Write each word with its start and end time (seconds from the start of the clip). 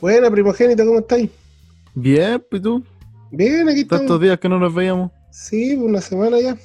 Buena, 0.00 0.30
primogénito, 0.30 0.86
¿cómo 0.86 1.00
estáis? 1.00 1.28
Bien, 1.94 2.44
pues 2.48 2.62
tú. 2.62 2.84
Bien, 3.32 3.68
aquí 3.68 3.80
estamos. 3.80 4.02
Tantos 4.02 4.20
días 4.20 4.38
que 4.38 4.48
no 4.48 4.58
nos 4.58 4.72
veíamos. 4.72 5.10
Sí, 5.30 5.74
una 5.74 6.00
semana 6.00 6.40
ya. 6.40 6.56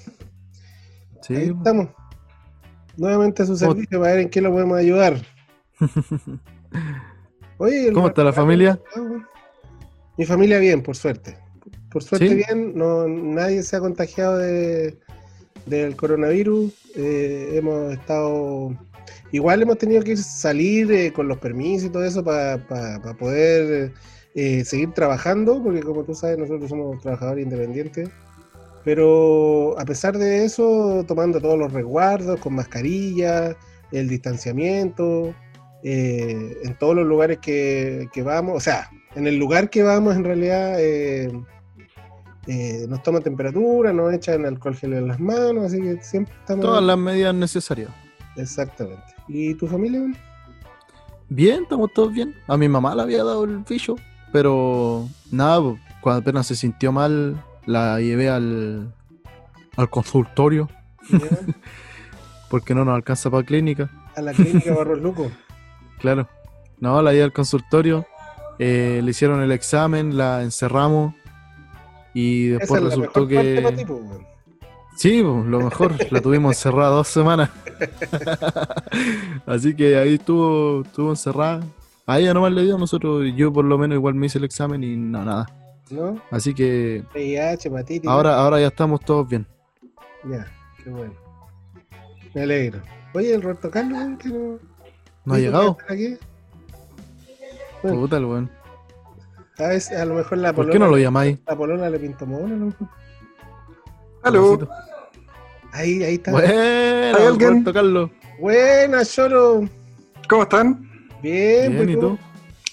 Sí. 1.21 1.35
Ahí 1.35 1.53
estamos. 1.57 1.89
Nuevamente 2.95 3.41
a 3.41 3.45
su 3.47 3.57
servicio 3.57 3.99
para 3.99 4.13
ver 4.13 4.21
en 4.21 4.29
qué 4.29 4.39
lo 4.39 4.51
podemos 4.51 4.77
ayudar. 4.77 5.19
Oye, 7.57 7.91
¿Cómo 7.91 8.07
está 8.07 8.23
la 8.23 8.33
familia? 8.33 8.79
Mi 10.17 10.25
familia 10.25 10.59
bien, 10.59 10.83
por 10.83 10.95
suerte. 10.95 11.37
Por 11.91 12.03
suerte 12.03 12.27
¿Sí? 12.27 12.35
bien, 12.35 12.77
no, 12.77 13.07
nadie 13.07 13.63
se 13.63 13.75
ha 13.75 13.79
contagiado 13.79 14.37
de, 14.37 14.99
del 15.65 15.95
coronavirus. 15.95 16.71
Eh, 16.95 17.53
hemos 17.53 17.93
estado... 17.93 18.77
Igual 19.31 19.61
hemos 19.61 19.77
tenido 19.77 20.03
que 20.03 20.15
salir 20.17 20.91
eh, 20.91 21.11
con 21.13 21.27
los 21.27 21.37
permisos 21.37 21.89
y 21.89 21.91
todo 21.91 22.03
eso 22.03 22.23
para 22.23 22.59
poder 23.17 23.93
eh, 24.35 24.65
seguir 24.65 24.91
trabajando, 24.93 25.61
porque 25.61 25.81
como 25.81 26.03
tú 26.03 26.13
sabes, 26.13 26.37
nosotros 26.37 26.69
somos 26.69 27.01
trabajadores 27.01 27.43
independientes. 27.43 28.09
Pero 28.83 29.79
a 29.79 29.85
pesar 29.85 30.17
de 30.17 30.43
eso, 30.43 31.05
tomando 31.07 31.39
todos 31.39 31.57
los 31.57 31.71
resguardos, 31.71 32.39
con 32.39 32.55
mascarilla, 32.55 33.55
el 33.91 34.09
distanciamiento, 34.09 35.33
eh, 35.83 36.57
en 36.63 36.77
todos 36.77 36.95
los 36.95 37.05
lugares 37.05 37.39
que, 37.39 38.09
que 38.11 38.23
vamos, 38.23 38.57
o 38.57 38.59
sea, 38.59 38.89
en 39.15 39.27
el 39.27 39.37
lugar 39.37 39.69
que 39.69 39.83
vamos 39.83 40.15
en 40.15 40.23
realidad 40.23 40.75
eh, 40.79 41.31
eh, 42.47 42.85
nos 42.89 43.03
toman 43.03 43.23
temperatura, 43.23 43.93
nos 43.93 44.13
echan 44.13 44.45
alcohol 44.45 44.75
gel 44.75 44.93
en 44.93 45.07
las 45.07 45.19
manos, 45.19 45.65
así 45.65 45.81
que 45.81 46.01
siempre 46.01 46.33
estamos... 46.39 46.65
Todas 46.65 46.83
las 46.83 46.97
medidas 46.97 47.33
necesarias. 47.33 47.89
Exactamente. 48.35 49.03
¿Y 49.27 49.53
tu 49.55 49.67
familia? 49.67 49.99
güey? 49.99 50.13
Bien, 51.29 51.63
estamos 51.63 51.91
todos 51.93 52.13
bien. 52.13 52.35
A 52.47 52.57
mi 52.57 52.67
mamá 52.67 52.95
le 52.95 53.01
había 53.01 53.23
dado 53.23 53.43
el 53.43 53.59
bicho, 53.59 53.95
pero 54.31 55.07
nada, 55.31 55.61
cuando 56.01 56.21
apenas 56.21 56.47
se 56.47 56.55
sintió 56.55 56.91
mal, 56.91 57.41
la 57.65 57.99
llevé 57.99 58.29
al, 58.29 58.93
al 59.77 59.89
consultorio, 59.89 60.69
porque 62.49 62.75
no 62.75 62.85
nos 62.85 62.95
alcanza 62.95 63.31
para 63.31 63.43
clínica. 63.43 63.89
A 64.15 64.21
la 64.21 64.33
clínica 64.33 64.73
Barros 64.75 65.01
Luco. 65.01 65.31
Claro. 65.99 66.27
No, 66.79 67.01
la 67.01 67.11
llevé 67.13 67.23
al 67.23 67.33
consultorio, 67.33 68.05
eh, 68.59 69.01
le 69.03 69.11
hicieron 69.11 69.41
el 69.41 69.51
examen, 69.51 70.17
la 70.17 70.43
encerramos 70.43 71.15
y 72.13 72.51
Esa 72.51 72.59
después 72.59 72.77
es 72.81 72.83
la 72.83 72.89
resultó 72.89 73.25
mejor 73.25 73.35
parte 73.35 73.61
para 73.61 73.75
que... 73.75 73.77
ti, 73.77 73.85
pues. 73.85 74.32
Sí, 74.95 75.21
lo 75.21 75.59
mejor, 75.59 75.93
la 76.11 76.21
tuvimos 76.21 76.55
encerrada 76.55 76.89
dos 76.91 77.07
semanas. 77.07 77.49
Así 79.45 79.75
que 79.75 79.97
ahí 79.97 80.15
estuvo, 80.15 80.83
estuvo 80.83 81.09
encerrada. 81.09 81.61
A 82.05 82.19
ella 82.19 82.33
nomás 82.33 82.51
le 82.51 82.63
dio, 82.63 82.77
nosotros, 82.77 83.23
yo 83.35 83.51
por 83.51 83.65
lo 83.65 83.77
menos 83.77 83.95
igual 83.97 84.13
me 84.15 84.25
hice 84.27 84.37
el 84.37 84.43
examen 84.43 84.83
y 84.83 84.95
no, 84.95 85.23
nada. 85.23 85.47
¿No? 85.89 86.21
Así 86.31 86.53
que 86.53 87.03
VIH, 87.13 87.67
hepatitis. 87.69 88.09
ahora, 88.09 88.35
ahora 88.39 88.59
ya 88.59 88.67
estamos 88.67 88.99
todos 89.01 89.27
bien. 89.27 89.45
Ya, 90.29 90.45
qué 90.83 90.89
bueno. 90.89 91.13
Me 92.33 92.41
alegro. 92.43 92.81
Oye, 93.13 93.33
el 93.35 93.41
Roberto 93.41 93.69
Carlos, 93.69 93.99
no... 94.25 94.59
¿No 95.25 95.33
ha 95.33 95.37
¿Dijo 95.37 95.37
que 95.37 95.41
llegado? 95.41 95.77
aquí? 95.87 96.17
Bueno. 97.83 97.99
Puta 98.01 98.17
el 98.17 98.25
weón. 98.25 98.51
A 99.59 99.67
veces, 99.67 99.97
a 99.97 100.05
lo 100.05 100.15
mejor 100.15 100.37
la 100.39 100.49
¿Por 100.49 100.65
polona, 100.65 100.73
qué 100.73 100.79
no 100.79 100.87
lo 100.87 100.97
llamáis? 100.97 101.37
la 101.45 101.55
polona 101.55 101.89
le 101.89 101.99
pintó 101.99 102.25
mono, 102.25 102.47
¿no? 102.55 102.73
Aló. 104.23 104.67
Ahí, 105.71 106.03
ahí 106.03 106.15
está. 106.15 106.31
Buena, 106.31 107.17
¿Hay 107.17 107.25
alguien? 107.25 107.49
Roberto 107.49 107.73
Carlos. 107.73 108.09
Buena, 108.39 109.05
Choro. 109.05 109.67
¿Cómo 110.29 110.43
están? 110.43 110.89
Bien, 111.21 111.71
Bien, 111.71 111.77
pues, 111.77 111.89
¿y 111.89 111.99
tú? 111.99 112.19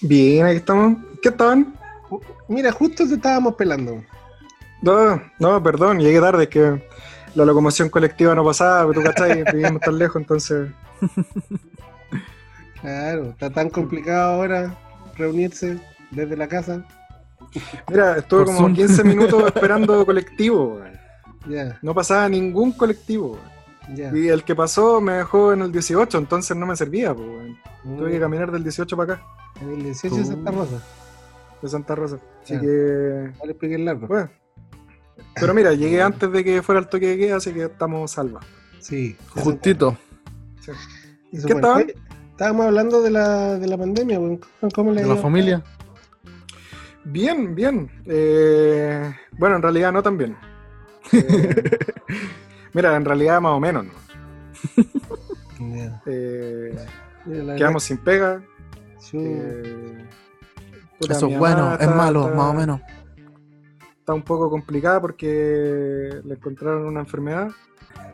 Bien, 0.01 0.45
aquí 0.45 0.57
estamos. 0.57 0.97
¿Qué 1.21 1.29
estaban? 1.29 1.75
Mira, 2.47 2.71
justo 2.71 3.07
te 3.07 3.15
estábamos 3.15 3.55
pelando. 3.55 4.03
No, 4.81 5.21
no, 5.39 5.61
perdón, 5.63 5.99
llegué 5.99 6.19
tarde, 6.19 6.43
es 6.43 6.49
que 6.49 6.83
la 7.35 7.45
locomoción 7.45 7.89
colectiva 7.89 8.33
no 8.35 8.43
pasaba, 8.43 8.87
pero 8.87 9.01
tú 9.01 9.07
cachai, 9.07 9.43
vivimos 9.53 9.81
tan 9.81 9.97
lejos, 9.97 10.21
entonces. 10.21 10.69
Claro, 12.81 13.29
está 13.29 13.49
tan 13.49 13.69
complicado 13.69 14.33
ahora 14.33 14.75
reunirse 15.15 15.79
desde 16.09 16.35
la 16.35 16.47
casa. 16.47 16.83
Mira, 17.89 18.17
estuve 18.17 18.45
Por 18.45 18.47
como 18.47 18.59
Zoom. 18.59 18.73
15 18.75 19.03
minutos 19.03 19.43
esperando 19.55 20.05
colectivo. 20.05 20.81
Ya, 21.47 21.79
No 21.81 21.93
pasaba 21.95 22.29
ningún 22.29 22.71
colectivo, 22.73 23.37
ya. 23.95 24.15
Y 24.15 24.27
el 24.27 24.43
que 24.43 24.55
pasó 24.55 25.01
me 25.01 25.13
dejó 25.13 25.53
en 25.53 25.61
el 25.63 25.71
18, 25.71 26.17
entonces 26.19 26.55
no 26.55 26.65
me 26.67 26.75
servía, 26.75 27.13
pues, 27.15 27.27
weón. 27.27 27.57
Tuve 27.97 28.11
que 28.11 28.17
Mm, 28.17 28.21
caminar 28.21 28.51
del 28.51 28.63
18 28.63 28.95
para 28.95 29.13
acá, 29.13 29.25
En 29.59 29.69
el 29.71 29.83
18 29.83 30.15
de 30.17 30.25
Santa 30.25 30.51
Rosa. 30.51 30.83
de 31.61 31.67
Santa 31.69 31.95
Rosa. 31.95 32.17
Así 32.43 32.53
Ya. 32.53 32.59
que. 32.61 33.31
Vale, 33.39 33.51
expliqué 33.51 33.75
el 33.75 33.85
largo. 33.85 34.07
Bueno. 34.07 34.29
Pero 35.39 35.53
mira, 35.53 35.73
llegué 35.73 36.01
antes 36.01 36.31
de 36.31 36.43
que 36.43 36.61
fuera 36.61 36.79
el 36.81 36.87
toque 36.87 37.07
de 37.07 37.17
queda, 37.17 37.37
así 37.37 37.51
que 37.53 37.63
estamos 37.65 38.11
salvos. 38.11 38.43
Sí. 38.79 39.15
Justito. 39.35 39.97
Sí. 40.59 40.71
¿Qué 41.47 41.53
estaban? 41.53 41.91
Estábamos 42.31 42.65
hablando 42.67 43.01
de 43.01 43.11
la, 43.11 43.57
de 43.59 43.67
la 43.67 43.77
pandemia. 43.77 44.17
¿Cómo- 44.17 44.39
¿Cómo 44.73 44.91
le 44.91 45.01
¿De 45.03 45.07
la 45.07 45.15
familia? 45.15 45.63
Bien, 47.03 47.55
bien. 47.55 47.89
Eh, 48.05 49.11
bueno, 49.37 49.55
en 49.55 49.61
realidad 49.61 49.91
no 49.91 50.03
tan 50.03 50.17
bien. 50.17 50.35
Eh, 51.13 51.77
mira, 52.73 52.95
en 52.95 53.05
realidad 53.05 53.41
más 53.41 53.53
o 53.53 53.59
menos. 53.59 53.85
¿no? 53.85 53.91
Eh, 56.05 56.75
Mira, 57.25 57.55
quedamos 57.55 57.83
sin 57.83 57.97
pega. 57.97 58.41
eh, 59.13 60.05
Eso 61.09 61.27
es 61.27 61.37
bueno, 61.37 61.75
es 61.79 61.87
malo, 61.87 62.23
está- 62.25 62.35
más 62.35 62.49
o 62.49 62.53
menos. 62.53 62.81
Está 63.99 64.13
un 64.13 64.23
poco 64.23 64.49
complicada 64.49 64.99
porque 64.99 66.19
le 66.23 66.33
encontraron 66.33 66.85
una 66.87 67.01
enfermedad. 67.01 67.49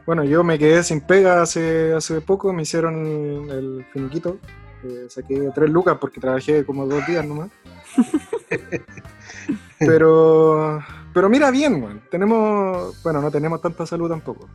Bueno, 0.05 0.23
yo 0.25 0.43
me 0.43 0.57
quedé 0.59 0.83
sin 0.83 1.01
pega 1.01 1.41
hace, 1.41 1.93
hace 1.93 2.19
poco, 2.21 2.51
me 2.53 2.63
hicieron 2.63 3.05
el, 3.05 3.49
el 3.51 3.85
finiquito. 3.93 4.37
eh, 4.83 5.05
saqué 5.09 5.49
tres 5.55 5.69
lucas 5.69 5.97
porque 5.99 6.19
trabajé 6.19 6.65
como 6.65 6.85
dos 6.85 7.05
días 7.07 7.25
nomás. 7.25 7.49
pero, 9.79 10.81
pero 11.17 11.29
mira 11.29 11.49
bien, 11.49 11.81
weón. 11.81 11.99
Tenemos, 12.11 13.01
bueno, 13.01 13.19
no 13.23 13.31
tenemos 13.31 13.59
tanta 13.59 13.87
salud 13.87 14.07
tampoco. 14.07 14.47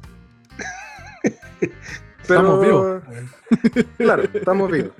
Estamos 2.23 2.65
vivos. 2.65 3.03
Claro, 3.99 4.23
estamos 4.33 4.71
vivos. 4.71 4.93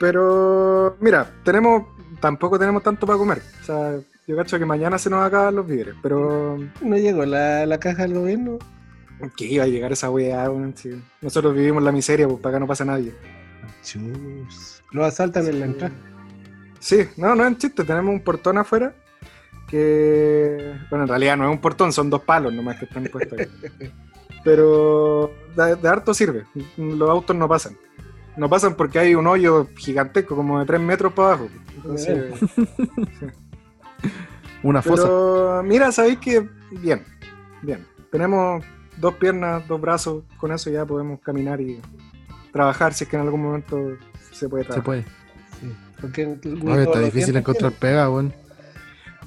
Pero, 0.00 0.96
mira, 0.98 1.30
tenemos, 1.44 1.84
tampoco 2.20 2.58
tenemos 2.58 2.82
tanto 2.82 3.06
para 3.06 3.20
comer. 3.20 3.40
O 3.60 3.64
sea, 3.64 4.00
yo 4.26 4.36
cacho 4.36 4.58
que 4.58 4.66
mañana 4.66 4.98
se 4.98 5.10
nos 5.10 5.24
acaban 5.24 5.54
los 5.54 5.64
víveres, 5.64 5.94
pero 6.02 6.58
¿No 6.80 6.96
llegó 6.96 7.24
la, 7.24 7.64
la 7.64 7.78
caja 7.78 8.02
del 8.02 8.14
gobierno? 8.14 8.58
que 9.36 9.44
iba 9.44 9.62
a 9.62 9.68
llegar 9.68 9.92
esa 9.92 10.10
weá, 10.10 10.50
weón, 10.50 10.74
sí. 10.76 11.00
Nosotros 11.20 11.54
vivimos 11.54 11.84
la 11.84 11.92
miseria, 11.92 12.26
pues 12.26 12.40
para 12.40 12.56
acá 12.56 12.60
no 12.60 12.66
pasa 12.66 12.84
nadie. 12.84 13.14
Chus. 13.84 14.82
Lo 14.90 15.04
asaltan 15.04 15.46
en 15.46 15.60
la 15.60 15.66
entrada. 15.66 15.94
Sí, 16.80 17.06
no, 17.16 17.36
no 17.36 17.44
es 17.44 17.48
un 17.48 17.58
chiste, 17.58 17.84
tenemos 17.84 18.12
un 18.12 18.24
portón 18.24 18.58
afuera 18.58 18.92
que, 19.72 20.74
bueno, 20.90 21.04
en 21.04 21.08
realidad 21.08 21.36
no 21.38 21.44
es 21.48 21.50
un 21.50 21.58
portón, 21.58 21.94
son 21.94 22.10
dos 22.10 22.20
palos 22.20 22.52
nomás 22.52 22.78
que 22.78 22.84
están 22.84 23.04
puestos 23.04 23.38
ahí. 23.40 23.46
Pero 24.44 25.32
de, 25.56 25.76
de 25.76 25.88
harto 25.88 26.12
sirve, 26.12 26.44
los 26.76 27.08
autos 27.08 27.34
no 27.34 27.48
pasan. 27.48 27.74
No 28.36 28.50
pasan 28.50 28.74
porque 28.74 28.98
hay 28.98 29.14
un 29.14 29.26
hoyo 29.26 29.66
gigantesco, 29.76 30.36
como 30.36 30.60
de 30.60 30.66
3 30.66 30.78
metros 30.80 31.12
para 31.14 31.28
abajo. 31.28 31.48
Entonces, 31.76 32.34
Una 34.62 34.82
fosa. 34.82 35.04
pero 35.04 35.62
mira, 35.64 35.90
sabéis 35.90 36.18
que 36.18 36.46
bien, 36.70 37.02
bien. 37.62 37.86
Tenemos 38.10 38.62
dos 38.98 39.14
piernas, 39.14 39.66
dos 39.66 39.80
brazos, 39.80 40.22
con 40.36 40.52
eso 40.52 40.68
ya 40.70 40.84
podemos 40.84 41.18
caminar 41.20 41.60
y 41.62 41.80
trabajar 42.52 42.92
si 42.94 43.04
es 43.04 43.10
que 43.10 43.16
en 43.16 43.22
algún 43.22 43.42
momento 43.42 43.96
se 44.32 44.48
puede 44.48 44.64
Se 44.64 44.68
trabajar. 44.68 44.84
puede. 44.84 45.04
Sí. 45.60 45.72
Porque 46.00 46.38
está 46.82 47.00
difícil 47.00 47.36
encontrar 47.36 47.72
pega, 47.72 48.10
weón. 48.10 48.32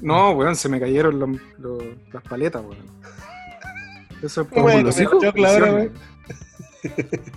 No, 0.02 0.32
weón, 0.32 0.56
se 0.56 0.70
me 0.70 0.80
cayeron 0.80 1.40
las 2.12 2.24
paletas, 2.24 2.62
weón. 2.64 2.86
Eso 4.22 4.42
es 4.42 4.50
Bueno, 4.50 4.84
los 4.84 5.00
hijos? 5.00 5.24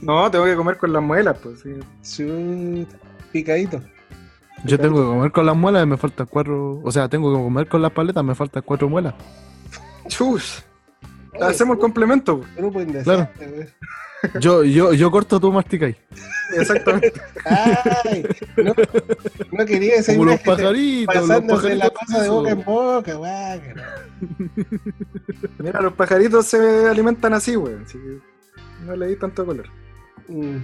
No, 0.02 0.30
tengo 0.30 0.44
que 0.44 0.56
comer 0.56 0.76
con 0.76 0.92
las 0.92 1.02
muelas, 1.02 1.36
pues. 1.42 1.64
sí. 2.02 2.86
Picadito. 3.32 3.80
Yo 4.64 4.78
tengo 4.78 4.96
que 4.96 5.06
comer 5.06 5.32
con 5.32 5.46
las 5.46 5.56
muelas 5.56 5.84
y 5.84 5.86
me 5.86 5.96
faltan 5.96 6.26
cuatro. 6.28 6.80
O 6.82 6.90
sea, 6.90 7.08
tengo 7.08 7.32
que 7.34 7.42
comer 7.42 7.68
con 7.68 7.82
las 7.82 7.92
paletas, 7.92 8.24
me 8.24 8.34
faltan 8.34 8.62
cuatro 8.64 8.88
muelas. 8.88 9.14
Chus. 10.08 10.64
Oye, 11.38 11.50
Hacemos 11.50 11.74
el 11.76 11.80
complemento. 11.80 12.44
Grupo 12.56 12.80
indecente, 12.80 13.04
Claro. 13.36 13.52
güey. 13.54 13.68
Yo, 14.40 14.64
yo, 14.64 14.92
yo 14.94 15.10
corto, 15.12 15.38
tú 15.38 15.52
masticáis. 15.52 15.94
Exactamente. 16.56 17.12
Ay, 17.44 18.26
no, 18.56 18.74
no 19.52 19.66
quería 19.66 19.96
esa 19.96 20.12
Como 20.12 20.24
los 20.24 20.40
pajaritos, 20.40 21.14
los 21.14 21.28
pasándose 21.28 21.76
la 21.76 21.90
pajaritos. 21.90 22.06
cosa 22.08 22.22
de 22.22 22.28
boca 22.28 22.50
en 22.50 22.64
boca, 22.64 23.14
guay. 23.14 23.60
Mira, 25.58 25.80
los 25.80 25.92
pajaritos 25.92 26.46
se 26.46 26.86
alimentan 26.88 27.34
así, 27.34 27.52
que 27.52 28.20
no 28.84 28.96
le 28.96 29.06
di 29.08 29.16
tanto 29.16 29.44
color. 29.46 29.66
Mm. 30.28 30.56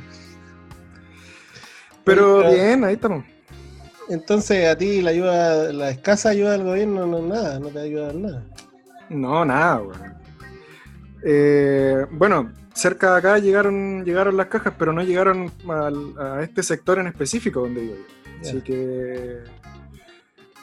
Pero 2.05 2.51
bien, 2.51 2.85
ahí 2.85 2.95
estamos. 2.95 3.25
Entonces 4.09 4.67
a 4.69 4.77
ti 4.77 5.01
la 5.01 5.11
ayuda, 5.11 5.73
la 5.73 5.91
escasa 5.91 6.31
ayuda 6.31 6.53
del 6.53 6.65
gobierno 6.65 7.07
no 7.07 7.23
nada, 7.23 7.59
no 7.59 7.69
te 7.69 7.81
ayuda 7.81 8.11
en 8.11 8.23
nada. 8.23 8.45
No, 9.09 9.45
nada, 9.45 9.81
weón. 9.81 10.15
Eh, 11.25 12.05
bueno, 12.11 12.53
cerca 12.75 13.13
de 13.13 13.19
acá 13.19 13.39
llegaron, 13.39 14.05
llegaron 14.05 14.37
las 14.37 14.47
cajas, 14.49 14.75
pero 14.79 14.93
no 14.93 15.03
llegaron 15.03 15.51
al- 15.69 16.15
a 16.19 16.43
este 16.43 16.63
sector 16.63 16.99
en 16.99 17.07
específico 17.07 17.61
donde 17.61 17.81
vivo 17.81 17.95
yo. 17.97 18.43
Ya. 18.43 18.51
Así 18.51 18.61
que. 18.61 19.39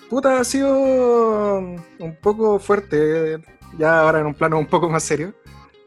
Puta, 0.10 0.40
ha 0.40 0.44
sido 0.44 0.78
un 1.58 2.16
poco 2.22 2.60
fuerte, 2.60 3.40
ya 3.78 4.02
ahora 4.02 4.20
en 4.20 4.26
un 4.28 4.34
plano 4.34 4.60
un 4.60 4.68
poco 4.68 4.90
más 4.90 5.04
serio. 5.04 5.34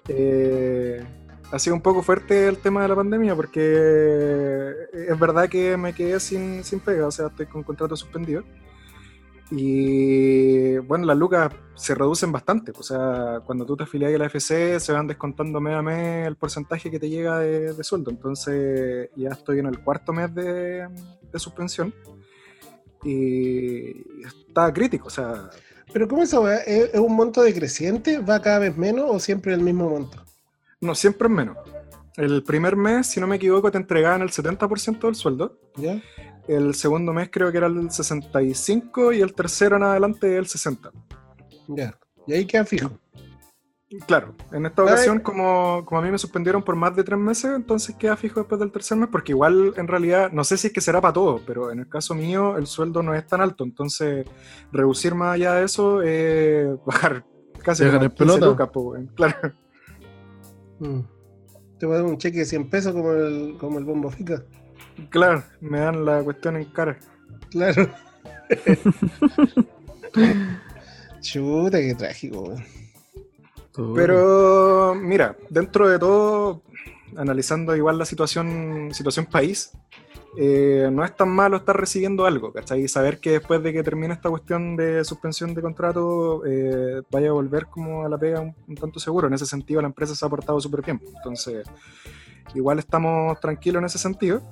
Eh, 0.08 1.04
ha 1.52 1.58
sido 1.58 1.76
un 1.76 1.82
poco 1.82 2.02
fuerte 2.02 2.48
el 2.48 2.56
tema 2.58 2.82
de 2.82 2.88
la 2.88 2.96
pandemia 2.96 3.36
porque 3.36 4.72
es 4.92 5.18
verdad 5.18 5.48
que 5.48 5.76
me 5.76 5.92
quedé 5.92 6.18
sin, 6.20 6.64
sin 6.64 6.80
pega, 6.80 7.06
o 7.06 7.10
sea, 7.10 7.26
estoy 7.28 7.46
con 7.46 7.62
contrato 7.62 7.96
suspendido. 7.96 8.42
Y 9.50 10.78
bueno, 10.78 11.04
las 11.06 11.16
lucas 11.16 11.52
se 11.74 11.94
reducen 11.94 12.32
bastante. 12.32 12.72
O 12.76 12.82
sea, 12.82 13.40
cuando 13.44 13.66
tú 13.66 13.76
te 13.76 13.84
afilias 13.84 14.14
a 14.14 14.18
la 14.18 14.26
FC, 14.26 14.80
se 14.80 14.92
van 14.92 15.06
descontando 15.06 15.60
mes 15.60 15.74
a 15.74 15.82
mes 15.82 16.26
el 16.26 16.36
porcentaje 16.36 16.90
que 16.90 16.98
te 16.98 17.08
llega 17.08 17.38
de, 17.38 17.72
de 17.72 17.84
sueldo. 17.84 18.10
Entonces, 18.10 19.10
ya 19.16 19.30
estoy 19.30 19.58
en 19.58 19.66
el 19.66 19.80
cuarto 19.80 20.12
mes 20.12 20.34
de, 20.34 20.88
de 21.32 21.38
suspensión. 21.38 21.94
Y 23.04 24.26
está 24.26 24.72
crítico. 24.72 25.08
O 25.08 25.10
sea, 25.10 25.50
Pero 25.92 26.08
¿cómo 26.08 26.22
weá? 26.22 26.56
¿Es, 26.58 26.94
es 26.94 27.00
un 27.00 27.14
monto 27.14 27.42
decreciente? 27.42 28.18
¿Va 28.18 28.40
cada 28.40 28.60
vez 28.60 28.76
menos 28.76 29.06
o 29.08 29.18
siempre 29.18 29.52
el 29.52 29.60
mismo 29.60 29.90
monto? 29.90 30.24
no 30.84 30.94
siempre 30.94 31.28
es 31.28 31.34
menos. 31.34 31.56
El 32.16 32.44
primer 32.44 32.76
mes, 32.76 33.08
si 33.08 33.20
no 33.20 33.26
me 33.26 33.36
equivoco, 33.36 33.70
te 33.72 33.78
entregaban 33.78 34.22
el 34.22 34.30
70% 34.30 35.00
del 35.00 35.14
sueldo. 35.16 35.58
¿Ya? 35.76 36.00
El 36.46 36.74
segundo 36.74 37.12
mes 37.12 37.30
creo 37.30 37.50
que 37.50 37.58
era 37.58 37.66
el 37.66 37.74
65% 37.74 39.16
y 39.16 39.20
el 39.20 39.34
tercero 39.34 39.76
en 39.76 39.82
adelante 39.84 40.36
el 40.36 40.46
60%. 40.46 40.92
Ya. 41.68 41.98
Y 42.26 42.32
ahí 42.34 42.46
queda 42.46 42.64
fijo. 42.64 42.90
Claro, 44.06 44.34
en 44.52 44.66
esta 44.66 44.82
ocasión, 44.82 45.20
como, 45.20 45.84
como 45.84 46.00
a 46.00 46.04
mí 46.04 46.10
me 46.10 46.18
suspendieron 46.18 46.62
por 46.62 46.74
más 46.74 46.96
de 46.96 47.04
tres 47.04 47.18
meses, 47.18 47.52
entonces 47.54 47.94
queda 47.94 48.16
fijo 48.16 48.40
después 48.40 48.58
del 48.58 48.72
tercer 48.72 48.98
mes, 48.98 49.08
porque 49.10 49.32
igual 49.32 49.72
en 49.76 49.86
realidad, 49.86 50.32
no 50.32 50.42
sé 50.42 50.56
si 50.56 50.68
es 50.68 50.72
que 50.72 50.80
será 50.80 51.00
para 51.00 51.12
todos, 51.12 51.42
pero 51.46 51.70
en 51.70 51.80
el 51.80 51.88
caso 51.88 52.14
mío 52.14 52.56
el 52.56 52.66
sueldo 52.66 53.02
no 53.02 53.14
es 53.14 53.26
tan 53.26 53.40
alto, 53.40 53.62
entonces 53.62 54.26
reducir 54.72 55.14
más 55.14 55.34
allá 55.34 55.54
de 55.54 55.64
eso 55.64 56.02
es 56.02 56.68
bajar 56.86 57.24
casi 57.62 57.84
15 57.84 58.10
pelota. 58.10 58.46
lucas, 58.46 58.70
claro. 59.14 59.52
Mm. 60.80 61.00
Te 61.78 61.86
voy 61.86 61.94
a 61.94 61.98
dar 61.98 62.06
un 62.06 62.18
cheque 62.18 62.38
de 62.38 62.44
100 62.46 62.70
pesos 62.70 62.92
como 62.92 63.12
el, 63.12 63.56
como 63.58 63.78
el 63.78 63.84
bombo 63.84 64.10
fica. 64.10 64.42
Claro, 65.10 65.42
me 65.60 65.80
dan 65.80 66.04
la 66.04 66.22
cuestión 66.22 66.56
en 66.56 66.64
cara. 66.66 66.98
Claro. 67.50 67.88
Chuta, 71.20 71.78
qué 71.78 71.94
trágico, 71.94 72.40
weón. 72.42 72.64
Pero 73.94 74.94
mira, 74.94 75.36
dentro 75.50 75.88
de 75.88 75.98
todo, 75.98 76.62
analizando 77.16 77.74
igual 77.74 77.98
la 77.98 78.04
situación, 78.04 78.90
situación 78.92 79.26
país, 79.26 79.72
eh, 80.36 80.88
no 80.92 81.04
es 81.04 81.14
tan 81.16 81.28
malo 81.28 81.56
estar 81.56 81.78
recibiendo 81.78 82.26
algo, 82.26 82.52
¿cachai? 82.52 82.82
Y 82.82 82.88
saber 82.88 83.18
que 83.18 83.32
después 83.32 83.62
de 83.62 83.72
que 83.72 83.82
termine 83.82 84.14
esta 84.14 84.30
cuestión 84.30 84.76
de 84.76 85.04
suspensión 85.04 85.54
de 85.54 85.62
contrato, 85.62 86.44
eh, 86.46 87.02
vaya 87.10 87.30
a 87.30 87.32
volver 87.32 87.66
como 87.66 88.04
a 88.04 88.08
la 88.08 88.18
pega 88.18 88.40
un, 88.40 88.54
un 88.68 88.74
tanto 88.76 89.00
seguro. 89.00 89.26
En 89.26 89.34
ese 89.34 89.46
sentido, 89.46 89.80
la 89.80 89.88
empresa 89.88 90.14
se 90.14 90.24
ha 90.24 90.28
portado 90.28 90.60
súper 90.60 90.82
bien. 90.82 91.00
Entonces, 91.16 91.66
igual 92.54 92.78
estamos 92.78 93.38
tranquilos 93.40 93.80
en 93.80 93.86
ese 93.86 93.98
sentido. 93.98 94.42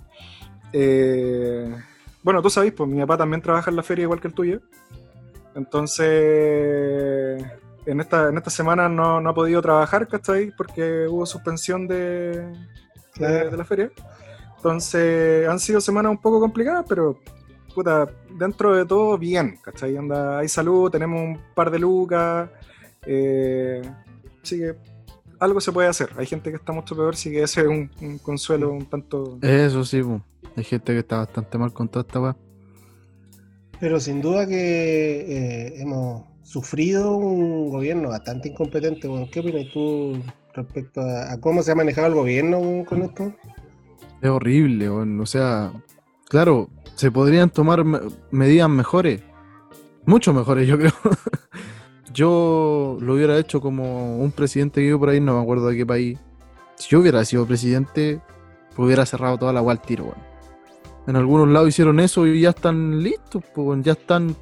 Eh, 0.72 1.74
bueno, 2.22 2.40
tú 2.40 2.48
sabes, 2.50 2.72
pues 2.72 2.88
mi 2.88 3.00
papá 3.00 3.18
también 3.18 3.42
trabaja 3.42 3.70
en 3.70 3.76
la 3.76 3.82
feria 3.82 4.04
igual 4.04 4.20
que 4.20 4.28
el 4.28 4.34
tuyo. 4.34 4.60
Entonces, 5.54 7.44
en 7.84 8.00
esta, 8.00 8.28
en 8.28 8.38
esta 8.38 8.50
semana 8.50 8.88
no, 8.88 9.20
no 9.20 9.30
ha 9.30 9.34
podido 9.34 9.60
trabajar, 9.60 10.08
¿cachai? 10.08 10.50
Porque 10.56 11.06
hubo 11.08 11.26
suspensión 11.26 11.86
de, 11.86 12.52
de, 13.16 13.50
de 13.50 13.56
la 13.56 13.64
feria. 13.64 13.90
Entonces, 14.56 15.48
han 15.48 15.58
sido 15.58 15.80
semanas 15.80 16.10
un 16.10 16.18
poco 16.18 16.40
complicadas, 16.40 16.84
pero 16.88 17.18
puta, 17.74 18.06
dentro 18.30 18.76
de 18.76 18.86
todo, 18.86 19.18
bien, 19.18 19.58
¿cachai? 19.62 19.96
Anda, 19.96 20.38
hay 20.38 20.48
salud, 20.48 20.90
tenemos 20.90 21.20
un 21.20 21.40
par 21.54 21.70
de 21.70 21.78
lucas. 21.78 22.48
eh, 23.04 23.82
así 24.42 24.58
que 24.58 24.74
algo 25.42 25.60
se 25.60 25.72
puede 25.72 25.88
hacer. 25.88 26.10
Hay 26.16 26.26
gente 26.26 26.50
que 26.50 26.56
está 26.56 26.72
mucho 26.72 26.94
peor, 26.96 27.16
sí 27.16 27.30
que 27.30 27.42
ese 27.42 27.62
es 27.62 27.66
un, 27.66 27.90
un 28.00 28.18
consuelo 28.18 28.72
un 28.72 28.86
tanto. 28.86 29.38
Eso 29.42 29.84
sí, 29.84 30.02
po. 30.02 30.22
hay 30.56 30.64
gente 30.64 30.92
que 30.92 31.00
está 31.00 31.18
bastante 31.18 31.58
mal 31.58 31.72
con 31.72 31.88
toda 31.88 32.02
esta 32.06 32.20
weá. 32.20 32.36
Pero 33.80 33.98
sin 33.98 34.22
duda 34.22 34.46
que 34.46 34.56
eh, 34.56 35.74
hemos 35.82 36.22
sufrido 36.44 37.16
un 37.16 37.70
gobierno 37.70 38.10
bastante 38.10 38.48
incompetente. 38.50 39.08
¿Qué 39.32 39.40
opinas 39.40 39.66
tú 39.72 40.22
respecto 40.54 41.00
a, 41.00 41.32
a 41.32 41.40
cómo 41.40 41.62
se 41.62 41.72
ha 41.72 41.74
manejado 41.74 42.06
el 42.06 42.14
gobierno 42.14 42.84
con 42.86 43.02
esto? 43.02 43.34
Es 44.20 44.28
horrible, 44.30 44.88
o 44.88 45.26
sea, 45.26 45.72
claro, 46.28 46.68
se 46.94 47.10
podrían 47.10 47.50
tomar 47.50 47.84
me- 47.84 47.98
medidas 48.30 48.70
mejores, 48.70 49.20
mucho 50.06 50.32
mejores, 50.32 50.68
yo 50.68 50.78
creo. 50.78 50.92
yo 52.12 52.98
lo 53.00 53.14
hubiera 53.14 53.38
hecho 53.38 53.60
como 53.60 54.18
un 54.18 54.32
presidente 54.32 54.80
que 54.80 54.86
vive 54.86 54.98
por 54.98 55.08
ahí, 55.08 55.20
no 55.20 55.36
me 55.36 55.42
acuerdo 55.42 55.68
de 55.68 55.76
qué 55.76 55.86
país. 55.86 56.18
Si 56.76 56.88
yo 56.88 57.00
hubiera 57.00 57.24
sido 57.24 57.46
presidente, 57.46 58.20
pues 58.74 58.86
hubiera 58.86 59.06
cerrado 59.06 59.38
toda 59.38 59.52
la 59.52 59.60
agua 59.60 59.72
al 59.72 59.82
tiro, 59.82 60.04
weón. 60.04 60.32
En 61.06 61.16
algunos 61.16 61.48
lados 61.48 61.68
hicieron 61.68 61.98
eso 62.00 62.26
y 62.26 62.40
ya 62.40 62.50
están 62.50 63.02
listos, 63.02 63.42
pues, 63.54 63.82
ya 63.82 63.92
están 63.92 64.36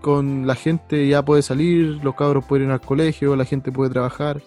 con 0.00 0.46
la 0.46 0.54
gente, 0.54 1.08
ya 1.08 1.24
puede 1.24 1.42
salir, 1.42 1.98
los 2.04 2.14
cabros 2.14 2.44
pueden 2.44 2.68
ir 2.68 2.72
al 2.72 2.80
colegio, 2.80 3.34
la 3.36 3.44
gente 3.44 3.72
puede 3.72 3.90
trabajar. 3.90 4.40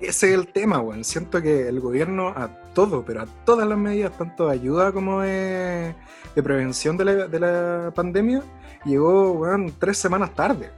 Ese 0.00 0.32
es 0.32 0.38
el 0.38 0.48
tema, 0.48 0.80
weón. 0.80 1.04
Siento 1.04 1.42
que 1.42 1.68
el 1.68 1.80
gobierno 1.80 2.28
a 2.28 2.48
todo, 2.72 3.04
pero 3.04 3.22
a 3.22 3.26
todas 3.44 3.68
las 3.68 3.78
medidas, 3.78 4.16
tanto 4.16 4.46
de 4.46 4.54
ayuda 4.54 4.92
como 4.92 5.20
de, 5.20 5.94
de 6.34 6.42
prevención 6.42 6.96
de 6.96 7.04
la, 7.04 7.14
de 7.26 7.40
la 7.40 7.92
pandemia, 7.94 8.42
llegó, 8.84 9.44
tres 9.78 9.98
semanas 9.98 10.34
tarde. 10.34 10.70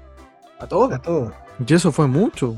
A 0.61 0.65
A 0.65 0.69
todas. 0.69 1.03
todo. 1.03 1.33
Y 1.67 1.75
eso 1.75 1.91
fue 1.91 2.07
mucho. 2.07 2.57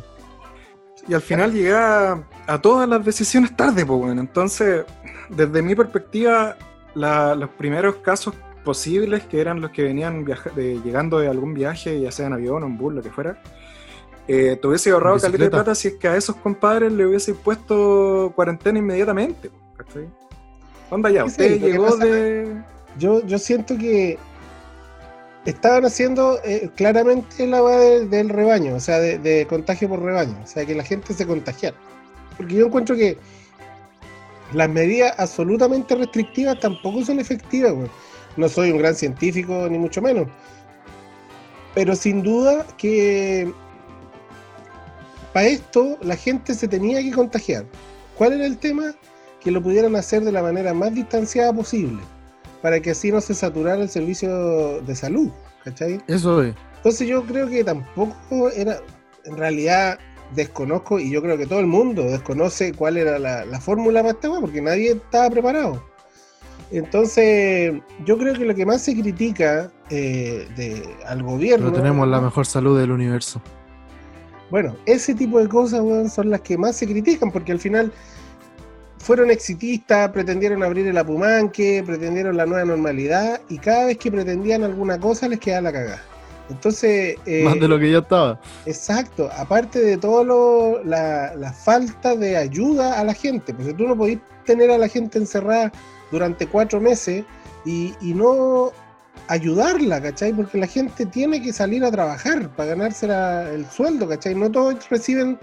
Y 1.08 1.14
al 1.14 1.20
final 1.22 1.52
llegué 1.52 1.74
a, 1.74 2.22
a 2.46 2.60
todas 2.60 2.88
las 2.88 3.04
decisiones 3.04 3.56
tarde, 3.56 3.84
pues, 3.86 4.00
weón. 4.00 4.18
Entonces, 4.18 4.84
desde 5.28 5.62
mi 5.62 5.74
perspectiva, 5.74 6.56
la- 6.94 7.34
los 7.34 7.48
primeros 7.50 7.96
casos 7.96 8.34
posibles, 8.64 9.24
que 9.24 9.40
eran 9.40 9.60
los 9.60 9.70
que 9.72 9.82
venían 9.82 10.24
de- 10.24 10.80
llegando 10.84 11.18
de 11.18 11.28
algún 11.28 11.54
viaje, 11.54 12.00
ya 12.00 12.12
sea 12.12 12.26
en 12.28 12.34
avión 12.34 12.62
o 12.62 12.66
en 12.66 12.78
bus, 12.78 12.94
lo 12.94 13.02
que 13.02 13.10
fuera, 13.10 13.40
eh, 14.28 14.56
te 14.60 14.68
hubiese 14.68 14.90
ahorrado 14.92 15.18
caleta 15.18 15.44
de 15.44 15.50
plata 15.50 15.74
si 15.74 15.88
es 15.88 15.94
que 15.94 16.06
a 16.06 16.16
esos 16.16 16.36
compadres 16.36 16.92
le 16.92 17.04
hubiese 17.06 17.34
puesto 17.34 18.32
cuarentena 18.36 18.78
inmediatamente. 18.78 19.50
¿cachai? 19.76 20.08
Onda 20.90 21.10
ya, 21.10 21.24
usted 21.24 21.60
llegó 21.60 21.86
pasa- 21.86 22.04
de... 22.04 22.62
Yo, 22.98 23.26
yo 23.26 23.38
siento 23.38 23.76
que 23.76 24.18
estaban 25.44 25.84
haciendo 25.84 26.38
eh, 26.44 26.70
claramente 26.76 27.46
la 27.46 27.62
weá 27.62 27.78
de- 27.78 28.06
del 28.06 28.28
rebaño, 28.28 28.76
o 28.76 28.80
sea, 28.80 28.98
de, 29.00 29.46
contagio 29.48 29.88
por 29.88 30.02
rebaño, 30.02 30.38
o 30.42 30.46
sea, 30.46 30.64
que 30.64 30.74
la 30.74 30.84
gente 30.84 31.14
se 31.14 31.26
contagiara. 31.26 31.76
Porque 32.36 32.54
yo 32.54 32.66
encuentro 32.66 32.96
que 32.96 33.18
las 34.52 34.68
medidas 34.68 35.14
absolutamente 35.18 35.94
restrictivas 35.94 36.60
tampoco 36.60 37.04
son 37.04 37.18
efectivas. 37.20 37.74
No 38.36 38.48
soy 38.48 38.70
un 38.70 38.78
gran 38.78 38.94
científico, 38.94 39.68
ni 39.70 39.78
mucho 39.78 40.00
menos. 40.00 40.28
Pero 41.74 41.96
sin 41.96 42.22
duda 42.22 42.66
que 42.76 43.52
para 45.32 45.46
esto 45.46 45.98
la 46.02 46.16
gente 46.16 46.54
se 46.54 46.68
tenía 46.68 47.02
que 47.02 47.12
contagiar. 47.12 47.64
¿Cuál 48.16 48.34
era 48.34 48.46
el 48.46 48.58
tema? 48.58 48.94
Que 49.40 49.50
lo 49.50 49.62
pudieran 49.62 49.96
hacer 49.96 50.22
de 50.22 50.32
la 50.32 50.42
manera 50.42 50.72
más 50.74 50.94
distanciada 50.94 51.52
posible 51.52 52.02
para 52.62 52.80
que 52.80 52.92
así 52.92 53.10
no 53.12 53.20
se 53.20 53.34
saturara 53.34 53.82
el 53.82 53.88
servicio 53.88 54.80
de 54.80 54.94
salud, 54.94 55.30
¿cachai? 55.64 56.00
Eso 56.06 56.42
es. 56.42 56.54
Entonces 56.76 57.08
yo 57.08 57.24
creo 57.24 57.48
que 57.48 57.64
tampoco 57.64 58.50
era, 58.50 58.78
en 59.24 59.36
realidad 59.36 59.98
desconozco, 60.34 60.98
y 60.98 61.10
yo 61.10 61.20
creo 61.20 61.36
que 61.36 61.46
todo 61.46 61.60
el 61.60 61.66
mundo 61.66 62.04
desconoce 62.04 62.72
cuál 62.72 62.96
era 62.96 63.18
la, 63.18 63.44
la 63.44 63.60
fórmula 63.60 64.00
para 64.00 64.14
esta 64.14 64.30
weá, 64.30 64.40
porque 64.40 64.62
nadie 64.62 64.92
estaba 64.92 65.28
preparado. 65.28 65.82
Entonces, 66.70 67.74
yo 68.06 68.16
creo 68.16 68.32
que 68.32 68.46
lo 68.46 68.54
que 68.54 68.64
más 68.64 68.80
se 68.80 68.98
critica 68.98 69.70
eh, 69.90 70.48
de, 70.56 70.96
al 71.06 71.22
gobierno... 71.22 71.70
Pero 71.70 71.82
tenemos 71.82 72.08
la 72.08 72.20
mejor 72.20 72.46
salud 72.46 72.80
del 72.80 72.90
universo. 72.90 73.42
Bueno, 74.50 74.74
ese 74.86 75.14
tipo 75.14 75.38
de 75.38 75.48
cosas, 75.48 75.80
weón, 75.80 76.08
son 76.08 76.30
las 76.30 76.40
que 76.40 76.56
más 76.56 76.76
se 76.76 76.86
critican, 76.86 77.30
porque 77.30 77.52
al 77.52 77.58
final 77.58 77.92
fueron 79.02 79.30
exitistas, 79.30 80.10
pretendieron 80.10 80.62
abrir 80.62 80.86
el 80.86 80.96
Apumanque, 80.96 81.82
pretendieron 81.84 82.36
la 82.36 82.46
nueva 82.46 82.64
normalidad, 82.64 83.40
y 83.48 83.58
cada 83.58 83.86
vez 83.86 83.98
que 83.98 84.10
pretendían 84.12 84.62
alguna 84.62 84.98
cosa 84.98 85.28
les 85.28 85.40
quedaba 85.40 85.62
la 85.62 85.72
cagada. 85.72 86.02
Entonces, 86.50 87.16
eh, 87.26 87.44
Más 87.44 87.58
de 87.58 87.68
lo 87.68 87.78
que 87.78 87.90
ya 87.90 87.98
estaba. 87.98 88.40
exacto, 88.66 89.28
aparte 89.36 89.80
de 89.80 89.96
todo 89.96 90.24
lo, 90.24 90.84
la, 90.84 91.34
la 91.36 91.52
falta 91.52 92.14
de 92.14 92.36
ayuda 92.36 92.98
a 93.00 93.04
la 93.04 93.14
gente, 93.14 93.52
porque 93.54 93.74
tú 93.74 93.86
no 93.88 93.96
podés 93.96 94.18
tener 94.44 94.70
a 94.70 94.78
la 94.78 94.88
gente 94.88 95.18
encerrada 95.18 95.72
durante 96.10 96.46
cuatro 96.46 96.80
meses 96.80 97.24
y, 97.64 97.94
y 98.00 98.12
no 98.14 98.70
ayudarla, 99.28 100.00
¿cachai? 100.02 100.32
Porque 100.32 100.58
la 100.58 100.66
gente 100.66 101.06
tiene 101.06 101.40
que 101.40 101.52
salir 101.52 101.84
a 101.84 101.90
trabajar 101.90 102.48
para 102.54 102.70
ganarse 102.70 103.06
la- 103.06 103.50
el 103.50 103.64
sueldo, 103.66 104.08
¿cachai? 104.08 104.34
No 104.34 104.50
todos 104.50 104.88
reciben 104.90 105.38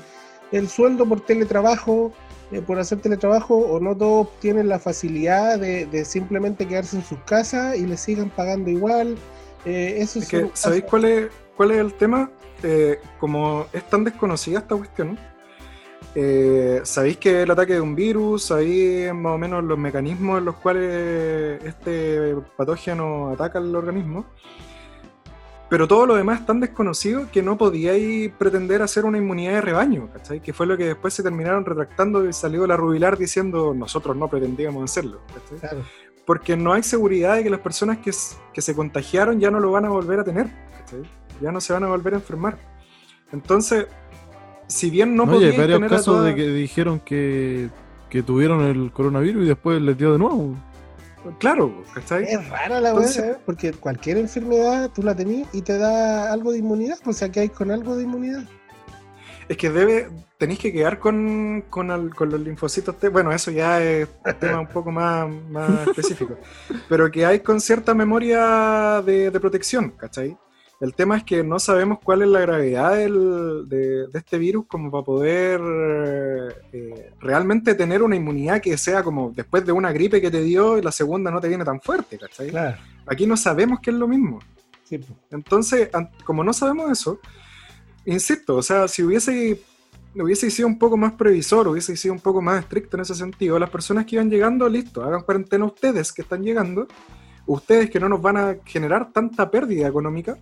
el 0.52 0.68
sueldo 0.68 1.06
por 1.08 1.22
teletrabajo, 1.26 2.12
eh, 2.52 2.62
por 2.62 2.80
hacer 2.80 3.00
teletrabajo, 3.00 3.56
o 3.56 3.80
no 3.80 3.96
todos 3.96 4.28
tienen 4.40 4.68
la 4.70 4.80
facilidad 4.80 5.60
de, 5.60 5.86
de 5.86 6.06
simplemente 6.06 6.68
quedarse 6.68 6.96
en 6.98 7.04
sus 7.04 7.20
casas 7.20 7.78
y 7.78 7.86
les 7.86 8.00
sigan 8.00 8.30
pagando 8.30 8.70
igual. 8.70 9.18
Eh, 9.66 9.96
eso 10.00 10.20
Es 10.20 10.28
son 10.28 10.40
que, 10.42 10.46
casos- 10.48 10.60
¿sabéis 10.60 10.84
cuál 10.86 11.06
es, 11.06 11.28
cuál 11.58 11.72
es 11.72 11.78
el 11.78 11.94
tema? 11.94 12.32
Eh, 12.64 13.00
como 13.20 13.66
es 13.72 13.84
tan 13.90 14.04
desconocida 14.04 14.60
esta 14.60 14.76
cuestión, 14.76 15.18
sabéis 16.84 17.18
que 17.18 17.44
el 17.44 17.52
ataque 17.52 17.74
de 17.74 17.82
un 17.82 17.96
virus, 17.96 18.44
sabéis 18.46 19.14
más 19.14 19.34
o 19.34 19.38
menos 19.38 19.64
los 19.64 19.78
mecanismos 19.78 20.40
en 20.40 20.46
los 20.46 20.56
cuales 20.56 21.64
este 21.64 22.36
patógeno 22.58 23.30
ataca 23.30 23.60
al 23.60 23.74
organismo, 23.76 24.26
pero 25.70 25.88
todo 25.88 26.08
lo 26.08 26.16
demás 26.16 26.40
es 26.42 26.46
tan 26.48 26.60
desconocido 26.60 27.28
que 27.32 27.44
no 27.44 27.58
podíais 27.58 28.32
pretender 28.38 28.82
hacer 28.82 29.06
una 29.06 29.20
inmunidad 29.20 29.54
de 29.54 29.62
rebaño, 29.62 30.10
¿cachai? 30.12 30.42
Que 30.42 30.52
fue 30.52 30.66
lo 30.66 30.76
que 30.76 30.86
después 30.86 31.14
se 31.14 31.22
terminaron 31.22 31.64
retractando 31.64 32.28
y 32.28 32.34
salió 32.34 32.66
la 32.66 32.76
rubilar 32.76 33.18
diciendo 33.18 33.74
nosotros 33.76 34.18
no 34.18 34.28
pretendíamos 34.28 34.84
hacerlo, 34.84 35.22
¿cachai? 35.34 35.60
Claro. 35.60 35.86
porque 36.26 36.56
no 36.56 36.74
hay 36.74 36.84
seguridad 36.84 37.36
de 37.36 37.44
que 37.44 37.50
las 37.50 37.60
personas 37.60 37.98
que, 38.00 38.12
se 38.12 38.76
contagiaron 38.76 39.40
ya 39.40 39.50
no 39.50 39.60
lo 39.60 39.72
van 39.72 39.86
a 39.86 39.90
volver 39.90 40.20
a 40.20 40.24
tener, 40.24 40.48
¿cachai? 40.78 41.02
ya 41.42 41.52
no 41.52 41.62
se 41.62 41.74
van 41.74 41.84
a 41.84 41.88
volver 41.88 42.14
a 42.14 42.18
enfermar. 42.18 42.58
Entonces, 43.32 43.88
si 44.68 44.90
bien 44.90 45.16
no, 45.16 45.26
No, 45.26 45.34
Oye, 45.34 45.48
hay 45.48 45.52
podíais 45.52 45.58
varios 45.58 45.78
tener 45.78 45.94
a 45.94 45.98
casos 45.98 46.16
toda- 46.16 46.24
de 46.26 46.36
que 46.36 46.48
dijeron 46.48 47.00
que, 47.00 47.70
que 48.10 48.24
tuvieron 48.24 48.62
el 48.62 48.92
coronavirus 48.92 49.46
y 49.46 49.48
después 49.48 49.82
les 49.82 49.98
dio 49.98 50.12
de 50.14 50.20
nuevo. 50.20 50.56
Claro, 51.40 51.84
¿cachai? 51.94 52.24
Es 52.24 52.50
rara 52.50 52.80
la 52.80 52.94
weá, 52.94 53.08
¿eh? 53.32 53.38
porque 53.46 53.74
cualquier 53.74 54.18
enfermedad 54.18 54.90
tú 54.94 55.04
la 55.04 55.16
tenés 55.16 55.48
y 55.54 55.62
te 55.62 55.78
da 55.78 56.32
algo 56.32 56.52
de 56.52 56.60
inmunidad, 56.60 56.98
pues, 57.04 57.18
o 57.18 57.20
sea 57.20 57.30
que 57.30 57.42
hay 57.42 57.50
con 57.50 57.72
algo 57.72 57.96
de 57.96 58.04
inmunidad. 58.04 58.44
Es 59.50 59.58
que 59.58 59.70
debe, 59.72 60.10
tenéis 60.38 60.60
que 60.60 60.72
quedar 60.72 61.00
con, 61.00 61.66
con, 61.70 61.90
al- 61.90 62.14
con 62.14 62.30
los 62.30 62.40
linfocitos 62.40 62.98
T. 63.00 63.10
Bueno, 63.10 63.32
eso 63.32 63.50
ya 63.50 63.82
es 63.82 64.08
un 64.24 64.34
tema 64.36 64.60
un 64.60 64.68
poco 64.68 64.92
más, 64.92 65.28
más 65.50 65.88
específico. 65.88 66.38
Pero 66.88 67.10
que 67.10 67.26
hay 67.26 67.40
con 67.40 67.60
cierta 67.60 67.96
memoria 67.96 69.02
de, 69.04 69.32
de 69.32 69.40
protección, 69.40 69.90
¿cachai? 69.92 70.38
El 70.80 70.94
tema 70.96 71.18
es 71.18 71.24
que 71.26 71.44
no 71.44 71.60
sabemos 71.60 72.00
cuál 72.02 72.22
es 72.22 72.30
la 72.30 72.40
gravedad 72.40 72.96
del- 72.96 73.68
de, 73.68 74.08
de 74.08 74.18
este 74.20 74.38
virus 74.38 74.66
como 74.66 74.90
para 74.90 75.04
poder 75.04 75.60
eh, 76.72 77.12
realmente 77.20 77.76
tener 77.76 78.02
una 78.02 78.16
inmunidad 78.16 78.62
que 78.62 78.78
sea 78.78 79.04
como 79.04 79.32
después 79.36 79.66
de 79.66 79.74
una 79.74 79.92
gripe 79.92 80.22
que 80.22 80.32
te 80.32 80.42
dio 80.42 80.78
y 80.78 80.82
la 80.82 80.94
segunda 80.94 81.32
no 81.32 81.42
te 81.42 81.50
viene 81.50 81.66
tan 81.66 81.82
fuerte, 81.82 82.18
¿cachai? 82.18 82.50
Claro. 82.50 82.78
Aquí 83.08 83.28
no 83.28 83.36
sabemos 83.36 83.80
qué 83.82 83.90
es 83.90 83.98
lo 83.98 84.08
mismo. 84.08 84.40
Sí. 84.86 85.00
Entonces, 85.32 85.90
como 86.24 86.44
no 86.46 86.54
sabemos 86.54 86.90
eso, 86.90 87.20
insisto, 88.06 88.56
o 88.56 88.64
sea, 88.64 88.88
si 88.88 89.04
hubiese, 89.04 89.62
hubiese 90.16 90.50
sido 90.50 90.68
un 90.70 90.80
poco 90.80 90.96
más 90.96 91.12
previsor, 91.14 91.68
hubiese 91.68 91.98
sido 91.98 92.14
un 92.14 92.22
poco 92.22 92.42
más 92.42 92.64
estricto 92.64 92.96
en 92.96 93.02
ese 93.02 93.16
sentido, 93.16 93.60
las 93.60 93.70
personas 93.70 94.06
que 94.06 94.16
iban 94.16 94.30
llegando, 94.30 94.70
listo, 94.70 95.04
hagan 95.04 95.24
cuarentena 95.24 95.66
ustedes 95.66 96.14
que 96.14 96.22
están 96.22 96.42
llegando, 96.42 96.88
ustedes 97.46 97.90
que 97.90 98.00
no 98.00 98.08
nos 98.08 98.22
van 98.22 98.38
a 98.38 98.56
generar 98.66 99.12
tanta 99.12 99.52
pérdida 99.52 99.88
económica 99.88 100.38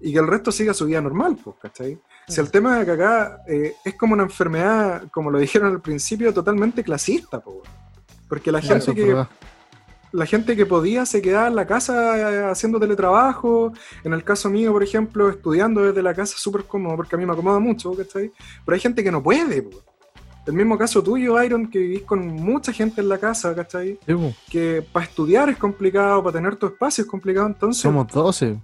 y 0.00 0.12
que 0.12 0.18
el 0.18 0.26
resto 0.26 0.52
siga 0.52 0.74
su 0.74 0.86
vida 0.86 1.00
normal, 1.00 1.36
pues, 1.42 1.56
¿cachai? 1.60 1.98
Si 2.28 2.40
el 2.40 2.50
tema 2.50 2.78
de 2.78 2.84
que 2.84 2.90
acá 2.92 3.42
eh, 3.48 3.74
es 3.84 3.94
como 3.94 4.14
una 4.14 4.24
enfermedad, 4.24 5.04
como 5.10 5.30
lo 5.30 5.38
dijeron 5.38 5.72
al 5.72 5.80
principio, 5.80 6.32
totalmente 6.32 6.84
clasista, 6.84 7.40
pues, 7.40 7.56
porque 8.28 8.52
la 8.52 8.60
gente 8.60 8.94
que 8.94 9.26
la 10.12 10.26
gente 10.26 10.56
que 10.56 10.66
podía 10.66 11.04
se 11.06 11.20
quedaba 11.20 11.48
en 11.48 11.56
la 11.56 11.66
casa 11.66 12.16
eh, 12.16 12.50
haciendo 12.50 12.80
teletrabajo. 12.80 13.72
En 14.04 14.12
el 14.12 14.24
caso 14.24 14.48
mío, 14.48 14.72
por 14.72 14.82
ejemplo, 14.82 15.28
estudiando 15.28 15.82
desde 15.82 16.02
la 16.02 16.14
casa 16.14 16.34
súper 16.36 16.64
cómodo, 16.64 16.96
porque 16.96 17.14
a 17.14 17.18
mí 17.18 17.26
me 17.26 17.32
acomoda 17.32 17.58
mucho, 17.58 17.94
¿cachai? 17.94 18.32
Pero 18.64 18.74
hay 18.74 18.80
gente 18.80 19.04
que 19.04 19.10
no 19.10 19.22
puede, 19.22 19.62
po. 19.62 19.82
El 20.46 20.54
mismo 20.54 20.78
caso 20.78 21.02
tuyo, 21.02 21.42
Iron, 21.42 21.70
que 21.70 21.78
vivís 21.78 22.02
con 22.02 22.26
mucha 22.26 22.72
gente 22.72 23.02
en 23.02 23.08
la 23.10 23.18
casa, 23.18 23.54
¿cachai? 23.54 23.98
Sí, 24.06 24.14
po. 24.14 24.32
Que 24.50 24.82
para 24.92 25.04
estudiar 25.04 25.50
es 25.50 25.58
complicado, 25.58 26.22
para 26.22 26.38
tener 26.38 26.56
tu 26.56 26.66
espacio 26.66 27.04
es 27.04 27.10
complicado, 27.10 27.46
entonces, 27.46 27.82
Somos 27.82 28.10
12. 28.10 28.58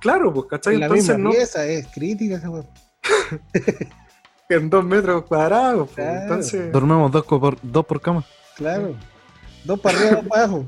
Claro, 0.00 0.32
pues, 0.32 0.46
¿cachai? 0.46 0.74
En 0.74 0.80
la 0.80 0.86
Entonces, 0.86 1.16
misma 1.16 1.30
no, 1.30 1.36
pieza 1.36 1.66
es 1.66 1.86
crítica 1.88 2.36
esa 2.36 2.50
en 4.48 4.70
dos 4.70 4.84
metros 4.84 5.24
cuadrados, 5.24 5.88
pues, 5.88 5.94
Claro. 6.06 6.22
entonces, 6.22 6.72
Dormimos 6.72 7.10
dos, 7.12 7.24
por, 7.24 7.56
dos 7.62 7.84
por 7.86 8.00
cama. 8.00 8.24
Claro. 8.56 8.94
Dos 9.64 9.80
para 9.80 9.98
arriba, 9.98 10.16
dos 10.16 10.26
para 10.28 10.42
abajo. 10.44 10.64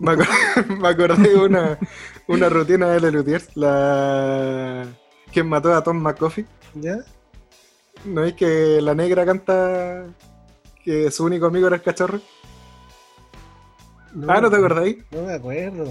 me 0.80 0.88
acordé 0.88 1.28
de 1.28 1.36
una, 1.36 1.78
una 2.26 2.48
rutina 2.48 2.88
de 2.90 3.00
Lelutier, 3.00 3.42
la... 3.54 4.86
quien 5.30 5.46
mató 5.48 5.74
a 5.74 5.82
Tom 5.82 5.98
McCoffey. 5.98 6.46
¿Ya? 6.74 6.98
¿No 8.04 8.24
es 8.24 8.32
que 8.32 8.80
la 8.80 8.94
negra 8.94 9.26
canta 9.26 10.06
que 10.82 11.10
su 11.10 11.24
único 11.24 11.46
amigo 11.46 11.66
era 11.66 11.76
el 11.76 11.82
cachorro? 11.82 12.20
ah, 14.26 14.40
¿no 14.40 14.50
te 14.50 14.56
acordáis? 14.56 14.96
No 15.10 15.22
me 15.22 15.34
acuerdo. 15.34 15.84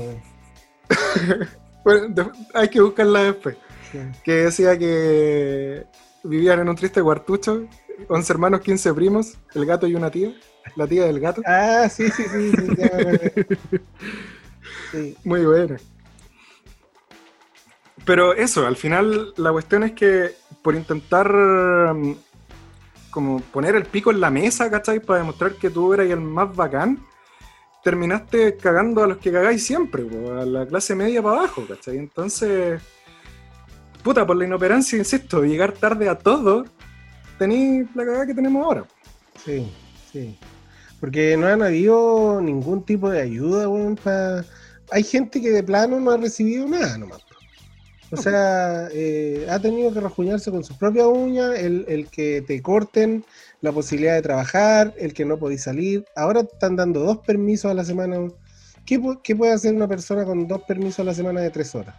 Bueno, 1.83 2.07
de- 2.09 2.31
hay 2.53 2.69
que 2.69 2.81
buscarla 2.81 3.23
después. 3.23 3.57
Sí. 3.91 3.99
Que 4.23 4.33
decía 4.45 4.77
que 4.77 5.85
vivían 6.23 6.59
en 6.59 6.69
un 6.69 6.75
triste 6.75 7.01
cuartucho, 7.01 7.65
11 8.07 8.33
hermanos, 8.33 8.61
15 8.61 8.93
primos, 8.93 9.37
el 9.55 9.65
gato 9.65 9.87
y 9.87 9.95
una 9.95 10.11
tía, 10.11 10.33
la 10.75 10.85
tía 10.87 11.05
del 11.05 11.19
gato. 11.19 11.41
Ah, 11.45 11.87
sí, 11.89 12.09
sí, 12.11 12.23
sí, 12.23 12.51
sí. 12.51 13.79
Sí, 14.91 15.17
Muy 15.23 15.45
buena. 15.45 15.77
Pero 18.05 18.33
eso, 18.33 18.65
al 18.65 18.75
final 18.75 19.33
la 19.37 19.51
cuestión 19.51 19.83
es 19.83 19.91
que 19.93 20.31
por 20.63 20.75
intentar 20.75 21.31
mm, 21.31 22.15
como 23.11 23.39
poner 23.41 23.75
el 23.75 23.85
pico 23.85 24.11
en 24.11 24.19
la 24.19 24.29
mesa, 24.29 24.69
¿cachai? 24.69 24.99
Para 24.99 25.19
demostrar 25.19 25.53
que 25.53 25.69
tú 25.69 25.93
eras 25.93 26.07
el 26.09 26.21
más 26.21 26.55
bacán, 26.55 26.99
terminaste 27.83 28.57
cagando 28.57 29.03
a 29.03 29.07
los 29.07 29.17
que 29.17 29.31
cagáis 29.31 29.63
siempre, 29.65 30.03
po, 30.03 30.31
a 30.33 30.45
la 30.45 30.65
clase 30.65 30.95
media 30.95 31.21
para 31.21 31.39
abajo, 31.39 31.65
¿cachai? 31.67 31.97
Entonces, 31.97 32.81
puta, 34.03 34.25
por 34.25 34.35
la 34.35 34.45
inoperancia, 34.45 34.97
insisto, 34.97 35.43
llegar 35.43 35.71
tarde 35.73 36.09
a 36.09 36.17
todo, 36.17 36.65
tenéis 37.37 37.87
la 37.95 38.05
cagada 38.05 38.27
que 38.27 38.33
tenemos 38.33 38.63
ahora. 38.65 38.85
sí, 39.43 39.71
sí. 40.11 40.37
Porque 40.99 41.37
no 41.37 41.47
han 41.47 41.61
habido 41.61 42.41
ningún 42.41 42.83
tipo 42.83 43.09
de 43.09 43.21
ayuda, 43.21 43.69
weón, 43.69 43.95
pa- 43.95 44.43
Hay 44.91 45.03
gente 45.03 45.39
que 45.39 45.49
de 45.49 45.63
plano 45.63 45.97
no 45.99 46.11
ha 46.11 46.17
recibido 46.17 46.67
nada 46.67 46.97
nomás. 46.97 47.19
O 48.11 48.17
sea, 48.17 48.89
eh, 48.91 49.47
ha 49.49 49.59
tenido 49.59 49.93
que 49.93 50.01
rajuñarse 50.01 50.51
con 50.51 50.63
sus 50.63 50.75
propias 50.75 51.05
uñas, 51.05 51.57
el, 51.57 51.85
el 51.87 52.07
que 52.09 52.41
te 52.45 52.61
corten 52.61 53.23
la 53.61 53.71
posibilidad 53.71 54.15
de 54.15 54.21
trabajar, 54.21 54.93
el 54.97 55.13
que 55.13 55.25
no 55.25 55.37
podéis 55.37 55.63
salir. 55.63 56.05
Ahora 56.15 56.41
están 56.41 56.75
dando 56.75 57.01
dos 57.01 57.19
permisos 57.19 57.71
a 57.71 57.73
la 57.73 57.83
semana. 57.83 58.17
¿Qué, 58.85 59.01
qué 59.23 59.35
puede 59.35 59.53
hacer 59.53 59.73
una 59.73 59.87
persona 59.87 60.25
con 60.25 60.47
dos 60.47 60.61
permisos 60.63 60.99
a 60.99 61.03
la 61.03 61.13
semana 61.13 61.41
de 61.41 61.49
tres 61.49 61.75
horas? 61.75 61.95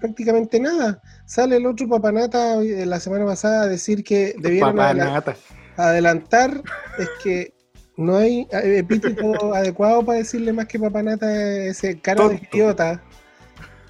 Prácticamente 0.00 0.60
nada. 0.60 1.00
Sale 1.26 1.56
el 1.56 1.66
otro 1.66 1.88
papanata 1.88 2.60
eh, 2.62 2.84
la 2.86 3.00
semana 3.00 3.24
pasada 3.24 3.62
a 3.62 3.68
decir 3.68 4.02
que 4.04 4.34
debieron 4.38 4.76
Papanata. 4.76 5.36
adelantar. 5.76 6.62
Es 6.98 7.08
que 7.22 7.54
no 7.96 8.16
hay 8.16 8.46
eh, 8.52 8.78
epíteto 8.78 9.54
adecuado 9.54 10.04
para 10.04 10.18
decirle 10.18 10.52
más 10.52 10.66
que 10.66 10.78
papanata 10.78 11.32
ese 11.64 11.98
cara 12.00 12.28
de 12.28 12.48
idiota, 12.52 13.02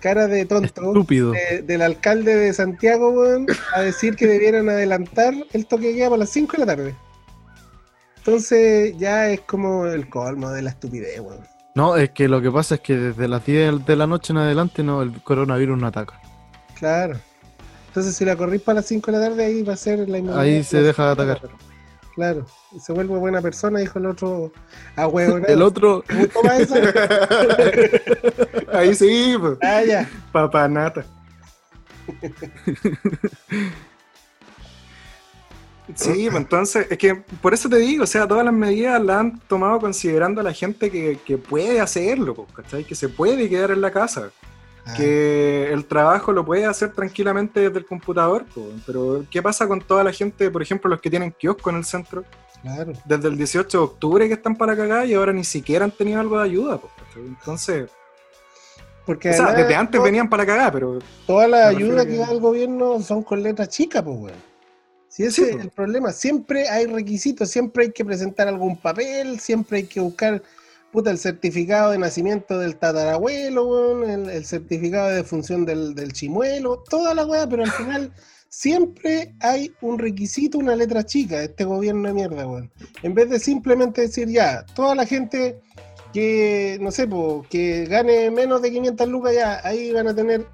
cara 0.02 0.26
de 0.26 0.44
tonto 0.44 0.66
Estúpido. 0.66 1.32
de- 1.32 1.62
del 1.62 1.80
alcalde 1.80 2.34
de 2.36 2.52
Santiago, 2.52 3.10
weón, 3.10 3.46
a 3.74 3.80
decir 3.80 4.16
que 4.16 4.26
debieran 4.26 4.68
adelantar 4.68 5.32
el 5.52 5.66
toque 5.66 5.88
de 5.88 5.94
queda 5.94 6.08
para 6.10 6.18
las 6.18 6.30
5 6.30 6.52
de 6.52 6.58
la 6.58 6.66
tarde. 6.66 6.94
Entonces 8.18 8.94
ya 8.98 9.30
es 9.30 9.40
como 9.40 9.86
el 9.86 10.08
colmo 10.08 10.50
de 10.50 10.62
la 10.62 10.70
estupidez, 10.70 11.20
weón. 11.20 11.40
No, 11.74 11.96
es 11.96 12.10
que 12.10 12.28
lo 12.28 12.42
que 12.42 12.50
pasa 12.50 12.74
es 12.76 12.80
que 12.82 12.96
desde 12.96 13.28
las 13.28 13.44
10 13.46 13.84
de 13.86 13.96
la 13.96 14.06
noche 14.06 14.32
en 14.32 14.38
adelante 14.38 14.82
no, 14.82 15.00
el 15.02 15.22
coronavirus 15.22 15.78
no 15.78 15.86
ataca. 15.86 16.20
Claro. 16.78 17.18
Entonces 17.88 18.14
si 18.14 18.24
la 18.24 18.36
corrís 18.36 18.60
para 18.62 18.76
las 18.76 18.86
5 18.86 19.10
de 19.10 19.18
la 19.18 19.28
tarde, 19.28 19.44
ahí 19.44 19.62
va 19.62 19.72
a 19.74 19.76
ser 19.76 20.00
la 20.08 20.18
inmunidad. 20.18 20.40
Ahí 20.40 20.62
se 20.64 20.82
deja 20.82 21.06
de 21.06 21.12
atacar. 21.12 21.40
Claro. 22.14 22.46
Se 22.78 22.92
vuelve 22.92 23.16
buena 23.16 23.40
persona, 23.40 23.78
dijo 23.78 23.98
el 23.98 24.06
otro 24.06 24.52
a 24.96 25.06
huevo. 25.06 25.38
El 25.46 25.62
otro, 25.62 26.04
Toma 26.32 26.56
esa. 26.58 26.76
Ahí 28.78 28.94
sí, 28.94 29.36
pues. 29.40 29.58
Ah, 29.62 29.82
ya. 29.82 30.10
Papanata. 30.30 31.04
Sí, 35.94 36.28
pues 36.30 36.36
entonces, 36.36 36.86
es 36.90 36.98
que 36.98 37.14
por 37.14 37.54
eso 37.54 37.68
te 37.68 37.76
digo, 37.76 38.04
o 38.04 38.06
sea, 38.06 38.28
todas 38.28 38.44
las 38.44 38.54
medidas 38.54 39.02
las 39.02 39.16
han 39.18 39.38
tomado 39.40 39.80
considerando 39.80 40.40
a 40.40 40.44
la 40.44 40.52
gente 40.52 40.90
que, 40.90 41.18
que 41.24 41.38
puede 41.38 41.80
hacerlo, 41.80 42.34
pues, 42.34 42.52
¿cachai? 42.52 42.84
Que 42.84 42.94
se 42.94 43.08
puede 43.08 43.48
quedar 43.48 43.70
en 43.70 43.80
la 43.80 43.90
casa, 43.90 44.30
Ah, 44.84 44.94
que 44.96 45.72
el 45.72 45.84
trabajo 45.84 46.32
lo 46.32 46.44
puede 46.44 46.66
hacer 46.66 46.92
tranquilamente 46.92 47.60
desde 47.60 47.78
el 47.78 47.86
computador, 47.86 48.44
pero 48.84 49.24
¿qué 49.30 49.40
pasa 49.40 49.68
con 49.68 49.80
toda 49.80 50.02
la 50.02 50.12
gente, 50.12 50.50
por 50.50 50.60
ejemplo, 50.60 50.90
los 50.90 51.00
que 51.00 51.08
tienen 51.08 51.30
kiosco 51.30 51.70
en 51.70 51.76
el 51.76 51.84
centro, 51.84 52.24
Claro. 52.62 52.92
desde 53.04 53.28
el 53.28 53.36
18 53.36 53.78
de 53.78 53.84
octubre 53.84 54.26
que 54.28 54.34
están 54.34 54.56
para 54.56 54.76
cagar 54.76 55.06
y 55.06 55.14
ahora 55.14 55.32
ni 55.32 55.44
siquiera 55.44 55.84
han 55.84 55.90
tenido 55.92 56.20
algo 56.20 56.38
de 56.38 56.44
ayuda, 56.44 56.78
pues, 56.78 56.92
¿cachai? 56.98 57.26
Entonces, 57.26 57.90
Porque 59.04 59.30
O 59.30 59.32
sea, 59.32 59.46
además, 59.46 59.62
desde 59.62 59.74
antes 59.74 60.02
venían 60.02 60.28
para 60.28 60.46
cagar, 60.46 60.72
pero 60.72 61.00
toda 61.26 61.48
la 61.48 61.66
ayuda 61.68 62.06
que 62.06 62.16
da 62.16 62.30
el 62.30 62.38
gobierno 62.38 63.00
son 63.00 63.22
con 63.24 63.42
letras 63.42 63.68
chicas, 63.68 64.02
pues, 64.02 64.16
weón. 64.16 64.52
Si 65.08 65.24
ese 65.24 65.44
Sí, 65.44 65.50
es 65.50 65.60
el 65.60 65.70
problema, 65.70 66.12
siempre 66.12 66.68
hay 66.68 66.86
requisitos, 66.86 67.50
siempre 67.50 67.84
hay 67.84 67.92
que 67.92 68.04
presentar 68.04 68.46
algún 68.48 68.76
papel, 68.76 69.40
siempre 69.40 69.78
hay 69.78 69.84
que 69.84 69.98
buscar 70.00 70.40
puta, 70.92 71.10
el 71.10 71.18
certificado 71.18 71.90
de 71.90 71.98
nacimiento 71.98 72.58
del 72.58 72.76
tatarabuelo, 72.76 74.04
el, 74.04 74.44
certificado 74.44 75.08
de 75.08 75.16
defunción 75.16 75.64
del, 75.64 75.94
del 75.94 76.12
chimuelo, 76.12 76.84
toda 76.88 77.14
la 77.14 77.26
weá, 77.26 77.48
pero 77.48 77.64
al 77.64 77.70
final 77.72 78.12
siempre 78.48 79.34
hay 79.40 79.72
un 79.80 79.98
requisito, 79.98 80.58
una 80.58 80.76
letra 80.76 81.04
chica 81.04 81.38
de 81.38 81.46
este 81.46 81.64
gobierno 81.64 82.06
de 82.08 82.14
mierda, 82.14 82.46
weón. 82.46 82.70
En 83.02 83.14
vez 83.14 83.30
de 83.30 83.40
simplemente 83.40 84.02
decir 84.02 84.28
ya, 84.28 84.66
toda 84.74 84.94
la 84.94 85.06
gente 85.06 85.58
que, 86.12 86.76
no 86.80 86.90
sé, 86.90 87.08
po, 87.08 87.44
que 87.48 87.86
gane 87.86 88.30
menos 88.30 88.60
de 88.60 88.70
500 88.70 89.08
lucas 89.08 89.34
ya, 89.34 89.66
ahí 89.66 89.90
van 89.92 90.08
a 90.08 90.14
tener 90.14 90.46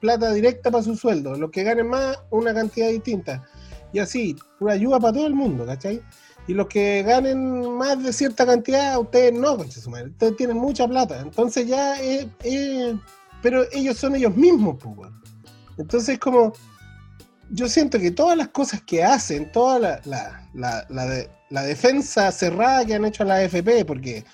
plata 0.00 0.32
directa 0.34 0.70
para 0.70 0.84
su 0.84 0.94
sueldo. 0.94 1.34
Los 1.36 1.50
que 1.50 1.62
ganen 1.62 1.88
más, 1.88 2.18
una 2.30 2.52
cantidad 2.52 2.90
distinta. 2.90 3.48
Y 3.92 4.00
así, 4.00 4.36
una 4.60 4.74
ayuda 4.74 5.00
para 5.00 5.14
todo 5.14 5.26
el 5.26 5.34
mundo, 5.34 5.64
¿cachai? 5.64 6.02
Y 6.48 6.54
los 6.54 6.66
que 6.68 7.02
ganen 7.02 7.70
más 7.76 8.02
de 8.02 8.12
cierta 8.12 8.46
cantidad, 8.46 8.98
ustedes 9.00 9.32
no, 9.32 9.56
concha 9.56 9.80
su 9.80 9.90
madre. 9.90 10.08
Ustedes 10.10 10.36
tienen 10.36 10.56
mucha 10.56 10.86
plata. 10.86 11.20
Entonces 11.20 11.66
ya 11.66 12.00
es, 12.00 12.26
es- 12.44 12.94
Pero 13.42 13.64
ellos 13.72 13.96
son 13.96 14.14
ellos 14.16 14.34
mismos, 14.36 14.76
pues. 14.82 15.10
Entonces 15.78 16.18
como... 16.18 16.52
Yo 17.50 17.68
siento 17.68 18.00
que 18.00 18.10
todas 18.10 18.36
las 18.36 18.48
cosas 18.48 18.82
que 18.82 19.04
hacen, 19.04 19.52
toda 19.52 19.78
la, 19.78 20.00
la, 20.04 20.48
la, 20.54 20.84
la 20.88 21.06
de- 21.06 21.30
la 21.50 21.62
defensa 21.62 22.32
cerrada 22.32 22.84
que 22.84 22.94
han 22.96 23.04
hecho 23.04 23.22
a 23.22 23.26
la 23.26 23.36
AFP, 23.36 23.84
porque 23.86 24.24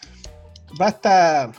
basta 0.79 1.53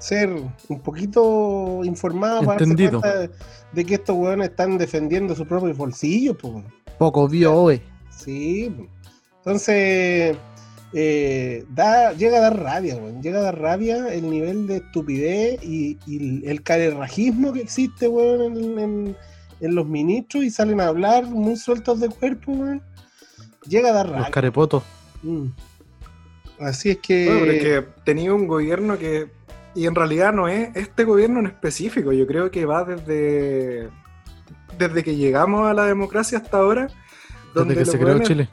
ser 0.00 0.30
un 0.68 0.80
poquito 0.80 1.82
informado 1.84 2.42
para 2.42 2.58
darse 2.58 2.74
cuenta 3.00 3.18
de, 3.20 3.30
de 3.72 3.84
que 3.84 3.94
estos 3.94 4.16
weones 4.16 4.50
están 4.50 4.78
defendiendo 4.78 5.34
sus 5.36 5.46
propios 5.46 5.76
bolsillos, 5.76 6.36
pues. 6.40 6.64
Poco 6.98 7.28
vio 7.28 7.54
hoy. 7.54 7.80
Sí. 8.10 8.74
Entonces, 9.46 10.36
eh, 10.92 11.64
da, 11.70 12.12
llega 12.14 12.38
a 12.38 12.40
dar 12.40 12.60
rabia, 12.60 12.96
weón. 12.96 13.22
Llega 13.22 13.38
a 13.38 13.42
dar 13.42 13.60
rabia 13.60 14.12
el 14.12 14.28
nivel 14.28 14.66
de 14.66 14.78
estupidez 14.78 15.62
y, 15.62 15.98
y 16.04 16.44
el 16.48 16.62
carerrajismo 16.62 17.52
que 17.52 17.60
existe, 17.60 18.08
weón, 18.08 18.56
en, 18.56 18.78
en- 18.78 19.16
en 19.60 19.74
los 19.74 19.86
ministros 19.86 20.44
y 20.44 20.50
salen 20.50 20.80
a 20.82 20.88
hablar 20.88 21.24
muy 21.26 21.56
sueltos 21.56 22.00
de 22.00 22.08
cuerpo, 22.08 22.50
weón. 22.52 22.82
Llega 23.68 23.90
a 23.90 23.92
dar 23.92 24.06
Los 24.06 24.16
rabia. 24.16 24.30
carepotos. 24.32 24.82
Mm. 25.22 25.46
Así 26.58 26.90
es 26.90 26.98
que. 26.98 27.26
Bueno, 27.28 27.52
es 27.52 27.62
que 27.62 27.84
tenía 28.04 28.34
un 28.34 28.48
gobierno 28.48 28.98
que. 28.98 29.28
Y 29.76 29.86
en 29.86 29.94
realidad 29.94 30.32
no 30.32 30.48
es 30.48 30.74
este 30.74 31.04
gobierno 31.04 31.38
en 31.40 31.46
específico. 31.46 32.12
Yo 32.12 32.26
creo 32.26 32.50
que 32.50 32.66
va 32.66 32.82
desde. 32.84 33.88
Desde 34.78 35.04
que 35.04 35.14
llegamos 35.16 35.68
a 35.68 35.72
la 35.72 35.84
democracia 35.84 36.38
hasta 36.38 36.58
ahora. 36.58 36.88
Desde 37.54 37.74
que 37.74 37.80
los 37.80 37.88
se 37.90 37.98
creó 37.98 38.18
Chile. 38.20 38.48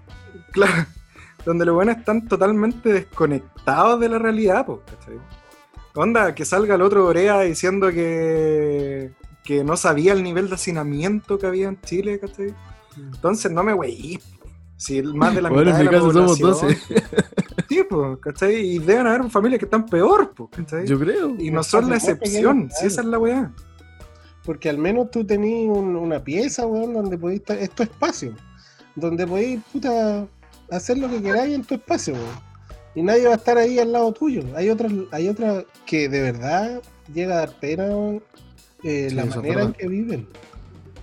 Claro. 0.53 0.85
Donde 1.45 1.65
los 1.65 1.75
buenos 1.75 1.97
están 1.97 2.25
totalmente 2.27 2.93
desconectados 2.93 3.99
de 3.99 4.07
la 4.07 4.17
realidad, 4.19 4.65
pues, 4.65 4.79
¿cachai? 4.85 5.17
Onda, 5.95 6.33
que 6.33 6.45
salga 6.45 6.75
el 6.75 6.81
otro 6.81 7.05
Orea 7.05 7.41
diciendo 7.41 7.89
que. 7.91 9.11
que 9.43 9.63
no 9.65 9.75
sabía 9.75 10.13
el 10.13 10.23
nivel 10.23 10.47
de 10.47 10.55
hacinamiento 10.55 11.37
que 11.37 11.45
había 11.47 11.67
en 11.67 11.81
Chile, 11.81 12.19
¿cachai? 12.19 12.53
Entonces 12.95 13.51
no 13.51 13.61
me 13.63 13.73
weí. 13.73 14.19
Si 14.77 15.01
más 15.01 15.35
de 15.35 15.41
la 15.41 15.49
Bueno, 15.49 15.65
mitad 15.71 15.81
en 15.81 15.85
de 15.85 15.91
mi 15.91 15.95
la 15.97 16.01
caso 16.01 16.13
somos 16.13 16.39
población- 16.39 16.69
12. 16.89 17.03
Sí, 17.69 17.81
pues, 17.89 18.17
¿cachai? 18.19 18.55
Y 18.55 18.79
deben 18.79 19.07
haber 19.07 19.29
familias 19.31 19.57
que 19.59 19.65
están 19.65 19.85
peor, 19.87 20.31
pues, 20.35 20.49
¿cachai? 20.51 20.85
Yo 20.87 20.99
creo. 20.99 21.35
y 21.39 21.49
no 21.51 21.63
son 21.63 21.89
la 21.89 21.95
excepción, 21.97 22.69
si 22.71 22.85
esa 22.87 23.01
es 23.01 23.07
la 23.07 23.17
weá. 23.17 23.51
Porque 24.45 24.69
al 24.69 24.77
menos 24.77 25.09
tú 25.11 25.25
tenías 25.25 25.75
un- 25.75 25.95
una 25.95 26.23
pieza, 26.23 26.65
weón, 26.67 26.93
donde 26.93 27.17
podéis 27.17 27.39
estar, 27.41 27.57
es 27.57 27.71
tu 27.71 27.81
espacio. 27.83 28.33
Donde 28.95 29.25
podéis, 29.25 29.59
puta, 29.71 30.27
hacer 30.69 30.97
lo 30.97 31.09
que 31.09 31.21
queráis 31.21 31.53
en 31.55 31.63
tu 31.63 31.75
espacio, 31.75 32.13
weón. 32.13 32.53
Y 32.95 33.01
nadie 33.01 33.25
va 33.25 33.33
a 33.33 33.37
estar 33.37 33.57
ahí 33.57 33.79
al 33.79 33.91
lado 33.91 34.13
tuyo. 34.13 34.43
Hay 34.55 34.69
otras, 34.69 34.91
hay 35.11 35.27
otras 35.27 35.65
que 35.85 36.07
de 36.09 36.21
verdad 36.21 36.81
llega 37.13 37.35
a 37.35 37.37
dar 37.37 37.59
pena, 37.59 37.87
eh, 38.83 39.07
Sí, 39.09 39.15
la 39.15 39.25
manera 39.25 39.63
en 39.63 39.73
que 39.73 39.87
viven. 39.87 40.27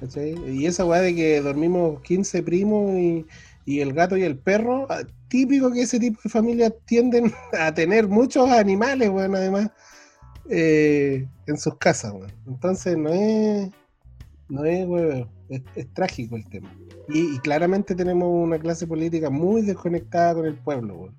¿cachai? 0.01 0.35
Y 0.49 0.67
esa 0.67 0.85
weá 0.85 1.01
de 1.01 1.15
que 1.15 1.41
dormimos 1.41 2.01
15 2.03 2.43
primos 2.43 2.93
y, 2.97 3.27
y 3.67 3.81
el 3.81 3.93
gato 3.93 4.17
y 4.17 4.23
el 4.23 4.39
perro, 4.39 4.87
ah, 4.89 5.03
típico 5.29 5.71
que 5.73 5.83
ese 5.83 5.99
tipo 5.99 6.21
de 6.23 6.31
familias 6.31 6.73
tienden 6.87 7.33
a 7.59 7.73
tener 7.75 8.09
muchos 8.09 8.49
animales, 8.51 9.11
weón, 9.11 9.35
además 9.35 9.71
eh, 10.49 11.27
en 11.47 11.57
sus 11.59 11.77
casas, 11.77 12.13
weón. 12.13 12.33
Entonces 12.47 12.97
no 12.97 13.11
es, 13.13 13.71
no 14.51 14.65
es, 14.65 14.87
weón, 14.87 15.29
es, 15.49 15.63
es 15.77 15.87
trágico 15.95 16.37
el 16.37 16.47
tema. 16.49 16.71
Y, 17.09 17.35
y 17.37 17.39
claramente 17.39 17.95
tenemos 17.95 18.29
una 18.29 18.59
clase 18.59 18.87
política 18.87 19.31
muy 19.31 19.63
desconectada 19.63 20.35
con 20.35 20.47
el 20.47 20.55
pueblo, 20.55 20.95
weón. 20.97 21.15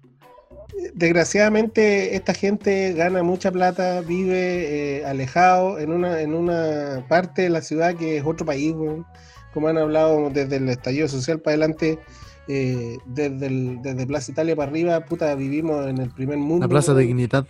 Eh, 0.80 0.92
Desgraciadamente 0.94 2.16
esta 2.16 2.34
gente 2.34 2.94
gana 2.94 3.24
mucha 3.24 3.52
plata, 3.52 4.02
vive 4.02 5.00
eh, 5.00 5.06
alejado 5.06 5.80
en 5.80 5.92
una, 5.92 6.22
en 6.22 6.34
una 6.34 7.06
parte 7.10 7.42
de 7.44 7.50
la 7.50 7.62
ciudad 7.62 7.96
que 7.96 8.18
es 8.18 8.24
otro 8.26 8.46
país, 8.46 8.74
weón. 8.74 9.06
Como 9.54 9.68
han 9.68 9.78
hablado 9.78 10.30
desde 10.30 10.58
el 10.58 10.70
estallido 10.70 11.08
social 11.10 11.40
para 11.42 11.56
adelante, 11.56 12.00
eh, 12.48 12.98
desde, 13.06 13.48
el- 13.48 13.82
desde 13.82 14.08
Plaza 14.08 14.32
Italia 14.32 14.56
para 14.56 14.72
arriba, 14.72 15.00
puta, 15.06 15.36
vivimos 15.36 15.88
en 15.88 15.98
el 15.98 16.10
primer 16.10 16.38
mundo. 16.38 16.66
La 16.66 16.70
Plaza 16.70 16.96
Dignidad. 16.96 17.46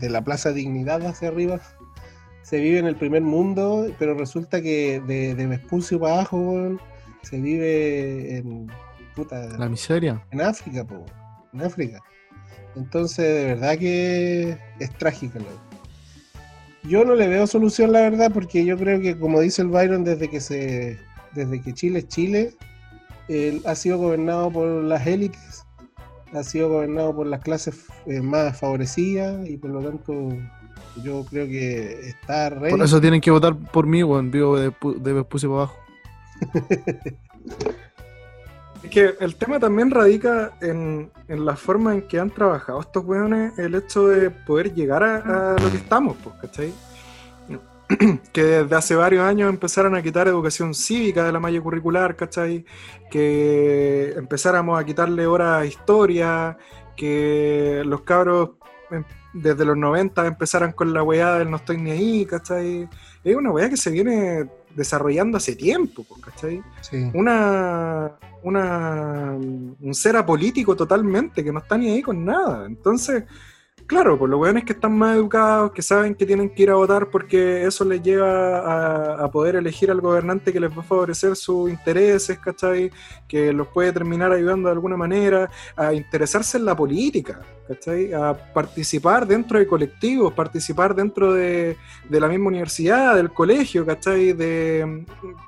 de 0.00 0.08
la 0.10 0.22
Plaza 0.22 0.52
Dignidad 0.52 1.04
hacia 1.06 1.28
arriba, 1.28 1.60
se 2.42 2.58
vive 2.58 2.78
en 2.78 2.86
el 2.86 2.96
primer 2.96 3.22
mundo, 3.22 3.86
pero 3.98 4.14
resulta 4.14 4.60
que 4.60 5.00
de, 5.06 5.34
de 5.34 5.46
Vespucio 5.46 6.00
para 6.00 6.14
abajo, 6.14 6.38
weón, 6.38 6.80
se 7.22 7.40
vive 7.40 8.38
en, 8.38 8.70
puta, 9.14 9.46
La 9.58 9.68
miseria. 9.68 10.24
en 10.30 10.40
África, 10.40 10.84
po, 10.84 11.04
en 11.52 11.62
África. 11.62 12.00
Entonces, 12.76 13.24
de 13.24 13.44
verdad 13.44 13.78
que 13.78 14.56
es 14.78 14.90
trágica. 14.98 15.38
loco. 15.38 15.50
Yo 16.84 17.04
no 17.04 17.14
le 17.14 17.28
veo 17.28 17.46
solución, 17.46 17.92
la 17.92 18.00
verdad, 18.00 18.30
porque 18.32 18.64
yo 18.64 18.78
creo 18.78 19.00
que, 19.00 19.18
como 19.18 19.40
dice 19.40 19.62
el 19.62 19.68
Byron, 19.68 20.02
desde 20.04 20.28
que 20.28 20.40
se, 20.40 20.98
desde 21.34 21.60
que 21.60 21.74
Chile 21.74 22.00
es 22.00 22.08
Chile, 22.08 22.54
él 23.28 23.62
ha 23.66 23.74
sido 23.74 23.98
gobernado 23.98 24.50
por 24.50 24.66
las 24.66 25.06
élites, 25.06 25.64
ha 26.32 26.42
sido 26.42 26.70
gobernado 26.70 27.14
por 27.14 27.26
las 27.26 27.40
clases 27.42 27.86
eh, 28.06 28.20
más 28.22 28.58
favorecidas 28.58 29.46
y 29.48 29.56
por 29.56 29.70
lo 29.70 29.82
tanto 29.82 30.30
yo 31.02 31.24
creo 31.28 31.46
que 31.46 32.08
está 32.08 32.50
re 32.50 32.70
Por 32.70 32.82
eso 32.82 33.00
tienen 33.00 33.20
que 33.20 33.30
votar 33.30 33.56
por 33.56 33.86
mí, 33.86 34.02
weón. 34.02 34.30
Vivo 34.30 34.58
de, 34.58 34.72
de 34.96 35.12
Vespucio 35.12 35.50
para 35.50 35.62
abajo. 35.62 35.78
Es 38.82 38.88
que 38.90 39.14
el 39.20 39.36
tema 39.36 39.60
también 39.60 39.90
radica 39.90 40.52
en, 40.62 41.10
en 41.28 41.44
la 41.44 41.54
forma 41.54 41.92
en 41.92 42.08
que 42.08 42.18
han 42.18 42.30
trabajado 42.30 42.80
estos 42.80 43.04
weones, 43.04 43.58
el 43.58 43.74
hecho 43.74 44.08
de 44.08 44.30
poder 44.30 44.72
llegar 44.72 45.02
a, 45.02 45.54
a 45.54 45.58
lo 45.58 45.70
que 45.70 45.76
estamos, 45.76 46.16
pues, 46.24 46.34
¿cachai? 46.40 46.72
que 48.32 48.42
desde 48.42 48.76
hace 48.76 48.94
varios 48.94 49.24
años 49.24 49.50
empezaron 49.50 49.94
a 49.94 50.02
quitar 50.02 50.28
educación 50.28 50.74
cívica 50.74 51.24
de 51.24 51.32
la 51.32 51.40
malla 51.40 51.60
curricular, 51.60 52.16
¿cachai? 52.16 52.64
Que 53.10 54.14
empezáramos 54.16 54.80
a 54.80 54.84
quitarle 54.84 55.26
horas 55.26 55.60
a 55.60 55.66
historia, 55.66 56.56
que 56.96 57.82
los 57.84 58.02
cabros 58.02 58.50
em, 58.90 59.04
desde 59.32 59.64
los 59.64 59.76
90 59.76 60.26
empezaran 60.26 60.72
con 60.72 60.92
la 60.92 61.02
weá 61.02 61.38
del 61.38 61.50
no 61.50 61.56
estoy 61.56 61.78
ni 61.78 61.90
ahí, 61.90 62.26
¿cachai? 62.26 62.88
Es 63.22 63.36
una 63.36 63.50
weá 63.50 63.68
que 63.68 63.76
se 63.76 63.90
viene 63.90 64.48
desarrollando 64.74 65.36
hace 65.36 65.56
tiempo, 65.56 66.04
pues, 66.08 66.20
¿cachai? 66.20 66.62
Sí. 66.80 67.10
una, 67.14 68.12
una 68.42 69.32
un 69.32 69.94
ser 69.94 70.16
apolítico 70.16 70.76
totalmente, 70.76 71.44
que 71.44 71.52
no 71.52 71.58
está 71.60 71.76
ni 71.76 71.90
ahí 71.90 72.02
con 72.02 72.24
nada. 72.24 72.66
Entonces, 72.66 73.24
claro, 73.86 74.18
pues 74.18 74.30
los 74.30 74.40
weones 74.40 74.64
que 74.64 74.72
están 74.72 74.96
más 74.96 75.16
educados, 75.16 75.72
que 75.72 75.82
saben 75.82 76.14
que 76.14 76.26
tienen 76.26 76.50
que 76.50 76.62
ir 76.62 76.70
a 76.70 76.74
votar 76.74 77.10
porque 77.10 77.64
eso 77.64 77.84
les 77.84 78.02
lleva 78.02 78.58
a, 78.60 79.24
a 79.24 79.30
poder 79.30 79.56
elegir 79.56 79.90
al 79.90 80.00
gobernante 80.00 80.52
que 80.52 80.60
les 80.60 80.70
va 80.70 80.82
a 80.82 80.84
favorecer 80.84 81.36
sus 81.36 81.70
intereses, 81.70 82.38
¿cachai? 82.38 82.90
Que 83.28 83.52
los 83.52 83.68
puede 83.68 83.92
terminar 83.92 84.32
ayudando 84.32 84.68
de 84.68 84.74
alguna 84.74 84.96
manera, 84.96 85.50
a 85.76 85.92
interesarse 85.92 86.58
en 86.58 86.64
la 86.64 86.76
política, 86.76 87.40
¿cachai? 87.70 88.12
A 88.12 88.34
participar 88.52 89.24
dentro 89.28 89.56
de 89.56 89.66
colectivos, 89.66 90.32
participar 90.32 90.92
dentro 90.92 91.32
de, 91.32 91.76
de 92.08 92.20
la 92.20 92.26
misma 92.26 92.48
universidad, 92.48 93.14
del 93.14 93.30
colegio, 93.30 93.86
¿cachai? 93.86 94.32
De, 94.32 95.06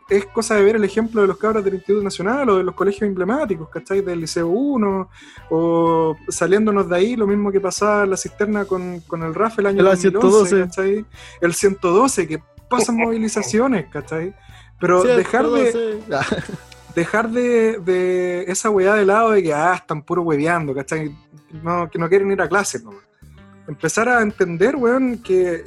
es 0.09 0.27
cosa 0.27 0.55
de 0.55 0.63
ver 0.63 0.77
el 0.77 0.85
ejemplo 0.85 1.21
de 1.21 1.27
los 1.27 1.37
cabros 1.37 1.65
del 1.65 1.75
Instituto 1.75 2.05
Nacional 2.05 2.49
o 2.51 2.59
de 2.59 2.63
los 2.63 2.77
colegios 2.77 3.09
emblemáticos, 3.09 3.69
¿cachai? 3.71 4.03
Del 4.03 4.21
Liceo 4.21 4.47
1, 4.47 5.11
o 5.51 6.17
saliéndonos 6.29 6.89
de 6.89 6.97
ahí, 6.97 7.17
lo 7.17 7.27
mismo 7.27 7.51
que 7.51 7.61
pasaba 7.61 8.05
en 8.05 8.11
la 8.11 8.17
cisterna 8.17 8.67
con, 8.67 9.01
con 9.01 9.25
el 9.25 9.35
RAF 9.35 9.59
el 9.59 9.67
año 9.67 9.81
El 9.81 9.87
2011, 9.87 10.49
112. 10.49 10.61
¿cachai? 10.61 11.07
El 11.41 11.55
112, 11.55 12.29
que 12.29 12.43
pasan 12.69 12.97
movilizaciones, 12.99 13.87
¿cachai? 13.91 14.33
Pero 14.79 15.03
dejar 15.03 15.49
de, 15.49 16.01
dejar 16.95 17.31
de, 17.31 17.79
de 17.79 18.45
esa 18.47 18.71
weá 18.71 18.95
de 18.95 19.07
lado 19.07 19.33
de 19.33 19.43
que, 19.43 19.53
ah, 19.53 19.75
están 19.75 20.03
puro 20.03 20.23
hueveando, 20.23 20.73
¿cachai? 20.73 21.13
No, 21.63 21.89
que 21.91 21.99
no 21.99 22.09
quieren 22.09 22.31
ir 22.31 22.41
a 22.41 22.49
clase, 22.49 22.83
¿no? 22.83 22.93
Empezar 23.69 24.09
a 24.09 24.23
entender, 24.23 24.77
weón, 24.77 25.19
que 25.19 25.63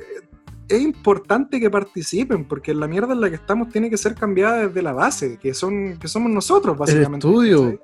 es 0.67 0.82
importante 0.82 1.60
que 1.60 1.69
participen, 1.69 2.45
porque 2.45 2.74
la 2.74 2.88
mierda 2.88 3.13
en 3.13 3.21
la 3.21 3.30
que 3.30 3.36
estamos 3.36 3.69
tiene 3.69 3.89
que 3.89 3.98
ser 3.98 4.15
cambiada 4.15 4.67
desde 4.67 4.82
la 4.82 4.93
base, 4.93 5.38
que 5.38 5.54
son 5.54 5.98
que 5.98 6.08
somos 6.08 6.32
nosotros, 6.32 6.78
básicamente. 6.78 7.28
El 7.28 7.34
estudio. 7.34 7.82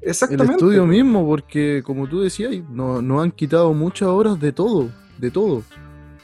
Exactamente. 0.00 0.52
El 0.52 0.56
estudio 0.58 0.86
mismo, 0.86 1.26
porque 1.26 1.82
como 1.84 2.08
tú 2.08 2.20
decías, 2.20 2.52
nos 2.70 3.02
no 3.02 3.20
han 3.20 3.32
quitado 3.32 3.72
muchas 3.74 4.08
horas 4.08 4.38
de 4.38 4.52
todo, 4.52 4.88
de 5.18 5.30
todo. 5.30 5.62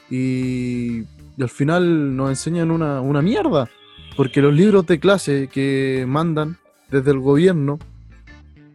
Y, 0.09 1.01
y 1.37 1.41
al 1.41 1.49
final 1.49 2.15
nos 2.15 2.29
enseñan 2.29 2.71
una, 2.71 3.01
una 3.01 3.21
mierda. 3.21 3.69
Porque 4.15 4.41
los 4.41 4.53
libros 4.53 4.85
de 4.85 4.99
clase 4.99 5.49
que 5.51 6.05
mandan 6.07 6.57
desde 6.89 7.11
el 7.11 7.19
gobierno 7.19 7.79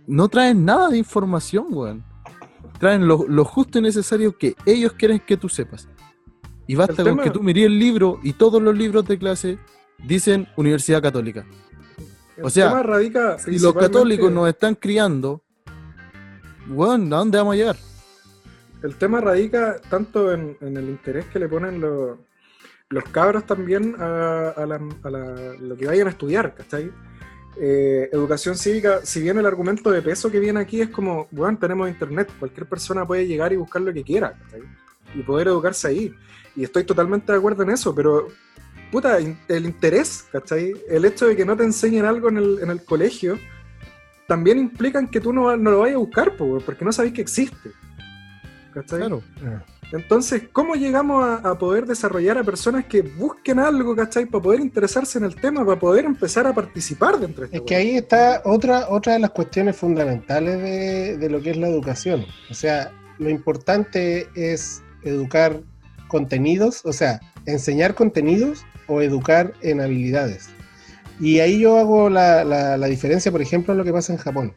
no 0.06 0.28
traen 0.28 0.64
nada 0.64 0.88
de 0.88 0.98
información, 0.98 1.66
weón. 1.70 2.04
Traen 2.78 3.06
lo, 3.08 3.26
lo 3.28 3.44
justo 3.44 3.78
y 3.78 3.82
necesario 3.82 4.36
que 4.36 4.54
ellos 4.66 4.92
quieren 4.92 5.20
que 5.20 5.36
tú 5.36 5.48
sepas. 5.48 5.88
Y 6.66 6.74
basta 6.74 7.02
con 7.02 7.18
que 7.24 7.30
tú 7.30 7.42
mires 7.42 7.64
el 7.66 7.78
libro 7.78 8.20
y 8.22 8.34
todos 8.34 8.60
los 8.62 8.76
libros 8.76 9.04
de 9.06 9.18
clase 9.18 9.58
dicen 10.06 10.46
Universidad 10.56 11.02
Católica. 11.02 11.46
El 12.36 12.44
o 12.44 12.50
sea, 12.50 12.82
radica 12.82 13.38
Si 13.38 13.58
los 13.58 13.74
católicos 13.74 14.30
nos 14.30 14.48
están 14.48 14.74
criando, 14.76 15.42
weón, 16.68 17.12
¿a 17.12 17.16
dónde 17.16 17.38
vamos 17.38 17.54
a 17.54 17.56
llegar? 17.56 17.76
El 18.82 18.94
tema 18.96 19.20
radica 19.20 19.80
tanto 19.90 20.32
en, 20.32 20.56
en 20.60 20.76
el 20.76 20.88
interés 20.88 21.24
que 21.26 21.38
le 21.40 21.48
ponen 21.48 21.80
los, 21.80 22.16
los 22.90 23.04
cabros 23.04 23.44
también 23.44 23.96
a, 23.98 24.50
a 24.50 24.66
la- 24.66 24.88
a 25.02 25.10
la- 25.10 25.54
lo 25.60 25.76
que 25.76 25.86
vayan 25.86 26.06
a 26.06 26.10
estudiar, 26.10 26.54
¿cachai? 26.54 26.92
Eh, 27.60 28.08
educación 28.12 28.56
cívica, 28.56 29.00
si 29.02 29.20
bien 29.20 29.36
el 29.38 29.46
argumento 29.46 29.90
de 29.90 30.00
peso 30.00 30.30
que 30.30 30.38
viene 30.38 30.60
aquí 30.60 30.80
es 30.80 30.90
como, 30.90 31.26
bueno, 31.30 31.58
tenemos 31.58 31.88
internet, 31.88 32.30
cualquier 32.38 32.66
persona 32.66 33.04
puede 33.04 33.26
llegar 33.26 33.52
y 33.52 33.56
buscar 33.56 33.82
lo 33.82 33.92
que 33.92 34.04
quiera. 34.04 34.38
Y 35.14 35.22
poder 35.22 35.48
educarse 35.48 35.88
ahí. 35.88 36.14
Y 36.54 36.64
estoy 36.64 36.84
totalmente 36.84 37.32
de 37.32 37.38
acuerdo 37.38 37.62
en 37.64 37.70
eso, 37.70 37.94
pero, 37.94 38.28
puta, 38.92 39.18
el 39.18 39.66
interés. 39.66 40.26
El 40.88 41.04
hecho 41.04 41.26
de 41.26 41.36
que 41.36 41.44
no 41.44 41.56
te 41.56 41.64
enseñen 41.64 42.04
algo 42.04 42.28
en 42.28 42.36
el, 42.36 42.58
en 42.60 42.70
el 42.70 42.84
colegio, 42.84 43.38
también 44.28 44.58
implican 44.58 45.08
que 45.08 45.20
tú 45.20 45.32
no, 45.32 45.56
no 45.56 45.70
lo 45.70 45.80
vayas 45.80 45.96
a 45.96 46.00
buscar, 46.00 46.36
porque 46.36 46.84
no 46.84 46.92
sabéis 46.92 47.14
que 47.14 47.22
existe. 47.22 47.70
¿Cachai? 48.72 49.00
Claro. 49.00 49.22
Entonces, 49.92 50.42
¿cómo 50.52 50.74
llegamos 50.74 51.24
a, 51.24 51.36
a 51.50 51.58
poder 51.58 51.86
desarrollar 51.86 52.36
a 52.36 52.44
personas 52.44 52.84
que 52.84 53.00
busquen 53.02 53.58
algo, 53.58 53.96
¿cachai? 53.96 54.26
Para 54.26 54.42
poder 54.42 54.60
interesarse 54.60 55.18
en 55.18 55.24
el 55.24 55.34
tema, 55.34 55.64
para 55.64 55.78
poder 55.80 56.04
empezar 56.04 56.46
a 56.46 56.52
participar 56.54 57.18
dentro 57.18 57.40
de 57.40 57.46
esta 57.46 57.56
Es 57.56 57.62
que 57.64 57.74
ahí 57.74 57.96
está 57.96 58.42
otra, 58.44 58.88
otra 58.90 59.14
de 59.14 59.20
las 59.20 59.30
cuestiones 59.30 59.76
fundamentales 59.76 60.58
de, 60.60 61.16
de 61.16 61.30
lo 61.30 61.40
que 61.40 61.50
es 61.52 61.56
la 61.56 61.68
educación. 61.68 62.26
O 62.50 62.54
sea, 62.54 62.92
lo 63.18 63.30
importante 63.30 64.28
es 64.34 64.82
educar 65.04 65.60
contenidos, 66.08 66.84
o 66.84 66.92
sea, 66.92 67.20
enseñar 67.46 67.94
contenidos 67.94 68.64
o 68.88 69.00
educar 69.00 69.54
en 69.62 69.80
habilidades. 69.80 70.50
Y 71.20 71.40
ahí 71.40 71.58
yo 71.60 71.78
hago 71.78 72.10
la, 72.10 72.44
la- 72.44 72.76
la 72.76 72.86
diferencia, 72.88 73.32
por 73.32 73.40
ejemplo, 73.42 73.72
en 73.72 73.78
lo 73.78 73.84
que 73.84 73.92
pasa 73.92 74.12
en 74.12 74.18
Japón. 74.18 74.54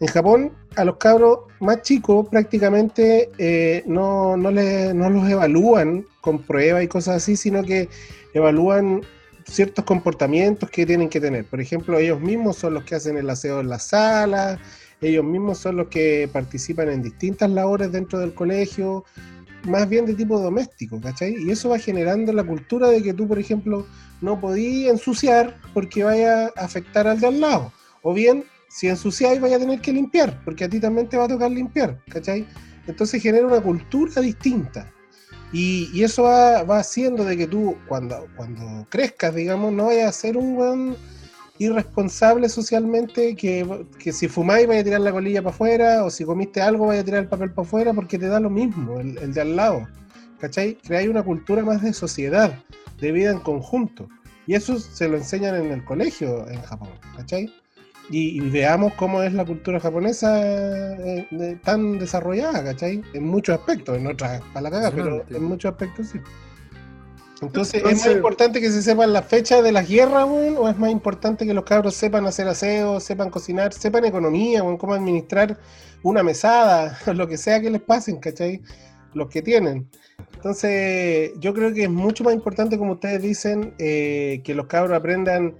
En 0.00 0.06
Japón, 0.06 0.52
a 0.76 0.84
los 0.84 0.96
cabros 0.96 1.38
más 1.60 1.82
chicos 1.82 2.28
prácticamente 2.30 3.30
eh, 3.38 3.82
no, 3.86 4.36
no, 4.36 4.50
le- 4.50 4.92
no 4.94 5.08
los 5.10 5.28
evalúan 5.28 6.04
con 6.20 6.42
pruebas 6.42 6.82
y 6.84 6.88
cosas 6.88 7.16
así, 7.16 7.36
sino 7.36 7.62
que 7.62 7.88
evalúan 8.34 9.02
ciertos 9.46 9.84
comportamientos 9.84 10.68
que 10.70 10.84
tienen 10.86 11.08
que 11.08 11.20
tener. 11.20 11.44
Por 11.44 11.60
ejemplo, 11.60 11.98
ellos 11.98 12.20
mismos 12.20 12.56
son 12.56 12.74
los 12.74 12.84
que 12.84 12.96
hacen 12.96 13.16
el 13.16 13.30
aseo 13.30 13.60
en 13.60 13.68
la 13.68 13.78
sala, 13.78 14.58
ellos 15.00 15.24
mismos 15.24 15.58
son 15.58 15.76
los 15.76 15.88
que 15.88 16.28
participan 16.32 16.88
en 16.90 17.02
distintas 17.02 17.48
labores 17.50 17.92
dentro 17.92 18.18
del 18.18 18.34
colegio, 18.34 19.04
más 19.64 19.88
bien 19.88 20.04
de 20.06 20.14
tipo 20.14 20.38
doméstico, 20.38 21.00
¿cachai? 21.00 21.34
Y 21.38 21.50
eso 21.50 21.68
va 21.68 21.78
generando 21.78 22.32
la 22.32 22.44
cultura 22.44 22.88
de 22.88 23.02
que 23.02 23.14
tú, 23.14 23.26
por 23.28 23.38
ejemplo, 23.38 23.86
no 24.20 24.40
podías 24.40 24.92
ensuciar 24.92 25.56
porque 25.74 26.04
vaya 26.04 26.46
a 26.46 26.64
afectar 26.64 27.06
al 27.06 27.20
de 27.20 27.26
al 27.28 27.40
lado. 27.40 27.72
O 28.02 28.14
bien, 28.14 28.44
si 28.76 28.88
ensuciáis, 28.88 29.40
vaya 29.40 29.56
a 29.56 29.58
tener 29.58 29.80
que 29.80 29.90
limpiar, 29.90 30.38
porque 30.44 30.64
a 30.64 30.68
ti 30.68 30.78
también 30.78 31.08
te 31.08 31.16
va 31.16 31.24
a 31.24 31.28
tocar 31.28 31.50
limpiar, 31.50 31.98
¿cachai? 32.10 32.46
Entonces 32.86 33.22
genera 33.22 33.46
una 33.46 33.62
cultura 33.62 34.20
distinta. 34.20 34.92
Y, 35.50 35.88
y 35.94 36.04
eso 36.04 36.24
va, 36.24 36.62
va 36.62 36.80
haciendo 36.80 37.24
de 37.24 37.38
que 37.38 37.46
tú, 37.46 37.74
cuando, 37.88 38.26
cuando 38.36 38.86
crezcas, 38.90 39.34
digamos, 39.34 39.72
no 39.72 39.86
vayas 39.86 40.10
a 40.10 40.12
ser 40.12 40.36
un 40.36 40.56
buen 40.56 40.96
irresponsable 41.56 42.50
socialmente, 42.50 43.34
que, 43.34 43.66
que 43.98 44.12
si 44.12 44.28
fumáis 44.28 44.66
vaya 44.66 44.82
a 44.82 44.84
tirar 44.84 45.00
la 45.00 45.12
colilla 45.12 45.40
para 45.40 45.54
afuera, 45.54 46.04
o 46.04 46.10
si 46.10 46.26
comiste 46.26 46.60
algo 46.60 46.88
vaya 46.88 47.00
a 47.00 47.04
tirar 47.04 47.22
el 47.22 47.30
papel 47.30 47.52
para 47.52 47.66
afuera, 47.66 47.94
porque 47.94 48.18
te 48.18 48.28
da 48.28 48.40
lo 48.40 48.50
mismo, 48.50 49.00
el, 49.00 49.16
el 49.16 49.32
de 49.32 49.40
al 49.40 49.56
lado. 49.56 49.88
¿Cachai? 50.38 50.76
Creáis 50.86 51.08
una 51.08 51.22
cultura 51.22 51.64
más 51.64 51.80
de 51.80 51.94
sociedad, 51.94 52.62
de 53.00 53.10
vida 53.10 53.30
en 53.30 53.38
conjunto. 53.40 54.06
Y 54.46 54.52
eso 54.52 54.78
se 54.78 55.08
lo 55.08 55.16
enseñan 55.16 55.54
en 55.54 55.72
el 55.72 55.82
colegio 55.82 56.46
en 56.50 56.60
Japón, 56.60 56.90
¿cachai? 57.16 57.50
Y, 58.08 58.36
y 58.36 58.50
veamos 58.50 58.92
cómo 58.94 59.22
es 59.22 59.32
la 59.32 59.44
cultura 59.44 59.80
japonesa 59.80 60.40
eh, 60.42 61.26
de- 61.30 61.56
tan 61.56 61.98
desarrollada, 61.98 62.62
¿cachai? 62.62 63.02
En 63.14 63.24
muchos 63.24 63.58
aspectos, 63.58 63.96
en 63.98 64.06
otras 64.06 64.40
para 64.52 64.60
la 64.62 64.70
caga, 64.70 64.90
pero 64.92 65.24
en 65.28 65.42
muchos 65.44 65.72
aspectos 65.72 66.08
sí. 66.08 66.20
Entonces, 67.42 67.82
¿es 67.84 67.98
más 68.06 68.14
importante 68.16 68.60
que 68.62 68.70
se 68.70 68.80
sepan 68.80 69.12
las 69.12 69.26
fechas 69.26 69.62
de 69.62 69.70
las 69.70 69.86
guerras, 69.88 70.24
weón? 70.26 70.56
¿O 70.56 70.68
es 70.70 70.78
más 70.78 70.90
importante 70.90 71.44
que 71.46 71.52
los 71.52 71.64
cabros 71.64 71.94
sepan 71.94 72.24
hacer 72.26 72.48
aseo, 72.48 72.98
sepan 72.98 73.28
cocinar, 73.28 73.72
sepan 73.74 74.04
economía, 74.06 74.62
weón, 74.62 74.78
cómo 74.78 74.94
administrar 74.94 75.58
una 76.02 76.22
mesada, 76.22 76.98
lo 77.14 77.26
que 77.28 77.36
sea 77.36 77.60
que 77.60 77.70
les 77.70 77.82
pasen, 77.82 78.18
¿cachai? 78.20 78.62
Los 79.12 79.28
que 79.28 79.42
tienen. 79.42 79.86
Entonces, 80.34 81.32
yo 81.38 81.52
creo 81.52 81.74
que 81.74 81.82
es 81.84 81.90
mucho 81.90 82.24
más 82.24 82.32
importante, 82.32 82.78
como 82.78 82.92
ustedes 82.92 83.20
dicen, 83.20 83.74
eh, 83.78 84.40
que 84.44 84.54
los 84.54 84.66
cabros 84.66 84.96
aprendan 84.96 85.56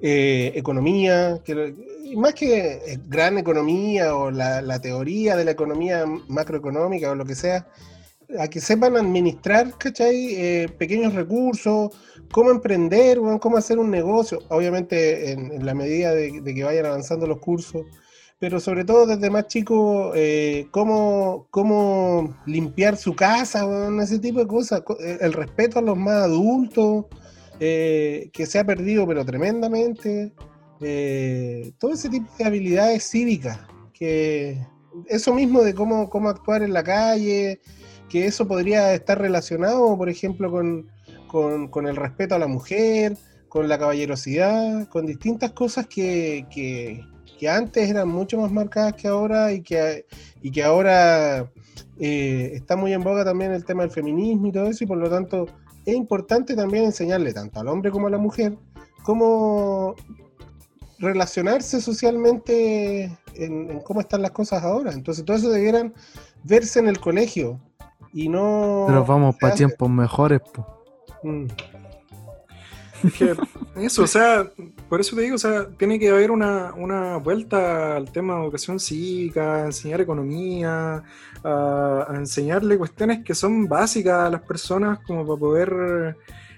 eh, 0.00 0.52
economía, 0.54 1.40
que 1.44 1.74
más 2.16 2.34
que 2.34 2.72
eh, 2.72 2.98
gran 3.08 3.38
economía 3.38 4.14
o 4.14 4.30
la, 4.30 4.78
teoría 4.80 5.36
de 5.36 5.44
la 5.44 5.52
economía 5.52 6.04
macroeconómica 6.28 7.10
o 7.10 7.14
lo 7.14 7.24
que 7.24 7.34
sea, 7.34 7.66
a 8.38 8.48
que 8.48 8.60
sepan 8.60 8.96
administrar, 8.96 9.72
¿cachai? 9.78 10.34
Eh, 10.34 10.68
pequeños 10.78 11.14
recursos, 11.14 11.90
cómo 12.30 12.50
emprender, 12.50 13.18
cómo 13.40 13.56
hacer 13.56 13.78
un 13.78 13.90
negocio, 13.90 14.40
obviamente 14.48 15.30
en, 15.30 15.64
la 15.64 15.74
medida 15.74 16.12
de, 16.12 16.42
que 16.42 16.64
vayan 16.64 16.86
avanzando 16.86 17.26
los 17.26 17.38
cursos, 17.38 17.86
pero 18.38 18.60
sobre 18.60 18.84
todo 18.84 19.06
desde 19.06 19.30
más 19.30 19.46
chico, 19.46 20.12
cómo, 20.72 21.46
cómo 21.50 22.36
limpiar 22.44 22.98
su 22.98 23.14
casa, 23.14 23.64
ese 24.02 24.18
tipo 24.18 24.40
de 24.40 24.46
cosas, 24.46 24.82
co- 24.82 24.98
el 24.98 25.32
respeto 25.32 25.78
a 25.78 25.82
los 25.82 25.96
más 25.96 26.24
adultos, 26.24 27.06
eh, 27.60 28.30
que 28.32 28.46
se 28.46 28.58
ha 28.58 28.64
perdido 28.64 29.06
pero 29.06 29.24
tremendamente, 29.24 30.32
eh, 30.80 31.72
todo 31.78 31.92
ese 31.92 32.08
tipo 32.08 32.30
de 32.38 32.44
habilidades 32.44 33.08
cívicas, 33.08 33.58
que 33.92 34.58
eso 35.08 35.34
mismo 35.34 35.62
de 35.62 35.74
cómo, 35.74 36.08
cómo 36.10 36.28
actuar 36.28 36.62
en 36.62 36.72
la 36.72 36.82
calle, 36.82 37.60
que 38.08 38.26
eso 38.26 38.46
podría 38.46 38.94
estar 38.94 39.18
relacionado, 39.20 39.96
por 39.96 40.08
ejemplo, 40.08 40.50
con, 40.50 40.88
con- 41.70 41.86
el 41.86 41.96
respeto 41.96 42.34
a 42.34 42.38
la 42.38 42.46
mujer, 42.46 43.16
con 43.48 43.68
la 43.68 43.78
caballerosidad, 43.78 44.88
con 44.88 45.06
distintas 45.06 45.52
cosas 45.52 45.86
que, 45.86 46.46
que- 46.50 47.04
que 47.38 47.48
antes 47.50 47.90
eran 47.90 48.08
mucho 48.08 48.38
más 48.38 48.50
marcadas 48.50 48.94
que 48.94 49.08
ahora 49.08 49.52
y 49.52 49.60
que, 49.60 50.06
y 50.40 50.50
que 50.50 50.62
ahora 50.62 51.50
eh, 52.00 52.52
está 52.54 52.76
muy 52.76 52.94
en 52.94 53.02
boga 53.02 53.24
también 53.26 53.52
el 53.52 53.64
tema 53.64 53.82
del 53.82 53.90
feminismo 53.90 54.46
y 54.46 54.52
todo 54.52 54.68
eso, 54.68 54.84
y 54.84 54.86
por 54.86 54.96
lo 54.96 55.10
tanto 55.10 55.46
es 55.86 55.94
importante 55.94 56.54
también 56.54 56.84
enseñarle 56.84 57.32
tanto 57.32 57.60
al 57.60 57.68
hombre 57.68 57.90
como 57.90 58.08
a 58.08 58.10
la 58.10 58.18
mujer 58.18 58.58
cómo 59.02 59.94
relacionarse 60.98 61.80
socialmente 61.80 63.04
en, 63.34 63.70
en 63.70 63.80
cómo 63.80 64.00
están 64.00 64.22
las 64.22 64.32
cosas 64.32 64.64
ahora. 64.64 64.92
Entonces 64.92 65.24
todo 65.24 65.36
eso 65.36 65.48
debieran 65.50 65.94
verse 66.42 66.80
en 66.80 66.88
el 66.88 66.98
colegio 66.98 67.60
y 68.12 68.28
no... 68.28 68.84
Pero 68.88 69.04
vamos 69.04 69.36
para 69.36 69.54
tiempos 69.54 69.88
mejores, 69.88 70.40
po. 70.40 70.84
Mm. 71.22 71.46
Que 73.18 73.36
eso, 73.76 74.04
o 74.04 74.06
sea, 74.06 74.50
por 74.88 75.00
eso 75.00 75.16
te 75.16 75.22
digo, 75.22 75.34
o 75.34 75.38
sea, 75.38 75.68
tiene 75.76 75.98
que 75.98 76.10
haber 76.10 76.30
una, 76.30 76.72
una 76.74 77.16
vuelta 77.16 77.96
al 77.96 78.10
tema 78.12 78.36
de 78.36 78.42
educación 78.42 78.78
cívica, 78.78 79.64
enseñar 79.64 80.00
economía, 80.00 81.02
a, 81.42 82.06
a 82.08 82.16
enseñarle 82.16 82.78
cuestiones 82.78 83.24
que 83.24 83.34
son 83.34 83.68
básicas 83.68 84.26
a 84.26 84.30
las 84.30 84.42
personas 84.42 85.00
como 85.06 85.26
para 85.26 85.38
poder 85.38 86.16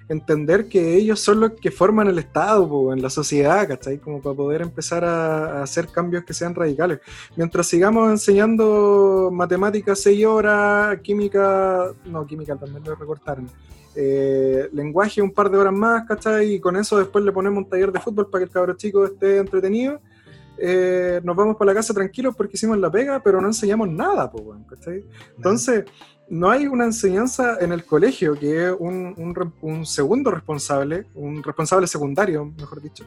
entender 0.08 0.68
que 0.68 0.96
ellos 0.96 1.20
son 1.20 1.40
los 1.40 1.52
que 1.52 1.70
forman 1.70 2.08
el 2.08 2.18
Estado 2.18 2.68
po, 2.68 2.92
en 2.92 3.02
la 3.02 3.10
sociedad, 3.10 3.68
¿cachai? 3.68 3.98
Como 3.98 4.20
para 4.20 4.34
poder 4.34 4.62
empezar 4.62 5.04
a, 5.04 5.60
a 5.60 5.62
hacer 5.62 5.88
cambios 5.88 6.24
que 6.24 6.34
sean 6.34 6.54
radicales. 6.54 7.00
Mientras 7.36 7.66
sigamos 7.66 8.10
enseñando 8.10 9.30
matemáticas 9.32 10.00
6 10.00 10.26
horas, 10.26 10.98
química, 11.00 11.92
no, 12.06 12.26
química 12.26 12.56
también 12.56 12.82
lo 12.84 12.94
recortaron 12.94 13.48
eh, 13.94 14.68
lenguaje 14.72 15.22
un 15.22 15.32
par 15.32 15.50
de 15.50 15.58
horas 15.58 15.72
más, 15.72 16.06
¿cachai? 16.06 16.54
Y 16.54 16.60
con 16.60 16.76
eso 16.76 16.98
después 16.98 17.24
le 17.24 17.32
ponemos 17.32 17.64
un 17.64 17.68
taller 17.68 17.90
de 17.92 18.00
fútbol 18.00 18.28
para 18.30 18.40
que 18.40 18.44
el 18.48 18.50
cabro 18.50 18.74
chico 18.76 19.04
esté 19.04 19.38
entretenido. 19.38 20.00
eh, 20.60 21.20
nos 21.22 21.36
vamos 21.36 21.56
para 21.56 21.70
la 21.72 21.74
casa 21.76 21.94
tranquilos 21.94 22.34
porque 22.36 22.56
hicimos 22.56 22.78
la 22.78 22.90
pega, 22.90 23.22
pero 23.22 23.40
no 23.40 23.46
enseñamos 23.48 23.88
nada, 23.88 24.30
weón, 24.34 24.64
¿cachai? 24.64 25.04
Entonces, 25.36 25.84
no 26.28 26.50
hay 26.50 26.66
una 26.66 26.84
enseñanza 26.84 27.58
en 27.60 27.72
el 27.72 27.84
colegio 27.84 28.34
que 28.34 28.66
es 28.66 28.74
un, 28.78 29.14
un 29.16 29.54
un 29.62 29.86
segundo 29.86 30.30
responsable, 30.30 31.06
un 31.14 31.42
responsable 31.42 31.86
secundario, 31.86 32.44
mejor 32.58 32.82
dicho, 32.82 33.04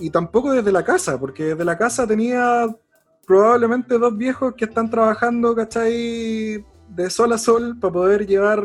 y 0.00 0.10
tampoco 0.10 0.52
desde 0.52 0.72
la 0.72 0.84
casa, 0.84 1.18
porque 1.20 1.44
desde 1.44 1.64
la 1.64 1.76
casa 1.78 2.06
tenía 2.06 2.66
probablemente 3.26 3.98
dos 3.98 4.16
viejos 4.16 4.54
que 4.56 4.64
están 4.64 4.90
trabajando, 4.90 5.54
¿cachai? 5.54 6.64
De 6.88 7.10
sol 7.10 7.32
a 7.32 7.38
sol 7.38 7.78
para 7.80 7.92
poder 7.92 8.26
llevar 8.26 8.64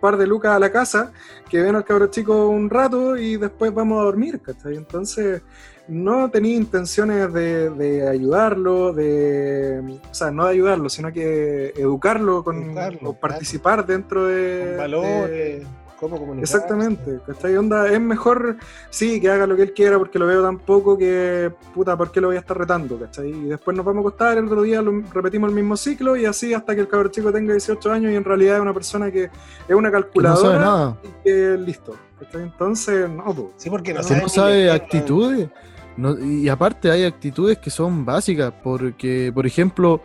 par 0.00 0.16
de 0.16 0.26
lucas 0.26 0.52
a 0.54 0.58
la 0.58 0.70
casa, 0.70 1.12
que 1.48 1.60
ven 1.62 1.74
al 1.76 1.84
cabro 1.84 2.06
chico 2.08 2.48
un 2.48 2.68
rato 2.70 3.16
y 3.16 3.36
después 3.36 3.72
vamos 3.74 4.00
a 4.00 4.04
dormir, 4.04 4.40
¿cachai? 4.40 4.76
Entonces 4.76 5.42
no 5.88 6.30
tenía 6.30 6.54
intenciones 6.54 7.32
de, 7.32 7.70
de 7.70 8.06
ayudarlo, 8.08 8.92
de, 8.92 9.98
o 10.10 10.14
sea, 10.14 10.30
no 10.30 10.44
de 10.44 10.50
ayudarlo, 10.52 10.88
sino 10.88 11.12
que 11.12 11.72
educarlo, 11.76 12.44
con, 12.44 12.62
Educarlo, 12.62 13.10
o 13.10 13.12
participar 13.14 13.86
dentro 13.86 14.26
de... 14.26 14.58
Con 14.60 14.70
de- 14.70 14.76
valores, 14.76 15.66
cómo 15.98 16.18
comunicarse. 16.18 16.56
Exactamente, 16.56 17.20
¿cachai? 17.26 17.56
Onda, 17.56 17.88
es 17.90 18.00
mejor, 18.00 18.56
sí, 18.90 19.20
que 19.20 19.30
haga 19.30 19.46
lo 19.46 19.56
que 19.56 19.62
él 19.62 19.72
quiera 19.72 19.98
porque 19.98 20.18
lo 20.18 20.26
veo 20.26 20.42
tan 20.42 20.58
poco 20.58 20.96
que, 20.96 21.52
puta, 21.74 21.96
¿por 21.96 22.10
qué 22.10 22.20
lo 22.20 22.28
voy 22.28 22.36
a 22.36 22.40
estar 22.40 22.56
retando, 22.56 22.98
¿cachai? 22.98 23.30
Y 23.30 23.44
después 23.44 23.76
nos 23.76 23.84
vamos 23.84 24.04
a 24.04 24.08
acostar, 24.08 24.38
el 24.38 24.46
otro 24.46 24.62
día 24.62 24.82
lo, 24.82 25.02
repetimos 25.12 25.48
el 25.50 25.54
mismo 25.56 25.76
ciclo 25.76 26.16
y 26.16 26.24
así 26.24 26.54
hasta 26.54 26.74
que 26.74 26.82
el 26.82 26.88
cabrón 26.88 27.10
chico 27.12 27.32
tenga 27.32 27.52
18 27.52 27.92
años 27.92 28.12
y 28.12 28.16
en 28.16 28.24
realidad 28.24 28.56
es 28.56 28.62
una 28.62 28.74
persona 28.74 29.10
que 29.10 29.24
es 29.24 29.30
una 29.74 29.90
Que 29.90 29.96
no 29.96 30.02
calculadora 30.02 30.48
sabe 30.48 30.58
nada. 30.58 30.96
y 31.02 31.24
que 31.24 31.56
listo, 31.58 31.96
¿cachai? 32.20 32.42
Entonces, 32.42 33.10
no, 33.10 33.24
po. 33.34 33.52
Sí, 33.56 33.70
porque 33.70 33.92
no, 33.94 34.02
sabe 34.02 34.66
no 34.66 34.72
actitudes. 34.72 35.48
No- 35.96 36.18
y 36.18 36.48
aparte 36.48 36.90
hay 36.90 37.04
actitudes 37.04 37.58
que 37.58 37.70
son 37.70 38.04
básicas, 38.04 38.52
porque, 38.62 39.32
por 39.34 39.46
ejemplo, 39.46 40.00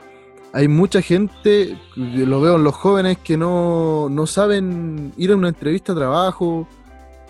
hay 0.55 0.67
mucha 0.67 1.01
gente, 1.01 1.75
lo 1.95 2.39
veo 2.39 2.55
en 2.57 2.63
los 2.63 2.75
jóvenes, 2.75 3.17
que 3.17 3.37
no, 3.37 4.07
no 4.09 4.27
saben 4.27 5.11
ir 5.17 5.31
a 5.31 5.35
una 5.35 5.47
entrevista 5.49 5.93
de 5.93 5.99
trabajo, 5.99 6.67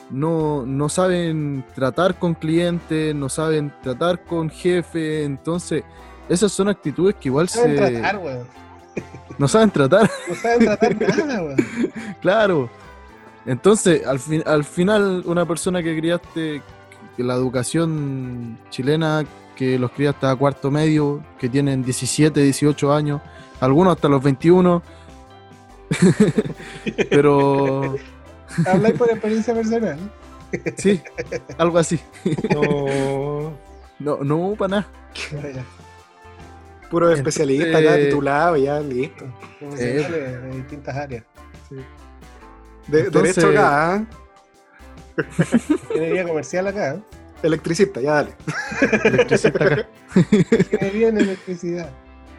no, 0.10 0.66
no 0.66 0.90
saben 0.90 1.64
tratar 1.74 2.20
con 2.20 2.34
clientes, 2.34 3.16
no 3.16 3.30
saben 3.30 3.74
tratar 3.82 4.24
con 4.26 4.50
jefe, 4.50 5.24
entonces 5.24 5.86
esas 6.28 6.52
son 6.52 6.68
actitudes 6.68 7.16
que 7.16 7.30
igual 7.30 7.46
No 7.46 7.50
saben 7.62 7.78
se... 7.78 7.92
tratar, 7.92 8.18
weón. 8.18 8.48
No 9.38 9.48
saben 9.48 9.72
tratar, 9.72 10.12
No 10.30 10.36
saben 10.36 10.60
tratar 10.60 10.98
nada, 11.26 11.44
weón. 11.44 11.58
claro. 12.22 12.70
Entonces, 13.46 14.06
al, 14.06 14.20
fin, 14.20 14.44
al 14.46 14.64
final, 14.66 15.24
una 15.26 15.46
persona 15.46 15.82
que 15.82 15.98
criaste, 15.98 16.62
que 17.16 17.24
la 17.24 17.36
educación 17.36 18.58
chilena, 18.70 19.24
que 19.56 19.78
los 19.80 19.92
criaste 19.92 20.26
a 20.28 20.36
cuarto 20.36 20.70
medio, 20.72 21.24
que 21.40 21.48
tienen 21.50 21.84
17, 21.84 22.40
18 22.42 22.94
años, 22.94 23.22
algunos 23.60 23.96
hasta 23.96 24.08
los 24.10 24.22
21, 24.24 24.82
pero 27.10 27.96
Habláis 28.68 28.96
por 28.98 29.10
experiencia 29.10 29.54
personal. 29.54 29.98
sí, 30.78 31.02
algo 31.58 31.78
así. 31.80 32.00
No, 32.54 33.54
No, 34.00 34.18
no, 34.24 34.56
para 34.58 34.70
nada. 34.70 34.88
Puro 36.90 37.10
especialista 37.12 37.80
Entonces- 37.80 38.06
titulado, 38.10 38.58
ya, 38.58 38.80
listo. 38.80 39.26
profesionales 39.60 40.42
de 40.44 40.50
distintas 40.58 40.96
áreas. 40.96 41.24
De, 42.88 43.00
Entonces- 43.02 43.36
derecho 43.36 43.60
acá, 43.60 44.06
¿eh? 45.18 45.24
Ingeniería 45.90 46.28
comercial 46.28 46.68
acá. 46.68 46.94
¿eh? 46.96 47.00
Electricista, 47.44 48.02
ya 48.02 48.14
dale. 48.14 48.36
Electricista 49.04 49.64
acá. 49.64 49.88
Ingeniería 50.16 51.10
en 51.10 51.18
electricidad. 51.20 51.90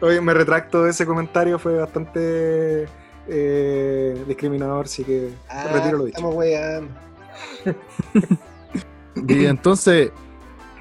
Oye, 0.01 0.19
me 0.19 0.33
retracto 0.33 0.83
de 0.83 0.91
ese 0.91 1.05
comentario, 1.05 1.57
fue 1.57 1.77
bastante 1.77 2.85
eh, 3.27 4.23
discriminador, 4.27 4.85
así 4.85 5.03
que 5.03 5.29
Ah, 5.49 5.69
retiro 5.73 5.99
lo 5.99 6.05
dicho. 6.05 6.17
estamos 6.17 6.35
weyando. 6.35 6.91
Y 9.27 9.45
entonces, 9.45 10.11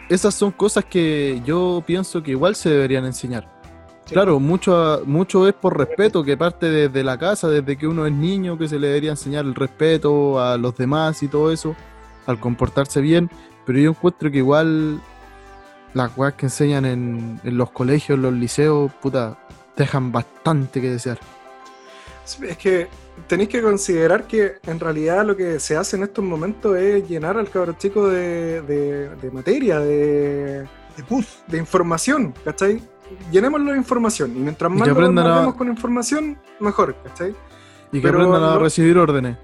esas 0.09 0.35
son 0.35 0.51
cosas 0.51 0.85
que 0.85 1.41
yo 1.45 1.83
pienso 1.87 2.21
que 2.23 2.33
igual 2.33 2.57
se 2.57 2.69
deberían 2.69 3.05
enseñar. 3.05 3.49
Sí. 4.07 4.13
Claro, 4.13 4.41
mucho, 4.41 5.03
mucho 5.07 5.47
es 5.49 5.55
por 5.55 5.79
respeto, 5.79 6.25
que 6.25 6.37
parte 6.37 6.69
desde 6.69 7.05
la 7.05 7.17
casa, 7.17 7.49
desde 7.49 7.77
que 7.79 7.87
uno 7.87 8.07
es 8.07 8.13
niño, 8.13 8.59
que 8.59 8.69
se 8.69 8.79
le 8.79 8.89
debería 8.89 9.11
enseñar 9.13 9.45
el 9.45 9.55
respeto 9.55 10.41
a 10.43 10.59
los 10.59 10.77
demás 10.77 11.23
y 11.23 11.29
todo 11.29 11.53
eso, 11.53 11.75
al 12.27 12.39
comportarse 12.41 13.01
bien, 13.01 13.31
pero 13.67 13.79
yo 13.79 13.91
encuentro 13.91 14.31
que 14.31 14.39
igual 14.39 15.01
las 15.95 16.17
weas 16.17 16.35
que 16.35 16.47
enseñan 16.47 16.85
en, 16.85 17.41
en 17.45 17.57
los 17.57 17.71
colegios, 17.71 18.17
en 18.17 18.23
los 18.23 18.33
liceos, 18.33 18.93
puta, 19.01 19.39
dejan 19.77 20.11
bastante 20.13 20.81
que 20.81 20.91
desear. 20.91 21.19
Es 22.43 22.57
que 22.57 22.89
tenéis 23.29 23.49
que 23.51 23.63
considerar 23.63 24.27
que 24.27 24.55
en 24.67 24.81
realidad 24.81 25.25
lo 25.27 25.37
que 25.37 25.61
se 25.61 25.77
hace 25.77 25.97
en 25.97 26.05
estos 26.05 26.25
momentos 26.25 26.77
es 26.77 27.09
llenar 27.09 27.37
al 27.37 27.51
cabro 27.51 27.75
chico 27.75 28.09
de, 28.09 28.63
de- 28.63 29.15
de 29.17 29.31
materia, 29.31 29.79
de, 29.79 30.63
De 30.97 31.03
pus. 31.09 31.43
de 31.47 31.59
información, 31.59 32.35
¿cachai? 32.45 32.83
Llenémoslo 33.31 33.73
de 33.73 33.77
información 33.77 34.35
y 34.37 34.41
mientras 34.41 34.71
más 34.73 34.89
lo 34.89 35.21
a- 35.51 35.55
con 35.57 35.69
información, 35.69 36.39
mejor, 36.61 36.97
¿cachai? 37.05 37.35
Y 37.93 38.01
que 38.01 38.03
Pero 38.09 38.19
aprendan 38.19 38.43
a 38.43 38.55
no- 38.55 38.59
recibir 38.59 38.97
órdenes. 38.99 39.37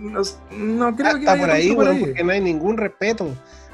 No, 0.00 0.20
no 0.56 0.96
creo 0.96 1.12
que 1.14 1.18
Está 1.20 1.32
vaya 1.32 1.40
por 1.42 1.50
ahí, 1.50 1.74
por 1.74 1.88
ahí. 1.88 2.00
porque 2.00 2.24
no 2.24 2.32
hay 2.32 2.40
ningún 2.40 2.76
respeto. 2.76 3.28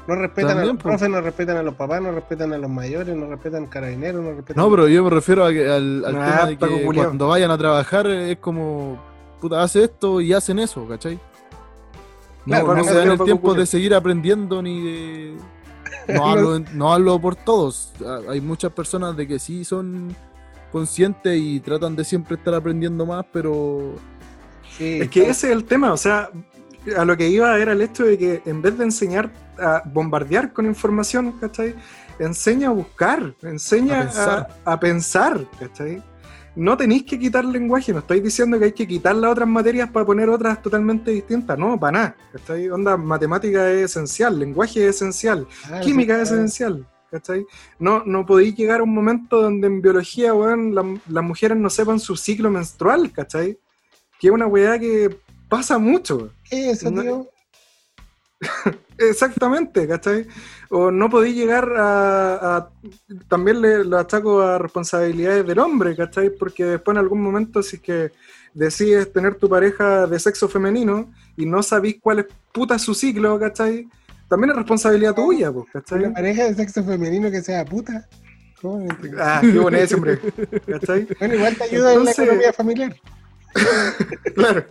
No 0.07 0.15
respetan 0.15 0.51
a 0.51 0.53
También, 0.53 0.75
los 0.75 0.83
pues. 0.83 0.93
profes, 0.95 1.09
no 1.09 1.21
respetan 1.21 1.57
a 1.57 1.63
los 1.63 1.75
papás, 1.75 2.01
no 2.01 2.11
respetan 2.11 2.53
a 2.53 2.57
los 2.57 2.69
mayores, 2.69 3.13
no 3.15 3.27
respetan 3.27 3.65
carabineros, 3.67 4.23
no 4.23 4.31
respetan 4.35 4.63
No, 4.63 4.69
pero 4.71 4.87
yo 4.87 5.03
me 5.03 5.09
refiero 5.09 5.45
a 5.45 5.51
que- 5.51 5.67
al, 5.69 6.05
al 6.05 6.15
Ah, 6.15 6.25
tema 6.25 6.45
de 6.49 6.57
que 6.57 6.85
culiao. 6.85 7.05
cuando 7.07 7.27
vayan 7.27 7.51
a 7.51 7.57
trabajar 7.57 8.07
es 8.07 8.37
como, 8.37 8.97
puta, 9.41 9.61
hace 9.61 9.83
esto 9.83 10.21
y 10.21 10.31
hacen 10.33 10.59
eso, 10.59 10.87
¿cachai? 10.87 11.15
No, 11.15 11.19
Claro, 12.45 12.67
no 12.67 12.73
Paco 12.75 12.87
se 12.87 12.93
dan 12.95 13.11
el 13.11 13.19
tiempo 13.19 13.41
culiao. 13.47 13.59
de 13.59 13.65
seguir 13.65 13.93
aprendiendo 13.93 14.61
ni 14.61 14.81
de... 14.81 15.37
No 16.07 16.25
hablo, 16.29 16.59
no 16.73 16.93
hablo 16.93 17.19
por 17.19 17.35
todos. 17.35 17.91
Ah, 18.05 18.19
Hay 18.29 18.39
muchas 18.39 18.71
personas 18.71 19.17
de 19.17 19.27
que 19.27 19.39
sí 19.39 19.65
son 19.65 20.15
conscientes 20.71 21.37
y 21.37 21.59
tratan 21.59 21.97
de 21.97 22.05
siempre 22.05 22.35
estar 22.37 22.53
aprendiendo 22.53 23.05
más, 23.05 23.25
pero 23.33 23.95
Sí, 24.77 24.99
Es 25.01 25.09
que 25.09 25.21
ese 25.29 25.47
es 25.47 25.53
el 25.53 25.63
tema, 25.65 25.91
o 25.93 25.97
sea, 25.97 26.29
a 26.97 27.03
lo 27.05 27.17
que 27.17 27.27
iba 27.27 27.57
era 27.57 27.73
el 27.73 27.81
hecho 27.81 28.03
de 28.05 28.17
que 28.17 28.41
en 28.45 28.61
vez 28.61 28.77
de 28.77 28.83
enseñar 28.85 29.29
a 29.59 29.81
bombardear 29.85 30.53
con 30.53 30.65
información, 30.65 31.33
¿cachai? 31.39 31.75
Enseña 32.19 32.69
a 32.69 32.71
buscar, 32.71 33.33
enseña 33.41 34.01
A 34.01 34.01
a 34.01 34.05
pensar. 34.05 34.47
a 34.65 34.79
pensar, 34.79 35.45
¿cachai? 35.59 36.03
No 36.55 36.75
tenéis 36.75 37.03
que 37.03 37.19
quitar 37.19 37.45
lenguaje, 37.45 37.93
no 37.93 37.99
estoy 37.99 38.19
diciendo 38.19 38.57
que 38.57 38.65
hay 38.65 38.71
que 38.71 38.87
quitar 38.87 39.15
las 39.15 39.31
otras 39.31 39.47
materias 39.47 39.89
para 39.91 40.05
poner 40.05 40.27
otras 40.29 40.59
totalmente 40.61 41.11
distintas, 41.11 41.57
no, 41.57 41.79
para 41.79 41.91
nada, 41.91 42.15
¿cachai? 42.33 42.69
Onda, 42.69 42.97
matemática 42.97 43.69
es 43.71 43.91
esencial, 43.91 44.39
lenguaje 44.39 44.87
es 44.87 44.95
esencial, 44.95 45.47
Ah, 45.71 45.79
química 45.81 46.15
sí, 46.15 46.21
es 46.21 46.29
claro. 46.29 46.43
esencial, 46.43 46.87
¿cachai? 47.11 47.45
No, 47.77 48.03
no 48.05 48.25
podéis 48.25 48.55
llegar 48.55 48.79
a 48.79 48.83
un 48.83 48.93
momento 48.93 49.39
donde 49.41 49.67
en 49.67 49.81
biología, 49.83 50.33
weón, 50.33 50.73
la- 50.73 50.99
las 51.09 51.23
mujeres 51.23 51.57
no 51.57 51.69
sepan 51.69 51.99
su 51.99 52.15
ciclo 52.15 52.49
menstrual, 52.49 53.11
¿cachai? 53.11 53.59
Que 54.19 54.27
es 54.27 54.33
una 54.33 54.47
weá 54.47 54.79
que 54.79 55.15
pasa 55.49 55.77
mucho. 55.77 56.31
¿Qué 56.49 56.71
es 56.71 56.81
eso, 56.81 56.91
No- 56.91 57.01
tío? 57.01 57.29
Exactamente, 58.99 59.87
¿cachai? 59.87 60.25
O 60.69 60.91
no 60.91 61.09
podéis 61.09 61.35
llegar 61.35 61.71
a, 61.77 62.57
a- 62.57 62.69
También 63.27 63.61
le 63.61 63.83
lo 63.83 63.97
achaco 63.97 64.41
a 64.41 64.57
responsabilidades 64.57 65.45
del 65.45 65.59
hombre, 65.59 65.95
¿cachai? 65.95 66.29
Porque 66.31 66.65
después 66.65 66.95
en 66.95 66.99
algún 66.99 67.21
momento 67.21 67.61
si 67.63 67.75
es 67.77 67.81
que 67.81 68.11
decides 68.53 69.11
tener 69.13 69.35
tu 69.35 69.47
pareja 69.49 70.07
de 70.07 70.19
sexo 70.19 70.47
femenino 70.49 71.11
y 71.35 71.45
no 71.45 71.61
sabéis 71.61 71.97
cuál 72.01 72.19
es 72.19 72.25
puta 72.51 72.79
su 72.79 72.93
ciclo, 72.95 73.39
¿cachai? 73.39 73.87
También 74.27 74.49
es 74.51 74.57
responsabilidad 74.57 75.13
tuya, 75.15 75.51
pues, 75.51 75.65
¿cachai? 75.71 75.99
Una 75.99 76.13
pareja 76.13 76.43
de 76.45 76.55
sexo 76.55 76.83
femenino 76.83 77.29
que 77.31 77.41
sea 77.41 77.63
puta. 77.65 78.07
Ah, 79.19 79.39
qué 79.41 79.59
bonito 79.59 79.95
hombre, 79.95 80.19
¿cachai? 80.67 81.07
Bueno, 81.19 81.35
igual 81.35 81.55
te 81.55 81.63
ayuda 81.65 81.93
en 81.93 82.03
la 82.03 82.11
economía 82.11 82.53
familiar. 82.53 82.95
Claro. 84.35 84.65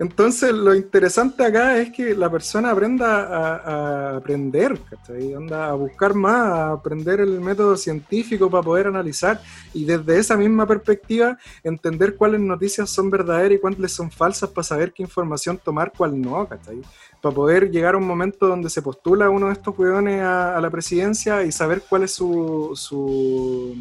Entonces, 0.00 0.50
lo 0.52 0.74
interesante 0.74 1.44
acá 1.44 1.76
es 1.76 1.92
que 1.92 2.14
la 2.14 2.30
persona 2.30 2.70
aprenda 2.70 3.20
a, 3.20 4.16
aprender, 4.16 4.80
¿cachai? 4.88 5.34
Anda 5.34 5.68
a 5.68 5.74
buscar 5.74 6.14
más, 6.14 6.40
a 6.40 6.72
aprender 6.72 7.20
el 7.20 7.38
método 7.38 7.76
científico 7.76 8.50
para 8.50 8.62
poder 8.62 8.86
analizar 8.86 9.42
y 9.74 9.84
desde 9.84 10.18
esa 10.18 10.38
misma 10.38 10.66
perspectiva 10.66 11.36
entender 11.62 12.16
cuáles 12.16 12.40
noticias 12.40 12.88
son 12.88 13.10
verdaderas 13.10 13.58
y 13.58 13.60
cuáles 13.60 13.92
son 13.92 14.10
falsas 14.10 14.48
para 14.48 14.64
saber 14.64 14.94
qué 14.94 15.02
información 15.02 15.60
tomar, 15.62 15.92
cuál 15.94 16.18
no, 16.18 16.48
¿cachai? 16.48 16.80
Para 17.20 17.34
poder 17.34 17.70
llegar 17.70 17.94
a 17.94 17.98
un 17.98 18.06
momento 18.06 18.48
donde 18.48 18.70
se 18.70 18.80
postula 18.80 19.28
uno 19.28 19.48
de 19.48 19.52
estos 19.52 19.78
hueones 19.78 20.22
a, 20.22 20.56
a 20.56 20.60
la 20.62 20.70
presidencia 20.70 21.42
y 21.44 21.52
saber 21.52 21.82
cuál 21.86 22.04
es 22.04 22.12
su, 22.12 22.72
su 22.74 23.76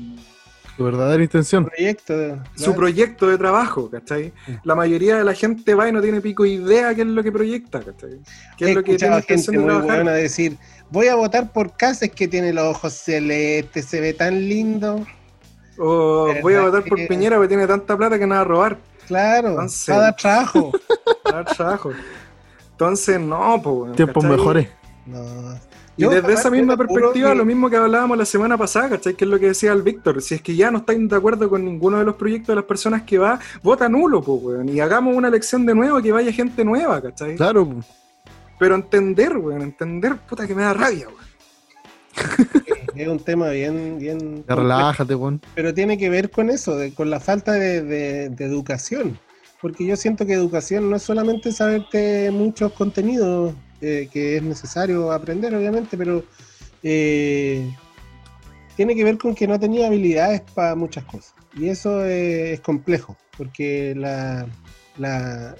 Tu 0.79 0.85
verdadera 0.85 1.21
intención. 1.21 1.65
Proyecto. 1.65 2.13
su 2.55 2.63
claro. 2.63 2.75
proyecto 2.75 3.27
de 3.27 3.37
trabajo, 3.37 3.89
¿cachai? 3.89 4.31
La 4.63 4.75
mayoría 4.75 5.17
de 5.17 5.25
la 5.25 5.33
gente 5.33 5.75
va 5.75 5.89
y 5.89 5.91
no 5.91 6.01
tiene 6.01 6.21
pico 6.21 6.45
idea 6.45 6.95
qué 6.95 7.01
es 7.01 7.07
lo 7.07 7.21
que 7.21 7.33
proyecta, 7.33 7.81
¿cachai? 7.81 8.21
¿Qué 8.55 8.63
He 8.63 8.69
es 8.69 8.75
lo 8.77 8.83
que 8.85 8.95
tiene 8.95 9.17
intención 9.17 9.55
gente 9.57 9.73
de 9.73 9.77
muy 9.77 9.85
buena 9.85 10.13
decir, 10.13 10.55
voy 10.89 11.07
a 11.07 11.15
votar 11.15 11.51
por 11.51 11.75
Cases 11.75 12.09
que 12.11 12.29
tiene 12.29 12.53
los 12.53 12.63
ojos 12.63 12.93
celestes, 12.93 13.87
se 13.87 13.99
ve 13.99 14.13
tan 14.13 14.39
lindo. 14.39 15.05
O 15.77 16.27
¿Verdad 16.27 16.41
voy 16.43 16.53
a 16.53 16.61
votar 16.61 16.83
por 16.85 16.97
que- 16.97 17.07
Piñera 17.07 17.35
porque 17.35 17.49
tiene 17.49 17.67
tanta 17.67 17.97
plata 17.97 18.17
que 18.17 18.25
no 18.25 18.35
va 18.35 18.41
a 18.41 18.45
robar. 18.45 18.77
Claro, 19.05 19.49
Entonces- 19.49 19.93
va 19.93 19.97
a 19.97 20.01
dar 20.03 20.15
trabajo. 20.15 20.71
va 21.27 21.29
a 21.29 21.43
dar 21.43 21.55
trabajo. 21.57 21.91
Entonces, 22.71 23.19
no, 23.19 23.61
pues. 23.61 23.97
Tiempos 23.97 24.23
mejores. 24.23 24.69
No. 25.05 25.59
Y 25.99 26.03
Yo, 26.03 26.09
desde 26.11 26.31
esa 26.33 26.49
misma 26.49 26.77
perspectiva, 26.77 27.31
que- 27.31 27.35
lo 27.35 27.43
mismo 27.43 27.69
que 27.69 27.75
hablábamos 27.75 28.17
la 28.17 28.23
semana 28.25 28.57
pasada, 28.57 28.89
¿cachai? 28.91 29.15
Que 29.15 29.25
es 29.25 29.29
lo 29.29 29.37
que 29.37 29.47
decía 29.47 29.73
el 29.73 29.81
Víctor. 29.81 30.21
Si 30.21 30.35
es 30.35 30.41
que 30.41 30.55
ya 30.55 30.71
no 30.71 30.77
estáis 30.77 31.09
de 31.09 31.15
acuerdo 31.15 31.49
con 31.49 31.65
ninguno 31.65 31.97
de 31.97 32.05
los 32.05 32.15
proyectos 32.15 32.47
de 32.47 32.55
las 32.55 32.63
personas 32.63 33.01
que 33.03 33.17
va, 33.17 33.37
vota 33.61 33.89
nulo, 33.89 34.21
pues, 34.21 34.41
weón. 34.41 34.69
Y 34.69 34.79
hagamos 34.79 35.13
una 35.15 35.27
elección 35.27 35.65
de 35.65 35.75
nuevo 35.75 36.01
que 36.01 36.11
vaya 36.13 36.31
gente 36.31 36.63
nueva, 36.63 37.01
¿cachai? 37.01 37.35
Claro, 37.35 37.67
po. 37.67 37.83
Pero 38.57 38.75
entender, 38.75 39.35
weón, 39.37 39.61
entender, 39.61 40.15
puta 40.15 40.47
que 40.47 40.55
me 40.55 40.61
da 40.63 40.73
rabia, 40.73 41.07
weón. 41.07 41.19
Es 42.95 43.07
un 43.07 43.19
tema 43.19 43.49
bien, 43.49 43.97
bien. 43.99 44.43
relájate, 44.47 45.15
weón. 45.15 45.41
Pero 45.55 45.73
tiene 45.73 45.97
que 45.97 46.09
ver 46.09 46.31
con 46.31 46.49
eso, 46.49 46.75
de- 46.77 46.93
con 46.93 47.09
la 47.09 47.19
falta 47.19 47.51
de, 47.53 47.81
de- 47.81 48.29
de 48.29 48.45
educación. 48.45 49.19
Porque 49.61 49.85
yo 49.85 49.95
siento 49.97 50.25
que 50.25 50.33
educación 50.33 50.89
no 50.89 50.95
es 50.95 51.03
solamente 51.03 51.51
saberte 51.51 52.31
muchos 52.31 52.71
contenidos 52.73 53.53
eh, 53.81 54.09
que 54.11 54.37
es 54.37 54.43
necesario 54.43 55.11
aprender, 55.11 55.53
obviamente, 55.55 55.97
pero 55.97 56.23
eh, 56.83 57.69
tiene 58.75 58.95
que 58.95 59.03
ver 59.03 59.17
con 59.17 59.35
que 59.35 59.47
no 59.47 59.59
tenía 59.59 59.87
habilidades 59.87 60.41
para 60.53 60.75
muchas 60.75 61.03
cosas. 61.05 61.33
Y 61.57 61.69
eso 61.69 62.05
eh, 62.05 62.53
es 62.53 62.59
complejo, 62.61 63.17
porque 63.37 63.93
la, 63.95 64.47
la, 64.97 65.55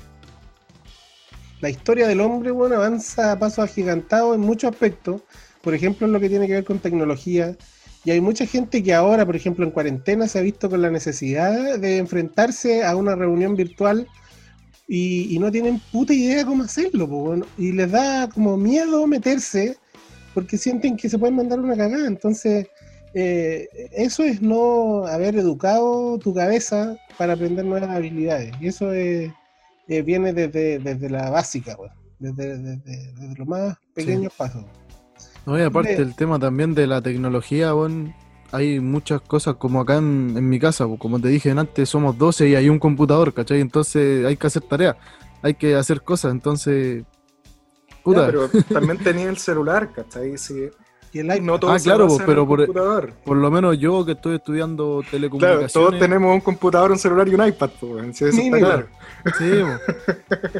la 1.62 1.70
historia 1.70 2.08
del 2.08 2.22
hombre, 2.22 2.52
bueno, 2.52 2.76
avanza 2.76 3.32
a 3.32 3.40
pasos 3.40 3.66
agigantados 3.66 4.36
en 4.36 4.42
muchos 4.42 4.72
aspectos. 4.72 5.22
Por 5.62 5.74
ejemplo, 5.74 6.08
en 6.08 6.14
lo 6.14 6.20
que 6.20 6.30
tiene 6.30 6.48
que 6.48 6.54
ver 6.54 6.64
con 6.64 6.80
tecnología, 6.80 7.58
y 8.06 8.12
hay 8.12 8.22
mucha 8.22 8.46
gente 8.46 8.82
que 8.82 8.94
ahora, 8.94 9.26
por 9.26 9.36
ejemplo, 9.36 9.66
en 9.66 9.72
cuarentena 9.72 10.28
se 10.28 10.40
ha 10.40 10.42
visto 10.42 10.70
con 10.70 10.82
la 10.82 10.90
necesidad 10.90 11.78
de 11.78 11.98
enfrentarse 11.98 12.84
a 12.86 12.96
una 12.96 13.16
reunión 13.16 13.56
virtual 13.56 14.08
y, 14.90 15.34
y 15.36 15.40
no 15.40 15.52
tienen 15.52 15.80
puta 15.92 16.14
idea 16.14 16.44
cómo 16.46 16.64
hacerlo. 16.64 17.08
po, 17.08 17.20
bueno, 17.20 17.46
y 17.58 17.72
les 17.72 17.90
da 17.92 18.28
como 18.28 18.58
miedo 18.58 19.06
meterse 19.08 19.78
porque 20.34 20.58
sienten 20.58 20.98
que 20.98 21.08
se 21.10 21.18
pueden 21.20 21.36
mandar 21.36 21.60
una 21.60 21.78
cagada. 21.78 22.08
Entonces, 22.08 22.68
eh, 23.14 23.68
eso 23.92 24.24
es 24.24 24.42
no 24.42 25.06
haber 25.06 25.36
educado 25.36 26.18
tu 26.20 26.34
cabeza 26.34 26.98
para 27.18 27.34
aprender 27.34 27.66
nuevas 27.66 27.90
habilidades. 27.90 28.52
Y 28.60 28.68
eso 28.68 28.92
es- 28.92 29.32
eh, 29.88 30.02
viene 30.02 30.34
desde, 30.34 30.80
desde 30.80 31.10
la 31.10 31.30
básica, 31.30 31.76
weón, 31.78 31.94
desde, 32.20 32.58
desde- 32.58 33.14
desde 33.14 33.36
los 33.38 33.48
más 33.48 33.78
pequeños 33.94 34.34
pasos. 34.34 34.64
No, 35.46 35.58
y 35.58 35.62
aparte 35.64 35.92
Hombre. 35.92 36.04
el 36.04 36.16
tema 36.16 36.38
también 36.40 36.76
de 36.76 36.86
la 36.88 37.02
tecnología, 37.02 37.74
weón. 37.74 38.14
Hay 38.52 38.80
muchas 38.80 39.22
cosas 39.22 39.56
como 39.56 39.80
acá 39.82 39.98
en, 39.98 40.34
en 40.36 40.50
mi 40.50 40.60
casa, 40.60 40.86
como 40.98 41.20
te 41.20 41.28
dije 41.28 41.52
antes, 41.52 41.88
somos 41.88 42.18
12 42.18 42.50
y 42.50 42.56
hay 42.56 42.68
un 42.70 42.80
computador, 42.80 43.34
¿cachai? 43.34 43.62
Entonces 43.62 44.26
hay 44.26 44.38
que 44.38 44.48
hacer 44.48 44.64
tareas, 44.64 44.96
hay 45.44 45.54
que 45.54 45.76
hacer 45.76 46.02
cosas, 46.02 46.32
entonces... 46.32 47.04
Puta, 48.04 48.22
Ya, 48.22 48.26
pero 48.28 48.50
también 48.74 48.98
tenía 48.98 49.30
el 49.30 49.38
celular, 49.38 49.92
¿cachai? 49.94 50.38
Sí. 50.38 50.70
Y 51.12 51.20
el 51.20 51.26
iPad, 51.28 51.42
No 51.42 51.60
todo 51.60 51.72
Ah, 51.72 51.78
claro, 51.80 52.08
pues, 52.08 52.22
pero 52.26 52.42
el 52.44 52.48
por- 52.48 52.66
computador. 52.66 53.14
por 53.26 53.38
lo 53.38 53.52
menos 53.52 53.78
yo 53.78 54.04
que 54.06 54.14
estoy 54.14 54.36
estudiando 54.38 55.00
Claro, 55.02 55.12
telecomunicaciones... 55.12 55.74
todos 55.74 56.00
tenemos 56.00 56.34
un 56.34 56.42
computador, 56.42 56.92
un 56.92 56.98
celular 57.00 57.28
y 57.28 57.36
un 57.36 57.46
iPad, 57.48 57.70
pues, 57.80 57.92
weón, 57.92 58.14
si 58.14 58.26
eso 58.26 58.30
está 58.30 58.42
Mínimo. 58.44 58.58
claro. 58.68 58.88
Sí. 59.38 60.60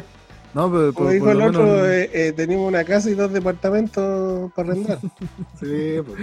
No, 0.52 0.68
pero 0.68 0.92
por, 0.92 0.94
Como 0.94 1.04
por 1.06 1.12
dijo 1.14 1.26
lo 1.26 1.30
el 1.32 1.38
menos... 1.38 1.56
otro, 1.56 1.86
eh, 1.92 2.10
eh, 2.12 2.32
teníamos 2.32 2.66
una 2.66 2.82
casa 2.82 3.08
y 3.08 3.14
dos 3.14 3.32
departamentos 3.32 4.50
para 4.52 4.70
arrendar. 4.72 4.98
Sí, 5.60 6.00
pues. 6.04 6.18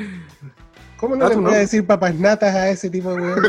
¿Cómo 1.00 1.16
no 1.16 1.26
Ah, 1.26 1.30
le 1.30 1.36
voy 1.36 1.44
no. 1.46 1.50
a 1.52 1.58
decir 1.58 1.86
papas 1.86 2.16
natas 2.16 2.56
a 2.56 2.70
ese 2.70 2.90
tipo 2.90 3.14
de 3.14 3.22
weón? 3.22 3.44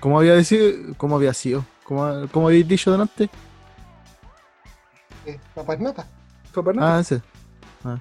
¿Cómo 0.00 0.18
había, 0.18 0.34
decido, 0.34 0.94
cómo 0.96 1.16
había 1.16 1.34
sido? 1.34 1.64
¿Cómo, 1.84 2.26
cómo 2.32 2.48
habéis 2.48 2.66
dicho 2.66 2.90
delante? 2.90 3.28
Eh, 5.26 5.38
papas 5.54 5.78
natas. 5.80 6.06
Papá, 6.54 6.72
no. 6.72 6.84
Ah, 6.86 7.00
ese. 7.00 7.16
Ah. 7.84 7.98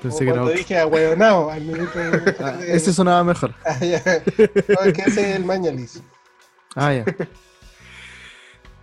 Como 0.00 0.02
Pensé 0.02 0.18
que 0.18 0.24
era 0.24 0.32
cuando 0.34 0.50
otro. 0.52 0.58
dije 0.58 0.78
minuto. 1.62 1.98
de- 1.98 2.36
Ah, 2.40 2.58
ese 2.66 2.92
sonaba 2.92 3.24
mejor. 3.24 3.52
Ah, 3.64 3.78
ya. 3.84 4.00
No, 4.68 4.80
es 4.84 4.92
que 4.92 5.02
ese 5.02 5.30
es 5.30 5.36
el 5.36 5.44
mañalis. 5.44 6.00
Ah, 6.76 6.92
ya. 6.94 7.04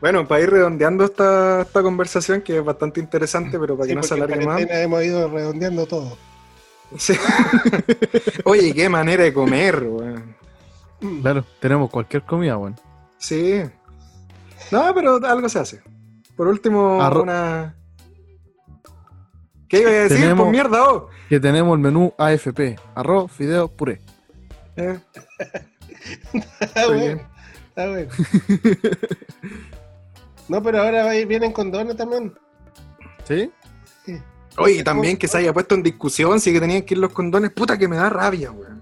Bueno, 0.05 0.27
para 0.27 0.39
ir 0.43 0.51
redondeando 0.51 1.03
esta, 1.03 1.61
esta 1.61 1.81
conversación, 1.81 2.43
que 2.43 2.59
es 2.59 2.63
bastante 2.63 2.99
interesante, 2.99 3.57
pero 3.57 3.75
para 3.75 3.85
Sí, 3.85 3.89
que 3.89 3.95
no 3.95 4.03
se 4.03 4.13
alargue 4.13 4.45
más. 4.45 4.61
hemos 4.69 5.03
ido 5.03 5.27
redondeando 5.27 5.87
todo. 5.87 6.15
Sí. 6.95 7.15
Oye, 8.45 8.71
qué 8.75 8.87
manera 8.87 9.23
de 9.23 9.33
comer, 9.33 9.81
weón. 9.81 10.35
Claro, 11.23 11.43
tenemos 11.59 11.89
cualquier 11.89 12.21
comida, 12.21 12.55
weón. 12.55 12.75
Sí. 13.17 13.63
No, 14.69 14.93
pero 14.93 15.15
algo 15.25 15.49
se 15.49 15.57
hace. 15.57 15.81
Por 16.37 16.49
último, 16.49 17.01
Arro- 17.01 17.23
una. 17.23 17.75
¿Qué 19.67 19.79
iba 19.81 19.89
a 19.89 19.93
decir? 19.93 20.19
Tenemos- 20.19 20.43
Pues 20.43 20.51
mierda, 20.51 20.83
oh. 20.87 21.09
Que 21.29 21.39
tenemos 21.39 21.73
el 21.75 21.79
menú 21.81 22.13
AFP, 22.15 22.75
arroz, 22.93 23.31
fideo, 23.31 23.69
puré. 23.69 24.01
Eh, 24.75 24.99
Está 26.59 26.85
bueno. 26.85 27.01
bien. 27.01 27.21
Está 27.69 27.87
bueno. 27.89 28.09
No, 30.47 30.61
pero 30.61 30.81
ahora 30.81 31.09
vienen 31.25 31.51
condones 31.51 31.95
también. 31.95 32.33
¿Sí? 33.27 33.51
Oye, 34.57 34.83
también 34.83 35.17
que 35.17 35.27
se 35.27 35.37
haya 35.39 35.51
puesto 35.51 35.75
en 35.75 35.83
discusión 35.83 36.39
si 36.39 36.53
que 36.53 36.61
tenían 36.61 36.83
que 36.83 36.93
ir 36.93 36.99
los 36.99 37.11
condones, 37.11 37.51
puta 37.51 37.77
que 37.77 37.87
me 37.89 37.97
da 37.97 38.09
rabia, 38.09 38.51
weón. 38.51 38.81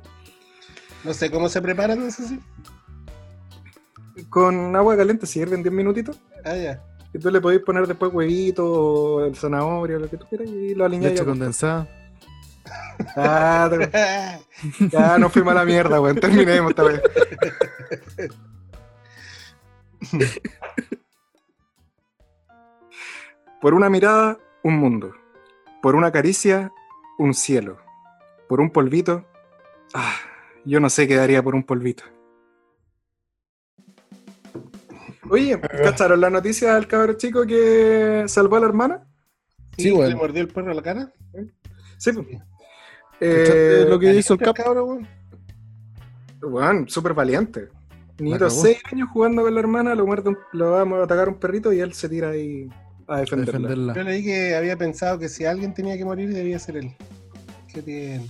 No 1.04 1.14
sé 1.14 1.32
cómo 1.32 1.50
se 1.50 1.62
preparan, 1.62 2.06
eso 2.06 2.24
sí. 2.28 2.40
Con 4.30 4.76
agua 4.76 4.96
caliente 4.96 5.26
se 5.26 5.40
hierven 5.40 5.64
10 5.64 5.74
minutitos. 5.74 6.20
Ah, 6.46 6.56
ya. 6.56 6.84
Y 7.14 7.18
tú 7.20 7.32
le 7.32 7.42
podéis 7.42 7.62
poner 7.64 7.88
después 7.88 8.14
huevito, 8.14 8.66
o 8.72 9.26
el 9.26 9.36
zanahoria, 9.36 9.98
lo 9.98 10.08
que 10.10 10.18
tú 10.18 10.28
quieras, 10.28 10.48
y 10.48 10.76
lo 10.76 10.86
alineáis. 10.86 11.14
Leche 11.16 11.26
condensada. 11.26 11.88
Ah, 13.16 13.70
te- 13.72 14.88
ya 14.92 15.18
no 15.18 15.30
fuimos 15.30 15.52
a 15.52 15.56
la 15.56 15.66
mierda, 15.66 16.00
weón. 16.00 16.20
Terminemos 16.20 16.70
esta 16.70 16.84
vez. 16.84 17.02
Por 23.64 23.74
una 23.74 23.90
mirada, 23.90 24.38
un 24.62 24.78
mundo. 24.78 25.14
Por 25.82 25.96
una 25.96 26.12
caricia, 26.12 26.74
un 27.18 27.34
cielo. 27.34 27.78
Por 28.50 28.60
un 28.60 28.70
polvito, 28.70 29.26
ah, 29.94 30.18
yo 30.66 30.82
no 30.82 30.90
sé 30.90 31.08
qué 31.08 31.16
daría 31.16 31.42
por 31.42 31.56
un 31.56 31.64
polvito. 31.64 32.04
Oye, 35.30 35.58
¿cacharon 35.82 36.20
la 36.20 36.30
noticia 36.30 36.76
del 36.76 36.88
cabrón 36.88 37.16
chico 37.16 37.46
que 37.46 38.26
salvó 38.28 38.58
a 38.58 38.60
la 38.60 38.66
hermana? 38.66 39.08
Sí, 39.78 39.88
¿Y 39.88 39.92
bueno. 39.92 40.10
¿Le 40.10 40.16
mordió 40.18 40.42
el 40.42 40.50
perro 40.50 40.72
a 40.72 40.74
la 40.74 40.82
cara? 40.82 41.14
Sí. 41.98 42.12
pues. 42.12 42.28
¿Cachaste 42.28 43.82
Eh, 43.84 43.86
lo 43.88 43.98
que 43.98 44.14
hizo 44.14 44.34
el 44.34 44.40
¿Valiente 44.40 44.62
Cap? 44.62 44.66
cabro, 44.66 44.86
weón? 44.88 45.08
Weón, 46.42 46.90
súper 46.90 47.14
valiente. 47.14 47.70
Niñito. 48.20 48.50
6 48.50 48.82
años 48.92 49.08
jugando 49.14 49.42
con 49.42 49.54
la 49.54 49.60
hermana, 49.62 49.96
lo, 49.96 50.06
muerde 50.06 50.36
lo 50.52 50.72
va 50.72 50.82
a 50.82 51.04
atacar 51.06 51.30
un 51.30 51.40
perrito 51.40 51.72
y 51.72 51.80
él 51.80 51.94
se 51.94 52.10
tira 52.10 52.32
ahí 52.32 52.70
a 53.08 53.20
defenderla. 53.20 53.52
Defenderla. 53.70 53.94
Yo 53.96 54.04
leí 54.04 54.24
que 54.24 54.56
había 54.56 54.78
pensado 54.78 55.18
que 55.20 55.30
si 55.30 55.46
alguien 55.46 55.74
tenía 55.74 55.98
que 55.98 56.06
morir 56.06 56.34
debía 56.34 56.60
ser 56.60 56.78
él. 56.78 56.92
Qué 57.74 57.82
bien. 57.82 58.28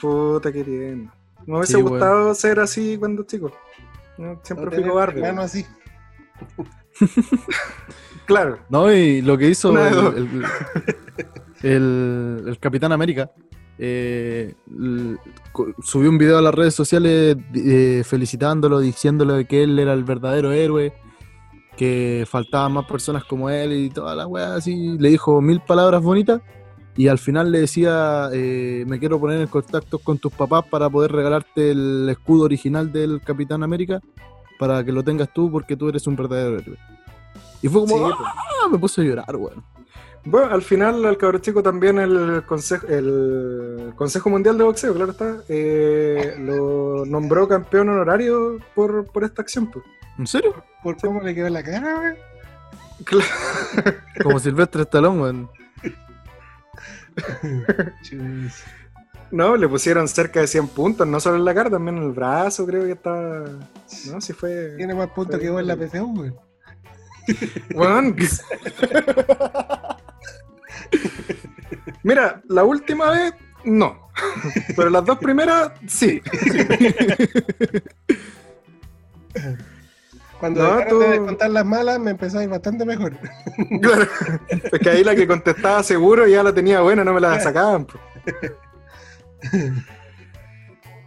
Puta, 0.00 0.52
qué 0.52 0.62
bien. 0.62 1.10
Me 1.46 1.56
hubiese 1.56 1.74
Sí, 1.76 1.82
gustado 1.82 2.34
ser 2.34 2.60
así 2.60 2.96
cuando 2.98 3.22
chico. 3.24 3.50
No, 4.18 4.38
Siempre 4.42 4.66
No 4.66 4.72
fui 4.72 4.82
cobarde. 4.84 5.20
hermano 5.20 5.42
así. 5.42 5.64
Claro. 8.26 8.58
No, 8.68 8.92
y 8.92 9.22
lo 9.22 9.36
que 9.36 9.48
hizo 9.48 9.72
el, 9.76 10.16
el- 10.16 10.44
el- 11.62 12.44
el 12.48 12.58
Capitán 12.60 12.92
América 12.92 13.30
eh, 13.78 14.54
subió 15.82 16.10
un 16.10 16.18
video 16.18 16.38
a 16.38 16.42
las 16.42 16.54
redes 16.54 16.74
sociales 16.74 17.36
eh, 17.54 18.02
felicitándolo, 18.04 18.78
diciéndole 18.78 19.46
que 19.46 19.62
él 19.64 19.78
era 19.78 19.94
el 19.94 20.04
verdadero 20.04 20.52
héroe, 20.52 20.92
que 21.80 22.26
faltaban 22.28 22.72
más 22.72 22.84
personas 22.84 23.24
como 23.24 23.48
él 23.48 23.72
y 23.72 23.88
toda 23.88 24.14
la 24.14 24.26
weá 24.26 24.56
así. 24.56 24.98
Le 24.98 25.08
dijo 25.08 25.40
mil 25.40 25.60
palabras 25.60 26.02
bonitas 26.02 26.42
y 26.94 27.08
al 27.08 27.18
final 27.18 27.50
le 27.50 27.60
decía: 27.60 28.28
eh, 28.34 28.84
Me 28.86 28.98
quiero 28.98 29.18
poner 29.18 29.40
en 29.40 29.46
contacto 29.46 29.98
con 29.98 30.18
tus 30.18 30.30
papás 30.30 30.66
para 30.68 30.90
poder 30.90 31.10
regalarte 31.10 31.70
el 31.70 32.06
escudo 32.10 32.44
original 32.44 32.92
del 32.92 33.22
Capitán 33.22 33.62
América 33.62 33.98
para 34.58 34.84
que 34.84 34.92
lo 34.92 35.02
tengas 35.02 35.32
tú 35.32 35.50
porque 35.50 35.74
tú 35.74 35.88
eres 35.88 36.06
un 36.06 36.16
verdadero 36.16 36.58
héroe. 36.58 36.76
Y 37.62 37.68
fue 37.68 37.80
como, 37.80 38.08
Sí, 38.10 38.14
¡ah! 38.26 38.68
Me 38.70 38.76
puse 38.76 39.00
a 39.00 39.04
llorar, 39.04 39.34
weón. 39.34 39.64
Bueno, 40.24 40.52
al 40.52 40.62
final 40.62 41.04
al 41.06 41.16
cabrón 41.16 41.40
chico 41.40 41.62
también 41.62 41.98
el 41.98 42.42
Consejo, 42.46 42.86
el 42.88 43.92
Consejo 43.96 44.28
Mundial 44.28 44.58
de 44.58 44.64
Boxeo, 44.64 44.94
claro 44.94 45.12
está, 45.12 45.38
eh, 45.48 46.36
lo 46.38 47.06
nombró 47.06 47.48
campeón 47.48 47.88
honorario 47.88 48.58
por, 48.74 49.10
por 49.10 49.24
esta 49.24 49.40
acción. 49.42 49.70
Pues. 49.70 49.84
¿En 50.18 50.26
serio? 50.26 50.62
¿Por 50.82 50.98
cómo 50.98 51.22
le 51.22 51.34
quedó 51.34 51.48
la 51.48 51.62
cara, 51.62 51.98
weón? 51.98 52.16
Claro. 53.04 53.26
Como 54.22 54.38
Silvestre 54.38 54.82
Stallone, 54.82 55.22
weón. 55.22 55.50
Chus. 58.02 58.62
No, 59.30 59.56
le 59.56 59.68
pusieron 59.68 60.08
cerca 60.08 60.40
de 60.40 60.46
100 60.46 60.68
puntos, 60.68 61.06
no 61.06 61.20
solo 61.20 61.36
en 61.36 61.44
la 61.44 61.54
cara, 61.54 61.70
también 61.70 61.96
en 61.96 62.02
el 62.04 62.12
brazo, 62.12 62.66
creo 62.66 62.84
que 62.84 62.92
está. 62.92 63.44
No, 64.10 64.20
sí 64.20 64.32
fue. 64.32 64.74
Tiene 64.76 64.94
más 64.94 65.08
puntos 65.10 65.38
que 65.40 65.48
vos 65.48 65.60
en 65.60 65.68
la 65.68 65.76
PCU, 65.76 66.20
weón. 66.20 66.36
Weón. 67.74 68.16
Mira, 72.02 72.40
la 72.48 72.64
última 72.64 73.10
vez, 73.10 73.34
no. 73.64 74.10
Pero 74.76 74.90
las 74.90 75.04
dos 75.04 75.18
primeras, 75.18 75.72
sí. 75.86 76.20
Cuando 80.38 80.62
No, 80.62 80.76
dejaron 80.78 80.98
de 81.00 81.04
tú- 81.06 81.10
descontar 81.12 81.50
las 81.50 81.66
malas, 81.66 81.98
me 82.00 82.12
empezó 82.12 82.38
a 82.38 82.42
ir 82.44 82.48
bastante 82.48 82.84
mejor. 82.86 83.12
Claro. 83.82 84.06
Es 84.48 84.80
que 84.80 84.88
ahí 84.90 85.04
la 85.04 85.14
que 85.14 85.26
contestaba 85.26 85.82
seguro 85.82 86.26
ya 86.26 86.42
la 86.42 86.54
tenía 86.54 86.80
buena, 86.80 87.04
no 87.04 87.12
me 87.12 87.20
la 87.20 87.38
sacaban. 87.40 87.86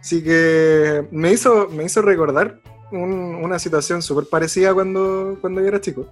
Así 0.00 0.22
que 0.22 1.04
me 1.10 1.32
hizo, 1.32 1.68
me 1.68 1.82
hizo 1.84 2.00
recordar 2.02 2.60
un- 2.92 3.34
una 3.42 3.58
situación 3.58 4.02
súper 4.02 4.26
parecida 4.30 4.72
cuando, 4.72 5.36
cuando 5.40 5.60
yo 5.60 5.66
era 5.66 5.80
chico. 5.80 6.06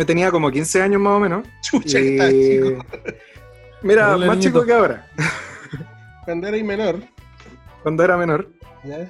Yo 0.00 0.06
tenía 0.06 0.30
como 0.30 0.50
15 0.50 0.80
años 0.82 1.00
más 1.00 1.12
o 1.16 1.20
menos. 1.20 1.46
Chucha, 1.62 2.00
y- 2.00 2.02
que 2.02 2.16
estaba 2.16 2.30
chico. 2.30 2.84
Mira, 3.82 4.14
Hola, 4.14 4.26
más 4.26 4.36
niñito. 4.38 4.58
chico 4.60 4.66
que 4.66 4.72
ahora, 4.72 5.06
Cuando 6.24 6.48
era 6.48 6.64
menor. 6.64 6.96
cuando 7.82 8.02
era 8.04 8.16
menor. 8.16 8.48
¿ya? 8.84 9.08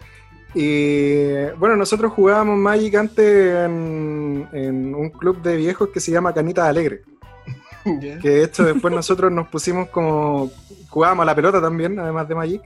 Y 0.55 1.45
bueno, 1.59 1.77
nosotros 1.77 2.13
jugábamos 2.13 2.57
Magic 2.59 2.95
antes 2.97 3.55
en, 3.55 4.49
en 4.53 4.95
un 4.95 5.11
club 5.11 5.41
de 5.43 5.57
viejos 5.57 5.89
que 5.91 6.01
se 6.01 6.11
llama 6.11 6.35
Canitas 6.35 6.67
Alegre. 6.69 7.03
¿Ya? 7.85 8.19
Que 8.19 8.29
de 8.31 8.45
hecho 8.45 8.65
después 8.65 8.93
nosotros 8.93 9.31
nos 9.33 9.49
pusimos 9.49 9.89
como. 9.91 10.51
Jugábamos 10.89 11.23
a 11.23 11.27
la 11.27 11.35
pelota 11.37 11.61
también, 11.61 11.99
además 12.01 12.29
de 12.29 12.35
Magic. 12.35 12.63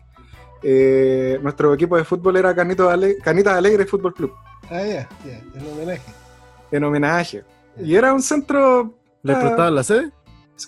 Eh, 0.62 1.38
nuestro 1.42 1.74
equipo 1.74 1.96
de 1.98 2.04
fútbol 2.04 2.38
era 2.38 2.54
Canito 2.54 2.88
Ale- 2.88 3.18
Canitas 3.18 3.54
Alegre 3.54 3.84
Fútbol 3.84 4.14
Club, 4.14 4.32
Ah, 4.70 4.80
ya, 4.82 5.06
ya, 5.26 5.38
en 5.54 5.66
homenaje. 5.70 6.02
en 6.70 6.84
homenaje. 6.84 7.42
Y 7.82 7.94
era 7.94 8.12
un 8.14 8.22
centro. 8.22 8.98
¿Le 9.22 9.32
ah, 9.34 9.40
prestaban 9.40 9.74
la 9.74 9.82
sede? 9.82 10.10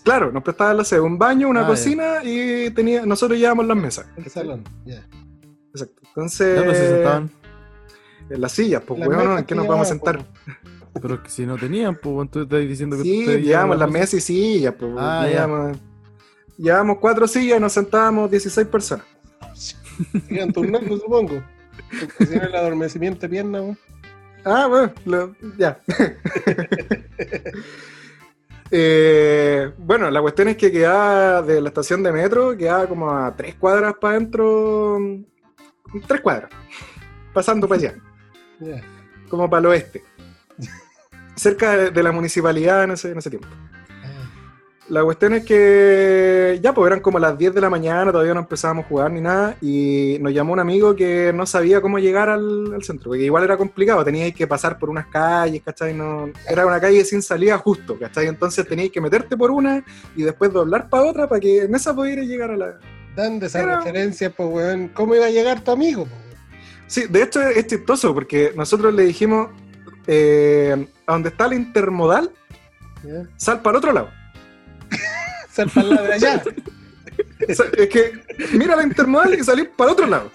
Claro, 0.02 0.32
nos 0.32 0.42
prestaban 0.42 0.76
la 0.78 0.84
sede, 0.84 1.00
un 1.00 1.18
baño, 1.18 1.48
una 1.48 1.62
Ah, 1.64 1.66
cocina 1.66 2.24
y 2.24 2.70
tenía, 2.70 3.06
nosotros 3.06 3.38
llevábamos 3.38 3.66
las 3.66 3.76
mesas. 3.76 4.06
El 4.16 4.26
salón, 4.30 4.64
ya. 4.84 5.06
Exacto. 5.70 6.02
Entonces. 6.08 6.58
Pero 6.60 6.74
se 6.74 6.88
sentaban. 6.88 7.30
En 8.28 8.40
las 8.40 8.52
sillas, 8.52 8.82
pues, 8.84 8.98
Las 8.98 9.08
weón, 9.08 9.38
¿en 9.38 9.44
qué 9.44 9.54
nos 9.54 9.68
vamos 9.68 9.86
a 9.86 9.90
sentar? 9.90 10.18
po. 10.18 10.24
Pero 11.00 11.22
que 11.22 11.28
si 11.30 11.44
no 11.46 11.56
tenían, 11.56 11.96
pues, 12.02 12.30
tú 12.30 12.42
estás 12.42 12.60
diciendo 12.60 12.96
que 12.96 13.02
Sí, 13.02 13.24
llevábamos 13.42 13.78
las 13.78 13.88
la 13.88 13.92
mesas 13.92 14.14
y 14.14 14.20
sillas, 14.20 14.74
pues. 14.78 14.92
Ah, 14.96 15.22
ya. 15.24 15.30
llevábamos, 15.30 15.78
llevábamos 16.58 16.98
cuatro 16.98 17.28
sillas 17.28 17.58
y 17.58 17.60
nos 17.60 17.72
sentábamos 17.72 18.30
16 18.30 18.66
personas. 18.66 19.06
Iban 20.28 20.52
turnando, 20.52 20.96
supongo. 20.98 21.42
Porque 22.00 22.26
si 22.26 22.34
no 22.36 22.42
el 22.42 22.54
adormecimiento 22.54 23.20
de 23.20 23.28
pierna, 23.28 23.60
weón. 23.62 23.78
Ah, 24.46 24.66
bueno, 24.68 24.92
lo- 25.04 25.34
ya. 25.58 25.80
Eh, 28.70 29.70
bueno, 29.78 30.10
la 30.10 30.20
cuestión 30.20 30.48
es 30.48 30.56
que 30.56 30.72
quedaba 30.72 31.40
de 31.42 31.60
la 31.60 31.68
estación 31.68 32.02
de 32.02 32.10
metro, 32.10 32.56
quedaba 32.56 32.88
como 32.88 33.08
a 33.12 33.34
tres 33.36 33.54
cuadras 33.54 33.94
para 34.00 34.16
adentro. 34.16 34.98
Tres 36.08 36.20
cuadras. 36.20 36.50
Pasando 37.32 37.68
para 37.68 37.80
allá, 37.80 37.94
como 39.28 39.48
para 39.48 39.60
el 39.60 39.66
oeste. 39.66 40.02
Cerca 41.36 41.76
de, 41.76 41.90
de 41.92 42.02
la 42.02 42.10
municipalidad 42.10 42.82
en 42.82 42.90
ese, 42.90 43.12
en 43.12 43.18
ese 43.18 43.30
tiempo. 43.30 43.46
La 44.88 45.02
cuestión 45.02 45.34
es 45.34 45.44
que 45.44 46.60
ya, 46.62 46.72
pues 46.72 46.86
eran 46.86 47.00
como 47.00 47.18
las 47.18 47.36
10 47.36 47.52
de 47.54 47.60
la 47.60 47.68
mañana, 47.68 48.12
todavía 48.12 48.34
no 48.34 48.40
empezábamos 48.40 48.84
a 48.84 48.88
jugar 48.88 49.10
ni 49.10 49.20
nada, 49.20 49.56
y 49.60 50.16
nos 50.20 50.32
llamó 50.32 50.52
un 50.52 50.60
amigo 50.60 50.94
que 50.94 51.32
no 51.34 51.44
sabía 51.44 51.80
cómo 51.80 51.98
llegar 51.98 52.28
al, 52.28 52.72
al 52.72 52.84
centro, 52.84 53.10
porque 53.10 53.24
igual 53.24 53.42
era 53.42 53.56
complicado, 53.56 54.04
teníais 54.04 54.32
que 54.32 54.46
pasar 54.46 54.78
por 54.78 54.88
unas 54.88 55.06
calles, 55.08 55.60
¿cachai? 55.64 55.92
No, 55.92 56.30
era 56.48 56.64
una 56.64 56.80
calle 56.80 57.04
sin 57.04 57.20
salida 57.20 57.58
justo, 57.58 57.98
¿cachai? 57.98 58.28
Entonces 58.28 58.64
teníais 58.68 58.92
que 58.92 59.00
meterte 59.00 59.36
por 59.36 59.50
una 59.50 59.84
y 60.14 60.22
después 60.22 60.52
doblar 60.52 60.88
para 60.88 61.02
otra 61.02 61.28
para 61.28 61.40
que 61.40 61.62
en 61.64 61.74
esa 61.74 61.92
pudieras 61.92 62.26
llegar 62.26 62.52
a 62.52 62.56
la... 62.56 62.78
Dando 63.16 63.46
esas 63.46 63.62
Era- 63.62 63.78
referencias, 63.78 64.32
pues, 64.36 64.48
weón. 64.48 64.88
¿Cómo 64.94 65.16
iba 65.16 65.26
a 65.26 65.30
llegar 65.30 65.64
tu 65.64 65.72
amigo, 65.72 66.04
po? 66.04 66.14
Sí, 66.86 67.06
de 67.08 67.22
hecho 67.22 67.42
es, 67.42 67.66
chistoso, 67.66 68.14
porque 68.14 68.52
nosotros 68.54 68.94
le 68.94 69.02
dijimos, 69.04 69.48
eh, 70.06 70.86
a 71.06 71.12
donde 71.12 71.30
está 71.30 71.48
la 71.48 71.56
intermodal, 71.56 72.30
sal 73.36 73.62
para 73.62 73.72
el 73.72 73.76
otro 73.78 73.92
lado. 73.92 74.10
Sal 75.56 75.70
para 75.70 75.86
el 75.88 75.94
lado 75.94 76.06
de 76.08 76.12
allá. 76.12 76.42
Es 77.48 77.58
que 77.88 78.12
mira 78.52 78.76
la 78.76 78.82
intermodal 78.82 79.34
y 79.34 79.42
salir 79.42 79.70
para 79.76 79.92
otro 79.92 80.06
lado. 80.06 80.30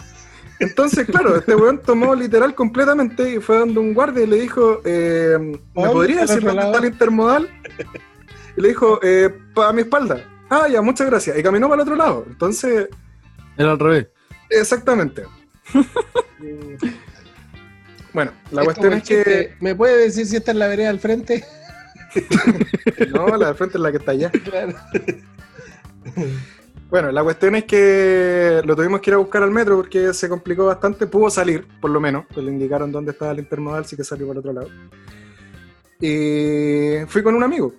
Entonces, 0.60 1.06
claro, 1.08 1.36
este 1.36 1.56
weón 1.56 1.82
tomó 1.82 2.14
literal 2.14 2.54
completamente 2.54 3.34
y 3.36 3.40
fue 3.40 3.58
donde 3.58 3.80
un 3.80 3.94
guardia 3.94 4.24
y 4.24 4.28
le 4.28 4.42
dijo, 4.42 4.82
eh, 4.86 5.38
¿me 5.40 5.60
¿Dónde 5.74 5.90
podría 5.92 6.22
decir 6.22 6.42
dónde 6.44 6.62
está 6.62 6.80
la 6.80 6.88
intermodal? 6.88 7.50
Y 8.58 8.62
le 8.62 8.68
dijo, 8.70 9.00
eh, 9.02 9.30
para 9.56 9.74
mi 9.74 9.82
espalda. 9.82 10.24
Ah, 10.50 10.68
ya, 10.68 10.82
muchas 10.82 11.08
gracias. 11.08 11.38
Y 11.38 11.44
caminó 11.44 11.68
para 11.70 11.82
el 11.82 11.88
otro 11.88 11.96
lado. 11.96 12.26
Entonces, 12.28 12.90
Era 13.58 13.72
al 13.72 13.80
revés. 13.80 14.08
exactamente. 14.50 15.24
bueno, 18.14 18.32
la 18.52 18.62
Es 18.62 18.66
cuestión 18.66 18.94
es 18.94 19.04
que... 19.04 19.16
chiste, 19.16 19.56
¿Me 19.62 19.74
puede 19.76 19.98
decir 19.98 20.26
si 20.28 20.36
esta 20.36 20.52
es 20.52 20.58
la 20.58 20.68
vereda 20.68 20.90
al 20.90 21.00
frente? 21.00 21.44
No, 23.14 23.28
la 23.38 23.50
de 23.50 23.54
frente 23.56 23.78
es 23.78 23.82
la 23.82 23.92
que 23.92 23.98
está 23.98 24.12
allá. 24.12 24.32
Claro. 24.44 24.74
Bueno, 26.90 27.12
la 27.12 27.24
cuestión 27.24 27.56
es 27.56 27.64
que 27.64 28.62
lo 28.66 28.76
tuvimos 28.76 29.00
que 29.00 29.12
ir 29.12 29.14
a 29.14 29.18
buscar 29.18 29.44
al 29.44 29.52
metro 29.52 29.78
porque 29.78 30.14
se 30.14 30.28
complicó 30.28 30.66
bastante. 30.66 31.08
Pudo 31.08 31.30
salir, 31.30 31.66
por 31.80 31.90
lo 31.92 32.02
menos. 32.02 32.26
Pues 32.34 32.46
le 32.46 32.52
indicaron 32.52 32.92
dónde 32.92 33.12
estaba 33.12 33.32
el 33.32 33.40
intermodal, 33.40 33.86
sí 33.86 33.96
que 33.96 34.04
salió 34.04 34.28
por 34.28 34.36
el 34.36 34.40
otro 34.40 34.54
lado. 34.54 34.68
Y 36.02 37.06
fui 37.08 37.24
con 37.24 37.36
un 37.36 37.44
amigo. 37.44 37.74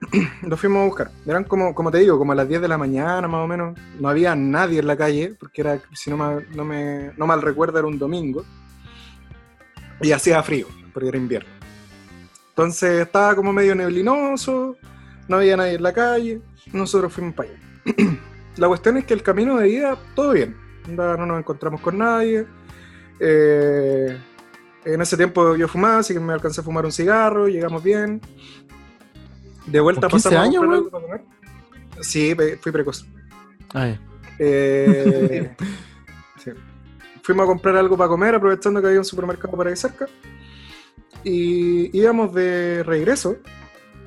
Lo 0.42 0.56
fuimos 0.56 0.82
a 0.82 0.86
buscar. 0.86 1.10
Eran 1.26 1.44
como, 1.44 1.74
como 1.74 1.90
te 1.90 1.98
digo, 1.98 2.18
como 2.18 2.32
a 2.32 2.34
las 2.34 2.48
10 2.48 2.60
de 2.60 2.68
la 2.68 2.76
mañana 2.78 3.26
más 3.26 3.44
o 3.44 3.46
menos. 3.46 3.78
No 3.98 4.08
había 4.08 4.34
nadie 4.34 4.80
en 4.80 4.86
la 4.86 4.96
calle, 4.96 5.34
porque 5.38 5.62
era, 5.62 5.80
si 5.94 6.10
no, 6.10 6.16
mal- 6.16 6.46
no, 6.54 6.64
me, 6.64 7.12
no 7.16 7.26
mal 7.26 7.40
recuerdo, 7.40 7.78
era 7.78 7.88
un 7.88 7.98
domingo. 7.98 8.44
Y 10.02 10.12
hacía 10.12 10.42
frío, 10.42 10.66
porque 10.92 11.08
era 11.08 11.16
invierno. 11.18 11.50
Entonces 12.58 13.02
estaba 13.02 13.36
como 13.36 13.52
medio 13.52 13.72
neblinoso, 13.76 14.76
no 15.28 15.36
había 15.36 15.56
nadie 15.56 15.74
en 15.74 15.82
la 15.84 15.92
calle. 15.92 16.40
Nosotros 16.72 17.12
fuimos 17.12 17.32
para 17.36 17.50
allá. 17.50 17.60
La 18.56 18.66
cuestión 18.66 18.96
es 18.96 19.04
que 19.04 19.14
el 19.14 19.22
camino 19.22 19.58
de 19.58 19.68
ida, 19.68 19.96
todo 20.16 20.32
bien. 20.32 20.56
No 20.88 21.16
nos 21.24 21.38
encontramos 21.38 21.80
con 21.80 21.98
nadie. 21.98 22.46
Eh, 23.20 24.18
en 24.84 25.00
ese 25.00 25.16
tiempo 25.16 25.54
yo 25.54 25.68
fumaba, 25.68 25.98
así 25.98 26.14
que 26.14 26.18
me 26.18 26.32
alcancé 26.32 26.60
a 26.60 26.64
fumar 26.64 26.84
un 26.84 26.90
cigarro, 26.90 27.46
llegamos 27.46 27.80
bien. 27.80 28.20
De 29.66 29.78
vuelta 29.78 30.08
¿Con 30.08 30.18
15 30.18 30.28
pasamos 30.28 30.44
a 30.44 30.48
años, 30.48 30.62
weón? 30.62 30.74
algo 30.74 30.90
para 30.90 31.04
comer. 31.04 31.20
Sí, 32.00 32.36
fui 32.60 32.72
precoz. 32.72 33.06
Ay, 33.72 34.00
Eh, 34.40 35.54
sí. 36.44 36.50
Fuimos 37.22 37.44
a 37.44 37.46
comprar 37.46 37.76
algo 37.76 37.96
para 37.96 38.08
comer, 38.08 38.34
aprovechando 38.34 38.80
que 38.80 38.88
había 38.88 38.98
un 38.98 39.04
supermercado 39.04 39.52
por 39.56 39.68
ahí 39.68 39.76
cerca. 39.76 40.08
Y 41.24 41.96
íbamos 41.98 42.32
de 42.34 42.82
regreso. 42.82 43.36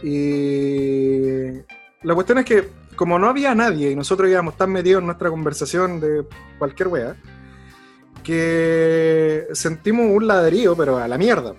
Y 0.03 1.51
la 2.03 2.15
cuestión 2.15 2.39
es 2.39 2.45
que, 2.45 2.69
como 2.95 3.19
no 3.19 3.27
había 3.27 3.53
nadie 3.55 3.91
y 3.91 3.95
nosotros 3.95 4.29
íbamos 4.29 4.57
tan 4.57 4.71
metidos 4.71 5.01
en 5.01 5.07
nuestra 5.07 5.29
conversación 5.29 5.99
de 5.99 6.25
cualquier 6.57 6.87
wea, 6.87 7.15
que 8.23 9.47
sentimos 9.53 10.07
un 10.09 10.27
ladrillo, 10.27 10.75
pero 10.75 10.97
a 10.97 11.07
la 11.07 11.17
mierda. 11.17 11.55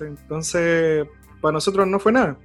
Entonces, 0.00 1.06
para 1.40 1.52
nosotros 1.52 1.86
no 1.86 1.98
fue 1.98 2.12
nada. 2.12 2.38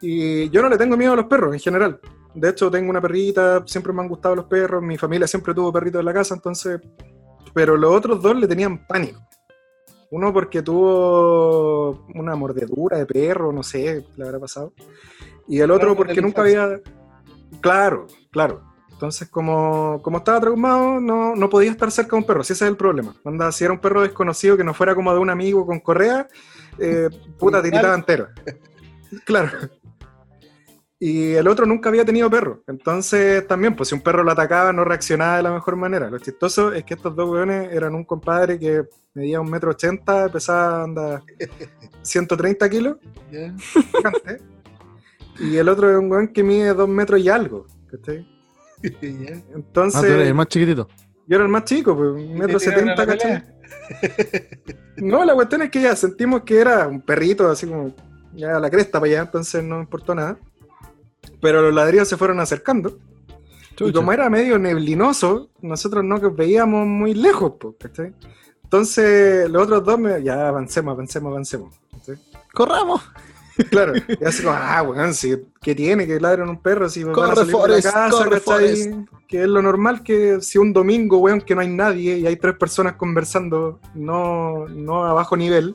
Y 0.00 0.48
yo 0.50 0.62
no 0.62 0.68
le 0.68 0.78
tengo 0.78 0.96
miedo 0.96 1.12
a 1.12 1.16
los 1.16 1.26
perros 1.26 1.52
en 1.52 1.60
general. 1.60 2.00
De 2.34 2.48
hecho, 2.48 2.70
tengo 2.70 2.90
una 2.90 3.00
perrita, 3.00 3.62
siempre 3.66 3.92
me 3.92 4.02
han 4.02 4.08
gustado 4.08 4.36
los 4.36 4.44
perros, 4.46 4.82
mi 4.82 4.96
familia 4.96 5.26
siempre 5.26 5.52
tuvo 5.52 5.72
perritos 5.72 5.98
en 5.98 6.06
la 6.06 6.14
casa, 6.14 6.34
entonces... 6.34 6.80
Pero 7.52 7.76
los 7.76 7.92
otros 7.92 8.22
dos 8.22 8.36
le 8.36 8.46
tenían 8.46 8.86
pánico. 8.86 9.20
Uno 10.10 10.32
porque 10.32 10.62
tuvo 10.62 12.04
una 12.14 12.34
mordedura 12.34 12.98
de 12.98 13.06
perro, 13.06 13.52
no 13.52 13.62
sé, 13.62 14.04
le 14.16 14.24
habrá 14.24 14.40
pasado. 14.40 14.72
Y 15.46 15.60
el 15.60 15.70
otro 15.70 15.96
porque 15.96 16.20
nunca 16.20 16.42
había... 16.42 16.80
Claro, 17.60 18.06
claro. 18.30 18.62
Entonces, 18.90 19.28
como, 19.28 20.00
como 20.02 20.18
estaba 20.18 20.40
traumado, 20.40 21.00
no, 21.00 21.34
no 21.34 21.48
podía 21.48 21.70
estar 21.70 21.90
cerca 21.90 22.10
de 22.10 22.16
un 22.16 22.24
perro, 22.26 22.44
si 22.44 22.52
ese 22.52 22.64
es 22.64 22.70
el 22.70 22.76
problema. 22.76 23.14
Anda, 23.24 23.50
si 23.50 23.64
era 23.64 23.72
un 23.72 23.80
perro 23.80 24.02
desconocido 24.02 24.56
que 24.56 24.64
no 24.64 24.74
fuera 24.74 24.94
como 24.94 25.12
de 25.12 25.18
un 25.18 25.30
amigo 25.30 25.64
con 25.64 25.80
correa, 25.80 26.28
eh, 26.78 27.08
puta, 27.38 27.62
tiritaba 27.62 27.94
entero. 27.94 28.28
Claro. 29.24 29.50
Y 30.98 31.32
el 31.32 31.48
otro 31.48 31.64
nunca 31.64 31.88
había 31.88 32.04
tenido 32.04 32.30
perro. 32.30 32.62
Entonces, 32.66 33.46
también, 33.48 33.74
pues 33.74 33.88
si 33.88 33.94
un 33.94 34.02
perro 34.02 34.22
lo 34.22 34.32
atacaba, 34.32 34.72
no 34.72 34.84
reaccionaba 34.84 35.38
de 35.38 35.42
la 35.44 35.52
mejor 35.52 35.76
manera. 35.76 36.10
Lo 36.10 36.18
chistoso 36.18 36.72
es 36.72 36.84
que 36.84 36.94
estos 36.94 37.16
dos 37.16 37.30
weones 37.30 37.72
eran 37.72 37.94
un 37.94 38.04
compadre 38.04 38.58
que 38.58 38.84
medía 39.14 39.40
un 39.40 39.50
metro 39.50 39.70
ochenta, 39.70 40.28
pesaba 40.30 40.84
anda 40.84 41.22
130 42.02 42.68
kilos, 42.70 42.96
y 45.38 45.56
el 45.56 45.68
otro 45.68 45.90
es 45.90 45.98
un 45.98 46.10
weón 46.10 46.28
que 46.28 46.42
mide 46.42 46.74
dos 46.74 46.88
metros 46.88 47.20
y 47.20 47.28
algo. 47.28 47.66
¿cachai? 47.90 48.26
Entonces, 49.54 50.00
Ah, 50.00 50.06
tú 50.06 50.12
eres 50.12 50.28
el 50.28 50.34
más 50.34 50.46
chiquitito. 50.48 50.88
yo 51.26 51.36
era 51.36 51.44
el 51.44 51.50
más 51.50 51.64
chico, 51.64 51.96
pues, 51.96 52.10
un 52.10 52.20
¿Y 52.20 52.34
metro 52.34 52.58
setenta, 52.58 53.06
¿cachai? 53.06 53.42
No, 54.96 55.24
la 55.24 55.34
cuestión 55.34 55.62
es 55.62 55.70
que 55.70 55.80
ya 55.82 55.96
sentimos 55.96 56.42
que 56.42 56.58
era 56.58 56.86
un 56.86 57.00
perrito, 57.00 57.48
así 57.50 57.66
como 57.66 57.94
ya 58.34 58.56
a 58.56 58.60
la 58.60 58.70
cresta 58.70 59.00
para 59.00 59.10
allá, 59.12 59.22
entonces 59.22 59.64
no 59.64 59.80
importó 59.80 60.14
nada. 60.14 60.38
Pero 61.40 61.62
los 61.62 61.74
ladrillos 61.74 62.08
se 62.08 62.16
fueron 62.16 62.38
acercando. 62.40 62.98
Y 63.78 63.92
como 63.92 64.12
era 64.12 64.28
medio 64.28 64.58
neblinoso, 64.58 65.50
nosotros 65.62 66.04
no 66.04 66.20
veíamos 66.32 66.86
muy 66.86 67.14
lejos, 67.14 67.54
pues, 67.58 67.74
¿cachai? 67.80 68.12
Entonces 68.70 69.50
los 69.50 69.64
otros 69.64 69.84
dos, 69.84 69.98
me, 69.98 70.22
ya 70.22 70.46
avancemos, 70.46 70.92
avancemos, 70.92 71.32
avancemos. 71.32 71.74
¡Corramos! 72.54 73.02
Claro, 73.68 73.94
y 73.96 74.24
así 74.24 74.44
como, 74.44 74.56
ah, 74.56 74.80
weón, 74.82 75.12
si, 75.12 75.36
¿qué 75.60 75.74
tiene 75.74 76.06
que 76.06 76.20
ladren 76.20 76.48
un 76.48 76.62
perro? 76.62 76.88
Si 76.88 77.02
van 77.02 77.10
a 77.10 77.14
Corre, 77.14 77.34
salir 77.34 77.46
de 77.46 77.52
Forrest, 77.52 77.84
la 77.84 77.92
casa, 77.92 78.40
corre. 78.44 79.06
Que 79.26 79.42
es 79.42 79.48
lo 79.48 79.60
normal 79.60 80.04
que 80.04 80.40
si 80.40 80.56
un 80.56 80.72
domingo, 80.72 81.18
weón, 81.18 81.40
que 81.40 81.56
no 81.56 81.62
hay 81.62 81.68
nadie 81.68 82.18
y 82.18 82.26
hay 82.28 82.36
tres 82.36 82.54
personas 82.56 82.94
conversando, 82.94 83.80
no, 83.96 84.68
no 84.68 85.04
a 85.04 85.14
bajo 85.14 85.36
nivel, 85.36 85.74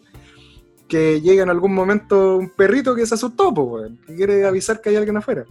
que 0.88 1.20
llega 1.20 1.44
en 1.44 1.50
algún 1.50 1.74
momento 1.74 2.38
un 2.38 2.50
perrito 2.50 2.96
que 2.96 3.06
se 3.06 3.16
asustó, 3.16 3.54
pues, 3.54 3.68
weón, 3.68 4.00
que 4.08 4.16
quiere 4.16 4.46
avisar 4.46 4.80
que 4.80 4.92
hay 4.92 4.96
alguien 4.96 5.18
afuera. 5.18 5.44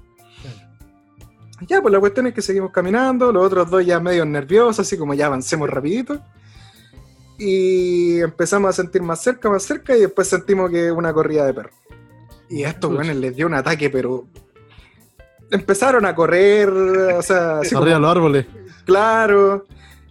Ya, 1.69 1.83
pues 1.83 1.93
la 1.93 2.01
cuestión 2.01 2.27
es 2.27 2.33
que 2.33 2.41
seguimos 2.41 2.73
caminando, 2.73 3.31
los 3.31 3.45
otros 3.45 3.71
dos 3.71 3.85
ya 3.85 4.01
medio 4.01 4.25
nerviosos, 4.25 4.81
así 4.81 4.97
como 4.97 5.13
ya 5.13 5.27
avancemos 5.27 5.69
rapidito. 5.69 6.21
Y 7.39 8.21
empezamos 8.21 8.71
a 8.71 8.73
sentir 8.73 9.03
más 9.03 9.23
cerca, 9.23 9.51
más 9.51 9.63
cerca, 9.63 9.97
y 9.97 10.01
después 10.01 10.29
sentimos 10.29 10.71
que 10.71 10.91
una 10.91 11.13
corrida 11.13 11.47
de 11.47 11.55
perros. 11.55 11.75
Y 12.49 12.65
a 12.65 12.71
estos 12.71 12.93
weones 12.93 13.17
les 13.17 13.35
dio 13.35 13.47
un 13.47 13.55
ataque, 13.55 13.91
pero 13.91 14.27
empezaron 15.51 16.07
a 16.07 16.15
correr, 16.15 16.71
o 16.71 17.23
sea, 17.23 17.59
así 17.61 17.75
Arriba 17.75 17.99
los 17.99 18.11
árboles. 18.11 18.47
claro, 18.85 19.67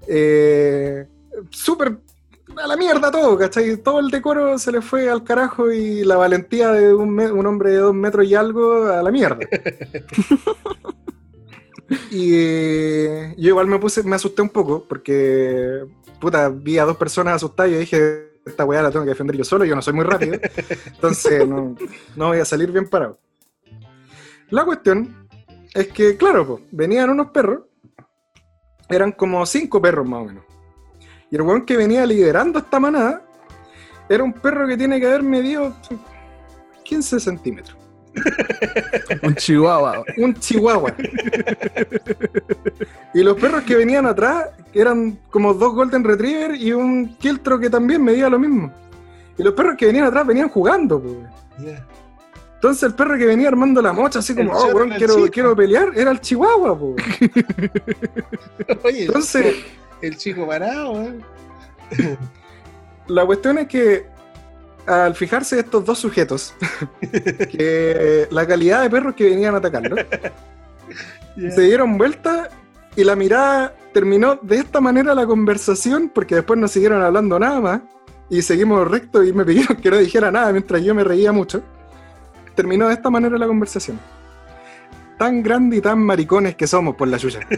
eh, 0.07 1.07
súper 1.49 1.97
a 2.61 2.67
la 2.67 2.77
mierda 2.77 3.09
todo, 3.09 3.37
¿cachai? 3.37 3.77
Todo 3.77 3.99
el 3.99 4.09
decoro 4.09 4.57
se 4.59 4.71
le 4.71 4.81
fue 4.81 5.09
al 5.09 5.23
carajo 5.23 5.71
y 5.71 6.03
la 6.03 6.17
valentía 6.17 6.71
de 6.71 6.93
un 6.93 7.45
hombre 7.45 7.71
de 7.71 7.77
dos 7.77 7.95
metros 7.95 8.27
y 8.27 8.35
algo 8.35 8.85
a 8.85 9.01
la 9.01 9.11
mierda. 9.11 9.39
y 12.11 12.33
eh, 12.35 13.33
yo 13.37 13.49
igual 13.49 13.67
me 13.67 13.79
puse, 13.79 14.03
me 14.03 14.15
asusté 14.15 14.41
un 14.41 14.49
poco 14.49 14.85
porque, 14.87 15.85
puta, 16.23 16.47
vi 16.47 16.77
a 16.77 16.85
dos 16.85 16.95
personas 16.95 17.35
asustadas 17.35 17.73
y 17.73 17.75
dije, 17.75 18.39
esta 18.45 18.63
weá 18.63 18.81
la 18.81 18.89
tengo 18.91 19.03
que 19.03 19.09
defender 19.09 19.35
yo 19.35 19.43
solo, 19.43 19.65
yo 19.65 19.75
no 19.75 19.81
soy 19.81 19.93
muy 19.93 20.05
rápido, 20.05 20.39
entonces 20.85 21.45
no, 21.45 21.75
no 22.15 22.27
voy 22.29 22.39
a 22.39 22.45
salir 22.45 22.71
bien 22.71 22.87
parado. 22.87 23.19
La 24.49 24.63
cuestión 24.63 25.27
es 25.73 25.89
que, 25.89 26.15
claro, 26.15 26.47
po, 26.47 26.61
venían 26.71 27.09
unos 27.09 27.31
perros, 27.31 27.63
eran 28.87 29.11
como 29.11 29.45
cinco 29.45 29.81
perros 29.81 30.07
más 30.07 30.21
o 30.21 30.25
menos. 30.25 30.45
Y 31.29 31.35
el 31.35 31.41
weón 31.41 31.65
que 31.65 31.75
venía 31.75 32.05
liderando 32.05 32.59
esta 32.59 32.79
manada 32.79 33.25
era 34.07 34.23
un 34.23 34.31
perro 34.31 34.65
que 34.65 34.77
tiene 34.77 35.01
que 35.01 35.07
haber 35.07 35.23
medido 35.23 35.75
15 36.85 37.19
centímetros. 37.19 37.82
Un 39.23 39.35
chihuahua. 39.35 40.03
Un 40.17 40.33
chihuahua. 40.35 40.93
y 43.13 43.23
los 43.23 43.39
perros 43.39 43.63
que 43.63 43.75
venían 43.75 44.05
atrás 44.05 44.49
eran 44.73 45.19
como 45.29 45.53
dos 45.53 45.73
Golden 45.73 46.03
Retriever 46.03 46.55
y 46.55 46.73
un 46.73 47.15
Kiltro 47.15 47.59
que 47.59 47.69
también 47.69 48.03
medía 48.03 48.29
lo 48.29 48.39
mismo. 48.39 48.71
Y 49.37 49.43
los 49.43 49.53
perros 49.53 49.75
que 49.77 49.87
venían 49.87 50.05
atrás 50.05 50.25
venían 50.27 50.49
jugando. 50.49 51.01
Ya. 51.59 51.85
Entonces 52.55 52.83
el 52.83 52.93
perro 52.93 53.17
que 53.17 53.25
venía 53.25 53.49
armando 53.49 53.81
la 53.81 53.91
mocha, 53.91 54.19
así 54.19 54.33
como, 54.33 54.51
El 54.51 54.55
oh, 54.55 54.75
weón, 54.75 54.89
quiero, 54.91 55.15
chico". 55.15 55.31
quiero 55.31 55.55
pelear, 55.55 55.91
era 55.95 56.11
el 56.11 56.21
chihuahua, 56.21 56.79
po. 56.79 56.95
Oye, 58.83 59.05
Entonces, 59.05 59.55
el 60.01 60.15
chico 60.15 60.47
parado, 60.47 61.01
¿eh? 61.01 62.17
la 63.07 63.25
cuestión 63.25 63.57
es 63.57 63.67
que 63.67 64.12
al 64.85 65.15
fijarse 65.15 65.59
estos 65.59 65.85
dos 65.85 65.99
sujetos, 65.99 66.53
que 67.51 68.27
la 68.31 68.45
calidad 68.45 68.81
de 68.81 68.89
perros 68.89 69.15
que 69.15 69.29
venían 69.29 69.55
a 69.55 69.57
atacarlo, 69.57 69.95
se 71.35 71.61
dieron 71.61 71.97
vuelta 71.97 72.49
y 72.95 73.03
la 73.03 73.15
mirada 73.15 73.75
terminó 73.93 74.39
de 74.41 74.57
esta 74.57 74.81
manera 74.81 75.15
la 75.15 75.25
conversación, 75.25 76.11
porque 76.13 76.35
después 76.35 76.59
no 76.59 76.67
siguieron 76.67 77.01
hablando 77.01 77.39
nada 77.39 77.61
más, 77.61 77.81
y 78.29 78.41
seguimos 78.41 78.87
recto 78.89 79.23
y 79.23 79.31
me 79.31 79.45
pidieron 79.45 79.77
que 79.77 79.91
no 79.91 79.97
dijera 79.97 80.31
nada 80.31 80.51
mientras 80.51 80.83
yo 80.83 80.95
me 80.95 81.03
reía 81.03 81.31
mucho. 81.31 81.61
Terminó 82.55 82.87
de 82.87 82.93
esta 82.95 83.09
manera 83.09 83.37
la 83.37 83.47
conversación. 83.47 83.99
Tan 85.17 85.43
grande 85.43 85.77
y 85.77 85.81
tan 85.81 85.99
maricones 85.99 86.55
que 86.55 86.67
somos 86.67 86.95
por 86.95 87.07
la 87.07 87.17
chucha. 87.17 87.39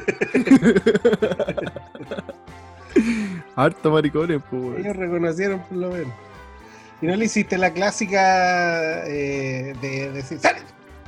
Harto 3.56 3.92
maricones, 3.92 4.42
pues. 4.50 4.80
Ellos 4.80 4.96
reconocieron 4.96 5.62
por 5.62 5.78
lo 5.78 5.90
menos. 5.92 6.14
Y 7.02 7.08
no 7.08 7.16
le 7.16 7.26
hiciste 7.26 7.58
la 7.58 7.72
clásica 7.74 9.06
eh, 9.06 9.74
de 9.82 10.12
decir, 10.12 10.40
sale, 10.40 10.60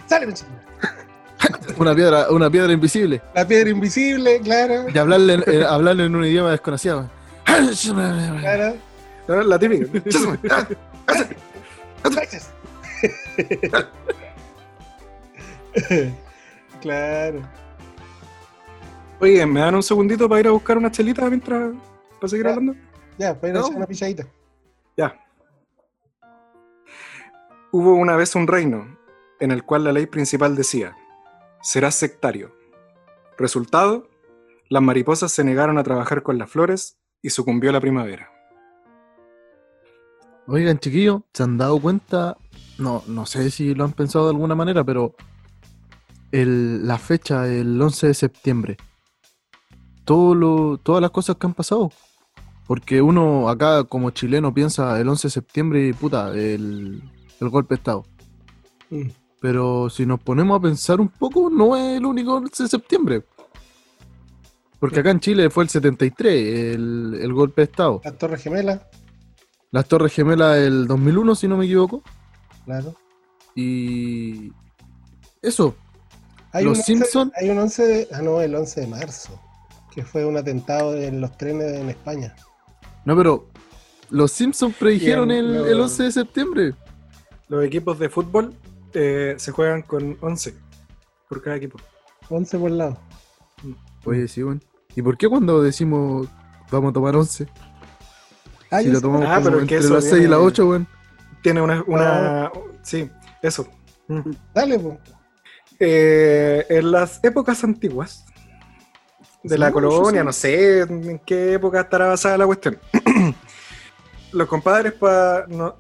sale, 0.07 0.33
chico". 0.33 0.49
Una 1.77 1.93
piedra, 1.95 2.29
una 2.31 2.49
piedra 2.49 2.73
invisible. 2.73 3.21
La 3.35 3.47
piedra 3.47 3.69
invisible, 3.69 4.41
claro. 4.41 4.85
Y 4.93 4.97
hablarle, 4.97 5.33
en- 5.35 5.43
eh, 5.47 5.63
hablarle 5.67 6.05
en 6.05 6.15
un 6.15 6.25
idioma 6.25 6.51
desconocido. 6.51 7.09
Claro. 8.41 8.75
La 9.45 9.59
típica. 9.59 9.85
Gracias. 12.03 12.49
claro. 16.81 17.41
Oye, 19.19 19.45
¿me 19.45 19.59
dan 19.59 19.75
un 19.75 19.83
segundito 19.83 20.27
para 20.29 20.41
ir 20.41 20.47
a 20.47 20.51
buscar 20.51 20.77
una 20.77 20.91
chelita 20.91 21.27
mientras... 21.29 21.71
para 22.19 22.29
seguir 22.29 22.45
Ya. 22.45 22.49
hablando? 22.51 22.75
Ya, 23.17 23.33
pues 23.39 23.53
No. 23.53 23.59
hacer 23.61 23.75
una 23.75 23.85
pichadita. 23.87 24.25
Ya. 24.95 25.15
Hubo 27.71 27.95
una 27.95 28.15
vez 28.15 28.33
un 28.35 28.47
reino 28.47 28.97
en 29.39 29.51
el 29.51 29.63
cual 29.63 29.83
la 29.83 29.91
ley 29.91 30.05
principal 30.05 30.55
decía, 30.55 30.95
serás 31.61 31.95
sectario. 31.95 32.55
Resultado, 33.37 34.09
las 34.69 34.81
mariposas 34.81 35.33
se 35.33 35.43
negaron 35.43 35.77
a 35.77 35.83
trabajar 35.83 36.23
con 36.23 36.37
las 36.37 36.49
flores 36.49 36.97
y 37.21 37.29
sucumbió 37.29 37.71
la 37.73 37.81
primavera. 37.81 38.31
Oigan, 40.47 40.79
chiquillos, 40.79 41.23
¿se 41.33 41.43
han 41.43 41.57
dado 41.57 41.77
cuenta? 41.79 42.37
No, 42.77 43.03
no 43.05 43.25
sé 43.25 43.51
si 43.51 43.75
lo 43.75 43.83
han 43.83 43.91
pensado 43.91 44.25
de 44.25 44.31
alguna 44.31 44.55
manera, 44.55 44.85
pero 44.85 45.13
la 46.31 46.97
fecha, 46.97 47.47
el 47.47 47.81
11 47.81 48.07
de 48.07 48.13
septiembre, 48.13 48.77
todo 50.05 50.35
lo, 50.35 50.77
todas 50.77 51.01
las 51.01 51.11
cosas 51.11 51.35
que 51.35 51.47
han 51.47 51.53
pasado. 51.53 51.91
Porque 52.65 53.01
uno 53.01 53.49
acá 53.49 53.83
como 53.83 54.11
chileno 54.11 54.53
piensa 54.53 54.99
el 54.99 55.09
11 55.09 55.27
de 55.27 55.31
septiembre 55.31 55.87
y 55.87 55.93
puta, 55.93 56.31
el, 56.33 57.01
el 57.39 57.49
golpe 57.49 57.75
de 57.75 57.79
Estado. 57.79 58.05
Mm. 58.89 59.09
Pero 59.39 59.89
si 59.89 60.05
nos 60.05 60.19
ponemos 60.19 60.57
a 60.57 60.61
pensar 60.61 60.99
un 60.99 61.09
poco, 61.09 61.49
no 61.49 61.75
es 61.75 61.97
el 61.97 62.05
único 62.05 62.33
11 62.35 62.63
de 62.63 62.69
septiembre. 62.69 63.23
Porque 64.79 64.99
acá 64.99 65.11
en 65.11 65.19
Chile 65.19 65.49
fue 65.49 65.63
el 65.63 65.69
73, 65.69 66.75
el, 66.75 67.17
el 67.21 67.33
golpe 67.33 67.61
de 67.61 67.65
Estado. 67.65 68.01
Las 68.03 68.17
Torres 68.17 68.41
Gemelas, 68.43 68.81
Las 69.71 69.87
Torres 69.87 70.13
Gemelas 70.13 70.57
el 70.57 70.87
2001, 70.87 71.35
si 71.35 71.47
no 71.47 71.57
me 71.57 71.65
equivoco. 71.65 72.03
claro. 72.65 72.95
Y 73.55 74.51
eso, 75.41 75.75
Hay 76.51 76.63
Los 76.63 76.73
un 76.73 76.79
11 76.79 76.83
Simpson. 76.83 77.31
Hay 77.35 77.49
un 77.49 77.57
11 77.57 77.87
de. 77.87 78.07
Ah, 78.13 78.21
no, 78.21 78.39
el 78.41 78.53
11 78.53 78.81
de 78.81 78.87
marzo. 78.87 79.39
Que 79.95 80.03
fue 80.03 80.23
un 80.25 80.37
atentado 80.37 80.95
en 80.95 81.19
los 81.21 81.35
trenes 81.37 81.73
en 81.73 81.89
España. 81.89 82.35
no, 83.05 83.15
pero 83.17 83.47
los 84.11 84.31
Simpsons 84.31 84.75
predijeron 84.77 85.31
el, 85.31 85.55
lo- 85.55 85.65
el 85.65 85.79
11 85.81 86.03
de 86.03 86.11
septiembre. 86.11 86.75
Los 87.49 87.63
equipos 87.63 87.97
de 87.99 88.09
fútbol 88.09 88.53
eh, 88.93 89.35
se 89.37 89.51
juegan 89.51 89.81
con 89.81 90.17
11 90.21 90.53
por 91.29 91.41
cada 91.41 91.55
equipo. 91.57 91.77
11 92.29 92.57
por 92.57 92.71
lado. 92.71 92.97
Oye, 94.05 94.27
sí, 94.27 94.43
bueno. 94.43 94.59
¿Y 94.95 95.01
por 95.01 95.17
qué 95.17 95.27
cuando 95.29 95.61
decimos 95.61 96.27
vamos 96.71 96.89
a 96.91 96.93
tomar 96.93 97.15
11? 97.15 97.47
Ah, 98.71 98.81
si 98.81 98.89
lo 98.89 98.99
tomamos 98.99 99.27
Ah, 99.29 99.35
como 99.35 99.45
pero 99.45 99.59
entre 99.61 99.77
eso 99.77 99.93
las 99.93 100.05
6 100.05 100.23
y 100.23 100.27
las 100.27 100.39
8, 100.39 100.67
weón. 100.67 100.87
Tiene 101.41 101.61
una... 101.61 101.83
una 101.87 102.51
Sí, 102.81 103.09
eso. 103.41 103.67
Mm. 104.07 104.31
Dale, 104.53 104.79
pues. 104.79 104.97
Eh, 105.79 106.65
en 106.69 106.91
las 106.91 107.23
épocas 107.23 107.63
antiguas 107.63 108.25
de 109.43 109.55
Sí, 109.55 109.57
la 109.57 109.71
colonia, 109.71 110.21
sí. 110.21 110.25
no 110.25 110.33
sé 110.33 110.79
en 110.81 111.19
qué 111.19 111.53
época 111.53 111.81
estará 111.81 112.07
basada 112.07 112.37
la 112.37 112.45
cuestión. 112.45 112.77
Los 114.33 114.47
compadres 114.47 114.93
para 114.93 115.45
no, 115.47 115.75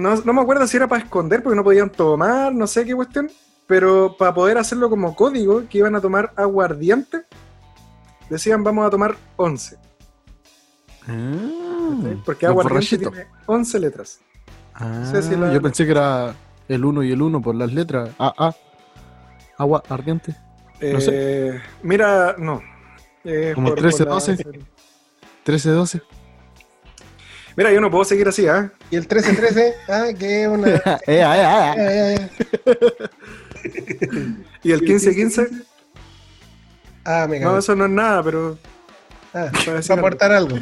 no, 0.00 0.16
no 0.16 0.32
me 0.32 0.40
acuerdo 0.40 0.66
si 0.66 0.76
era 0.76 0.86
para 0.88 1.02
esconder 1.02 1.42
porque 1.42 1.56
no 1.56 1.64
podían 1.64 1.90
tomar, 1.90 2.54
no 2.54 2.66
sé 2.66 2.84
qué 2.84 2.94
cuestión. 2.94 3.30
pero 3.66 4.16
para 4.16 4.32
poder 4.32 4.58
hacerlo 4.58 4.88
como 4.88 5.16
código, 5.16 5.64
que 5.68 5.78
iban 5.78 5.96
a 5.96 6.00
tomar 6.00 6.32
aguardiente, 6.36 7.22
decían 8.30 8.62
vamos 8.62 8.86
a 8.86 8.90
tomar 8.90 9.16
11. 9.36 9.76
¿cachai? 11.04 12.22
Porque 12.24 12.46
aguardiente 12.46 12.98
tiene 12.98 13.26
11 13.46 13.80
letras. 13.80 14.20
Ah, 14.74 15.04
sé 15.10 15.22
si 15.22 15.36
la- 15.36 15.52
yo 15.52 15.60
pensé 15.62 15.84
que 15.84 15.90
era 15.92 16.34
el 16.68 16.84
1 16.84 17.02
y 17.02 17.12
el 17.12 17.22
1 17.22 17.40
por 17.40 17.54
las 17.54 17.72
letras. 17.72 18.10
Ah, 18.18 18.32
ah. 18.38 18.54
Agua 19.58 19.82
ardiente. 19.88 20.32
No 20.80 20.98
Eh, 21.00 21.60
Mira, 21.82 22.34
no. 22.38 22.60
Eh, 23.24 23.52
Como 23.54 23.68
por- 23.70 23.78
13, 23.78 23.98
por 24.04 24.06
la- 24.08 24.12
12. 24.14 24.36
13, 25.42 25.70
12. 25.70 26.02
Mira, 27.56 27.72
yo 27.72 27.80
no 27.80 27.90
puedo 27.90 28.04
seguir 28.04 28.28
así, 28.28 28.46
¿ah? 28.46 28.70
Y 28.90 28.96
el 28.96 29.08
13-13, 29.08 29.72
ah, 29.88 30.04
que 30.18 30.42
es 30.42 30.48
una. 30.48 30.68
Eh, 30.76 30.80
eh, 31.06 31.20
eh, 31.20 31.24
Ah, 31.24 31.74
eh. 31.78 32.30
ya, 32.64 32.74
ya. 32.74 32.80
Y 34.62 34.72
el 34.72 34.80
15-15, 34.82 35.64
Ah, 37.04 37.26
me 37.28 37.38
no, 37.40 37.56
eso 37.58 37.74
no 37.76 37.84
es 37.86 37.90
nada, 37.90 38.22
pero 38.22 38.58
Ah, 39.32 39.50
para 39.64 40.00
aportar 40.00 40.32
algo. 40.32 40.56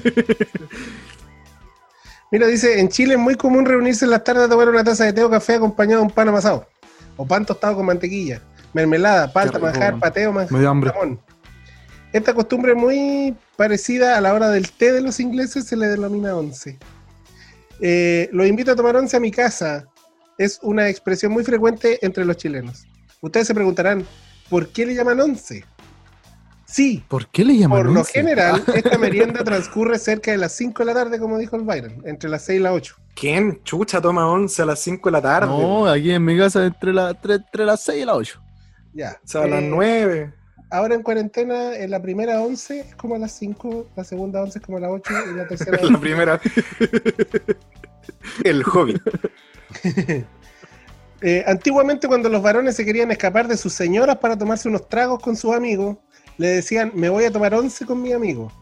Mira, 2.31 2.47
dice, 2.49 2.81
en 2.81 2.89
Chile 2.89 3.15
es 3.15 3.21
muy 3.21 3.37
común 3.37 3.65
reunirse 3.65 4.05
en 4.05 4.11
las 4.11 4.25
tardes 4.25 4.45
a 4.45 4.49
tomar 4.49 4.69
una 4.69 4.83
taza 4.83 5.05
de 5.05 5.13
té 5.13 5.23
o 5.23 5.31
café 5.31 5.55
acompañado 5.55 6.01
de 6.01 6.07
un 6.07 6.11
pan 6.13 6.29
amasado. 6.29 6.67
O 7.17 7.25
pan 7.27 7.47
tostado 7.47 7.77
con 7.77 7.87
mantequilla, 7.87 8.43
mermelada, 8.73 9.33
palta, 9.33 9.59
manjar, 9.61 9.93
man. 9.93 10.01
pateo, 10.01 10.33
manjar, 10.33 10.53
Me 10.53 10.59
dio 10.59 10.69
hambre. 10.71 10.91
jamón. 10.91 11.21
Esta 12.13 12.35
costumbre 12.35 12.73
es 12.73 12.79
muy 12.79 13.37
parecida 13.57 14.17
a 14.17 14.21
la 14.21 14.35
hora 14.35 14.49
del 14.51 14.71
té 14.73 14.93
de 14.93 15.01
los 15.01 15.21
ingleses, 15.21 15.67
se 15.67 15.77
le 15.77 15.87
denomina 15.89 16.35
once. 16.37 16.79
Eh, 17.81 18.29
los 18.33 18.47
invito 18.47 18.73
a 18.73 18.77
tomar 18.77 18.97
once 18.97 19.17
a 19.17 19.21
mi 19.21 19.31
casa. 19.31 19.87
Es 20.39 20.59
una 20.63 20.89
expresión 20.89 21.33
muy 21.33 21.45
frecuente 21.45 21.99
entre 22.05 22.25
los 22.25 22.37
chilenos. 22.37 22.87
Ustedes 23.21 23.47
se 23.47 23.55
preguntarán, 23.55 24.05
¿por 24.49 24.69
qué 24.69 24.87
le 24.87 24.95
llaman 24.95 25.21
once? 25.21 25.65
Sí, 26.67 27.05
¿Por 27.09 27.29
qué 27.29 27.45
le 27.45 27.57
llaman 27.57 27.79
por 27.85 27.93
lo 27.93 28.01
11? 28.01 28.13
general, 28.13 28.65
esta 28.75 28.99
merienda 28.99 29.45
transcurre 29.45 29.99
cerca 29.99 30.33
de 30.33 30.39
las 30.39 30.53
5 30.57 30.83
de 30.83 30.87
la 30.87 30.95
tarde, 30.95 31.19
como 31.21 31.39
dijo 31.39 31.55
el 31.57 31.63
Byron, 31.63 32.03
entre 32.05 32.29
las 32.29 32.45
6 32.47 32.59
y 32.59 32.63
las 32.63 32.73
8. 32.73 32.97
¿quién 33.15 33.63
chucha 33.63 34.01
toma 34.01 34.27
11 34.27 34.63
a 34.63 34.67
las 34.67 34.81
5 34.81 35.09
de 35.09 35.13
la 35.13 35.23
tarde? 35.23 35.47
No, 35.47 35.87
aquí 35.87 36.11
en 36.11 36.25
mi 36.25 36.37
casa 36.37 36.67
entre, 36.67 36.93
la, 36.93 37.11
entre, 37.11 37.35
entre 37.35 37.65
las 37.65 37.81
6 37.85 38.03
y 38.03 38.05
las 38.05 38.17
8. 38.17 38.43
Ya. 38.93 39.21
O 39.25 39.29
sea, 39.29 39.43
a 39.43 39.47
las 39.47 39.63
Eh, 39.63 39.69
9. 39.71 40.35
Ahora 40.75 40.97
en 40.97 41.05
cuarentena, 41.05 41.77
en 41.77 41.89
la 41.93 42.03
primera 42.03 42.43
11 42.43 42.81
es 42.81 42.97
como 42.97 43.15
a 43.15 43.19
las 43.19 43.31
5, 43.31 43.91
la 43.95 44.03
segunda 44.03 44.43
11 44.43 44.59
es 44.59 44.65
como 44.65 44.79
a 44.79 44.81
las 44.81 44.91
8 44.91 45.13
y 45.31 45.37
la 45.37 45.47
tercera 45.47 45.79
La 45.89 46.01
primera. 46.01 46.41
el 48.43 48.63
hobby. 48.65 49.01
Eh, 51.27 51.43
antiguamente 51.47 52.07
cuando 52.07 52.29
los 52.29 52.43
varones 52.43 52.77
se 52.77 52.85
querían 52.85 53.11
escapar 53.11 53.49
de 53.49 53.57
sus 53.57 53.73
señoras 53.73 54.19
para 54.19 54.37
tomarse 54.37 54.69
unos 54.69 54.91
tragos 54.91 55.23
con 55.23 55.37
sus 55.37 55.55
amigos, 55.55 55.97
le 56.37 56.49
decían, 56.49 56.93
me 56.95 57.09
voy 57.09 57.25
a 57.25 57.31
tomar 57.31 57.55
11 57.55 57.87
con 57.87 58.03
mi 58.03 58.13
amigo. 58.13 58.53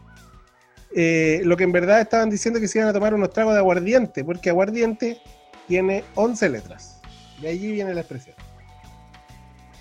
Eh, 0.95 1.41
lo 1.43 1.57
que 1.57 1.65
en 1.65 1.73
verdad 1.73 1.99
estaban 1.99 2.29
diciendo 2.29 2.61
que 2.61 2.69
se 2.69 2.77
iban 2.77 2.87
a 2.87 2.93
tomar 2.93 3.13
unos 3.13 3.31
tragos 3.31 3.53
de 3.53 3.59
aguardiente, 3.59 4.23
porque 4.23 4.49
aguardiente 4.49 5.19
tiene 5.67 6.05
11 6.15 6.47
letras. 6.47 7.01
De 7.41 7.49
allí 7.49 7.69
viene 7.73 7.93
la 7.93 7.99
expresión. 7.99 8.37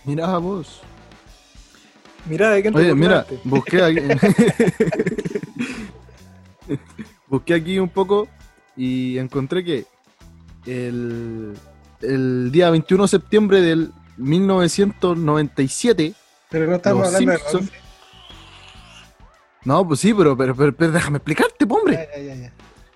Mira 0.05 0.37
vos. 0.39 0.83
Mira, 2.27 2.51
¿de 2.51 2.63
qué 2.63 2.69
Oye, 2.71 2.95
mira, 2.95 3.27
busqué 3.45 3.83
aquí. 3.83 4.01
busqué 7.29 7.55
aquí 7.55 7.79
un 7.79 7.89
poco 7.89 8.29
y 8.77 9.19
encontré 9.19 9.65
que 9.65 9.85
el, 10.67 11.55
el 12.01 12.51
día 12.53 12.71
21 12.71 13.05
de 13.05 13.09
septiembre 13.09 13.61
del 13.61 13.93
1997. 14.17 16.15
Pero 16.51 16.67
no 16.67 16.77
estamos 16.77 17.07
hablando 17.09 17.33
Simpson- 17.33 17.53
de 17.53 17.59
11. 17.67 17.73
No, 19.65 19.87
pues 19.87 20.01
sí, 20.01 20.13
pero, 20.13 20.37
pero, 20.37 20.57
pero, 20.57 20.75
pero 20.75 20.91
déjame 20.93 21.19
explicarte, 21.19 21.67
po, 21.67 21.77
hombre. 21.77 22.09
Ya, 22.15 22.21
ya, 22.21 22.35
ya, 22.35 22.41
ya. 22.43 22.53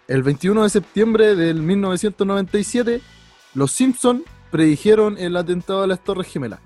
El 0.08 0.22
21 0.22 0.62
de 0.64 0.70
septiembre 0.70 1.34
del 1.36 1.62
1997, 1.62 3.00
los 3.54 3.72
Simpson 3.72 4.24
predijeron 4.50 5.16
el 5.18 5.36
atentado 5.36 5.82
a 5.82 5.86
las 5.86 6.02
Torres 6.02 6.26
Gemelas. 6.28 6.60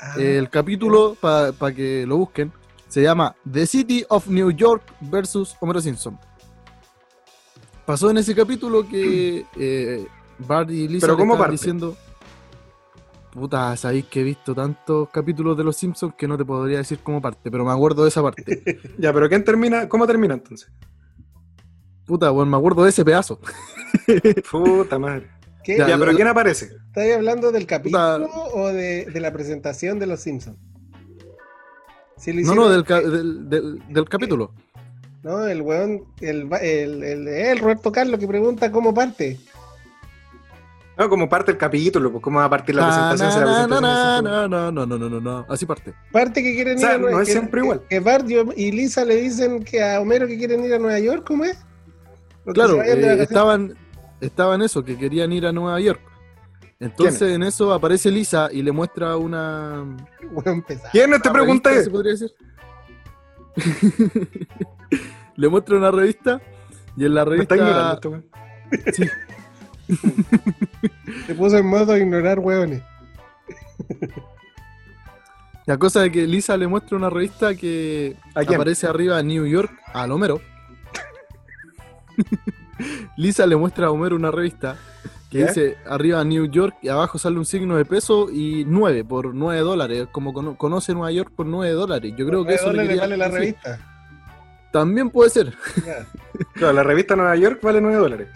Ah, 0.00 0.14
El 0.18 0.48
capítulo, 0.48 1.16
para 1.20 1.74
que 1.74 2.04
lo 2.06 2.18
busquen, 2.18 2.52
se 2.88 3.02
llama 3.02 3.34
The 3.50 3.66
City 3.66 4.04
of 4.08 4.28
New 4.28 4.50
York 4.52 4.82
versus 5.00 5.56
Homero 5.60 5.80
Simpson. 5.80 6.18
Pasó 7.84 8.10
en 8.10 8.18
ese 8.18 8.34
capítulo 8.34 8.86
que 8.86 9.44
eh, 9.56 10.06
Bart 10.38 10.70
y 10.70 10.88
Lisa 10.88 11.06
¿Pero 11.06 11.14
le 11.14 11.18
cómo 11.20 11.34
estaban 11.34 11.50
parte? 11.50 11.52
diciendo... 11.52 11.96
Puta, 13.30 13.76
sabéis 13.76 14.06
que 14.06 14.20
he 14.20 14.24
visto 14.24 14.54
tantos 14.54 15.10
capítulos 15.10 15.56
de 15.56 15.62
los 15.62 15.76
Simpsons 15.76 16.14
que 16.16 16.26
no 16.26 16.36
te 16.38 16.44
podría 16.44 16.78
decir 16.78 16.98
cómo 17.02 17.20
parte, 17.20 17.50
pero 17.50 17.64
me 17.64 17.70
acuerdo 17.70 18.02
de 18.02 18.08
esa 18.08 18.22
parte. 18.22 18.80
Ya, 18.98 19.12
pero 19.12 19.28
¿quién 19.28 19.44
termina? 19.44 19.88
¿Cómo 19.88 20.06
termina 20.06 20.34
entonces? 20.34 20.70
Puta, 22.06 22.30
bueno, 22.30 22.50
me 22.50 22.56
acuerdo 22.56 22.84
de 22.84 22.90
ese 22.90 23.04
pedazo. 23.04 23.38
Puta 24.50 24.98
madre. 24.98 25.30
¿Qué? 25.68 25.76
Ya, 25.76 25.98
pero 25.98 26.12
la- 26.12 26.14
¿quién 26.16 26.28
aparece? 26.28 26.70
¿Estáis 26.86 27.14
hablando 27.14 27.52
del 27.52 27.66
capítulo 27.66 28.26
Puta. 28.26 28.38
o 28.54 28.68
de, 28.68 29.04
de 29.04 29.20
la 29.20 29.30
presentación 29.34 29.98
de 29.98 30.06
los 30.06 30.20
Simpsons? 30.20 30.56
Si 32.16 32.32
lo 32.32 32.36
No, 32.36 32.40
hicieron- 32.40 32.56
no, 32.64 32.68
del, 32.70 32.84
ca- 32.84 33.00
del, 33.02 33.50
del- 33.50 33.82
del 33.86 34.08
capítulo. 34.08 34.54
No, 35.22 35.46
el 35.46 35.60
weón, 35.60 36.04
el, 36.22 36.48
el, 36.62 37.02
el, 37.04 37.28
el 37.28 37.58
Roberto 37.58 37.92
Carlos 37.92 38.18
que 38.18 38.26
pregunta 38.26 38.72
cómo 38.72 38.94
parte. 38.94 39.38
No, 40.96 41.08
como 41.10 41.28
parte 41.28 41.50
el 41.52 41.58
capítulo, 41.58 42.10
pues 42.12 42.22
cómo 42.24 42.38
va 42.38 42.46
a 42.46 42.50
partir 42.50 42.74
la 42.74 42.88
Na, 42.88 43.10
presentación. 43.10 43.44
la 43.44 43.46
na, 43.46 43.52
presentación 43.52 43.82
na, 43.82 44.16
es 44.16 44.22
na, 44.22 44.48
na, 44.48 44.70
no, 44.72 44.86
no, 44.86 44.98
no, 44.98 45.08
no, 45.10 45.20
no, 45.20 45.46
así 45.50 45.66
parte. 45.66 45.92
Parte 46.10 46.42
que 46.42 46.54
quieren 46.54 46.78
O 46.78 46.80
sea, 46.80 46.88
ir 46.92 46.94
a 46.94 46.98
Nueva 46.98 47.16
no 47.16 47.20
es 47.22 47.28
que- 47.28 47.32
siempre 47.32 47.60
que- 47.60 47.64
igual. 47.66 47.82
Que 47.90 48.00
Bart 48.00 48.26
y- 48.56 48.72
Lisa 48.72 49.04
le 49.04 49.16
dicen 49.16 49.62
que 49.64 49.82
a 49.84 50.00
Homero 50.00 50.26
que 50.26 50.38
quieren 50.38 50.64
ir 50.64 50.72
a 50.72 50.78
Nueva 50.78 50.98
York, 50.98 51.24
¿cómo 51.26 51.44
es? 51.44 51.58
Porque 52.42 52.58
Claro, 52.58 52.82
eh, 52.82 53.16
vacaciones. 53.18 53.76
Estaban, 54.20 54.62
estaban 54.62 54.62
eso, 54.62 54.84
que 54.84 54.96
querían 54.96 55.32
ir 55.32 55.46
a 55.46 55.52
Nueva 55.52 55.80
York. 55.80 56.00
Entonces 56.80 57.32
en 57.32 57.42
eso 57.42 57.72
aparece 57.72 58.10
Lisa 58.10 58.48
y 58.52 58.62
le 58.62 58.72
muestra 58.72 59.16
una... 59.16 59.84
Pesado. 60.66 60.90
¿Quién 60.92 61.10
te 61.20 61.30
pregunté? 61.30 61.70
revista, 61.70 61.84
se 61.84 61.90
podría 61.90 62.12
decir. 62.12 62.32
le 65.36 65.48
muestra 65.48 65.76
una 65.76 65.90
revista 65.90 66.40
y 66.96 67.04
en 67.04 67.14
la 67.14 67.24
Me 67.24 67.38
está 67.38 67.56
ignorando 67.56 68.10
revista... 68.70 68.88
este 68.90 69.02
weón. 69.02 69.18
Se 71.26 71.34
puso 71.34 71.56
en 71.56 71.66
modo 71.66 71.96
ignorar 71.96 72.38
weones. 72.38 72.82
La 75.64 75.78
cosa 75.78 76.02
de 76.02 76.12
que 76.12 76.26
Lisa 76.26 76.56
le 76.56 76.66
muestra 76.66 76.96
una 76.96 77.10
revista 77.10 77.54
que 77.54 78.16
aparece 78.34 78.86
arriba 78.86 79.22
New 79.22 79.46
York 79.46 79.70
al 79.92 80.12
Homero. 80.12 80.40
Lisa 83.16 83.46
le 83.46 83.56
muestra 83.56 83.86
a 83.86 83.90
Homero 83.90 84.16
una 84.16 84.30
revista 84.30 84.76
que 85.30 85.40
¿Ya? 85.40 85.46
dice 85.46 85.76
arriba 85.86 86.24
New 86.24 86.46
York 86.46 86.76
y 86.82 86.88
abajo 86.88 87.18
sale 87.18 87.36
un 87.38 87.44
signo 87.44 87.76
de 87.76 87.84
peso 87.84 88.28
y 88.30 88.64
9 88.66 89.04
por 89.04 89.34
9 89.34 89.60
dólares. 89.60 90.08
Como 90.10 90.32
cono- 90.32 90.56
conoce 90.56 90.92
Nueva 90.94 91.12
York 91.12 91.32
por 91.36 91.46
9 91.46 91.72
dólares. 91.72 92.14
Yo 92.16 92.26
creo 92.26 92.44
que 92.44 92.54
eso 92.54 92.72
le 92.72 92.78
le 92.82 92.88
quería 92.88 93.02
vale 93.02 93.16
la 93.16 93.24
decir. 93.26 93.40
revista. 93.40 93.78
También 94.72 95.10
puede 95.10 95.30
ser. 95.30 95.54
Ya. 95.86 96.06
Claro, 96.54 96.72
la 96.72 96.82
revista 96.84 97.16
Nueva 97.16 97.34
York 97.36 97.58
vale 97.62 97.80
9 97.80 97.96
dólares. 97.96 98.28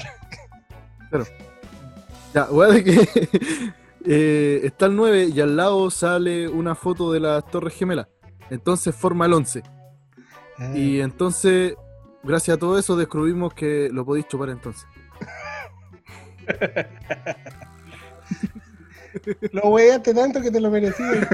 Ya, 2.35 2.45
weá 2.51 2.69
de 2.71 2.83
que 2.85 2.99
eh, 4.07 4.61
está 4.65 4.87
el 4.87 4.97
9 4.97 5.29
y 5.35 5.41
al 5.41 5.57
lado 5.57 5.91
sale 5.91 6.49
una 6.49 6.75
foto 6.75 7.13
de 7.13 7.21
las 7.21 7.45
Torres 7.47 7.75
Gemelas. 7.75 8.09
Entonces 8.51 8.95
forma 8.95 9.27
el 9.27 9.35
11. 9.35 9.63
Ah. 10.59 10.73
Y 10.77 11.01
entonces, 11.01 11.75
gracias 12.23 12.57
a 12.57 12.61
todo 12.61 12.79
eso, 12.79 12.97
descubrimos 12.97 13.55
que 13.55 13.89
lo 13.93 14.05
podéis 14.05 14.29
chupar 14.29 14.51
entonces. 14.51 14.87
Lo 19.53 19.71
weaste 19.71 20.15
tanto 20.15 20.41
que 20.41 20.51
te 20.51 20.61
lo 20.61 20.71
merecías. 20.71 21.19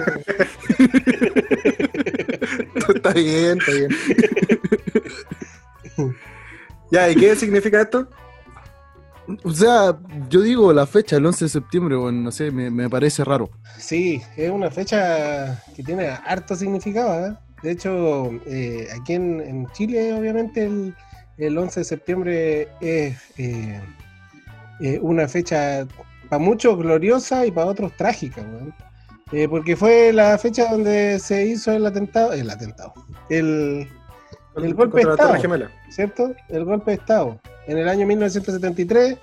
está 2.95 3.13
bien, 3.13 3.59
está 3.59 3.73
bien. 3.73 3.91
ya, 6.91 7.11
¿y 7.11 7.17
qué 7.17 7.37
significa 7.37 7.83
esto? 7.83 8.09
O 9.45 9.51
sea, 9.51 9.99
yo 10.31 10.41
digo 10.41 10.73
la 10.73 10.87
fecha, 10.87 11.17
el 11.17 11.27
11 11.27 11.45
de 11.45 11.49
septiembre, 11.51 11.97
bueno, 11.97 12.23
no 12.23 12.33
sé, 12.33 12.51
me, 12.51 12.71
me 12.71 12.89
parece 12.89 13.25
raro. 13.25 13.51
Sí, 13.79 14.23
es 14.37 14.51
una 14.51 14.71
fecha 14.71 15.63
que 15.77 15.83
tiene 15.83 16.09
harto 16.09 16.57
significado. 16.57 17.27
¿eh? 17.27 17.37
De 17.63 17.73
hecho, 17.73 18.31
eh, 18.47 18.89
aquí 19.01 19.15
en, 19.15 19.41
en 19.41 19.67
Chile, 19.73 20.13
obviamente, 20.13 20.65
el, 20.65 20.95
el 21.39 21.57
11 21.57 21.81
de 21.81 21.85
septiembre 21.85 22.69
es 22.81 23.17
eh, 23.39 23.81
eh, 24.81 24.99
una 25.01 25.29
fecha 25.29 25.87
para 26.29 26.43
muchos 26.43 26.77
gloriosa 26.77 27.47
y 27.47 27.51
para 27.51 27.69
otros 27.69 27.97
trágica. 27.97 28.43
Eh, 29.33 29.47
porque 29.49 29.77
fue 29.77 30.13
la 30.13 30.37
fecha 30.39 30.71
donde 30.71 31.19
se 31.19 31.47
hizo 31.47 31.73
el 31.73 31.85
atentado, 31.87 32.33
el 32.33 32.49
atentado, 32.49 32.95
el, 33.29 33.87
El 34.57 34.75
golpe 34.75 35.05
de 35.05 35.11
Estado. 35.11 35.69
¿cierto? 35.91 36.35
El 36.49 36.65
golpe 36.65 36.93
de 36.93 36.97
Estado, 36.97 37.41
en 37.67 37.79
el 37.79 37.89
año 37.89 38.07
1973, 38.07 39.19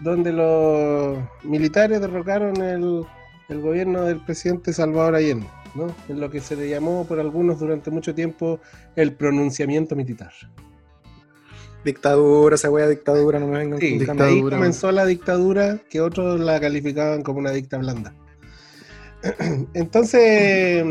donde 0.00 0.32
los 0.32 1.18
militares 1.42 2.00
derrocaron 2.00 2.56
el, 2.62 3.04
el 3.48 3.60
gobierno 3.60 4.02
del 4.02 4.20
presidente 4.20 4.72
Salvador 4.72 5.16
Allende, 5.16 5.48
¿no? 5.74 5.94
En 6.08 6.20
lo 6.20 6.30
que 6.30 6.40
se 6.40 6.56
le 6.56 6.68
llamó 6.68 7.06
por 7.06 7.20
algunos 7.20 7.58
durante 7.58 7.90
mucho 7.90 8.14
tiempo 8.14 8.60
el 8.96 9.12
pronunciamiento 9.12 9.96
militar. 9.96 10.32
Dictadura, 11.84 12.56
esa 12.56 12.70
wea 12.70 12.88
dictadura, 12.88 13.38
no 13.38 13.46
me 13.46 13.58
vengan 13.58 13.80
Sí, 13.80 14.04
con 14.04 14.20
ahí 14.20 14.40
comenzó 14.42 14.90
la 14.90 15.06
dictadura 15.06 15.78
que 15.88 16.00
otros 16.00 16.40
la 16.40 16.60
calificaban 16.60 17.22
como 17.22 17.38
una 17.38 17.52
dicta 17.52 17.78
blanda. 17.78 18.12
Entonces, 19.74 20.84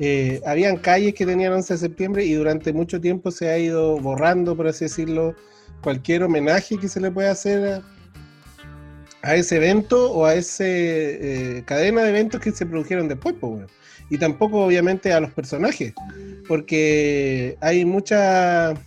eh, 0.00 0.40
habían 0.44 0.76
calles 0.78 1.14
que 1.14 1.26
tenían 1.26 1.52
11 1.52 1.74
de 1.74 1.78
septiembre 1.78 2.24
y 2.24 2.34
durante 2.34 2.72
mucho 2.72 3.00
tiempo 3.00 3.30
se 3.30 3.50
ha 3.50 3.58
ido 3.58 3.98
borrando, 3.98 4.56
por 4.56 4.66
así 4.66 4.86
decirlo, 4.86 5.34
cualquier 5.80 6.24
homenaje 6.24 6.76
que 6.76 6.88
se 6.88 7.00
le 7.00 7.10
pueda 7.10 7.30
hacer 7.30 7.82
a, 9.22 9.28
a 9.28 9.36
ese 9.36 9.56
evento 9.56 10.12
o 10.12 10.26
a 10.26 10.34
esa 10.34 10.64
cadena 11.64 12.02
de 12.02 12.10
eventos 12.10 12.40
que 12.40 12.50
se 12.50 12.66
produjeron 12.66 13.08
después. 13.08 13.36
weón. 13.40 13.68
Y 14.12 14.18
tampoco, 14.18 14.66
obviamente, 14.66 15.12
a 15.12 15.20
los 15.20 15.30
personajes, 15.32 15.94
porque 16.46 17.56
hay 17.60 17.84
muchas 17.84 18.78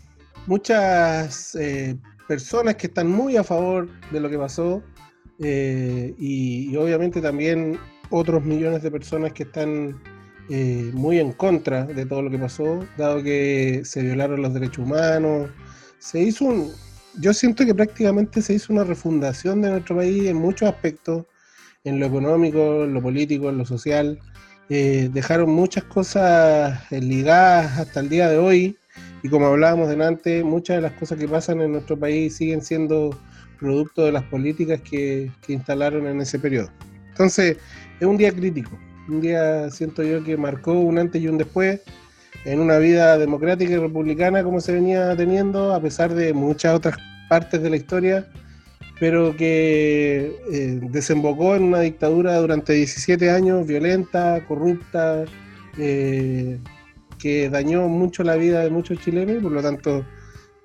muchas 0.48 1.56
eh, 1.56 1.96
personas 2.28 2.76
que 2.76 2.86
están 2.86 3.10
muy 3.10 3.36
a 3.36 3.44
favor 3.44 3.90
de 4.12 4.20
lo 4.20 4.30
que 4.30 4.38
pasó 4.38 4.84
eh, 5.40 6.14
y, 6.20 6.70
y 6.72 6.78
obviamente 6.78 7.20
también 7.22 7.80
otros 8.12 8.44
millones 8.44 8.84
de 8.84 8.92
personas 8.92 9.34
que 9.34 9.44
están 9.44 10.00
eh, 10.50 10.92
muy 10.94 11.20
en 11.20 11.32
contra 11.32 11.86
de 11.86 12.06
todo 12.06 12.22
lo 12.22 12.30
que 12.30 12.38
pasó, 12.38 12.86
dado 12.98 13.24
que 13.24 13.82
se 13.84 14.04
violaron 14.04 14.44
los 14.44 14.54
derechos 14.54 14.86
humanos. 14.86 15.50
Se 15.98 16.22
hizo 16.22 16.46
un, 16.46 16.72
yo 17.20 17.34
siento 17.34 17.66
que 17.66 17.74
prácticamente 17.74 18.44
se 18.44 18.54
hizo 18.54 18.72
una 18.72 18.84
refundación 18.84 19.62
de 19.62 19.72
nuestro 19.72 19.96
país 19.96 20.28
en 20.28 20.38
muchos 20.38 20.70
aspectos, 20.70 21.26
en 21.84 22.00
lo 22.00 22.06
económico, 22.06 22.84
en 22.84 22.94
lo 22.94 23.02
político, 23.02 23.50
en 23.50 23.58
lo 23.58 23.66
social. 23.66 24.20
Eh, 24.70 25.10
dejaron 25.14 25.52
muchas 25.52 25.84
cosas 25.84 26.80
eh, 26.92 27.00
ligadas 27.00 27.78
hasta 27.78 28.00
el 28.00 28.10
día 28.10 28.30
de 28.30 28.38
hoy 28.38 28.78
y 29.22 29.30
como 29.30 29.48
hablábamos 29.48 29.90
delante, 29.90 30.44
muchas 30.44 30.78
de 30.78 30.82
las 30.82 30.94
cosas 30.94 31.20
que 31.20 31.28
pasan 31.28 31.62
en 31.62 31.72
nuestro 31.72 31.98
país 31.98 32.36
siguen 32.36 32.62
siendo 32.62 33.18
producto 33.60 34.06
de 34.06 34.12
las 34.12 34.24
políticas 34.24 34.82
que, 34.82 35.32
que 35.46 35.54
instalaron 35.54 36.08
en 36.08 36.20
ese 36.22 36.40
periodo. 36.40 36.70
Entonces, 37.10 37.58
es 38.00 38.08
un 38.08 38.18
día 38.18 38.32
crítico, 38.32 38.78
un 39.08 39.22
día 39.22 39.70
siento 39.70 40.04
yo 40.04 40.24
que 40.24 40.36
marcó 40.36 40.74
un 40.74 40.98
antes 40.98 41.22
y 41.22 41.28
un 41.28 41.38
después 41.38 41.82
en 42.46 42.60
una 42.60 42.78
vida 42.78 43.18
democrática 43.18 43.74
y 43.74 43.78
republicana 43.78 44.44
como 44.44 44.60
se 44.62 44.74
venía 44.74 45.16
teniendo, 45.16 45.74
a 45.74 45.82
pesar 45.82 46.14
de 46.14 46.34
muchas 46.34 46.76
otras 46.76 46.98
partes 47.30 47.62
de 47.62 47.70
la 47.70 47.76
historia, 47.76 48.28
pero 49.00 49.36
que 49.36 50.36
eh, 50.52 50.80
desembocó 50.90 51.56
en 51.56 51.64
una 51.64 51.82
dictadura 51.82 52.38
durante 52.38 52.74
17 52.74 53.30
años, 53.30 53.68
violenta, 53.68 54.44
corrupta, 54.48 55.26
eh, 55.78 56.60
que 57.20 57.50
dañó 57.50 57.88
mucho 57.88 58.24
la 58.24 58.36
vida 58.36 58.62
de 58.62 58.70
muchos 58.70 59.00
chilenos 59.00 59.42
por 59.42 59.52
lo 59.52 59.62
tanto 59.62 60.06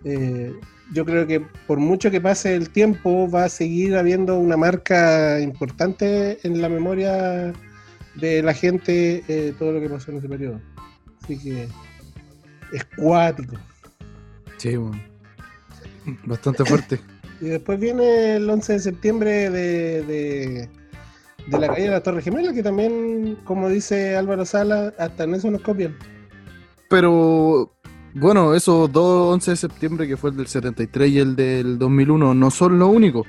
eh, 0.05 0.53
yo 0.93 1.05
creo 1.05 1.27
que 1.27 1.41
por 1.67 1.79
mucho 1.79 2.11
que 2.11 2.21
pase 2.21 2.55
el 2.55 2.71
tiempo 2.71 3.29
va 3.31 3.45
a 3.45 3.49
seguir 3.49 3.97
habiendo 3.97 4.39
una 4.39 4.57
marca 4.57 5.41
importante 5.41 6.39
en 6.47 6.61
la 6.61 6.69
memoria 6.69 7.53
de 8.17 8.43
la 8.43 8.55
gente 8.55 9.55
todo 9.59 9.73
lo 9.73 9.81
que 9.81 9.89
pasó 9.89 10.11
en 10.11 10.19
ese 10.19 10.29
periodo. 10.29 10.61
Así 11.23 11.39
que 11.39 11.69
es 12.73 12.85
cuático. 12.97 13.57
Sí, 14.57 14.77
weón. 14.77 15.01
Bastante 16.25 16.65
fuerte. 16.65 16.99
Y 17.41 17.47
después 17.47 17.81
viene 17.81 18.37
el 18.37 18.49
11 18.51 18.75
de 18.75 18.79
septiembre 18.81 19.51
de, 19.51 20.03
de, 20.03 20.69
de 21.47 21.59
la 21.59 21.69
caída 21.69 21.87
de 21.87 21.91
la 21.93 22.03
Torre 22.03 22.23
Gemela, 22.23 22.53
que 22.53 22.63
también, 22.63 23.39
como 23.45 23.69
dice 23.69 24.17
Álvaro 24.17 24.45
Sala, 24.45 24.93
hasta 24.99 25.25
en 25.25 25.35
eso 25.35 25.51
nos 25.51 25.63
copian. 25.63 25.97
Pero 26.89 27.73
bueno, 28.15 28.55
esos 28.55 28.93
dos 28.93 29.33
11 29.35 29.53
de 29.53 29.57
septiembre, 29.57 30.09
que 30.09 30.17
fue 30.17 30.31
el 30.31 30.37
del 30.37 30.47
73 30.49 31.11
y 31.11 31.19
el 31.19 31.37
del 31.37 31.79
2001, 31.79 32.35
no 32.35 32.51
son 32.51 32.79
lo 32.79 32.89
único. 32.89 33.25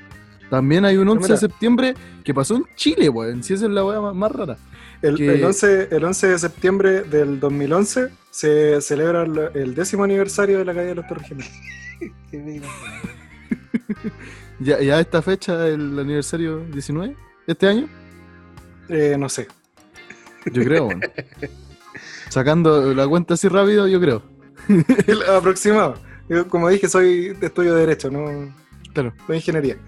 También 0.50 0.84
hay 0.84 0.98
un 0.98 1.08
11 1.08 1.32
de 1.32 1.38
septiembre 1.38 1.94
que 2.24 2.34
pasó 2.34 2.56
en 2.56 2.64
Chile, 2.76 3.08
weón. 3.08 3.42
Si 3.42 3.54
esa 3.54 3.64
es 3.66 3.70
la 3.70 3.84
weá 3.84 4.00
más, 4.00 4.14
más 4.14 4.30
rara. 4.32 4.58
El, 5.00 5.16
que- 5.16 5.34
el 5.34 5.44
11, 5.44 5.88
el 5.90 6.04
11 6.04 6.26
de 6.28 6.38
septiembre 6.38 7.02
del 7.04 7.40
2011 7.40 8.08
se 8.30 8.80
celebra 8.82 9.22
el, 9.22 9.50
el 9.54 9.74
décimo 9.74 10.04
aniversario 10.04 10.58
de 10.58 10.64
la 10.66 10.74
caída 10.74 10.88
de 10.90 10.94
los 10.96 11.06
Torres 11.06 11.26
Gemelas. 12.30 12.70
Ya, 14.60 14.80
ya 14.80 15.00
esta 15.00 15.22
fecha, 15.22 15.66
el 15.66 15.98
aniversario 15.98 16.60
19, 16.66 17.16
este 17.48 17.66
año, 17.66 17.88
Eh, 18.88 19.16
no 19.18 19.28
sé. 19.28 19.48
yo 20.52 20.62
creo, 20.62 20.86
weón. 20.86 21.00
Sacando 22.28 22.94
la 22.94 23.08
cuenta 23.08 23.34
así 23.34 23.48
rápido, 23.48 23.88
yo 23.88 24.00
creo. 24.00 24.22
El 25.06 25.22
aproximado. 25.24 25.96
Yo, 26.28 26.46
como 26.48 26.68
dije, 26.68 26.88
soy 26.88 27.30
de 27.30 27.46
estudio 27.46 27.74
de 27.74 27.80
Derecho, 27.80 28.10
no 28.10 28.54
Claro. 28.94 29.12
de 29.26 29.36
Ingeniería. 29.36 29.76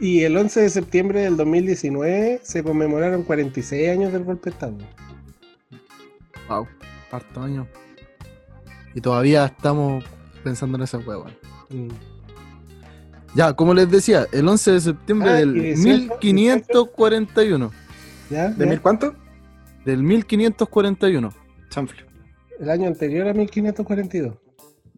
Y 0.00 0.22
el 0.24 0.36
11 0.36 0.62
de 0.62 0.70
septiembre 0.70 1.20
del 1.20 1.36
2019 1.36 2.40
se 2.42 2.62
conmemoraron 2.62 3.22
46 3.22 3.90
años 3.90 4.12
del 4.12 4.24
golpe 4.24 4.48
de 4.50 4.54
Estado. 4.54 4.78
Wow, 6.48 6.66
harto 7.12 7.42
año. 7.42 7.66
Y 8.94 9.00
todavía 9.02 9.44
estamos 9.44 10.02
pensando 10.42 10.76
en 10.78 10.84
esa 10.84 10.98
weón. 10.98 11.32
Mm. 11.70 11.88
Ya, 13.34 13.52
como 13.52 13.74
les 13.74 13.88
decía, 13.90 14.26
el 14.32 14.48
11 14.48 14.72
de 14.72 14.80
septiembre 14.80 15.30
Ah, 15.30 15.34
del 15.34 15.56
y 15.56 15.60
18, 15.74 16.18
1541. 16.20 17.70
¿Ya? 18.28 18.48
¿De 18.50 18.66
mil 18.66 18.80
cuánto? 18.80 19.14
Del 19.84 20.02
1541. 20.02 21.32
Chanfle. 21.68 22.04
El 22.58 22.70
año 22.70 22.88
anterior 22.88 23.28
a 23.28 23.32
1542. 23.34 24.34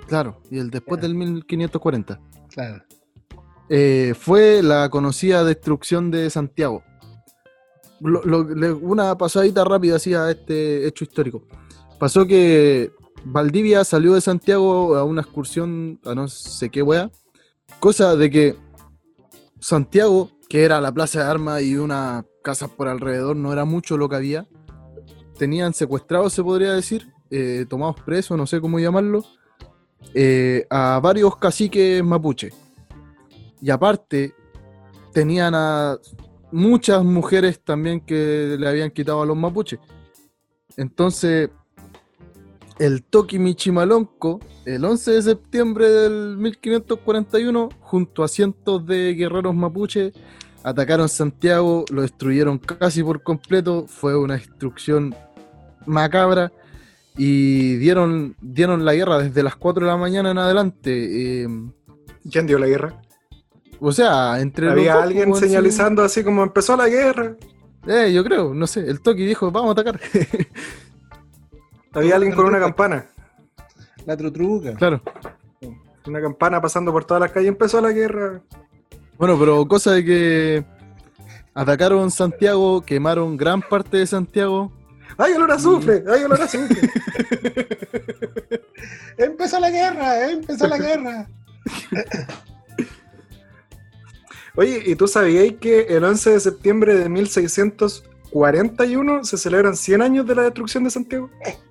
Claro, 0.09 0.41
y 0.51 0.59
el 0.59 0.71
después 0.71 1.01
Ya. 1.01 1.09
del 1.09 1.15
1540. 1.15 2.21
Claro. 2.51 2.83
eh, 3.75 4.13
fue 4.19 4.63
la 4.63 4.91
conocida 4.91 5.45
destrucción 5.45 6.11
de 6.11 6.29
Santiago. 6.29 6.83
Lo- 8.01 8.23
lo- 8.25 8.45
le- 8.55 8.73
una 8.73 9.17
pasadita 9.17 9.65
rápida 9.65 9.97
así 9.97 10.13
a 10.13 10.31
este 10.31 10.87
hecho 10.87 11.05
histórico. 11.05 11.45
Pasó 11.99 12.27
que 12.27 12.91
Valdivia 13.25 13.85
salió 13.85 14.15
de 14.15 14.21
Santiago 14.21 14.97
a 14.97 15.05
una 15.05 15.23
excursión 15.23 16.01
a 16.05 16.15
no 16.15 16.29
sé 16.29 16.71
qué 16.71 16.83
wea. 16.83 17.11
Cosa 17.81 18.17
de 18.17 18.31
que 18.31 18.57
Santiago, 19.61 20.31
que 20.49 20.65
era 20.65 20.81
la 20.81 20.93
plaza 20.93 21.21
de 21.21 21.31
armas 21.31 21.63
y 21.63 21.77
unas 21.77 22.25
casas 22.43 22.71
por 22.71 22.89
alrededor, 22.89 23.37
no 23.37 23.53
era 23.53 23.65
mucho 23.65 23.97
lo 23.97 24.09
que 24.09 24.17
había. 24.17 24.47
Tenían 25.39 25.73
secuestrados, 25.73 26.33
se 26.33 26.43
podría 26.43 26.73
decir, 26.73 27.13
eh, 27.31 27.65
tomados 27.69 27.97
presos, 28.05 28.37
no 28.37 28.47
sé 28.47 28.61
cómo 28.61 28.79
llamarlo, 28.79 29.25
eh, 30.15 30.67
a 30.69 31.01
varios 31.03 31.37
caciques 31.37 32.03
mapuche. 32.03 32.51
Y 33.61 33.71
aparte, 33.71 34.35
tenían 35.13 35.55
a 35.55 35.99
muchas 36.51 37.05
mujeres 37.05 37.63
también 37.63 38.01
que 38.01 38.57
le 38.59 38.69
habían 38.69 38.91
quitado 38.91 39.23
a 39.23 39.27
los 39.27 39.37
mapuches. 39.37 39.79
Entonces, 40.77 41.51
el 42.79 43.03
Toki 43.03 43.39
Michimalonco, 43.39 44.41
el 44.65 44.85
11 44.85 45.11
de 45.13 45.23
septiembre 45.23 45.89
del 45.89 46.37
1541, 46.37 47.69
junto 47.81 48.25
a 48.25 48.29
cientos 48.29 48.87
de 48.87 49.15
guerreros 49.15 49.55
mapuches, 49.55 50.13
atacaron 50.63 51.09
Santiago, 51.09 51.85
lo 51.91 52.03
destruyeron 52.03 52.59
casi 52.59 53.03
por 53.03 53.23
completo, 53.23 53.87
fue 53.87 54.17
una 54.17 54.35
destrucción 54.35 55.15
macabra 55.87 56.53
y 57.17 57.77
dieron, 57.77 58.37
dieron 58.41 58.85
la 58.85 58.95
guerra 58.95 59.19
desde 59.19 59.43
las 59.43 59.57
4 59.57 59.85
de 59.85 59.91
la 59.91 59.97
mañana 59.97 60.31
en 60.31 60.39
adelante. 60.39 61.43
eh, 61.43 61.49
¿Quién 62.31 62.47
dio 62.47 62.59
la 62.59 62.67
guerra? 62.67 63.03
o 63.85 63.91
sea, 63.91 64.41
entre 64.41 64.67
los 64.67 64.75
Había 64.75 64.95
dos, 64.95 65.03
alguien 65.03 65.31
pues, 65.31 65.41
señalizando 65.41 66.03
así 66.03 66.23
como 66.23 66.45
empezó 66.45 66.77
la 66.77 66.89
guerra. 66.89 67.37
Eh, 67.87 68.13
yo 68.13 68.23
creo, 68.23 68.55
no 68.55 68.69
sé. 68.69 68.89
El 68.89 69.01
Toki 69.01 69.27
dijo, 69.27 69.51
vamos 69.51 69.71
a 69.71 69.73
atacar. 69.73 70.01
Había 71.93 72.17
alguien 72.17 72.35
con 72.35 72.47
una 72.47 72.59
campana. 72.59 73.07
La 74.07 74.17
trutruca. 74.17 74.75
claro. 74.75 75.01
Una 76.05 76.21
campana 76.21 76.61
pasando 76.61 76.91
por 76.91 77.05
todas 77.05 77.21
las 77.21 77.31
calles. 77.31 77.49
Empezó 77.51 77.81
la 77.81 77.93
guerra. 77.93 78.41
Bueno, 79.19 79.39
pero 79.39 79.67
cosa 79.69 79.93
de 79.93 80.05
que 80.05 80.65
atacaron 81.55 82.11
Santiago, 82.11 82.81
quemaron 82.81 83.37
gran 83.37 83.63
parte 83.63 83.99
de 83.99 84.07
Santiago. 84.07 84.73
¡Ay, 85.17 85.35
olor 85.35 85.53
a 85.53 85.55
azufre! 85.55 86.03
¡Ay, 86.09 86.25
olor 86.25 86.41
a 86.41 86.45
azufre! 86.45 86.77
Empezó 89.19 89.61
la 89.61 89.71
guerra, 89.71 90.27
¿eh? 90.27 90.33
empezó 90.33 90.67
la 90.67 90.79
guerra. 90.79 91.29
Oye, 94.57 94.83
¿y 94.85 94.97
tú 94.97 95.07
sabías 95.07 95.55
que 95.61 95.83
el 95.83 96.03
11 96.03 96.31
de 96.31 96.41
septiembre 96.41 96.95
de 96.95 97.09
1641 98.33 99.25
se 99.25 99.37
celebran 99.37 99.77
100 99.77 100.03
años 100.03 100.27
de 100.27 100.35
la 100.35 100.43
destrucción 100.43 100.83
de 100.85 100.91
Santiago? 100.91 101.31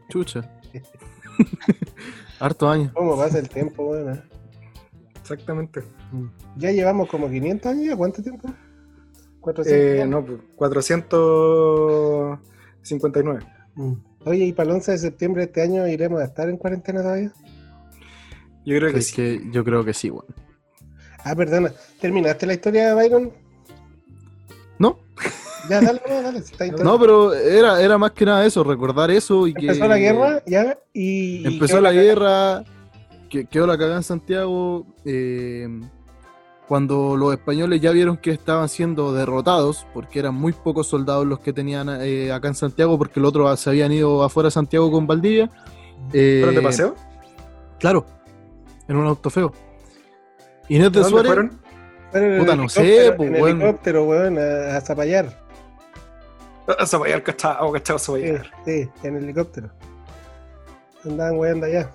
Chucha. 0.09 0.47
Harto 2.39 2.69
años. 2.69 2.91
¿Cómo 2.93 3.17
pasa 3.17 3.39
el 3.39 3.49
tiempo, 3.49 3.85
bueno? 3.85 4.21
Exactamente. 5.19 5.81
Ya 6.57 6.71
llevamos 6.71 7.09
como 7.09 7.27
500 7.29 7.71
años, 7.71 7.85
¿ya? 7.85 7.95
¿cuánto 7.95 8.21
tiempo? 8.21 8.49
400. 9.41 9.81
Eh, 9.81 10.05
no, 10.07 10.23
pues, 10.25 10.39
459. 10.55 13.39
Mm. 13.75 13.93
Oye, 14.25 14.45
¿y 14.45 14.53
para 14.53 14.69
el 14.69 14.75
11 14.75 14.91
de 14.91 14.97
septiembre 14.99 15.41
de 15.41 15.45
este 15.47 15.61
año 15.63 15.87
iremos 15.87 16.21
a 16.21 16.25
estar 16.25 16.47
en 16.49 16.57
cuarentena 16.57 17.01
todavía? 17.01 17.31
Yo 18.65 18.77
creo 18.77 18.91
que 18.91 18.99
Es 18.99 19.07
sí. 19.07 19.15
que 19.15 19.41
yo 19.51 19.63
creo 19.63 19.83
que 19.83 19.93
sí, 19.93 20.09
weón. 20.11 20.25
Ah, 21.23 21.35
perdona. 21.35 21.71
¿Terminaste 21.99 22.45
la 22.45 22.53
historia 22.53 22.89
de 22.89 22.93
Byron? 22.95 23.31
No, 24.81 24.99
Ya, 25.69 25.79
dale, 25.79 26.01
no, 26.09 26.21
dale. 26.23 26.41
si 26.41 26.51
está 26.53 26.65
no, 26.83 26.99
pero 26.99 27.33
era, 27.33 27.81
era 27.81 27.97
más 27.97 28.11
que 28.11 28.25
nada 28.25 28.45
eso, 28.45 28.63
recordar 28.63 29.11
eso 29.11 29.45
y 29.47 29.53
que. 29.53 29.67
Empezó 29.67 29.87
la 29.87 29.97
guerra, 29.97 30.41
ya, 30.47 30.77
y... 30.91 31.45
Empezó 31.45 31.79
la 31.81 31.91
guerra, 31.91 32.63
que, 33.29 33.45
quedó 33.45 33.67
la 33.67 33.77
cagada 33.77 33.97
en 33.97 34.03
Santiago. 34.03 34.85
eh, 35.05 35.67
cuando 36.67 37.17
los 37.17 37.33
españoles 37.33 37.81
ya 37.81 37.91
vieron 37.91 38.15
que 38.15 38.31
estaban 38.31 38.69
siendo 38.69 39.13
derrotados, 39.13 39.85
porque 39.93 40.19
eran 40.19 40.35
muy 40.35 40.53
pocos 40.53 40.87
soldados 40.87 41.27
los 41.27 41.39
que 41.39 41.51
tenían 41.51 41.89
eh, 42.01 42.31
acá 42.31 42.47
en 42.47 42.55
Santiago, 42.55 42.97
porque 42.97 43.19
los 43.19 43.27
otros 43.29 43.59
se 43.59 43.69
habían 43.69 43.91
ido 43.91 44.23
afuera 44.23 44.47
de 44.47 44.51
Santiago 44.51 44.89
con 44.89 45.05
Valdivia. 45.05 45.49
eh, 46.13 46.37
¿Fueron 46.39 46.55
de 46.55 46.61
paseo? 46.61 46.95
Claro, 47.77 48.05
en 48.87 48.95
un 48.95 49.05
auto 49.05 49.29
feo. 49.29 49.51
Inés 50.69 50.93
de 50.93 50.99
¿Dónde 51.01 51.09
Suárez, 51.09 51.27
fueron? 51.33 51.60
En 52.13 52.39
Puta, 52.39 52.55
no 52.55 52.67
sé, 52.69 52.81
helicóptero, 52.81 53.17
pues, 53.17 53.29
en 53.29 53.41
weón. 53.41 53.61
helicóptero, 53.61 54.03
weón, 54.05 54.37
a, 54.37 54.77
a 54.77 54.81
zapallar. 54.81 55.41
A 56.77 56.85
Zabayar, 56.85 57.23
cachao, 57.23 57.71
cachao, 57.71 57.97
Sí, 57.99 58.05
Zabayar. 58.05 58.51
sí, 58.65 58.89
en 59.03 59.15
helicóptero. 59.17 59.69
Andaban 61.05 61.37
weando 61.37 61.65
allá. 61.65 61.89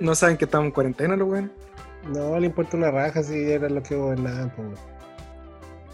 ¿No 0.00 0.14
saben 0.14 0.36
que 0.36 0.46
estaban 0.46 0.66
en 0.66 0.72
cuarentena 0.72 1.16
los 1.16 1.28
weones? 1.28 1.50
No 2.12 2.38
le 2.38 2.46
importa 2.46 2.76
una 2.76 2.90
raja 2.90 3.22
si 3.22 3.50
eran 3.50 3.74
los 3.74 3.86
que 3.86 3.94
gobernaban, 3.94 4.50
pues. 4.50 4.68
weón. 4.68 4.78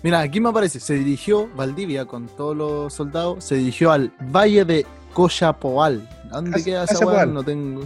mira, 0.02 0.20
aquí 0.20 0.40
me 0.40 0.48
aparece, 0.48 0.80
se 0.80 0.94
dirigió 0.94 1.48
Valdivia 1.54 2.04
con 2.06 2.26
todos 2.28 2.56
los 2.56 2.94
soldados, 2.94 3.44
se 3.44 3.56
dirigió 3.56 3.90
al 3.92 4.12
Valle 4.34 4.64
de 4.64 4.86
Cochapoal. 5.12 6.08
¿Dónde 6.30 6.62
queda 6.62 6.84
esa 6.84 7.04
weá? 7.04 7.26
No 7.26 7.42
tengo, 7.42 7.82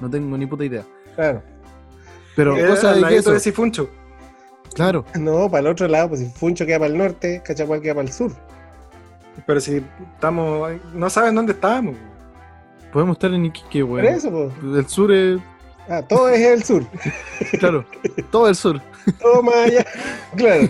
no 0.00 0.08
tengo 0.08 0.38
ni 0.38 0.46
puta 0.46 0.64
idea. 0.64 0.84
Claro. 1.16 1.42
Pero 2.36 2.56
Era 2.56 2.68
cosa 2.70 2.92
de 2.94 3.02
que 3.02 3.16
eso, 3.16 3.32
de 3.32 3.40
Sifuncho. 3.40 3.90
Claro, 4.78 5.04
No, 5.18 5.50
para 5.50 5.60
el 5.60 5.66
otro 5.66 5.86
lado, 5.88 6.08
pues 6.08 6.20
si 6.20 6.26
Funcho 6.26 6.64
queda 6.64 6.78
para 6.78 6.90
el 6.92 6.98
norte, 6.98 7.42
Cachapual 7.44 7.80
queda 7.82 7.94
para 7.94 8.06
el 8.06 8.12
sur. 8.12 8.32
Pero 9.46 9.60
si 9.60 9.84
estamos. 10.14 10.72
No 10.94 11.08
saben 11.10 11.34
dónde 11.34 11.52
estábamos. 11.52 11.94
podemos 12.92 13.16
estar 13.16 13.32
en 13.32 13.44
Iquique, 13.44 13.84
Por 13.84 14.00
weón. 14.00 14.06
eso, 14.06 14.30
pues. 14.30 14.52
El 14.76 14.88
sur 14.88 15.12
es, 15.12 15.40
Ah, 15.90 16.02
todo 16.02 16.28
es 16.28 16.40
el 16.40 16.64
sur. 16.64 16.84
claro, 17.60 17.84
todo 18.30 18.48
el 18.48 18.54
sur. 18.56 18.80
Todo 19.20 19.42
más 19.42 19.54
allá. 19.54 19.86
Claro. 20.36 20.68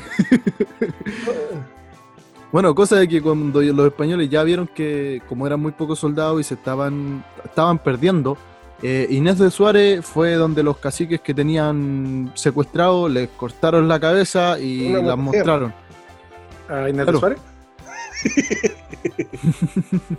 Bueno, 2.53 2.75
cosa 2.75 2.97
de 2.97 3.09
que 3.09 3.21
cuando 3.21 3.61
los 3.61 3.87
españoles 3.87 4.31
ya 4.31 4.43
vieron 4.45 4.67
que 4.69 5.21
como 5.29 5.47
eran 5.47 5.61
muy 5.61 5.73
pocos 5.73 5.99
soldados 5.99 6.41
y 6.41 6.45
se 6.45 6.55
estaban, 6.55 7.25
estaban 7.45 7.79
perdiendo, 7.79 8.39
eh, 8.83 9.07
Inés 9.11 9.39
de 9.39 9.51
Suárez 9.51 10.05
fue 10.05 10.35
donde 10.35 10.63
los 10.63 10.79
caciques 10.79 11.21
que 11.21 11.35
tenían 11.35 12.31
secuestrado 12.35 13.09
les 13.09 13.29
cortaron 13.31 13.89
la 13.89 13.99
cabeza 14.01 14.59
y 14.59 14.91
las 14.91 15.17
mostraron. 15.19 15.75
A 16.69 16.89
Inés 16.89 17.07
Claro. 17.07 17.13
de 17.13 17.19
Suárez. 17.19 17.39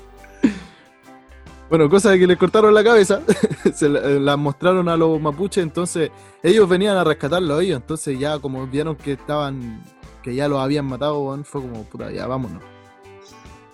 Bueno, 1.70 1.88
cosa 1.88 2.10
de 2.10 2.18
que 2.18 2.26
les 2.26 2.36
cortaron 2.38 2.74
la 2.74 2.84
cabeza, 2.84 3.22
se 3.76 3.88
la- 3.90 4.00
eh, 4.00 4.20
las 4.20 4.40
mostraron 4.40 4.90
a 4.90 4.98
los 4.98 5.22
mapuches, 5.22 5.62
entonces 5.62 6.10
ellos 6.42 6.68
venían 6.68 6.98
a 6.98 7.04
rescatarlos 7.04 7.60
a 7.60 7.62
ellos, 7.62 7.76
entonces 7.80 8.18
ya 8.18 8.40
como 8.40 8.66
vieron 8.66 8.96
que 8.96 9.12
estaban, 9.14 9.84
que 10.24 10.34
ya 10.34 10.48
los 10.48 10.60
habían 10.60 10.86
matado, 10.86 11.40
fue 11.44 11.62
como, 11.62 11.84
puta, 11.84 12.12
ya 12.12 12.26
vámonos. 12.26 12.64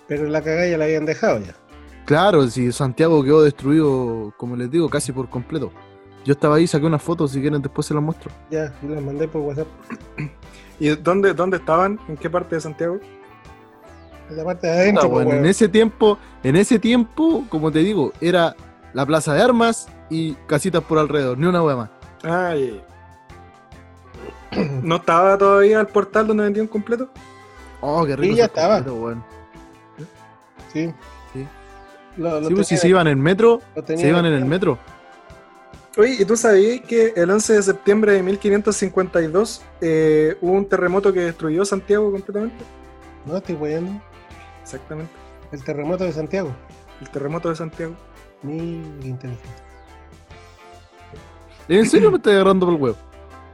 Pero 0.08 0.28
la 0.28 0.42
cagada 0.42 0.68
ya 0.68 0.76
la 0.76 0.84
habían 0.84 1.06
dejado 1.06 1.40
ya. 1.40 1.56
Claro, 2.06 2.46
si 2.48 2.70
Santiago 2.72 3.22
quedó 3.22 3.42
destruido, 3.42 4.32
como 4.38 4.56
les 4.56 4.70
digo, 4.70 4.88
casi 4.88 5.12
por 5.12 5.28
completo. 5.28 5.70
Yo 6.24 6.32
estaba 6.32 6.56
ahí, 6.56 6.66
saqué 6.66 6.86
unas 6.86 7.02
fotos, 7.02 7.32
si 7.32 7.40
quieren 7.40 7.60
después 7.62 7.86
se 7.86 7.94
las 7.94 8.02
muestro. 8.02 8.30
Ya, 8.50 8.72
y 8.82 8.86
las 8.86 9.02
mandé 9.02 9.28
por 9.28 9.42
WhatsApp. 9.42 9.66
¿Y 10.80 10.88
dónde, 10.90 11.34
dónde 11.34 11.56
estaban? 11.58 11.98
¿En 12.08 12.16
qué 12.16 12.30
parte 12.30 12.54
de 12.56 12.60
Santiago? 12.60 12.98
En 14.30 14.36
la 14.36 14.44
parte 14.44 14.66
de 14.66 14.72
adentro, 14.72 15.02
Ah, 15.04 15.08
pues, 15.08 15.12
bueno, 15.12 15.30
en 15.30 15.36
weón. 15.38 15.46
ese 15.46 15.68
tiempo, 15.68 16.18
en 16.42 16.56
ese 16.56 16.78
tiempo, 16.78 17.44
como 17.48 17.70
te 17.70 17.78
digo, 17.80 18.12
era 18.20 18.54
la 18.92 19.06
plaza 19.06 19.34
de 19.34 19.42
armas 19.42 19.88
y 20.10 20.34
casitas 20.46 20.82
por 20.82 20.98
alrededor, 20.98 21.38
ni 21.38 21.46
una 21.46 21.62
hueá 21.62 21.76
más. 21.76 21.90
Ay. 22.24 22.82
¿No 24.82 24.96
estaba 24.96 25.36
todavía 25.36 25.80
el 25.80 25.86
portal 25.86 26.26
donde 26.26 26.44
vendían 26.44 26.66
completo? 26.66 27.08
Oh, 27.80 28.04
qué 28.04 28.16
rico. 28.16 28.32
Sí, 28.34 28.38
ya 28.38 28.44
estaba. 28.46 28.76
completos, 28.76 29.02
weón. 29.02 29.24
Sí. 30.72 30.92
Lo, 32.16 32.40
lo 32.40 32.48
Sí, 32.48 32.54
pues, 32.54 32.66
si 32.68 32.76
se 32.76 32.88
iban 32.88 33.06
en 33.06 33.18
el 33.18 33.22
metro, 33.22 33.60
se 33.86 34.08
iban 34.08 34.26
en 34.26 34.32
el 34.32 34.44
metro. 34.44 34.78
Oye, 35.98 36.16
¿y 36.20 36.24
tú 36.26 36.36
sabías 36.36 36.82
que 36.82 37.14
el 37.16 37.30
11 37.30 37.54
de 37.54 37.62
septiembre 37.62 38.12
de 38.12 38.22
1552 38.22 39.62
eh, 39.80 40.36
hubo 40.42 40.52
un 40.52 40.68
terremoto 40.68 41.10
que 41.10 41.20
destruyó 41.20 41.64
Santiago 41.64 42.12
completamente? 42.12 42.62
No, 43.24 43.38
estoy 43.38 43.54
weando. 43.54 44.02
Exactamente. 44.62 45.10
El 45.52 45.64
terremoto 45.64 46.04
de 46.04 46.12
Santiago. 46.12 46.54
El 47.00 47.08
terremoto 47.08 47.48
de 47.48 47.56
Santiago. 47.56 47.94
Muy 48.42 48.82
inteligente. 49.02 49.38
¿En 51.68 51.86
serio 51.86 52.10
me 52.10 52.18
estás 52.18 52.34
agarrando 52.34 52.66
por 52.66 52.74
el 52.74 52.80
huevo? 52.82 52.96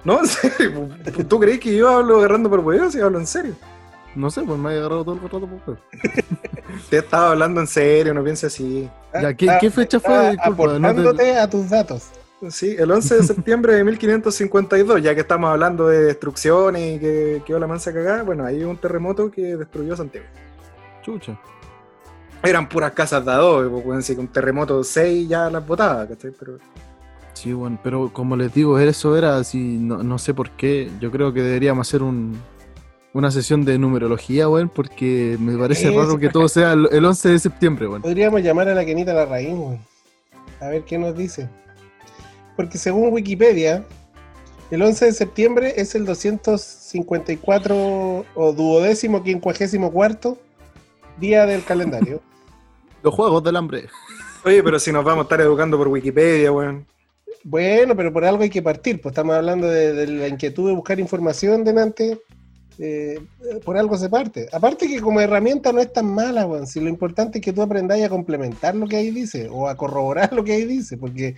No, 0.04 0.18
en 0.20 0.26
serio. 0.26 0.88
¿Tú 1.28 1.38
crees 1.38 1.60
que 1.60 1.76
yo 1.76 1.88
hablo 1.88 2.18
agarrando 2.18 2.50
por 2.50 2.58
huevos? 2.58 2.92
Si 2.92 3.00
hablo 3.00 3.20
en 3.20 3.26
serio. 3.26 3.54
No 4.16 4.30
sé, 4.30 4.42
pues 4.42 4.58
me 4.58 4.70
ha 4.70 4.72
agarrado 4.72 5.04
todo 5.04 5.14
el 5.14 5.20
rato 5.22 5.40
por 5.40 5.48
el 5.48 5.60
huevo. 5.64 5.78
Te 6.92 6.98
estaba 6.98 7.30
hablando 7.30 7.58
en 7.58 7.66
serio, 7.66 8.12
no 8.12 8.22
pienses 8.22 8.52
así. 8.52 8.86
Ya, 9.14 9.32
¿qué- 9.32 9.48
Ah, 9.48 9.56
qué 9.58 9.70
fecha 9.70 9.98
fue? 9.98 10.12
no 10.14 10.30
te- 10.32 10.40
aportándote 10.42 11.38
a 11.38 11.48
tus 11.48 11.70
datos. 11.70 12.10
Sí, 12.50 12.76
el 12.78 12.90
11 12.90 13.14
de 13.16 13.22
septiembre 13.22 13.72
de 13.76 13.82
1552, 13.82 15.00
ya 15.00 15.14
que 15.14 15.22
estamos 15.22 15.48
hablando 15.48 15.88
de 15.88 16.02
destrucciones 16.04 16.96
y 16.96 16.98
que 17.00 17.42
quedó 17.46 17.58
la 17.58 17.66
mansa 17.66 17.94
cagada, 17.94 18.24
bueno, 18.24 18.44
ahí 18.44 18.62
hubo 18.62 18.72
un 18.72 18.76
terremoto 18.76 19.30
que 19.30 19.56
destruyó 19.56 19.96
Santiago. 19.96 20.26
Chucha. 21.00 21.40
Eran 22.42 22.68
puras 22.68 22.92
casas 22.92 23.24
de 23.24 23.30
adobe, 23.32 23.70
pueden 23.70 24.00
decir 24.00 24.16
que 24.16 24.20
un 24.20 24.28
terremoto 24.28 24.84
6 24.84 25.26
ya 25.26 25.48
las 25.48 25.66
botaba, 25.66 26.06
¿cachai? 26.06 26.32
Pero 26.38 26.58
Sí, 27.32 27.54
bueno, 27.54 27.78
pero 27.82 28.10
como 28.12 28.36
les 28.36 28.52
digo, 28.52 28.78
eso 28.78 29.16
era 29.16 29.38
así, 29.38 29.78
no, 29.80 30.02
no 30.02 30.18
sé 30.18 30.34
por 30.34 30.50
qué. 30.50 30.90
Yo 31.00 31.10
creo 31.10 31.32
que 31.32 31.40
deberíamos 31.40 31.88
hacer 31.88 32.02
un, 32.02 32.36
una 33.14 33.30
sesión 33.30 33.64
de 33.64 33.78
numerología, 33.78 34.48
weón, 34.48 34.68
porque 34.68 35.36
me 35.38 35.56
parece 35.56 35.88
raro 35.90 36.18
que 36.18 36.30
todo 36.30 36.48
sea 36.48 36.72
el, 36.72 36.88
el 36.90 37.04
11 37.04 37.28
de 37.28 37.38
septiembre, 37.38 37.86
weón. 37.86 38.02
Podríamos 38.02 38.42
llamar 38.42 38.68
a 38.68 38.74
la 38.74 38.84
Kenita 38.84 39.12
Larraín, 39.12 39.56
weón. 39.58 39.78
A 40.60 40.66
ver 40.68 40.82
qué 40.84 40.98
nos 40.98 41.16
dice. 41.16 41.48
Porque 42.56 42.78
según 42.78 43.12
Wikipedia, 43.12 43.84
el 44.70 44.80
11 44.80 45.06
de 45.06 45.12
septiembre 45.12 45.74
es 45.76 45.94
el 45.94 46.06
254 46.06 48.24
o 48.34 48.52
duodécimo 48.52 49.22
quincuagésimo 49.22 49.92
cuarto 49.92 50.38
día 51.18 51.44
del 51.46 51.64
calendario. 51.64 52.22
Los 53.02 53.14
juegos 53.14 53.42
del 53.42 53.56
hambre. 53.56 53.88
Oye, 54.44 54.62
pero 54.62 54.78
si 54.78 54.92
nos 54.92 55.04
vamos 55.04 55.22
a 55.22 55.24
estar 55.24 55.40
educando 55.40 55.76
por 55.76 55.88
Wikipedia, 55.88 56.52
weón. 56.52 56.86
Bueno, 57.44 57.96
pero 57.96 58.12
por 58.12 58.24
algo 58.24 58.44
hay 58.44 58.50
que 58.50 58.62
partir. 58.62 59.00
Pues 59.00 59.10
estamos 59.12 59.34
hablando 59.34 59.66
de, 59.66 59.92
de 59.92 60.06
la 60.06 60.28
inquietud 60.28 60.68
de 60.68 60.74
buscar 60.74 61.00
información 61.00 61.64
delante. 61.64 62.20
Eh, 62.78 63.20
por 63.64 63.76
algo 63.76 63.96
se 63.98 64.08
parte. 64.08 64.48
Aparte 64.52 64.88
que 64.88 65.00
como 65.00 65.20
herramienta 65.20 65.72
no 65.72 65.80
es 65.80 65.92
tan 65.92 66.06
mala, 66.06 66.46
weón. 66.46 66.66
Si 66.66 66.80
lo 66.80 66.88
importante 66.88 67.38
es 67.38 67.44
que 67.44 67.52
tú 67.52 67.62
aprendáis 67.62 68.04
a 68.04 68.08
complementar 68.08 68.74
lo 68.74 68.86
que 68.88 68.96
ahí 68.96 69.10
dice 69.10 69.48
o 69.50 69.68
a 69.68 69.76
corroborar 69.76 70.32
lo 70.32 70.42
que 70.44 70.52
ahí 70.52 70.64
dice, 70.64 70.96
porque 70.96 71.34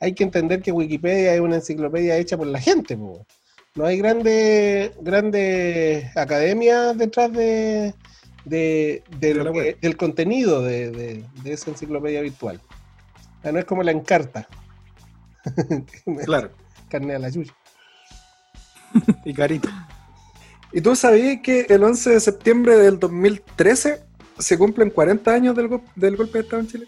hay 0.00 0.12
que 0.14 0.24
entender 0.24 0.62
que 0.62 0.70
Wikipedia 0.72 1.34
es 1.34 1.40
una 1.40 1.56
enciclopedia 1.56 2.16
hecha 2.16 2.36
por 2.36 2.46
la 2.46 2.60
gente, 2.60 2.96
po. 2.96 3.26
No 3.74 3.84
hay 3.84 3.98
grandes 3.98 4.90
grandes 5.00 6.16
academias 6.16 6.96
detrás 6.96 7.32
de, 7.32 7.94
de- 8.44 9.02
de 9.20 9.28
De 9.28 9.34
lo 9.34 9.44
la 9.44 9.52
que- 9.52 9.58
web. 9.58 9.80
del 9.80 9.96
contenido 9.96 10.62
de, 10.62 10.90
de- 10.90 11.24
de 11.42 11.52
esa 11.52 11.70
enciclopedia 11.70 12.20
virtual. 12.22 12.60
O 13.38 13.42
sea, 13.42 13.52
no 13.52 13.58
es 13.58 13.64
como 13.64 13.82
la 13.82 13.90
encarta. 13.92 14.48
Claro, 16.24 16.50
Carne 16.88 17.14
a 17.14 17.18
la 17.18 17.28
yuya. 17.28 17.52
y 19.24 19.32
carito. 19.34 19.68
¿Y 20.78 20.80
tú 20.80 20.94
sabías 20.94 21.40
que 21.42 21.66
el 21.70 21.82
11 21.82 22.10
de 22.10 22.20
septiembre 22.20 22.76
del 22.76 23.00
2013 23.00 24.00
se 24.38 24.56
cumplen 24.56 24.90
40 24.90 25.34
años 25.34 25.56
del, 25.56 25.66
go- 25.66 25.82
del 25.96 26.16
golpe 26.16 26.38
de 26.38 26.44
Estado 26.44 26.62
en 26.62 26.68
Chile? 26.68 26.86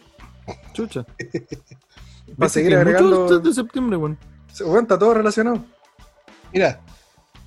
Chucha. 0.72 1.04
Va 2.40 2.46
a 2.46 2.48
seguir 2.48 2.70
Que 2.70 2.76
mucho 2.76 2.88
agregando. 2.88 3.40
de 3.40 3.52
septiembre, 3.52 3.96
weón. 3.96 4.16
Se- 4.52 4.62
weón, 4.62 4.82
está 4.84 4.96
todo 4.96 5.12
relacionado. 5.14 5.64
Mira, 6.52 6.78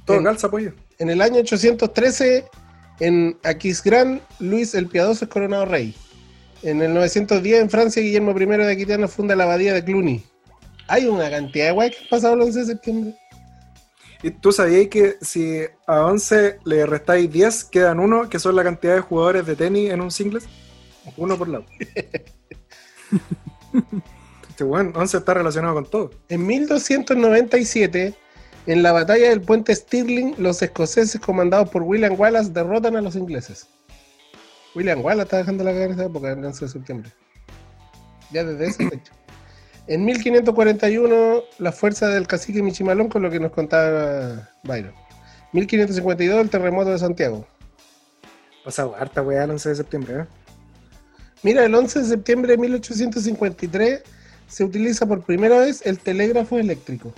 Todo 0.03 0.17
En- 0.17 0.25
calza 0.25 0.47
apoyo. 0.47 0.73
en 0.99 1.11
el 1.11 1.21
año 1.21 1.39
813, 1.39 2.43
en 2.99 3.37
Aquisgrán, 3.45 4.19
Luis 4.41 4.75
el 4.75 4.87
Piadoso 4.87 5.23
es 5.23 5.31
coronado 5.31 5.63
rey. 5.63 5.95
En 6.61 6.81
el 6.81 6.93
910, 6.93 7.61
en 7.61 7.69
Francia, 7.69 8.01
Guillermo 8.01 8.31
I 8.37 8.45
de 8.45 8.69
Aquitano 8.73 9.07
funda 9.07 9.33
la 9.37 9.45
abadía 9.45 9.73
de 9.73 9.81
Cluny. 9.81 10.21
Hay 10.89 11.05
una 11.05 11.29
cantidad 11.29 11.67
de 11.67 11.71
weas 11.71 11.91
que 11.91 12.03
han 12.03 12.09
pasado 12.09 12.33
el 12.33 12.41
11 12.41 12.59
de 12.59 12.65
septiembre. 12.65 13.15
¿Y 14.24 14.32
tú 14.32 14.51
sabías 14.53 14.88
que 14.88 15.17
si 15.19 15.59
a 15.86 16.05
11 16.05 16.59
le 16.63 16.86
restáis 16.86 17.30
10, 17.30 17.65
quedan 17.65 17.99
uno, 17.99 18.30
que 18.30 18.39
son 18.39 18.55
la 18.55 18.63
cantidad 18.63 18.95
de 18.95 19.01
jugadores 19.01 19.45
de 19.45 19.57
tenis 19.57 19.91
en 19.91 19.99
un 19.99 20.11
singles? 20.11 20.45
Uno 21.17 21.38
por 21.38 21.49
lado. 21.49 21.65
este 24.49 24.63
bueno, 24.63 24.93
11 24.95 25.17
está 25.17 25.34
relacionado 25.34 25.74
con 25.74 25.86
todo. 25.86 26.11
En 26.30 26.47
1297, 26.47 28.13
en 28.65 28.82
la 28.82 28.93
batalla 28.93 29.30
del 29.30 29.41
puente 29.41 29.76
Stirling, 29.76 30.36
los 30.38 30.61
escoceses 30.61 31.19
comandados 31.19 31.69
por 31.69 31.84
William 31.84 32.17
Wallace 32.17 32.51
derrotan 32.51 32.95
a 32.95 33.01
los 33.01 33.17
ingleses. 33.17 33.67
William 34.74 35.01
Wallace 35.01 35.24
está 35.24 35.38
dejando 35.39 35.65
la 35.65 35.74
guerra 35.74 35.86
en 35.86 35.91
esa 35.91 36.05
época, 36.05 36.32
el 36.32 36.45
11 36.45 36.63
de 36.63 36.71
septiembre. 36.71 37.11
Ya 38.32 38.45
desde 38.45 38.67
ese 38.67 38.86
hecho. 38.86 39.11
En 39.88 40.05
1541, 40.05 41.43
la 41.59 41.71
fuerza 41.71 42.07
del 42.07 42.25
cacique 42.25 42.61
Michimalón, 42.61 43.09
con 43.09 43.21
lo 43.21 43.29
que 43.29 43.39
nos 43.39 43.51
contaba 43.51 44.49
Byron. 44.63 44.93
1552, 45.51 46.41
el 46.41 46.49
terremoto 46.49 46.89
de 46.89 46.99
Santiago. 46.99 47.45
Pasado 48.63 48.95
harta 48.95 49.21
weá 49.21 49.43
el 49.43 49.51
11 49.51 49.69
de 49.69 49.75
septiembre, 49.75 50.15
¿eh? 50.21 50.25
Mira, 51.43 51.65
el 51.65 51.75
11 51.75 51.99
de 51.99 52.05
septiembre 52.05 52.51
de 52.53 52.57
1853 52.59 54.03
se 54.47 54.63
utiliza 54.63 55.05
por 55.05 55.21
primera 55.23 55.59
vez 55.59 55.86
el 55.86 55.99
telégrafo 55.99 56.57
eléctrico. 56.57 57.11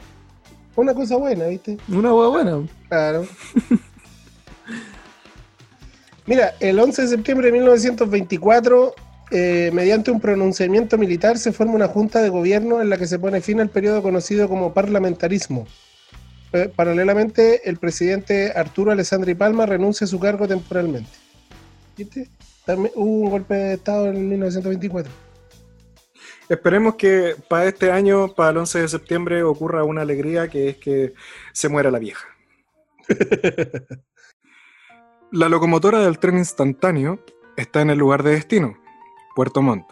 Una 0.76 0.96
cosa 0.96 1.18
buena, 1.18 1.46
¿viste? 1.46 1.78
Una 1.88 2.14
hueá 2.14 2.30
buena. 2.30 2.68
Claro. 2.90 3.28
Mira, 6.26 6.56
el 6.60 6.80
11 6.80 7.04
de 7.04 7.08
septiembre 7.08 7.48
de 7.48 7.54
1924, 7.54 8.96
eh, 9.32 9.72
mediante 9.74 10.12
un 10.12 10.22
pronunciamiento 10.22 10.98
militar, 10.98 11.38
se 11.38 11.52
forma 11.52 11.74
una 11.74 11.88
junta 11.88 12.22
de 12.22 12.30
gobierno 12.30 12.82
en 12.82 12.90
la 12.90 12.98
que 12.98 13.08
se 13.08 13.20
pone 13.20 13.42
fin 13.42 13.60
al 13.60 13.70
periodo 13.70 14.02
conocido 14.02 14.48
como 14.48 14.74
parlamentarismo. 14.74 15.68
Eh, 16.54 16.72
paralelamente, 16.74 17.68
el 17.70 17.78
presidente 17.78 18.54
Arturo 18.56 18.92
Alessandri 18.92 19.34
Palma 19.36 19.66
renuncia 19.66 20.06
a 20.06 20.08
su 20.08 20.20
cargo 20.20 20.48
temporalmente. 20.48 21.10
¿Viste? 21.98 22.30
También 22.66 22.94
hubo 22.96 23.22
un 23.26 23.30
golpe 23.30 23.56
de 23.56 23.74
Estado 23.74 24.08
en 24.08 24.30
1924. 24.30 25.12
Esperemos 26.48 26.96
que 26.96 27.36
para 27.50 27.66
este 27.66 27.92
año, 27.92 28.34
para 28.36 28.52
el 28.52 28.58
11 28.58 28.82
de 28.82 28.88
septiembre, 28.88 29.44
ocurra 29.44 29.84
una 29.84 30.02
alegría 30.02 30.48
que 30.48 30.70
es 30.70 30.78
que 30.78 31.14
se 31.52 31.70
muera 31.70 31.90
la 31.90 32.00
vieja. 32.00 32.28
la 35.32 35.50
locomotora 35.50 36.00
del 36.00 36.20
tren 36.20 36.38
instantáneo 36.38 37.20
está 37.58 37.82
en 37.82 37.90
el 37.90 37.98
lugar 37.98 38.24
de 38.24 38.32
destino, 38.32 38.78
Puerto 39.36 39.62
Montt, 39.62 39.86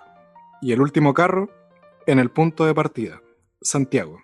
y 0.61 0.71
el 0.71 0.79
último 0.79 1.13
carro 1.13 1.49
en 2.07 2.17
el 2.17 2.31
punto 2.31 2.65
de 2.65 2.73
partida, 2.73 3.21
Santiago. 3.61 4.21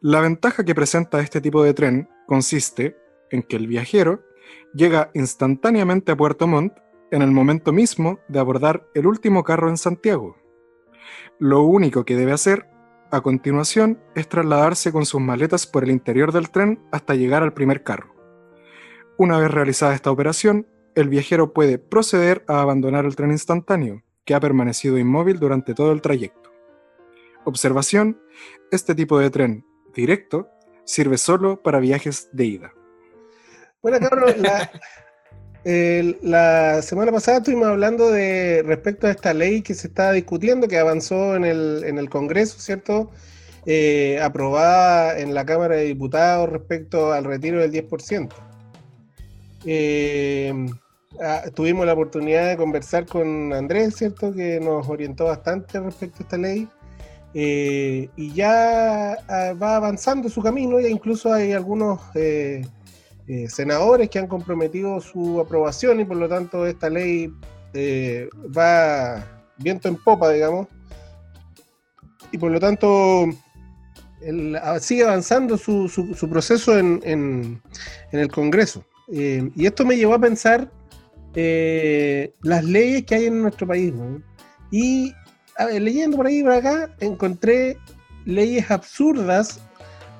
La 0.00 0.20
ventaja 0.20 0.64
que 0.64 0.76
presenta 0.76 1.20
este 1.20 1.40
tipo 1.40 1.64
de 1.64 1.74
tren 1.74 2.08
consiste 2.28 2.96
en 3.32 3.42
que 3.42 3.56
el 3.56 3.66
viajero 3.66 4.22
llega 4.74 5.10
instantáneamente 5.14 6.12
a 6.12 6.16
Puerto 6.16 6.46
Montt 6.46 6.72
en 7.10 7.22
el 7.22 7.32
momento 7.32 7.72
mismo 7.72 8.20
de 8.28 8.38
abordar 8.38 8.86
el 8.94 9.08
último 9.08 9.42
carro 9.42 9.68
en 9.68 9.76
Santiago. 9.76 10.36
Lo 11.40 11.62
único 11.62 12.04
que 12.04 12.14
debe 12.14 12.30
hacer 12.30 12.68
a 13.10 13.22
continuación 13.22 13.98
es 14.14 14.28
trasladarse 14.28 14.92
con 14.92 15.04
sus 15.04 15.20
maletas 15.20 15.66
por 15.66 15.82
el 15.82 15.90
interior 15.90 16.30
del 16.30 16.50
tren 16.50 16.78
hasta 16.92 17.16
llegar 17.16 17.42
al 17.42 17.54
primer 17.54 17.82
carro. 17.82 18.14
Una 19.18 19.38
vez 19.38 19.50
realizada 19.50 19.94
esta 19.94 20.12
operación, 20.12 20.68
el 20.94 21.08
viajero 21.08 21.52
puede 21.52 21.78
proceder 21.78 22.44
a 22.46 22.60
abandonar 22.60 23.04
el 23.04 23.16
tren 23.16 23.32
instantáneo, 23.32 24.04
que 24.24 24.34
ha 24.34 24.40
permanecido 24.40 24.98
inmóvil 24.98 25.38
durante 25.38 25.74
todo 25.74 25.92
el 25.92 26.00
trayecto. 26.02 26.52
Observación, 27.44 28.20
este 28.70 28.94
tipo 28.94 29.18
de 29.18 29.30
tren 29.30 29.66
directo 29.94 30.48
sirve 30.84 31.18
solo 31.18 31.62
para 31.62 31.80
viajes 31.80 32.28
de 32.32 32.44
ida. 32.44 32.72
Bueno, 33.82 33.98
la, 34.38 34.70
el- 35.64 36.18
la 36.22 36.82
semana 36.82 37.10
pasada 37.12 37.38
estuvimos 37.38 37.66
hablando 37.68 38.10
de 38.10 38.62
respecto 38.64 39.06
a 39.06 39.10
esta 39.10 39.34
ley 39.34 39.62
que 39.62 39.74
se 39.74 39.88
está 39.88 40.12
discutiendo, 40.12 40.68
que 40.68 40.78
avanzó 40.78 41.34
en 41.34 41.44
el, 41.44 41.82
en 41.84 41.98
el 41.98 42.08
Congreso, 42.08 42.58
¿cierto? 42.60 43.10
Eh, 43.66 44.20
aprobada 44.20 45.18
en 45.20 45.34
la 45.34 45.44
Cámara 45.46 45.76
de 45.76 45.84
Diputados 45.84 46.48
respecto 46.50 47.12
al 47.12 47.24
retiro 47.24 47.60
del 47.60 47.70
10%. 47.72 48.28
Eh, 49.64 50.52
ah, 51.20 51.42
tuvimos 51.54 51.86
la 51.86 51.92
oportunidad 51.94 52.48
de 52.48 52.56
conversar 52.56 53.06
con 53.06 53.52
Andrés, 53.52 53.96
¿cierto? 53.96 54.32
Que 54.32 54.60
nos 54.60 54.88
orientó 54.88 55.24
bastante 55.26 55.80
respecto 55.80 56.18
a 56.20 56.22
esta 56.22 56.38
ley. 56.38 56.68
Eh, 57.34 58.08
y 58.16 58.32
ya 58.34 59.12
ah, 59.28 59.52
va 59.60 59.76
avanzando 59.76 60.28
su 60.28 60.42
camino, 60.42 60.78
e 60.78 60.90
incluso 60.90 61.32
hay 61.32 61.52
algunos 61.52 62.00
eh, 62.14 62.66
eh, 63.26 63.48
senadores 63.48 64.10
que 64.10 64.18
han 64.18 64.26
comprometido 64.26 65.00
su 65.00 65.40
aprobación 65.40 66.00
y 66.00 66.04
por 66.04 66.16
lo 66.18 66.28
tanto 66.28 66.66
esta 66.66 66.90
ley 66.90 67.32
va 68.56 69.24
viento 69.58 69.88
en 69.88 69.96
popa, 69.96 70.30
digamos. 70.30 70.66
Y 72.32 72.38
por 72.38 72.50
lo 72.50 72.60
tanto 72.60 73.24
el- 74.20 74.56
a- 74.56 74.78
sigue 74.80 75.04
avanzando 75.04 75.56
su, 75.56 75.88
su- 75.88 76.28
proceso 76.28 76.78
en, 76.78 77.00
en- 77.04 77.62
el 78.12 78.30
Congreso. 78.30 78.84
Y 79.08 79.66
esto 79.66 79.84
me 79.84 79.96
llevó 79.96 80.14
a 80.14 80.18
pensar 80.18 80.70
eh, 81.34 82.34
las 82.42 82.64
leyes 82.64 83.04
que 83.04 83.14
hay 83.14 83.26
en 83.26 83.42
nuestro 83.42 83.66
país. 83.66 83.92
¿no? 83.92 84.22
Y 84.70 85.12
a 85.56 85.66
ver, 85.66 85.82
leyendo 85.82 86.16
por 86.16 86.26
ahí 86.26 86.38
y 86.38 86.42
por 86.42 86.52
acá, 86.52 86.94
encontré 87.00 87.76
leyes 88.24 88.70
absurdas 88.70 89.60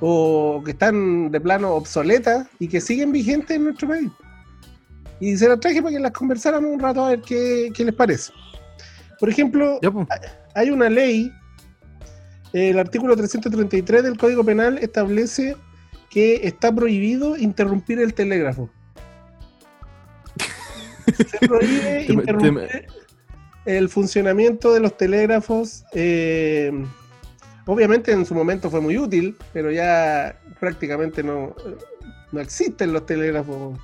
o 0.01 0.63
que 0.65 0.73
están 0.73 1.31
de 1.31 1.41
plano 1.41 1.75
obsoletas 1.75 2.47
y 2.59 2.69
que 2.69 2.81
siguen 2.81 3.13
vigentes 3.13 3.57
en 3.57 3.65
nuestro 3.65 3.89
país. 3.89 4.11
Y 5.21 5.37
se 5.37 5.49
las 5.49 5.61
traje 5.61 5.81
para 5.81 5.95
que 5.95 6.01
las 6.01 6.13
conversáramos 6.13 6.73
un 6.73 6.81
rato 6.81 7.05
a 7.05 7.11
ver 7.11 7.21
qué, 7.21 7.71
qué 7.75 7.85
les 7.85 7.95
parece. 7.95 8.33
Por 9.21 9.29
ejemplo, 9.29 9.79
hay 10.55 10.71
una 10.71 10.91
ley, 10.91 11.33
el 12.53 12.77
artículo 12.77 13.17
333 13.17 14.03
del 14.03 14.19
Código 14.19 14.45
Penal 14.45 14.79
establece 14.79 15.57
que 16.11 16.41
está 16.43 16.75
prohibido 16.75 17.37
interrumpir 17.37 18.01
el 18.01 18.15
telégrafo. 18.15 18.69
Se 21.13 21.47
prohíbe 21.47 22.05
Te- 22.07 22.13
interrumpir 22.13 22.87
el 23.65 23.89
funcionamiento 23.89 24.73
de 24.75 24.81
los 24.81 24.97
telégrafos. 24.97 25.85
eh, 25.93 26.73
obviamente 27.67 28.11
en 28.13 28.27
su 28.27 28.35
momento 28.35 28.71
fue 28.71 28.81
muy 28.81 28.99
útil, 28.99 29.37
pero 29.53 29.71
ya 29.71 30.37
prácticamente 30.59 31.23
no, 31.23 31.55
no 32.33 32.41
existen 32.41 32.93
los 32.93 33.07
telégrafos. 33.07 33.79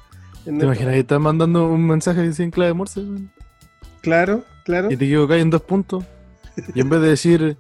¿Te 0.45 0.51
imaginas 0.51 0.95
que 0.95 1.01
estás 1.01 1.21
mandando 1.21 1.69
un 1.69 1.87
mensaje 1.87 2.27
así 2.29 2.43
en 2.43 2.51
clave 2.51 2.73
Morse? 2.73 3.05
Claro, 4.01 4.45
claro. 4.65 4.91
y 4.91 4.97
te 4.97 5.05
equivocas 5.05 5.39
en 5.39 5.51
dos 5.51 5.63
puntos? 5.63 6.05
Y 6.75 6.81
en 6.81 6.89
vez 6.89 7.01
de 7.03 7.09
decir 7.09 7.57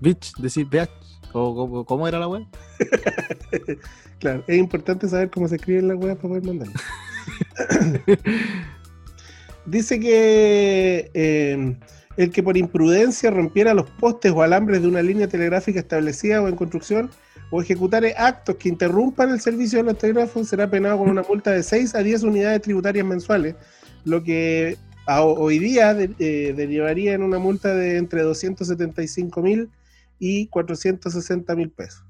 bitch, 0.00 0.34
decir 0.36 0.66
bitch. 0.66 0.90
¿O 1.32 1.54
cómo, 1.54 1.84
cómo 1.84 2.06
era 2.08 2.18
la 2.18 2.28
web? 2.28 2.42
Claro, 4.18 4.44
es 4.46 4.58
importante 4.58 5.08
saber 5.08 5.30
cómo 5.30 5.48
se 5.48 5.56
escriben 5.56 5.88
las 5.88 5.96
weas 5.96 6.16
para 6.16 6.28
poder 6.28 6.44
mandarlas. 6.44 6.82
Dice 9.66 10.00
que 10.00 11.10
eh, 11.14 11.76
el 12.16 12.30
que 12.30 12.42
por 12.42 12.56
imprudencia 12.56 13.30
rompiera 13.30 13.74
los 13.74 13.88
postes 13.90 14.32
o 14.32 14.42
alambres 14.42 14.82
de 14.82 14.88
una 14.88 15.02
línea 15.02 15.28
telegráfica 15.28 15.80
establecida 15.80 16.42
o 16.42 16.48
en 16.48 16.56
construcción 16.56 17.10
o 17.50 17.62
ejecutare 17.62 18.14
actos 18.16 18.56
que 18.56 18.68
interrumpan 18.68 19.30
el 19.30 19.40
servicio 19.40 19.78
de 19.78 19.84
los 19.84 19.98
telégrafos 19.98 20.48
será 20.48 20.70
penado 20.70 20.98
con 20.98 21.10
una 21.10 21.22
multa 21.22 21.50
de 21.50 21.62
6 21.62 21.94
a 21.94 22.02
10 22.02 22.22
unidades 22.22 22.62
tributarias 22.62 23.06
mensuales, 23.06 23.56
lo 24.04 24.22
que 24.22 24.76
hoy 25.06 25.58
día 25.58 25.92
eh, 25.92 26.54
derivaría 26.56 27.14
en 27.14 27.22
una 27.22 27.38
multa 27.38 27.74
de 27.74 27.96
entre 27.96 28.22
275 28.22 29.42
mil 29.42 29.70
y 30.18 30.46
460 30.46 31.56
mil 31.56 31.70
pesos. 31.70 32.04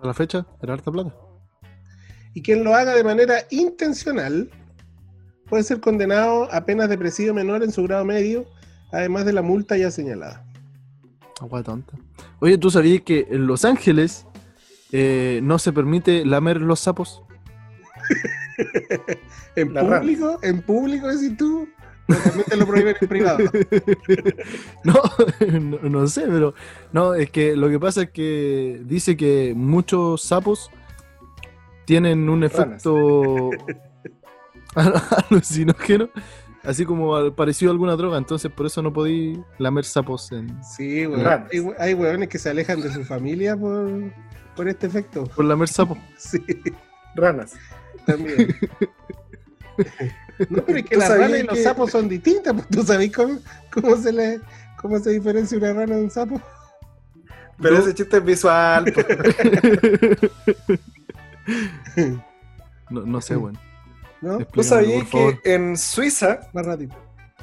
A 0.00 0.06
la 0.06 0.14
fecha, 0.14 0.46
era 0.62 0.74
harta 0.74 0.92
plata. 0.92 1.27
Y 2.34 2.42
quien 2.42 2.64
lo 2.64 2.74
haga 2.74 2.94
de 2.94 3.04
manera 3.04 3.44
intencional 3.50 4.50
puede 5.48 5.62
ser 5.62 5.80
condenado 5.80 6.52
a 6.52 6.64
penas 6.64 6.88
de 6.88 6.98
presidio 6.98 7.34
menor 7.34 7.62
en 7.62 7.72
su 7.72 7.82
grado 7.84 8.04
medio, 8.04 8.46
además 8.92 9.24
de 9.24 9.32
la 9.32 9.42
multa 9.42 9.76
ya 9.76 9.90
señalada. 9.90 10.44
Agua 11.40 11.62
tonta. 11.62 11.94
Oye, 12.40 12.58
¿tú 12.58 12.70
sabías 12.70 13.02
que 13.02 13.26
en 13.30 13.46
Los 13.46 13.64
Ángeles 13.64 14.26
eh, 14.92 15.40
no 15.42 15.58
se 15.58 15.72
permite 15.72 16.24
lamer 16.24 16.60
los 16.60 16.80
sapos? 16.80 17.22
En 19.54 19.74
La 19.74 19.82
público, 19.82 20.38
en 20.42 20.62
público 20.62 21.08
decís 21.08 21.36
tú, 21.36 21.68
también 22.06 22.44
te 22.48 22.56
lo 22.56 22.66
prohíben 22.66 22.96
en 23.00 23.08
privado. 23.08 23.38
No, 24.84 24.94
no, 25.60 25.78
no 25.88 26.06
sé, 26.06 26.22
pero 26.22 26.54
no, 26.92 27.14
es 27.14 27.30
que 27.30 27.56
lo 27.56 27.68
que 27.68 27.78
pasa 27.78 28.02
es 28.02 28.10
que 28.10 28.80
dice 28.84 29.16
que 29.16 29.54
muchos 29.56 30.22
sapos 30.22 30.70
tienen 31.88 32.28
un 32.28 32.44
efecto 32.44 33.48
alucinógeno, 35.30 36.10
así 36.62 36.84
como 36.84 37.34
parecido 37.34 37.70
a 37.70 37.72
alguna 37.72 37.96
droga, 37.96 38.18
entonces 38.18 38.52
por 38.52 38.66
eso 38.66 38.82
no 38.82 38.92
podí 38.92 39.42
lamer 39.56 39.86
sapos 39.86 40.30
en... 40.32 40.62
Sí, 40.62 41.06
weón. 41.06 41.26
Hay, 41.50 41.66
hay 41.78 41.94
weones 41.94 42.28
que 42.28 42.38
se 42.38 42.50
alejan 42.50 42.82
de 42.82 42.92
su 42.92 43.02
familia 43.04 43.56
por, 43.56 43.88
por 44.54 44.68
este 44.68 44.86
efecto. 44.86 45.24
Por 45.34 45.46
la 45.46 45.56
mersapo. 45.56 45.96
Sí, 46.18 46.44
Ranas. 47.14 47.54
también. 48.04 48.54
No, 50.50 50.62
pero 50.64 50.78
es 50.78 50.84
que 50.84 50.94
¿Tú 50.96 51.00
las 51.00 51.08
ranas 51.18 51.40
y 51.40 51.42
los 51.44 51.56
que- 51.56 51.62
sapos 51.62 51.90
son 51.90 52.08
distintas. 52.08 52.52
pues, 52.52 52.68
¿Tú 52.68 52.82
sabés 52.82 53.10
cómo, 53.12 53.38
cómo, 53.72 53.96
se 53.96 54.12
le, 54.12 54.40
cómo 54.80 54.98
se 54.98 55.10
diferencia 55.10 55.56
una 55.56 55.72
rana 55.72 55.96
de 55.96 56.02
un 56.02 56.10
sapo? 56.10 56.40
Pero 57.60 57.74
No. 57.76 57.80
ese 57.80 57.94
chiste 57.94 58.18
es 58.18 58.24
visual. 58.24 58.84
No, 62.90 63.02
no 63.02 63.20
sé, 63.20 63.36
weón. 63.36 63.58
¿No? 64.20 64.38
¿Tú 64.46 64.62
sabías 64.62 65.06
favor. 65.08 65.40
que 65.42 65.54
en 65.54 65.76
Suiza, 65.76 66.40
Más 66.52 66.66
rápido. 66.66 66.94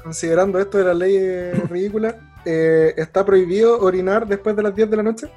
considerando 0.02 0.58
esto 0.58 0.78
de 0.78 0.84
la 0.84 0.94
ley 0.94 1.16
eh, 1.18 1.52
ridícula, 1.70 2.16
eh, 2.44 2.92
está 2.96 3.24
prohibido 3.24 3.80
orinar 3.80 4.26
después 4.26 4.54
de 4.56 4.62
las 4.62 4.74
10 4.74 4.90
de 4.90 4.96
la 4.96 5.02
noche? 5.02 5.28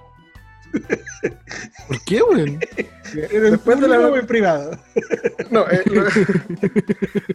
¿Por 1.88 2.02
qué, 2.06 2.22
weón? 2.22 2.60
¿En 3.14 3.46
el 3.46 3.52
Después 3.52 3.80
de 3.80 3.88
la- 3.88 4.08
en 4.18 4.28
privado? 4.28 4.72
No, 5.50 5.68
eh, 5.70 5.82
lo- 5.86 6.04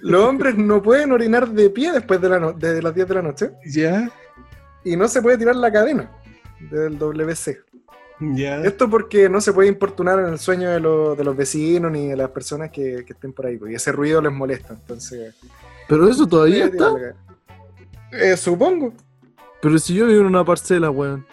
los 0.03 0.25
hombres 0.25 0.57
no 0.57 0.81
pueden 0.83 1.11
orinar 1.13 1.49
de 1.49 1.71
pie 1.71 1.91
después 1.93 2.21
de, 2.21 2.29
la 2.29 2.39
no- 2.39 2.53
de 2.53 2.81
las 2.83 2.95
10 2.95 3.09
de 3.09 3.15
la 3.15 3.23
noche 3.23 3.51
Ya, 3.67 4.09
y 4.85 4.97
no 4.97 5.09
se 5.09 5.21
puede 5.23 5.39
tirar 5.39 5.57
la 5.57 5.73
cadena 5.73 6.11
del 6.71 6.97
WC. 6.99 7.59
Esto 8.65 8.89
porque 8.89 9.29
no 9.29 9.41
se 9.41 9.53
puede 9.53 9.69
importunar 9.69 10.19
en 10.21 10.27
el 10.27 10.39
sueño 10.39 10.71
de, 10.71 10.81
los- 10.81 11.17
de 11.19 11.25
los 11.25 11.37
vecinos 11.37 11.91
ni 11.91 12.09
de 12.09 12.17
las 12.17 12.31
personas 12.31 12.71
que, 12.71 13.05
que 13.05 13.13
estén 13.13 13.33
por 13.33 13.47
ahí, 13.47 13.57
porque 13.57 13.75
ese 13.75 13.93
ruido 13.93 14.23
les 14.23 14.33
molesta. 14.33 14.75
Entonces, 14.75 15.35
Pero 15.89 16.09
eso 16.09 16.27
todavía 16.27 16.67
está. 16.67 16.93
Eh, 18.13 18.37
supongo. 18.37 18.93
Pero 19.61 19.79
si 19.79 19.95
yo 19.95 20.07
vivo 20.07 20.21
en 20.21 20.27
una 20.27 20.45
parcela, 20.45 20.91
weón. 20.91 21.27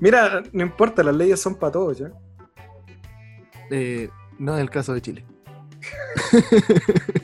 Mira, 0.00 0.42
no 0.52 0.62
importa, 0.62 1.02
las 1.04 1.14
leyes 1.14 1.40
son 1.40 1.54
para 1.54 1.72
todos, 1.72 1.98
¿ya? 1.98 2.10
Eh, 3.70 4.10
no 4.38 4.56
es 4.56 4.60
el 4.60 4.70
caso 4.70 4.92
de 4.92 5.00
Chile. 5.02 5.24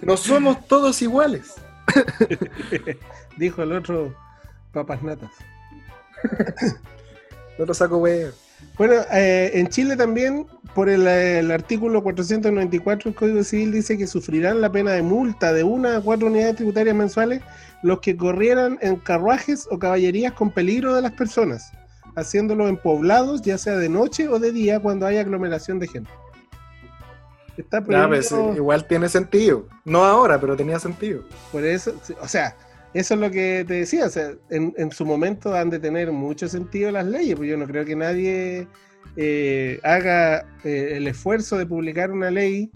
No 0.03 0.17
somos 0.17 0.67
todos 0.69 1.03
iguales. 1.03 1.55
Dijo 3.37 3.63
el 3.63 3.73
otro 3.73 4.15
papas 4.73 5.03
natas. 5.03 5.33
No 7.61 7.67
lo 7.67 7.75
saco, 7.75 7.99
wey. 7.99 8.31
Bueno, 8.79 8.95
eh, 9.13 9.51
en 9.53 9.69
Chile 9.69 9.95
también, 9.95 10.47
por 10.75 10.89
el, 10.89 11.07
eh, 11.07 11.41
el 11.41 11.51
artículo 11.51 12.03
494 12.03 13.11
del 13.11 13.15
Código 13.15 13.45
Civil, 13.45 13.71
dice 13.71 13.99
que 13.99 14.07
sufrirán 14.07 14.63
la 14.63 14.73
pena 14.73 14.93
de 14.93 15.03
multa 15.03 15.53
de 15.53 15.63
una 15.63 15.99
a 15.99 16.01
cuatro 16.01 16.29
unidades 16.29 16.57
tributarias 16.57 16.97
mensuales 16.97 17.43
los 17.83 18.01
que 18.01 18.17
corrieran 18.17 18.79
en 18.81 18.97
carruajes 18.97 19.69
o 19.71 19.79
caballerías 19.79 20.33
con 20.33 20.51
peligro 20.51 20.95
de 20.95 21.03
las 21.03 21.13
personas, 21.13 21.71
haciéndolo 22.17 22.67
en 22.67 22.79
poblados, 22.79 23.43
ya 23.43 23.59
sea 23.59 23.77
de 23.77 23.91
noche 23.91 24.27
o 24.29 24.39
de 24.39 24.53
día, 24.53 24.81
cuando 24.81 25.05
hay 25.05 25.19
aglomeración 25.19 25.79
de 25.79 25.89
gente. 25.89 26.11
Está 27.59 27.85
prohibido, 27.85 28.09
pues, 28.09 28.57
igual 28.57 28.87
tiene 28.87 29.11
sentido. 29.11 29.67
No 29.85 30.03
ahora, 30.03 30.41
pero 30.41 30.57
tenía 30.57 30.79
sentido. 30.79 31.25
por 31.53 31.63
eso, 31.63 31.93
o 32.23 32.29
sea, 32.29 32.57
eso 32.93 33.15
es 33.15 33.21
lo 33.21 33.31
que 33.31 33.65
te 33.67 33.75
decía, 33.75 34.07
o 34.07 34.11
sea, 34.11 34.33
en, 34.51 34.75
en 34.77 34.91
su 34.91 35.05
momento 35.05 35.55
han 35.55 35.71
de 35.71 35.79
tener 35.79 36.11
mucho 36.11 36.49
sentido 36.49 36.91
las 36.91 37.07
leyes, 37.07 37.37
pues 37.37 37.49
yo 37.49 37.57
no 37.57 37.67
creo 37.67 37.85
que 37.85 37.95
nadie 37.95 38.67
eh, 39.17 39.81
haga 39.83 40.47
eh, 40.65 40.95
el 40.97 41.07
esfuerzo 41.07 41.57
de 41.57 41.67
publicar 41.67 42.11
una 42.11 42.31
ley 42.31 42.71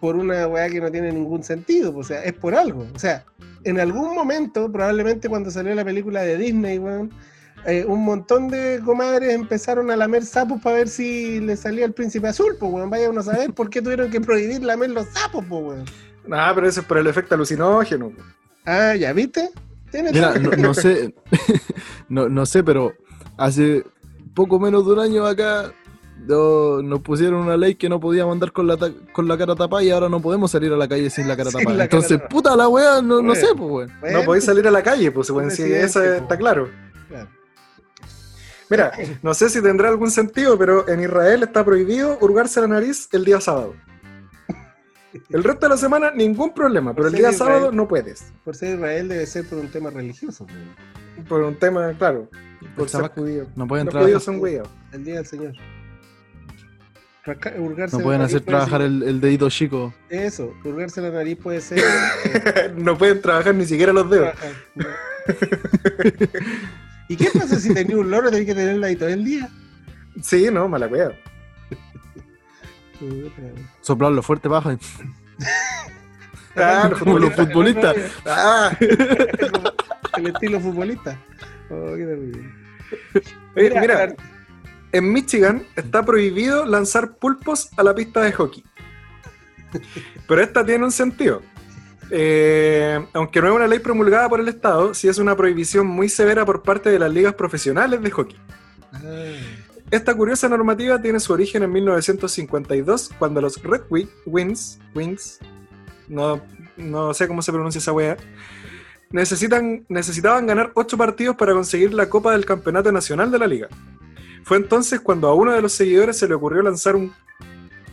por 0.00 0.16
una 0.16 0.46
weá 0.46 0.68
que 0.68 0.80
no 0.80 0.90
tiene 0.90 1.12
ningún 1.12 1.42
sentido, 1.42 1.92
pues, 1.92 2.06
o 2.06 2.08
sea, 2.08 2.24
es 2.24 2.34
por 2.34 2.54
algo, 2.54 2.86
o 2.94 2.98
sea, 2.98 3.24
en 3.64 3.80
algún 3.80 4.14
momento, 4.14 4.70
probablemente 4.70 5.28
cuando 5.28 5.50
salió 5.50 5.74
la 5.74 5.84
película 5.84 6.22
de 6.22 6.36
Disney, 6.36 6.78
weón, 6.78 7.10
eh, 7.66 7.84
un 7.84 8.04
montón 8.04 8.48
de 8.48 8.80
comadres 8.84 9.34
empezaron 9.34 9.90
a 9.90 9.96
lamer 9.96 10.24
sapos 10.24 10.60
para 10.62 10.76
ver 10.76 10.88
si 10.88 11.40
le 11.40 11.56
salía 11.56 11.84
el 11.84 11.92
príncipe 11.92 12.28
azul, 12.28 12.56
pues 12.60 12.72
weón, 12.72 12.90
vaya 12.90 13.10
uno 13.10 13.20
a 13.20 13.24
saber 13.24 13.52
por 13.52 13.70
qué 13.70 13.82
tuvieron 13.82 14.08
que 14.10 14.20
prohibir 14.20 14.62
lamer 14.62 14.90
los 14.90 15.06
sapos, 15.06 15.44
pues 15.48 15.62
weón. 15.64 15.84
Ah, 16.30 16.52
pero 16.54 16.68
eso 16.68 16.80
es 16.80 16.86
por 16.86 16.98
el 16.98 17.06
efecto 17.06 17.34
alucinógeno. 17.34 18.12
Ah, 18.66 18.94
ya 18.96 19.12
viste. 19.12 19.48
Tiene 19.90 20.12
Mira, 20.12 20.34
no, 20.38 20.50
no 20.50 20.74
sé, 20.74 21.14
no, 22.08 22.28
no 22.28 22.44
sé, 22.44 22.62
pero 22.64 22.92
hace 23.38 23.84
poco 24.34 24.58
menos 24.58 24.84
de 24.84 24.92
un 24.92 24.98
año 24.98 25.24
acá 25.24 25.72
no- 26.26 26.82
nos 26.82 27.00
pusieron 27.00 27.40
una 27.42 27.56
ley 27.56 27.76
que 27.76 27.88
no 27.88 28.00
podíamos 28.00 28.32
andar 28.32 28.50
con 28.52 28.66
la, 28.66 28.76
con 29.12 29.28
la 29.28 29.38
cara 29.38 29.54
tapada 29.54 29.82
y 29.84 29.90
ahora 29.90 30.08
no 30.08 30.20
podemos 30.20 30.50
salir 30.50 30.72
a 30.72 30.76
la 30.76 30.88
calle 30.88 31.08
sin 31.08 31.28
la 31.28 31.36
cara 31.36 31.50
Sin 31.52 31.60
tapada. 31.60 31.76
la 31.76 31.84
cara 31.88 31.96
Entonces, 31.98 32.18
tapada. 32.18 32.28
puta 32.28 32.56
la 32.56 32.68
weá, 32.68 33.00
no, 33.00 33.22
no 33.22 33.34
sé, 33.36 33.46
pues 33.56 33.70
weón. 33.70 33.92
Bueno, 34.00 34.18
No 34.18 34.24
podéis 34.24 34.44
salir 34.44 34.66
a 34.66 34.70
la 34.72 34.82
calle, 34.82 35.12
pues, 35.12 35.30
weón, 35.30 35.46
presidente, 35.48 35.84
eso 35.84 36.00
pues. 36.00 36.20
está 36.22 36.36
claro. 36.36 36.68
claro. 37.08 37.28
Mira, 38.68 38.90
no 39.22 39.32
sé 39.32 39.48
si 39.48 39.62
tendrá 39.62 39.88
algún 39.88 40.10
sentido, 40.10 40.58
pero 40.58 40.88
en 40.88 41.00
Israel 41.00 41.44
está 41.44 41.64
prohibido 41.64 42.18
hurgarse 42.20 42.60
la 42.60 42.66
nariz 42.66 43.08
el 43.12 43.24
día 43.24 43.40
sábado. 43.40 43.74
El 45.30 45.44
resto 45.44 45.66
de 45.66 45.70
la 45.70 45.76
semana, 45.76 46.10
ningún 46.10 46.52
problema, 46.52 46.94
pero 46.94 47.08
el 47.08 47.14
día 47.14 47.30
Israel. 47.30 47.36
sábado 47.38 47.72
no 47.72 47.86
puedes. 47.88 48.32
Por 48.44 48.54
ser 48.54 48.76
Israel 48.76 49.08
debe 49.08 49.26
ser 49.26 49.46
por 49.48 49.58
un 49.58 49.68
tema 49.68 49.90
religioso. 49.90 50.46
Por 51.28 51.42
un 51.42 51.56
tema, 51.58 51.92
claro, 51.98 52.28
por 52.76 52.88
ser 52.88 53.08
judío. 53.08 53.46
No 53.56 53.66
pueden 53.66 53.86
Los 53.86 53.92
trabajar, 53.92 54.20
judíos 54.20 54.24
son. 54.24 54.70
El 54.92 55.04
día 55.04 55.14
del 55.16 55.26
Señor. 55.26 55.52
No 57.92 57.98
pueden 58.00 58.20
hacer 58.20 58.40
trabajar 58.42 58.82
el, 58.82 59.02
el 59.02 59.20
dedito 59.20 59.50
chico. 59.50 59.92
Eso, 60.08 60.54
hurgarse 60.64 61.00
la 61.00 61.10
nariz 61.10 61.36
puede 61.36 61.60
ser. 61.60 61.78
eh, 62.24 62.72
no 62.76 62.96
pueden 62.96 63.20
trabajar 63.20 63.52
ni 63.54 63.66
siquiera 63.66 63.92
los 63.92 64.08
dedos. 64.08 64.32
trabajar, 64.32 64.52
no. 64.76 64.86
¿Y 67.08 67.16
qué 67.16 67.28
pasa 67.32 67.58
si 67.58 67.74
tenía 67.74 67.96
un 67.96 68.10
loro? 68.10 68.30
Tenés 68.30 68.46
que 68.46 68.54
tenerla 68.54 68.86
ahí 68.86 68.96
todo 68.96 69.08
el 69.08 69.24
día. 69.24 69.48
Sí, 70.22 70.48
no, 70.52 70.68
mala 70.68 70.88
cueva. 70.88 71.14
Soplarlo 73.80 74.22
fuerte 74.22 74.48
bajo. 74.48 74.70
Ah, 76.58 76.86
los 76.90 76.98
Como 76.98 77.18
los 77.18 77.34
futbolistas. 77.34 77.96
Ah, 78.26 78.76
El 80.16 80.28
estilo 80.28 80.58
futbolista. 80.58 81.18
Oh, 81.68 81.94
qué 81.94 82.42
mira, 83.54 84.14
en 84.92 85.12
Michigan 85.12 85.66
está 85.76 86.02
prohibido 86.02 86.64
lanzar 86.64 87.16
pulpos 87.16 87.68
a 87.76 87.82
la 87.82 87.94
pista 87.94 88.22
de 88.22 88.32
hockey. 88.32 88.64
Pero 90.26 90.40
esta 90.40 90.64
tiene 90.64 90.84
un 90.84 90.92
sentido. 90.92 91.42
Eh, 92.10 93.04
aunque 93.12 93.40
no 93.42 93.48
es 93.48 93.54
una 93.54 93.66
ley 93.66 93.80
promulgada 93.80 94.28
por 94.28 94.40
el 94.40 94.48
Estado, 94.48 94.94
sí 94.94 95.08
es 95.08 95.18
una 95.18 95.36
prohibición 95.36 95.86
muy 95.86 96.08
severa 96.08 96.46
por 96.46 96.62
parte 96.62 96.88
de 96.90 96.98
las 96.98 97.12
ligas 97.12 97.34
profesionales 97.34 98.00
de 98.00 98.10
hockey. 98.10 98.38
Ah, 98.92 99.34
Esta 99.90 100.14
curiosa 100.14 100.48
normativa 100.48 101.00
tiene 101.00 101.20
su 101.20 101.32
origen 101.32 101.62
en 101.62 101.70
1952, 101.72 103.10
cuando 103.18 103.40
los 103.40 103.62
Red 103.62 103.82
Wi- 103.88 104.08
Wings, 104.26 104.78
Wings 104.94 105.38
no, 106.08 106.40
no 106.76 107.14
sé 107.14 107.28
cómo 107.28 107.40
se 107.42 107.52
pronuncia 107.52 107.78
esa 107.78 107.92
wea, 107.92 108.16
necesitan, 109.10 109.84
necesitaban 109.88 110.46
ganar 110.46 110.72
8 110.74 110.96
partidos 110.96 111.36
para 111.36 111.52
conseguir 111.52 111.94
la 111.94 112.08
Copa 112.08 112.32
del 112.32 112.44
Campeonato 112.44 112.90
Nacional 112.90 113.30
de 113.30 113.38
la 113.38 113.46
Liga. 113.46 113.68
Fue 114.42 114.56
entonces 114.56 115.00
cuando 115.00 115.28
a 115.28 115.34
uno 115.34 115.52
de 115.52 115.62
los 115.62 115.72
seguidores 115.72 116.18
se 116.18 116.28
le 116.28 116.34
ocurrió 116.34 116.62
lanzar 116.62 116.96
un 116.96 117.12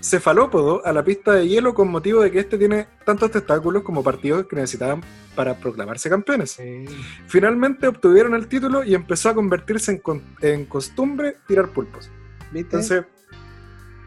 cefalópodo 0.03 0.85
a 0.85 0.91
la 0.91 1.03
pista 1.03 1.31
de 1.33 1.47
hielo 1.47 1.73
con 1.73 1.89
motivo 1.89 2.21
de 2.21 2.29
que 2.29 2.39
este 2.39 2.57
tiene 2.57 2.87
tantos 3.05 3.31
tentáculos 3.31 3.83
como 3.83 4.03
partidos 4.03 4.45
que 4.47 4.55
necesitaban 4.57 5.01
para 5.33 5.57
proclamarse 5.57 6.09
campeones. 6.09 6.51
sí. 6.51 6.85
Finalmente 7.27 7.87
obtuvieron 7.87 8.33
el 8.33 8.47
título 8.47 8.83
y 8.83 8.95
empezó 8.95 9.29
a 9.29 9.33
convertirse 9.33 9.91
en, 9.93 9.99
con- 9.99 10.21
en 10.41 10.65
costumbre 10.65 11.37
tirar 11.47 11.69
pulpos. 11.69 12.09
¿Viste? 12.51 12.75
Entonces, 12.75 13.05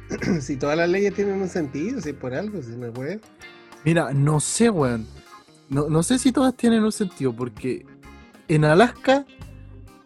si 0.45 0.57
todas 0.57 0.77
las 0.77 0.89
leyes 0.89 1.15
tienen 1.15 1.41
un 1.41 1.49
sentido, 1.49 2.01
si 2.01 2.11
es 2.11 2.15
por 2.15 2.35
algo, 2.35 2.61
si 2.63 2.73
no 2.77 2.93
puede. 2.93 3.21
Mira, 3.85 4.13
no 4.13 4.39
sé, 4.39 4.69
weón. 4.71 5.07
No, 5.69 5.89
no 5.89 6.03
sé 6.03 6.19
si 6.19 6.31
todas 6.31 6.55
tienen 6.57 6.85
un 6.85 6.93
sentido, 6.93 7.35
porque 7.35 7.85
en 8.49 8.65
Alaska 8.65 9.25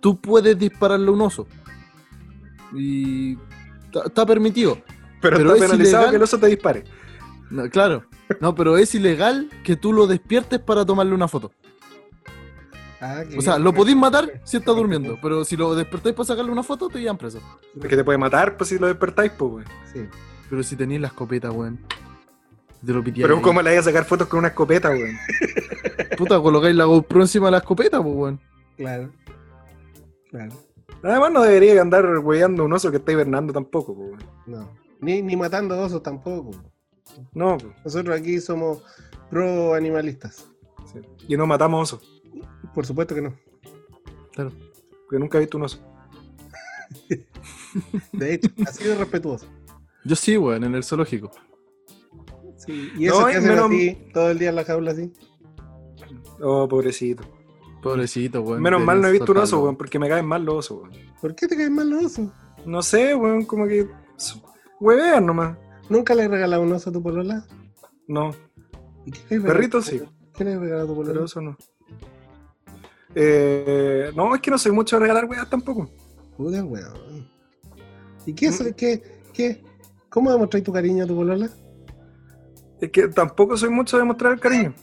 tú 0.00 0.18
puedes 0.20 0.56
dispararle 0.58 1.08
a 1.08 1.10
un 1.10 1.20
oso. 1.20 1.46
Y 2.74 3.36
está 4.04 4.24
permitido. 4.24 4.78
Pero, 5.20 5.36
Pero 5.36 5.52
está 5.54 5.64
es 5.64 5.70
penalizado 5.70 6.02
ilegal. 6.02 6.10
que 6.10 6.16
el 6.16 6.22
oso 6.22 6.38
te 6.38 6.46
dispare. 6.46 6.84
No, 7.50 7.68
claro. 7.68 8.04
No, 8.40 8.54
pero 8.54 8.78
es 8.78 8.94
ilegal 8.94 9.48
que 9.64 9.76
tú 9.76 9.92
lo 9.92 10.06
despiertes 10.06 10.60
para 10.60 10.84
tomarle 10.86 11.14
una 11.14 11.26
foto. 11.28 11.50
Ah, 13.00 13.22
O 13.36 13.40
sea, 13.40 13.54
bien. 13.54 13.64
lo 13.64 13.72
podéis 13.72 13.96
matar 13.96 14.40
si 14.44 14.58
está 14.58 14.72
durmiendo, 14.72 15.18
pero 15.22 15.44
si 15.44 15.56
lo 15.56 15.74
despertáis 15.74 16.14
para 16.14 16.26
sacarle 16.26 16.52
una 16.52 16.62
foto, 16.62 16.88
te 16.88 17.00
llevan 17.00 17.16
preso. 17.16 17.40
Es 17.80 17.88
que 17.88 17.96
te 17.96 18.04
puede 18.04 18.18
matar 18.18 18.56
pues, 18.56 18.68
si 18.68 18.78
lo 18.78 18.86
despertáis, 18.86 19.32
pues, 19.32 19.50
güey. 19.50 19.64
Sí. 19.92 20.06
Pero 20.50 20.62
si 20.62 20.76
tenéis 20.76 21.00
la 21.00 21.06
escopeta, 21.08 21.50
weón. 21.50 21.78
Te 22.84 22.92
lo 22.92 23.02
Pero 23.02 23.36
ahí. 23.36 23.42
¿cómo 23.42 23.62
le 23.62 23.70
vais 23.70 23.80
a 23.80 23.90
sacar 23.90 24.04
fotos 24.04 24.26
con 24.28 24.38
una 24.40 24.48
escopeta, 24.48 24.88
güey? 24.90 25.12
Puta, 26.18 26.40
colocáis 26.40 26.74
la 26.74 26.84
GoPro 26.84 27.20
encima 27.22 27.46
de 27.46 27.52
la 27.52 27.58
escopeta, 27.58 28.02
pues, 28.02 28.14
weón. 28.14 28.40
Claro. 28.76 29.10
Claro. 30.30 30.52
Además, 31.02 31.32
no 31.32 31.42
debería 31.42 31.80
andar 31.80 32.06
weyando 32.18 32.64
un 32.64 32.72
oso 32.72 32.90
que 32.90 32.98
está 32.98 33.12
hibernando 33.12 33.52
tampoco, 33.52 33.94
pues, 33.94 34.10
güey. 34.10 34.22
No. 34.46 34.68
Ni, 35.00 35.22
ni 35.22 35.36
matando 35.36 35.78
osos 35.80 36.02
tampoco. 36.02 36.50
No, 37.32 37.56
Nosotros 37.84 38.18
aquí 38.18 38.40
somos 38.40 38.82
pro 39.30 39.74
animalistas. 39.74 40.46
sí. 40.92 41.00
Y 41.28 41.36
no 41.36 41.46
matamos 41.46 41.92
osos, 41.92 42.22
Por 42.74 42.84
supuesto 42.86 43.14
que 43.14 43.22
no. 43.22 43.34
Claro. 44.32 44.52
porque 45.06 45.18
nunca 45.18 45.38
he 45.38 45.40
visto 45.42 45.56
un 45.58 45.64
oso. 45.64 45.80
De 48.12 48.34
hecho, 48.34 48.50
así 48.66 48.84
de 48.84 48.96
respetuoso. 48.96 49.46
Yo 50.04 50.16
sí, 50.16 50.36
weón, 50.36 50.64
en 50.64 50.74
el 50.74 50.82
zoológico. 50.84 51.30
Sí. 52.56 52.90
Y 52.96 53.06
eso 53.06 53.20
No, 53.20 53.26
que 53.26 53.34
hacen 53.36 53.48
menos- 53.50 53.66
así, 53.66 53.98
todo 54.12 54.30
el 54.30 54.38
día 54.38 54.48
en 54.50 54.56
la 54.56 54.64
jaula 54.64 54.92
así. 54.92 55.12
Oh, 56.40 56.66
pobrecito. 56.68 57.22
Pobrecito, 57.82 58.42
weón. 58.42 58.62
Menos 58.62 58.82
mal 58.84 59.00
no 59.00 59.08
he 59.08 59.12
visto 59.12 59.32
un 59.32 59.38
oso, 59.38 59.62
weón, 59.62 59.76
porque 59.76 59.98
me 59.98 60.08
caen 60.08 60.26
mal 60.26 60.44
los 60.44 60.70
osos, 60.70 60.82
weón. 60.82 60.92
¿Por 61.20 61.34
qué 61.34 61.46
te 61.48 61.56
caen 61.56 61.74
mal 61.74 61.88
los 61.88 62.04
osos? 62.06 62.28
No 62.66 62.82
sé, 62.82 63.14
weón, 63.14 63.44
como 63.44 63.66
que. 63.66 63.88
Huevean 64.80 65.26
nomás. 65.26 65.56
¿Nunca 65.88 66.14
le 66.14 66.24
has 66.24 66.30
regalado 66.30 66.62
un 66.62 66.72
oso 66.72 66.90
a 66.90 66.92
tu 66.92 67.02
polola? 67.02 67.44
No, 68.08 68.34
perrito 69.28 69.80
sí, 69.82 70.00
¿Qué 70.34 70.44
le 70.44 70.54
has 70.54 70.60
regalado 70.60 70.84
a 70.84 70.86
tu 70.88 70.94
pero 71.00 71.06
polola? 71.08 71.24
oso 71.24 71.40
no. 71.40 71.56
Eh, 73.14 74.12
no, 74.14 74.34
es 74.34 74.40
que 74.40 74.50
no 74.50 74.58
soy 74.58 74.72
mucho 74.72 74.96
de 74.96 75.00
regalar 75.02 75.24
weas 75.24 75.48
tampoco. 75.50 75.90
Puta 76.36 76.62
weón. 76.64 77.28
¿Y 78.26 78.32
qué 78.34 78.48
Mm. 78.48 78.52
es? 78.52 78.74
¿Qué? 78.76 79.02
¿Qué? 79.32 79.62
¿Cómo 80.08 80.30
demostráis 80.32 80.64
tu 80.64 80.72
cariño 80.72 81.04
a 81.04 81.06
tu 81.06 81.16
polola? 81.16 81.48
Es 82.80 82.90
que 82.90 83.08
tampoco 83.08 83.56
soy 83.56 83.70
mucho 83.70 83.98
de 83.98 84.04
mostrar 84.04 84.38
cariño. 84.38 84.74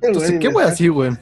Entonces, 0.00 0.38
¿qué 0.40 0.48
weón 0.48 0.70
así, 0.70 0.88
weón? 0.90 1.18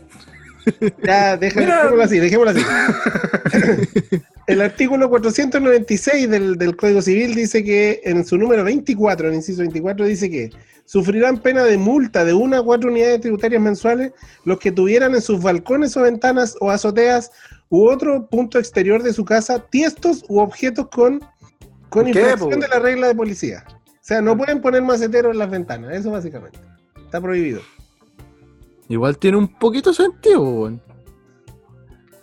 Ya, 1.05 1.37
deja- 1.37 1.61
dejémoslo 1.61 2.03
así, 2.03 2.19
dejémoslo 2.19 2.51
así. 2.53 2.63
El 4.47 4.61
artículo 4.61 5.09
496 5.09 6.29
del, 6.29 6.57
del 6.59 6.77
Código 6.77 7.01
Civil 7.01 7.35
dice 7.35 7.65
que 7.65 8.01
en 8.05 8.25
su 8.27 8.37
número 8.37 8.63
24, 8.65 9.29
en 9.29 9.35
inciso 9.37 9.61
24, 9.61 10.05
dice 10.05 10.31
que 10.31 10.51
sufrirán 10.85 11.39
pena 11.39 11.65
de 11.65 11.79
multa 11.79 12.25
de 12.27 12.35
una 12.35 12.59
a 12.59 12.63
cuatro 12.63 12.91
unidades 12.91 13.23
tributarias 13.23 13.63
mensuales 13.63 14.13
los 14.45 14.59
que 14.59 14.71
tuvieran 14.71 15.15
en 15.15 15.23
sus 15.23 15.43
balcones 15.43 15.97
o 15.97 16.03
ventanas 16.03 16.57
o 16.61 16.71
azoteas 16.71 17.31
u 17.71 17.89
otro 17.89 18.27
punto 18.29 18.59
exterior 18.59 19.03
de 19.03 19.15
su 19.15 19.25
casa 19.25 19.61
tiestos 19.71 20.25
u 20.29 20.41
objetos 20.41 20.89
con, 20.91 21.21
con 21.89 22.05
¿Por 22.05 22.13
qué, 22.13 22.21
infracción 22.21 22.61
de 22.61 22.69
la 22.69 22.79
regla 22.81 23.09
de 23.09 23.15
policía. 23.15 23.65
O 23.89 24.07
sea, 24.07 24.21
no 24.21 24.37
pueden 24.37 24.61
poner 24.61 24.83
maceteros 24.83 25.33
en 25.33 25.39
las 25.39 25.51
ventanas, 25.51 25.95
eso 25.95 26.11
básicamente. 26.11 26.59
Está 27.03 27.19
prohibido. 27.19 27.63
Igual 28.89 29.19
tiene 29.19 29.37
un 29.39 29.49
poquito 29.59 29.91
de 29.91 29.97
sentido, 29.97 30.41
weón. 30.43 30.83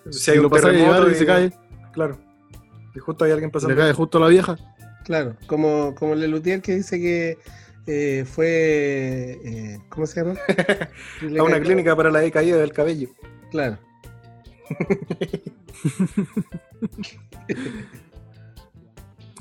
Si 0.09 0.31
hay 0.31 0.38
lo 0.38 0.43
un 0.43 0.49
pasa 0.49 0.67
a 0.67 0.71
terremoto 0.71 0.93
llevar 0.99 1.11
y 1.11 1.15
se 1.15 1.25
cae, 1.25 1.51
Claro. 1.93 2.17
Y 2.95 2.99
justo 2.99 3.23
hay 3.25 3.31
alguien 3.31 3.49
le 3.49 3.53
pasando. 3.53 3.75
cae 3.75 3.93
justo 3.93 4.17
a 4.17 4.21
la 4.21 4.27
vieja. 4.27 4.57
Claro, 5.05 5.35
como, 5.47 5.95
como 5.95 6.13
el 6.13 6.19
Lelutier 6.21 6.61
que 6.61 6.75
dice 6.75 6.99
que 6.99 7.38
eh, 7.88 8.25
fue. 8.25 9.39
eh, 9.43 9.79
¿Cómo 9.89 10.05
se 10.05 10.21
llama? 10.23 10.39
Le 11.21 11.39
A 11.39 11.43
una 11.43 11.59
clínica 11.59 11.95
para 11.95 12.11
la 12.11 12.19
decaída 12.19 12.57
del 12.57 12.71
cabello. 12.73 13.09
Claro. 13.49 13.77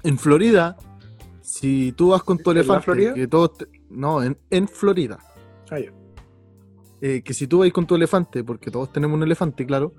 En 0.03 0.19
Florida, 0.19 0.77
si 1.43 1.93
tú 1.93 2.11
vas 2.11 2.23
con 2.23 2.39
tu 2.39 2.51
¿En 2.51 2.57
la 2.57 2.61
elefante, 2.63 2.85
Florida? 2.85 3.15
que 3.15 3.27
todos 3.29 3.59
te- 3.59 3.67
no, 3.91 4.23
en, 4.23 4.39
en 4.51 4.67
Florida, 4.69 5.19
Ah, 5.71 5.79
ya. 5.79 5.93
Eh, 7.01 7.23
que 7.25 7.35
si 7.35 7.47
tú 7.47 7.59
vas 7.61 7.71
con 7.73 7.87
tu 7.87 7.95
elefante, 7.95 8.45
porque 8.45 8.71
todos 8.71 8.93
tenemos 8.93 9.17
un 9.17 9.23
elefante, 9.23 9.65
claro, 9.67 9.95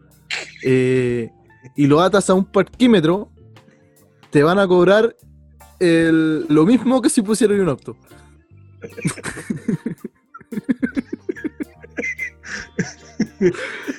eh, 0.63 1.29
y 1.75 1.87
lo 1.87 2.01
atas 2.01 2.29
a 2.29 2.33
un 2.33 2.45
parquímetro, 2.45 3.29
te 4.29 4.43
van 4.43 4.59
a 4.59 4.67
cobrar 4.67 5.15
el- 5.79 6.45
lo 6.47 6.65
mismo 6.65 7.01
que 7.01 7.09
si 7.09 7.21
pusieras 7.21 7.59
un 7.59 7.69
auto. 7.69 7.97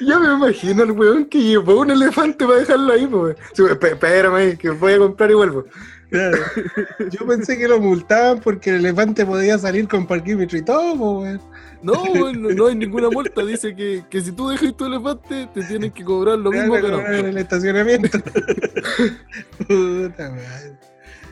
Ya 0.01 0.19
me 0.19 0.33
imagino 0.35 0.83
el 0.83 0.93
weón 0.93 1.25
que 1.27 1.43
llevó 1.43 1.81
un 1.81 1.91
elefante 1.91 2.45
para 2.47 2.59
dejarlo 2.61 2.93
ahí, 2.93 3.07
pues. 3.07 3.37
Espérame, 3.83 4.57
que 4.57 4.71
voy 4.71 4.93
a 4.95 4.99
comprar 4.99 5.31
y 5.31 5.35
vuelvo. 5.35 5.65
Claro. 6.13 6.39
Yo 7.11 7.27
pensé 7.27 7.59
que 7.59 7.67
lo 7.67 7.81
multaban 7.81 8.39
porque 8.41 8.71
el 8.71 8.77
elefante 8.77 9.25
podía 9.25 9.59
salir 9.59 9.89
con 9.89 10.07
parquímetro 10.07 10.59
y 10.59 10.63
todo, 10.63 11.21
weón. 11.21 11.41
No, 11.83 12.03
weón, 12.03 12.43
no, 12.43 12.51
no 12.51 12.67
hay 12.67 12.77
ninguna 12.77 13.09
multa. 13.09 13.43
Dice 13.43 13.75
que, 13.75 14.05
que 14.09 14.21
si 14.21 14.31
tú 14.31 14.51
dejas 14.51 14.77
tu 14.77 14.85
elefante, 14.85 15.49
te 15.55 15.63
tienen 15.65 15.91
que 15.91 16.05
cobrar 16.05 16.39
lo 16.39 16.51
mismo 16.51 16.75
que 16.75 16.83
no. 16.83 17.01
En 17.01 17.27
el 17.27 17.39
estacionamiento. 17.39 18.19
Puta 19.67 20.31
madre. 20.31 20.77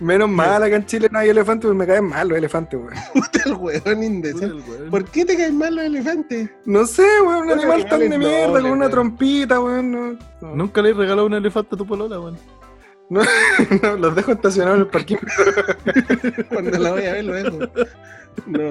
Menos 0.00 0.30
mal, 0.30 0.62
acá 0.62 0.76
en 0.76 0.86
Chile 0.86 1.08
no 1.12 1.18
hay 1.18 1.28
elefantes, 1.28 1.66
porque 1.66 1.78
me 1.78 1.86
caen 1.86 2.06
mal 2.06 2.26
los 2.26 2.38
elefantes, 2.38 2.80
weón. 2.80 2.94
Puta 3.12 3.42
el 3.44 3.52
weón 3.52 4.02
indecente. 4.02 4.64
¿Por 4.90 5.04
qué 5.04 5.26
te 5.26 5.36
caen 5.36 5.58
mal 5.58 5.76
los 5.76 5.84
elefantes? 5.84 6.48
No 6.64 6.86
sé, 6.86 7.06
weón, 7.20 7.44
un 7.44 7.50
animal 7.52 7.86
tan 7.86 8.08
de 8.08 8.18
mierda, 8.18 8.62
con 8.62 8.70
una 8.70 8.88
trompita, 8.88 9.60
weón. 9.60 9.92
No, 9.92 10.18
no, 10.40 10.56
Nunca 10.56 10.80
le 10.80 10.90
he 10.90 10.94
regalado 10.94 11.26
un 11.26 11.34
elefante 11.34 11.74
a 11.74 11.78
tu 11.78 11.86
polola, 11.86 12.18
weón. 12.18 12.38
No, 13.10 13.20
no, 13.82 13.96
los 13.96 14.14
dejo 14.14 14.32
estacionados 14.32 14.76
en 14.76 14.82
el 14.82 14.88
parquímetro. 14.88 15.28
Cuando 16.48 16.78
la 16.78 16.90
voy 16.92 17.04
a 17.04 17.12
ver 17.12 17.24
lo 17.24 17.32
dejo. 17.34 17.58
No. 18.46 18.70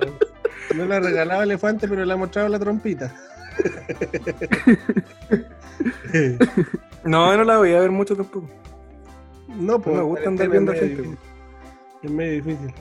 No 0.75 0.85
le 0.85 0.95
ha 0.95 0.99
regalado 0.99 1.43
elefante, 1.43 1.87
pero 1.87 2.05
le 2.05 2.13
ha 2.13 2.17
mostrado 2.17 2.49
la 2.49 2.59
trompita. 2.59 3.13
No, 7.03 7.35
no 7.35 7.43
la 7.43 7.57
voy 7.57 7.73
a 7.73 7.79
ver 7.79 7.91
mucho 7.91 8.15
tampoco. 8.15 8.49
No, 9.47 9.79
pues 9.79 9.95
me 9.95 10.01
gusta 10.03 10.29
andar 10.29 10.49
viendo 10.49 10.73
gente. 10.73 11.17
Es 12.03 12.11
medio 12.11 12.33
difícil. 12.33 12.73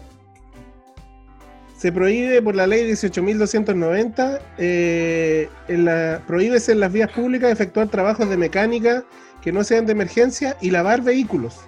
Se 1.78 1.92
prohíbe 1.92 2.42
por 2.42 2.56
la 2.56 2.66
ley 2.66 2.90
18.290, 2.90 4.40
eh, 4.58 5.48
en 5.68 5.84
la, 5.84 6.20
prohíbese 6.26 6.72
en 6.72 6.80
las 6.80 6.92
vías 6.92 7.10
públicas 7.12 7.50
efectuar 7.52 7.86
trabajos 7.88 8.28
de 8.28 8.36
mecánica 8.36 9.04
que 9.40 9.52
no 9.52 9.62
sean 9.62 9.86
de 9.86 9.92
emergencia 9.92 10.56
y 10.60 10.70
lavar 10.72 11.02
vehículos. 11.02 11.58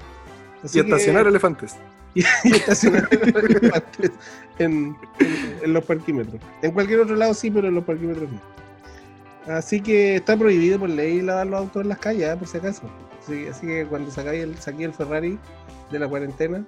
Así 0.65 0.79
y 0.79 0.81
estacionar 0.83 1.23
que- 1.23 1.29
elefantes. 1.29 1.77
y, 2.15 2.21
y 2.45 2.53
estacionar 2.57 3.09
elefantes 3.13 4.11
en, 4.59 4.97
en- 5.21 5.57
en 5.63 5.73
los 5.73 5.85
parquímetros. 5.85 6.41
En 6.63 6.73
cualquier 6.73 7.01
otro 7.01 7.15
lado 7.15 7.33
sí, 7.33 7.49
pero 7.51 7.69
en 7.69 7.75
los 7.77 7.85
parquímetros 7.85 8.29
no. 8.33 9.55
Así 9.55 9.81
que 9.81 10.17
está 10.17 10.37
prohibido 10.37 10.81
por 10.81 10.91
ley 10.91 11.23
lavar 11.23 11.47
los 11.47 11.61
autos 11.61 11.83
en 11.83 11.89
las 11.89 11.99
calles, 11.99 12.29
ah, 12.29 12.37
por 12.37 12.49
si 12.49 12.59
acaso. 12.59 12.83
Así, 13.23 13.47
así 13.47 13.65
que 13.67 13.87
cuando 13.87 14.11
sacáis 14.11 14.43
el, 14.43 14.59
saqué 14.59 14.85
el 14.85 14.93
Ferrari 14.93 15.39
de 15.93 15.99
la 16.01 16.09
cuarentena, 16.09 16.65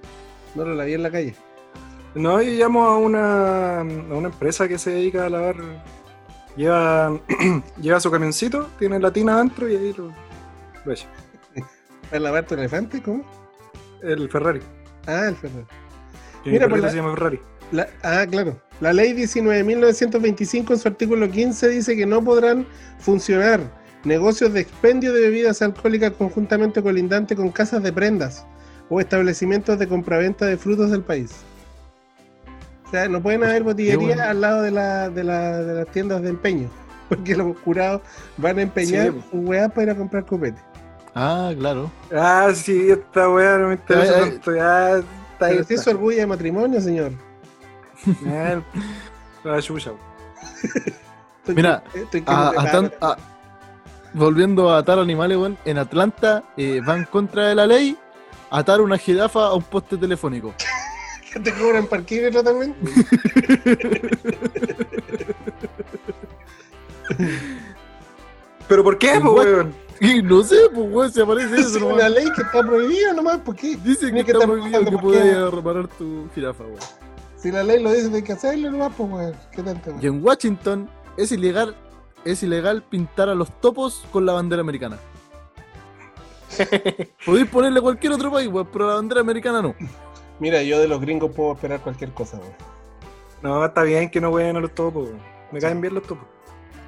no 0.55 0.65
lo 0.65 0.75
lavé 0.77 0.95
en 0.95 1.03
la 1.03 1.11
calle. 1.11 1.35
No, 2.15 2.43
y 2.43 2.57
llamo 2.59 2.85
a 2.85 2.99
una, 2.99 3.81
a 3.81 3.83
una 3.83 4.29
empresa 4.29 4.69
que 4.69 4.79
se 4.79 4.91
dedica 4.91 5.27
a 5.27 5.31
lavar. 5.31 5.57
Lleva, 6.57 7.19
lleva 7.81 8.01
su 8.01 8.11
camioncito, 8.11 8.69
tiene 8.79 8.99
la 8.99 9.11
tina 9.11 9.35
adentro 9.37 9.69
y 9.69 9.77
ahí 9.77 9.95
lo, 9.97 10.13
lo 10.85 10.93
echa. 10.93 11.07
¿Para 12.11 12.21
lavar 12.21 12.47
tu 12.47 12.55
elefante? 12.55 13.01
¿Cómo? 13.03 13.25
El 14.03 14.29
Ferrari. 14.29 14.61
Ah, 15.07 15.29
el 15.29 15.37
Ferrari. 15.37 15.65
Mira, 16.45 16.67
mi 16.67 16.71
por 16.73 16.81
perrito 16.81 16.87
la- 16.87 16.91
se 16.91 16.97
llama 16.97 17.15
Ferrari. 17.15 17.41
La- 17.71 17.89
ah, 18.03 18.27
claro. 18.31 18.61
La 18.83 18.93
ley 18.93 19.15
19.925 19.15 20.73
en 20.73 20.79
su 20.79 20.89
artículo 20.89 21.31
15 21.31 21.69
dice 21.69 21.97
que 21.97 22.05
no 22.05 22.23
podrán 22.23 22.67
funcionar 22.99 23.61
negocios 24.05 24.53
de 24.53 24.61
expendio 24.61 25.15
de 25.15 25.21
bebidas 25.21 25.63
alcohólicas 25.63 26.13
conjuntamente 26.13 26.83
colindantes 26.83 27.37
con 27.39 27.51
casas 27.51 27.83
de 27.83 27.93
prendas 27.93 28.45
o 28.91 29.01
establecimientos 29.01 29.79
de 29.79 29.89
compraventa 29.89 30.45
de 30.45 30.59
frutos 30.59 30.91
del 30.91 31.03
país. 31.03 31.31
O 32.93 32.95
sea, 32.95 33.09
no 33.09 33.23
pueden 33.23 33.43
haber 33.43 33.63
botillería 33.63 34.07
bueno. 34.09 34.23
al 34.23 34.41
lado 34.43 34.61
de, 34.63 34.71
la- 34.71 35.09
de 35.09 35.25
la- 35.25 35.59
de 35.63 35.75
las 35.77 35.87
tiendas 35.89 36.21
de 36.21 36.29
empeño, 36.29 36.69
porque 37.09 37.35
los 37.35 37.57
curados 37.61 38.03
van 38.37 38.59
a 38.59 38.63
empeñar 38.63 39.13
Sí. 39.13 39.23
sus 39.31 39.41
weas 39.47 39.71
para 39.71 39.83
ir 39.85 39.91
a 39.91 39.95
comprar 39.97 40.27
copete. 40.27 40.61
Ah, 41.15 41.53
claro. 41.59 41.91
Ah, 42.15 42.51
sí, 42.55 42.91
esta 42.91 43.31
weá 43.31 43.57
no 43.57 43.69
me 43.69 43.75
interesa 43.77 44.13
Ay, 44.17 44.21
ay. 44.25 44.31
tanto. 44.33 44.55
Ya, 44.55 44.99
está. 44.99 45.07
Pero 45.39 45.65
si 45.65 45.75
es 45.75 45.87
orgullo 45.87 46.19
de 46.19 46.27
matrimonio, 46.27 46.81
señor. 46.83 47.13
Ah, 48.27 48.61
La 49.43 49.63
chucha. 49.63 49.93
Estoy 50.63 51.55
Mira, 51.55 51.83
estoy 51.95 52.23
A- 52.27 53.17
volviendo 54.13 54.71
a 54.71 54.79
atar 54.79 54.99
animales, 54.99 55.39
weón, 55.39 55.57
en 55.65 55.79
Atlanta 55.79 56.43
eh, 56.59 56.83
van 56.85 57.05
contra 57.07 57.47
de 57.49 57.55
la 57.55 57.67
ley 57.67 57.97
atar 58.51 58.83
una 58.83 58.99
jirafa 58.99 59.47
a 59.47 59.55
un 59.55 59.63
poste 59.63 59.97
telefónico. 59.97 60.53
¿Que 61.33 61.41
te 61.41 61.53
cobran 61.55 61.87
parquímetro 61.87 62.43
también? 62.43 62.75
¿Pero 68.69 68.85
por 68.85 68.99
qué, 68.99 69.21
po, 69.21 69.33
weón? 69.33 69.75
Y 70.01 70.23
no 70.23 70.43
sé, 70.43 70.57
pues, 70.75 70.87
weón, 70.91 71.13
se 71.13 71.23
aparece 71.23 71.55
Es 71.61 71.67
eso 71.67 71.79
una 71.87 72.09
nomás. 72.09 72.11
ley 72.13 72.25
que 72.35 72.43
está 72.43 72.63
prohibida 72.63 73.13
nomás, 73.13 73.39
¿por 73.41 73.55
qué? 73.57 73.77
Dice 73.77 74.13
que 74.13 74.21
está 74.21 74.39
prohibido 74.47 74.85
que 74.85 74.99
puedas 74.99 75.53
reparar 75.55 75.89
tu 75.89 76.29
jirafa, 76.35 76.65
weón. 76.65 76.79
Si 77.37 77.51
la 77.51 77.63
ley 77.65 77.83
lo 77.83 77.93
dice, 77.93 78.15
hay 78.15 78.23
que 78.23 78.33
hacerlo 78.33 78.71
nomás, 78.71 78.93
pues, 78.97 79.11
weón. 79.11 79.35
¿Qué 79.53 79.63
tanto, 79.63 79.91
Y 79.91 79.93
weón? 79.95 80.05
en 80.17 80.25
Washington 80.25 80.91
es 81.17 81.33
ilegal, 81.33 81.77
es 82.25 82.43
ilegal 82.43 82.83
pintar 82.83 83.29
a 83.29 83.35
los 83.35 83.51
topos 83.61 84.05
con 84.11 84.25
la 84.27 84.33
bandera 84.33 84.61
americana. 84.63 84.99
Podéis 87.27 87.49
ponerle 87.49 87.79
a 87.79 87.83
cualquier 87.83 88.13
otro 88.13 88.31
país, 88.31 88.49
weón, 88.49 88.69
pero 88.73 88.89
la 88.89 88.95
bandera 88.95 89.21
americana 89.21 89.63
no. 89.63 89.75
Mira, 90.39 90.63
yo 90.63 90.81
de 90.81 90.89
los 90.89 91.01
gringos 91.01 91.31
puedo 91.35 91.53
esperar 91.53 91.81
cualquier 91.81 92.13
cosa, 92.13 92.39
weón. 92.39 92.53
No, 93.43 93.65
está 93.65 93.83
bien 93.83 94.11
que 94.11 94.21
no 94.21 94.31
weón 94.31 94.57
a 94.57 94.61
los 94.61 94.75
topos, 94.75 95.09
weón. 95.09 95.21
Me 95.51 95.61
caen 95.61 95.81
bien 95.81 95.95
los 95.95 96.03
topos. 96.05 96.27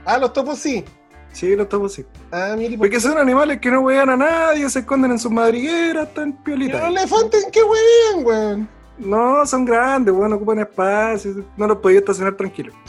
Ah, 0.05 0.19
los 0.19 0.33
topos 0.33 0.59
sí. 0.59 0.85
Sí, 1.33 1.55
los 1.57 1.69
topos 1.69 1.93
sí. 1.93 2.05
Ah, 2.31 2.55
mire, 2.57 2.71
¿por 2.71 2.79
Porque 2.87 3.01
son 3.01 3.19
animales 3.19 3.59
que 3.61 3.71
no 3.71 3.81
huean 3.81 4.09
a 4.09 4.17
nadie, 4.17 4.69
se 4.71 4.81
esconden 4.81 5.11
en 5.11 5.19
sus 5.19 5.33
madrigueras, 5.33 6.09
están 6.09 6.33
piolitas. 6.45 6.81
los 6.81 6.91
elefantes 6.91 7.47
qué 7.53 7.61
huevían, 7.63 8.25
weón? 8.25 8.69
No, 8.99 9.45
son 9.45 9.65
grandes, 9.65 10.15
weón, 10.15 10.33
ocupan 10.33 10.61
espacio, 10.61 11.45
no 11.57 11.67
los 11.67 11.79
podía 11.79 11.99
estacionar 11.99 12.37
tranquilo. 12.37 12.73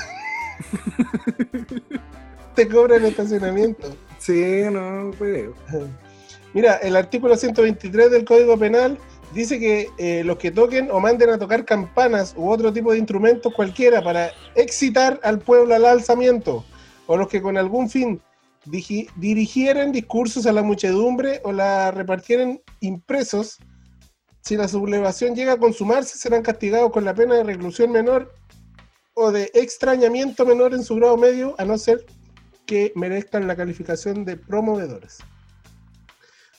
Te 2.55 2.69
cobran 2.69 3.03
estacionamiento. 3.03 3.89
Sí, 4.19 4.61
no, 4.71 5.11
pues. 5.17 5.49
Mira, 6.53 6.75
el 6.75 6.95
artículo 6.95 7.35
123 7.35 8.11
del 8.11 8.23
Código 8.23 8.57
Penal 8.57 8.97
dice 9.33 9.59
que 9.59 9.89
eh, 9.97 10.23
los 10.23 10.37
que 10.37 10.51
toquen 10.51 10.89
o 10.91 10.99
manden 10.99 11.29
a 11.29 11.37
tocar 11.37 11.65
campanas 11.65 12.33
u 12.37 12.49
otro 12.49 12.71
tipo 12.71 12.91
de 12.91 12.99
instrumentos 12.99 13.53
cualquiera 13.53 14.03
para 14.03 14.31
excitar 14.55 15.19
al 15.23 15.39
pueblo 15.39 15.75
al 15.75 15.85
alzamiento, 15.85 16.65
o 17.07 17.17
los 17.17 17.27
que 17.27 17.41
con 17.41 17.57
algún 17.57 17.89
fin 17.89 18.21
dirigieren 18.65 19.91
discursos 19.91 20.45
a 20.47 20.51
la 20.51 20.63
muchedumbre 20.63 21.39
o 21.43 21.51
la 21.51 21.91
repartieren 21.91 22.61
impresos, 22.79 23.59
si 24.41 24.55
la 24.55 24.67
sublevación 24.67 25.35
llega 25.35 25.53
a 25.53 25.57
consumarse, 25.57 26.17
serán 26.17 26.41
castigados 26.41 26.91
con 26.91 27.05
la 27.05 27.13
pena 27.13 27.35
de 27.35 27.43
reclusión 27.43 27.91
menor 27.91 28.33
o 29.13 29.31
de 29.31 29.49
extrañamiento 29.53 30.45
menor 30.45 30.73
en 30.73 30.83
su 30.83 30.95
grado 30.95 31.17
medio, 31.17 31.55
a 31.57 31.65
no 31.65 31.77
ser 31.77 32.05
que 32.65 32.91
merezcan 32.95 33.47
la 33.47 33.55
calificación 33.55 34.25
de 34.25 34.37
promovedores. 34.37 35.19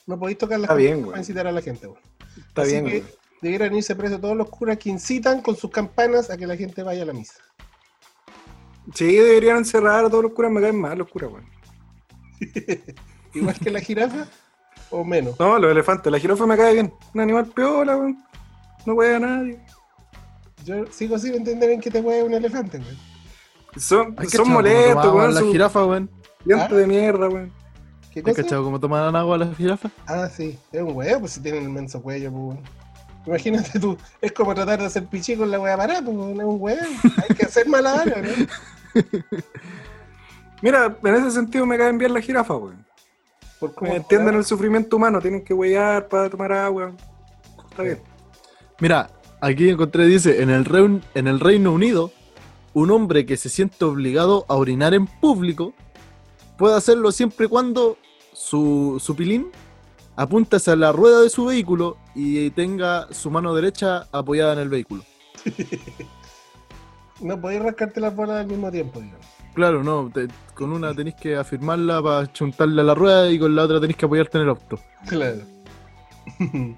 No 0.05 0.17
podéis 0.17 0.37
tocar 0.37 0.59
las 0.59 0.69
Está 0.69 0.75
bien, 0.75 1.05
para 1.05 1.19
incitar 1.19 1.47
a 1.47 1.51
la 1.51 1.61
gente. 1.61 1.87
güey. 1.87 2.01
Está 2.37 2.61
Así 2.63 2.71
bien, 2.71 2.85
que 2.85 2.91
weón. 2.99 3.07
debieran 3.41 3.75
irse 3.75 3.95
presos 3.95 4.21
todos 4.21 4.35
los 4.37 4.49
curas 4.49 4.77
que 4.77 4.89
incitan 4.89 5.41
con 5.41 5.55
sus 5.55 5.71
campanas 5.71 6.29
a 6.29 6.37
que 6.37 6.47
la 6.47 6.55
gente 6.55 6.83
vaya 6.83 7.03
a 7.03 7.05
la 7.05 7.13
misa. 7.13 7.35
Sí, 8.93 9.15
deberían 9.15 9.57
encerrar 9.57 10.05
a 10.05 10.09
todos 10.09 10.23
los 10.23 10.33
curas, 10.33 10.51
me 10.51 10.61
caen 10.61 10.79
mal 10.79 10.97
los 10.97 11.09
curas, 11.09 11.31
weón. 11.31 11.45
Igual 13.33 13.55
que 13.59 13.69
la 13.71 13.79
jirafa 13.81 14.27
o 14.89 15.03
menos. 15.03 15.39
No, 15.39 15.59
los 15.59 15.71
elefantes, 15.71 16.11
la 16.11 16.19
jirafa 16.19 16.45
me 16.45 16.55
cae 16.57 16.73
bien. 16.73 16.93
Un 17.13 17.21
animal 17.21 17.45
piola, 17.47 17.97
weón. 17.97 18.23
No 18.85 18.93
huea 18.93 19.17
a 19.17 19.19
nadie. 19.19 19.59
Yo 20.63 20.85
sigo 20.91 21.17
sin 21.19 21.33
entender 21.35 21.69
en 21.71 21.81
qué 21.81 21.91
te 21.91 22.01
mueve 22.01 22.23
un 22.23 22.33
elefante, 22.33 22.77
güey. 22.79 22.97
Son, 23.77 24.15
¿Hay 24.17 24.27
son 24.27 24.49
molestos, 24.49 25.13
weón. 25.13 25.33
La 25.33 25.39
Su 25.41 25.51
jirafa, 25.51 25.85
weón. 25.85 26.09
diente 26.45 26.67
¿Ah? 26.69 26.73
de 26.73 26.87
mierda, 26.87 27.27
weón. 27.29 27.51
¿Qué 28.23 28.33
cachado 28.33 28.63
cómo 28.63 28.79
tomaban 28.79 29.15
agua 29.15 29.37
las 29.37 29.55
jirafas? 29.57 29.91
Ah, 30.07 30.27
sí, 30.29 30.57
es 30.71 30.81
un 30.81 30.95
huevo, 30.95 31.21
pues 31.21 31.33
si 31.33 31.41
tienen 31.41 31.63
el 31.63 31.69
menso 31.69 32.01
cuello, 32.01 32.31
pues. 32.31 32.59
Imagínate 33.25 33.77
tú, 33.79 33.97
es 34.21 34.31
como 34.31 34.55
tratar 34.55 34.79
de 34.79 34.85
hacer 34.85 35.05
pichí 35.07 35.35
con 35.35 35.51
la 35.51 35.59
hueá 35.59 35.75
parada, 35.75 36.01
pues 36.01 36.15
es 36.15 36.23
un 36.23 36.57
huevo. 36.61 36.79
Hay 37.27 37.35
que 37.35 37.45
hacer 37.45 37.67
malabares, 37.67 38.15
¿no? 38.39 39.01
Mira, 40.61 40.97
en 41.03 41.15
ese 41.15 41.31
sentido 41.31 41.65
me 41.65 41.77
caen 41.77 41.97
bien 41.97 42.13
las 42.13 42.23
jirafas, 42.23 42.57
weón. 42.57 42.85
Por 43.59 43.73
cómo 43.73 43.91
Me 43.91 43.97
entienden 43.97 44.35
el 44.35 44.45
sufrimiento 44.45 44.95
humano, 44.97 45.19
tienen 45.19 45.43
que 45.43 45.53
huear 45.53 46.07
para 46.07 46.29
tomar 46.29 46.51
agua. 46.53 46.93
Está 47.69 47.83
bien. 47.83 47.99
Mira, 48.79 49.09
aquí 49.41 49.69
encontré, 49.69 50.05
dice, 50.05 50.41
en 50.41 50.49
el, 50.49 50.65
Reun- 50.65 51.01
en 51.13 51.27
el 51.27 51.39
Reino 51.39 51.71
Unido, 51.73 52.11
un 52.73 52.91
hombre 52.91 53.25
que 53.25 53.35
se 53.37 53.49
siente 53.49 53.83
obligado 53.85 54.45
a 54.47 54.55
orinar 54.55 54.93
en 54.93 55.07
público 55.07 55.73
puede 56.57 56.75
hacerlo 56.75 57.11
siempre 57.11 57.45
y 57.45 57.49
cuando 57.49 57.97
su, 58.33 59.01
su 59.03 59.15
pilín 59.15 59.47
apunta 60.15 60.57
hacia 60.57 60.75
la 60.75 60.91
rueda 60.91 61.21
de 61.21 61.29
su 61.29 61.45
vehículo 61.45 61.97
y 62.15 62.49
tenga 62.51 63.07
su 63.13 63.29
mano 63.31 63.53
derecha 63.53 64.07
apoyada 64.11 64.53
en 64.53 64.59
el 64.59 64.69
vehículo. 64.69 65.03
No 67.19 67.39
podéis 67.41 67.63
rascarte 67.63 67.99
las 67.99 68.15
bolas 68.15 68.41
al 68.41 68.47
mismo 68.47 68.69
tiempo, 68.71 68.99
digamos. 69.01 69.25
Claro, 69.55 69.83
no, 69.83 70.11
te- 70.13 70.27
con 70.53 70.71
una 70.71 70.93
tenéis 70.93 71.15
que 71.15 71.35
afirmarla 71.35 71.99
para 71.99 72.31
chuntarle 72.31 72.79
a 72.81 72.83
la 72.83 72.93
rueda 72.93 73.27
y 73.31 73.39
con 73.39 73.55
la 73.55 73.63
otra 73.63 73.79
tenéis 73.79 73.97
que 73.97 74.05
apoyarte 74.05 74.37
en 74.37 74.43
el 74.43 74.49
auto. 74.49 74.79
Claro. 75.07 75.39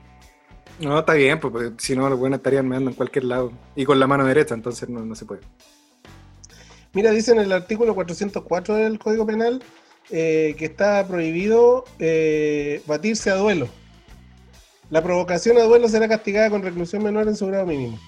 No, 0.80 0.98
está 0.98 1.12
bien, 1.16 1.42
pues, 1.42 1.52
porque 1.52 1.74
si 1.78 1.94
no, 1.94 2.10
los 2.10 2.18
buenos 2.18 2.38
estarían 2.38 2.66
meando 2.66 2.90
en 2.90 2.96
cualquier 2.96 3.26
lado. 3.26 3.52
Y 3.76 3.84
con 3.84 4.00
la 4.00 4.08
mano 4.08 4.24
derecha, 4.24 4.54
entonces 4.56 4.88
no, 4.88 5.04
no 5.04 5.14
se 5.14 5.26
puede. 5.26 5.42
Mira, 6.94 7.12
dice 7.12 7.32
en 7.32 7.40
el 7.40 7.52
artículo 7.52 7.94
404 7.94 8.76
del 8.76 9.00
Código 9.00 9.26
Penal 9.26 9.62
eh, 10.12 10.56
que 10.58 10.66
está 10.66 11.06
prohibido 11.08 11.86
eh, 12.00 12.82
batirse 12.88 13.30
a 13.30 13.36
duelo. 13.36 13.68
La 14.90 15.04
provocación 15.04 15.58
a 15.60 15.64
duelo 15.64 15.88
será 15.88 16.08
castigada 16.08 16.50
con 16.50 16.64
reclusión 16.64 17.04
menor 17.04 17.28
en 17.28 17.36
su 17.36 17.46
grado 17.46 17.68
mínimo. 17.68 18.00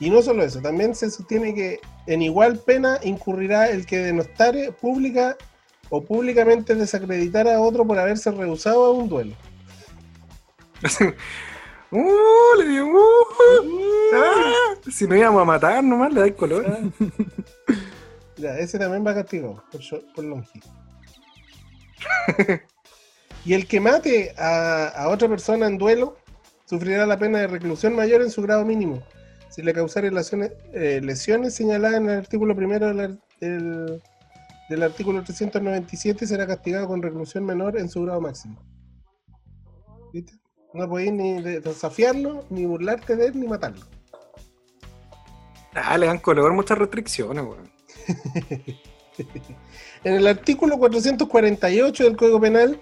Y 0.00 0.10
no 0.10 0.20
solo 0.20 0.42
eso, 0.42 0.60
también 0.60 0.96
se 0.96 1.08
sostiene 1.10 1.54
que 1.54 1.78
en 2.08 2.22
igual 2.22 2.58
pena 2.58 2.98
incurrirá 3.04 3.70
el 3.70 3.86
que 3.86 3.98
denostare 3.98 4.72
pública 4.72 5.36
o 5.90 6.02
públicamente 6.02 6.74
desacreditara 6.74 7.54
a 7.54 7.60
otro 7.60 7.86
por 7.86 8.00
haberse 8.00 8.32
rehusado 8.32 8.86
a 8.86 8.90
un 8.90 9.08
duelo. 9.08 9.36
¡Uh! 11.92 12.58
Le 12.58 12.68
digo, 12.68 12.88
¡uh! 12.88 14.12
¡Ah! 14.12 14.74
Si 14.90 15.06
no 15.06 15.14
íbamos 15.14 15.42
a 15.42 15.44
matar 15.44 15.84
nomás, 15.84 16.12
le 16.12 16.20
da 16.20 16.34
color. 16.34 16.66
Ya, 18.36 18.58
ese 18.58 18.78
también 18.78 19.06
va 19.06 19.14
castigado 19.14 19.62
por, 19.70 19.80
por 20.14 20.24
longitud. 20.24 20.68
y 23.44 23.54
el 23.54 23.66
que 23.68 23.80
mate 23.80 24.34
a, 24.36 24.88
a 24.88 25.08
otra 25.08 25.28
persona 25.28 25.66
en 25.66 25.78
duelo 25.78 26.16
sufrirá 26.66 27.06
la 27.06 27.18
pena 27.18 27.38
de 27.40 27.46
reclusión 27.46 27.94
mayor 27.94 28.22
en 28.22 28.30
su 28.30 28.42
grado 28.42 28.64
mínimo. 28.64 29.02
Si 29.50 29.62
le 29.62 29.72
causare 29.72 30.10
lesiones, 30.10 30.52
eh, 30.72 31.00
lesiones 31.02 31.54
señaladas 31.54 31.98
en 31.98 32.10
el 32.10 32.18
artículo 32.18 32.56
primero 32.56 32.92
del, 32.92 33.20
del- 33.40 34.02
del 34.68 34.82
artículo 34.82 35.22
397, 35.22 36.26
será 36.26 36.46
castigado 36.46 36.88
con 36.88 37.02
reclusión 37.02 37.44
menor 37.44 37.78
en 37.78 37.88
su 37.90 38.02
grado 38.02 38.20
máximo. 38.22 38.58
¿Viste? 40.12 40.32
No 40.72 40.88
podéis 40.88 41.12
ni 41.12 41.40
de- 41.42 41.60
desafiarlo, 41.60 42.46
ni 42.50 42.64
burlarte 42.64 43.14
de 43.14 43.26
él, 43.26 43.38
ni 43.38 43.46
matarlo. 43.46 43.84
Ah, 45.74 45.98
le 45.98 46.06
dan 46.06 46.18
color 46.18 46.52
muchas 46.54 46.78
restricciones, 46.78 47.44
weón. 47.44 47.73
En 50.04 50.14
el 50.14 50.26
artículo 50.26 50.76
448 50.78 52.04
del 52.04 52.16
Código 52.16 52.40
Penal 52.40 52.80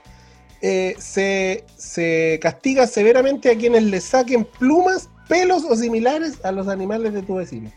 eh, 0.63 0.95
se, 0.99 1.65
se 1.77 2.39
castiga 2.41 2.87
severamente 2.87 3.51
a 3.51 3.57
quienes 3.57 3.83
le 3.85 4.01
saquen 4.01 4.45
plumas, 4.45 5.09
pelos 5.29 5.65
o 5.65 5.77
similares 5.77 6.43
a 6.45 6.53
los 6.53 6.69
animales 6.69 7.13
de 7.13 7.23
tu 7.23 7.37
vecino. 7.37 7.71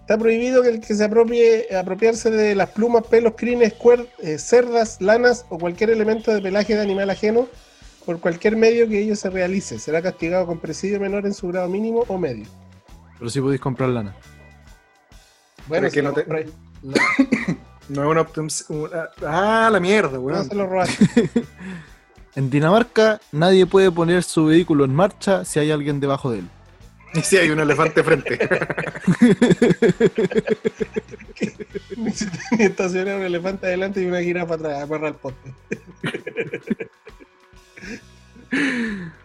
Está 0.00 0.16
prohibido 0.16 0.62
que 0.62 0.70
el 0.70 0.80
que 0.80 0.94
se 0.94 1.04
apropie 1.04 1.66
apropiarse 1.76 2.30
de 2.30 2.54
las 2.54 2.70
plumas, 2.70 3.06
pelos, 3.06 3.34
crines, 3.36 3.78
cuer- 3.78 4.08
eh, 4.22 4.38
cerdas, 4.38 5.00
lanas 5.02 5.44
o 5.50 5.58
cualquier 5.58 5.90
elemento 5.90 6.32
de 6.32 6.40
pelaje 6.40 6.74
de 6.74 6.80
animal 6.80 7.10
ajeno 7.10 7.46
por 8.06 8.18
cualquier 8.18 8.56
medio 8.56 8.88
que 8.88 9.00
ello 9.00 9.14
se 9.14 9.28
realice. 9.28 9.78
Será 9.78 10.00
castigado 10.00 10.46
con 10.46 10.58
presidio 10.58 10.98
menor 10.98 11.26
en 11.26 11.34
su 11.34 11.48
grado 11.48 11.68
mínimo 11.68 12.04
o 12.08 12.16
medio. 12.16 12.46
Pero 13.18 13.28
sí 13.30 13.40
podéis 13.42 13.60
comprar 13.60 13.90
lana. 13.90 14.16
Bueno, 15.68 15.86
que 15.88 15.90
si 15.92 16.02
no 16.02 16.12
te- 16.12 16.22
compráis, 16.24 16.48
No 17.88 18.02
es 18.04 18.08
una 18.10 18.20
opción. 18.22 18.48
una- 18.68 19.08
Ah, 19.26 19.68
la 19.70 19.80
mierda, 19.80 20.12
no 20.12 20.20
weón. 20.20 20.48
se 20.48 20.54
lo 20.54 20.66
robaste. 20.66 21.30
En 22.34 22.50
Dinamarca, 22.50 23.20
nadie 23.32 23.66
puede 23.66 23.90
poner 23.90 24.22
su 24.22 24.44
vehículo 24.46 24.84
en 24.84 24.94
marcha 24.94 25.44
si 25.44 25.58
hay 25.58 25.72
alguien 25.72 25.98
debajo 25.98 26.30
de 26.30 26.38
él. 26.40 26.48
Y 27.14 27.20
si 27.22 27.36
hay 27.36 27.50
un 27.50 27.58
elefante 27.58 28.04
frente. 28.04 28.38
Ni 31.96 32.64
estacionar 32.64 33.16
un 33.16 33.22
elefante 33.22 33.66
adelante 33.66 34.00
y 34.02 34.06
una 34.06 34.20
jirafa 34.20 34.54
atrás, 34.54 34.82
amarrar 34.82 35.08
el 35.08 35.14
poste. 35.14 35.52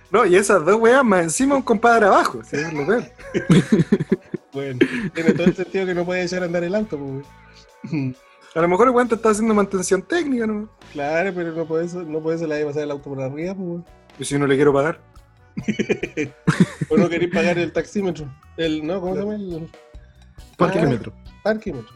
No, 0.10 0.26
y 0.26 0.36
esas 0.36 0.66
dos 0.66 0.76
weas 0.80 1.04
más 1.04 1.24
encima 1.24 1.56
un 1.56 1.62
compadre 1.62 2.08
abajo. 2.08 2.42
¿sí? 2.50 2.56
Es 2.58 2.74
lo 2.74 2.86
peor. 2.88 3.04
Bueno, 4.54 4.80
tiene 5.14 5.34
todo 5.34 5.48
el 5.48 5.56
sentido 5.56 5.86
que 5.86 5.96
no 5.96 6.06
puede 6.06 6.24
echar 6.24 6.44
a 6.44 6.46
andar 6.46 6.64
el 6.64 6.76
auto, 6.76 6.98
pues. 6.98 8.16
A 8.56 8.62
lo 8.62 8.68
mejor 8.68 8.88
el 8.88 8.94
weón 8.94 9.10
te 9.10 9.16
está 9.16 9.32
haciendo 9.32 9.56
mantención 9.56 10.04
técnica, 10.04 10.46
¿no? 10.46 10.70
Claro, 10.92 11.32
pero 11.34 11.54
no 11.54 11.66
puede 11.66 11.88
no 12.06 12.22
puede 12.22 12.38
se 12.38 12.46
la 12.46 12.56
de 12.56 12.66
pasar 12.66 12.84
el 12.84 12.92
auto 12.92 13.10
por 13.10 13.20
arriba, 13.20 13.56
pues. 13.56 13.82
Y 14.20 14.26
si 14.26 14.38
no 14.38 14.46
le 14.46 14.56
quiero 14.56 14.74
pagar. 14.74 15.00
O 16.90 16.98
no 16.98 17.10
queréis 17.10 17.34
pagar 17.34 17.58
el 17.58 17.72
taxímetro. 17.72 18.32
El, 18.58 18.86
no, 18.86 19.02
¿cómo 19.02 19.16
se 19.16 19.22
llama? 19.22 19.36
El 19.36 19.70
Parquímetro. 20.58 21.14
parquímetro. 21.44 21.94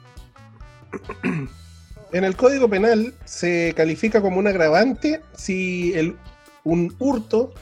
En 2.12 2.24
el 2.24 2.36
Código 2.36 2.70
Penal 2.70 3.14
se 3.26 3.74
califica 3.76 4.22
como 4.22 4.40
un 4.40 4.48
agravante 4.48 5.22
si 5.36 5.94
el, 5.94 6.16
un 6.64 6.96
hurto 6.98 7.54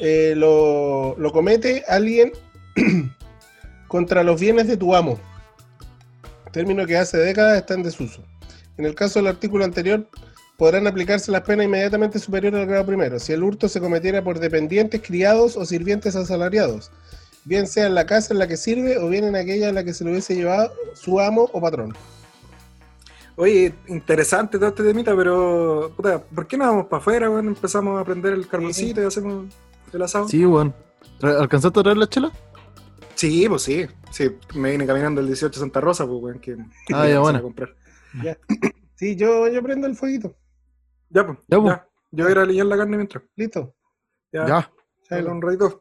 eh, 0.00 0.34
lo, 0.36 1.16
lo 1.18 1.32
comete 1.32 1.82
alguien 1.88 2.32
contra 3.90 4.22
los 4.22 4.40
bienes 4.40 4.68
de 4.68 4.76
tu 4.76 4.94
amo. 4.94 5.18
Término 6.52 6.86
que 6.86 6.96
hace 6.96 7.18
décadas 7.18 7.58
está 7.58 7.74
en 7.74 7.82
desuso. 7.82 8.22
En 8.78 8.86
el 8.86 8.94
caso 8.94 9.18
del 9.18 9.26
artículo 9.26 9.64
anterior, 9.64 10.06
podrán 10.56 10.86
aplicarse 10.86 11.32
las 11.32 11.42
penas 11.42 11.66
inmediatamente 11.66 12.20
superiores 12.20 12.60
al 12.60 12.66
grado 12.66 12.86
primero, 12.86 13.18
si 13.18 13.32
el 13.32 13.42
hurto 13.42 13.68
se 13.68 13.80
cometiera 13.80 14.22
por 14.22 14.38
dependientes, 14.38 15.02
criados 15.04 15.56
o 15.56 15.64
sirvientes 15.64 16.14
asalariados, 16.14 16.92
bien 17.44 17.66
sea 17.66 17.88
en 17.88 17.96
la 17.96 18.06
casa 18.06 18.32
en 18.32 18.38
la 18.38 18.46
que 18.46 18.56
sirve 18.56 18.96
o 18.98 19.08
bien 19.08 19.24
en 19.24 19.34
aquella 19.34 19.70
en 19.70 19.74
la 19.74 19.82
que 19.82 19.92
se 19.92 20.04
lo 20.04 20.10
hubiese 20.10 20.36
llevado 20.36 20.72
su 20.94 21.18
amo 21.18 21.50
o 21.52 21.60
patrón. 21.60 21.92
Oye, 23.34 23.74
interesante 23.88 24.58
todo 24.58 24.68
este 24.68 24.84
temita, 24.84 25.16
pero 25.16 25.92
puta, 25.96 26.22
¿por 26.22 26.46
qué 26.46 26.56
no 26.56 26.66
vamos 26.66 26.86
para 26.86 27.00
afuera, 27.00 27.28
weón? 27.28 27.48
Empezamos 27.48 28.00
a 28.00 28.04
prender 28.04 28.34
el 28.34 28.46
carboncito 28.46 29.02
y 29.02 29.04
hacemos 29.06 29.46
el 29.92 30.02
asado. 30.02 30.28
Sí, 30.28 30.46
weón. 30.46 30.74
Tra- 31.18 31.40
¿Alcanzaste 31.40 31.80
a 31.80 31.82
traer 31.82 31.96
la 31.96 32.06
chela? 32.06 32.30
Sí, 33.20 33.46
pues 33.50 33.60
sí. 33.60 33.86
Sí, 34.10 34.30
me 34.54 34.70
vine 34.70 34.86
caminando 34.86 35.20
el 35.20 35.26
18 35.26 35.60
Santa 35.60 35.78
Rosa, 35.78 36.06
pues, 36.06 36.22
weón, 36.22 36.38
que 36.40 36.56
Ah, 36.94 37.06
ya, 37.06 37.20
bueno. 37.20 37.38
a 37.38 37.42
comprar. 37.42 37.76
Ya. 38.22 38.38
Sí, 38.94 39.14
yo, 39.14 39.46
yo 39.48 39.62
prendo 39.62 39.86
el 39.86 39.94
fueguito. 39.94 40.34
Ya, 41.10 41.26
pues. 41.26 41.38
Ya, 41.46 41.58
Ya, 41.58 41.62
pues. 41.62 41.76
Yo 42.12 42.24
voy 42.24 42.30
a 42.30 42.32
ir 42.32 42.38
a 42.38 42.46
liar 42.46 42.66
la 42.66 42.78
carne 42.78 42.96
mientras. 42.96 43.22
Listo. 43.36 43.74
Ya. 44.32 44.46
Ya. 44.46 44.72
Dale 45.10 45.28
un 45.28 45.42
ratito. 45.42 45.80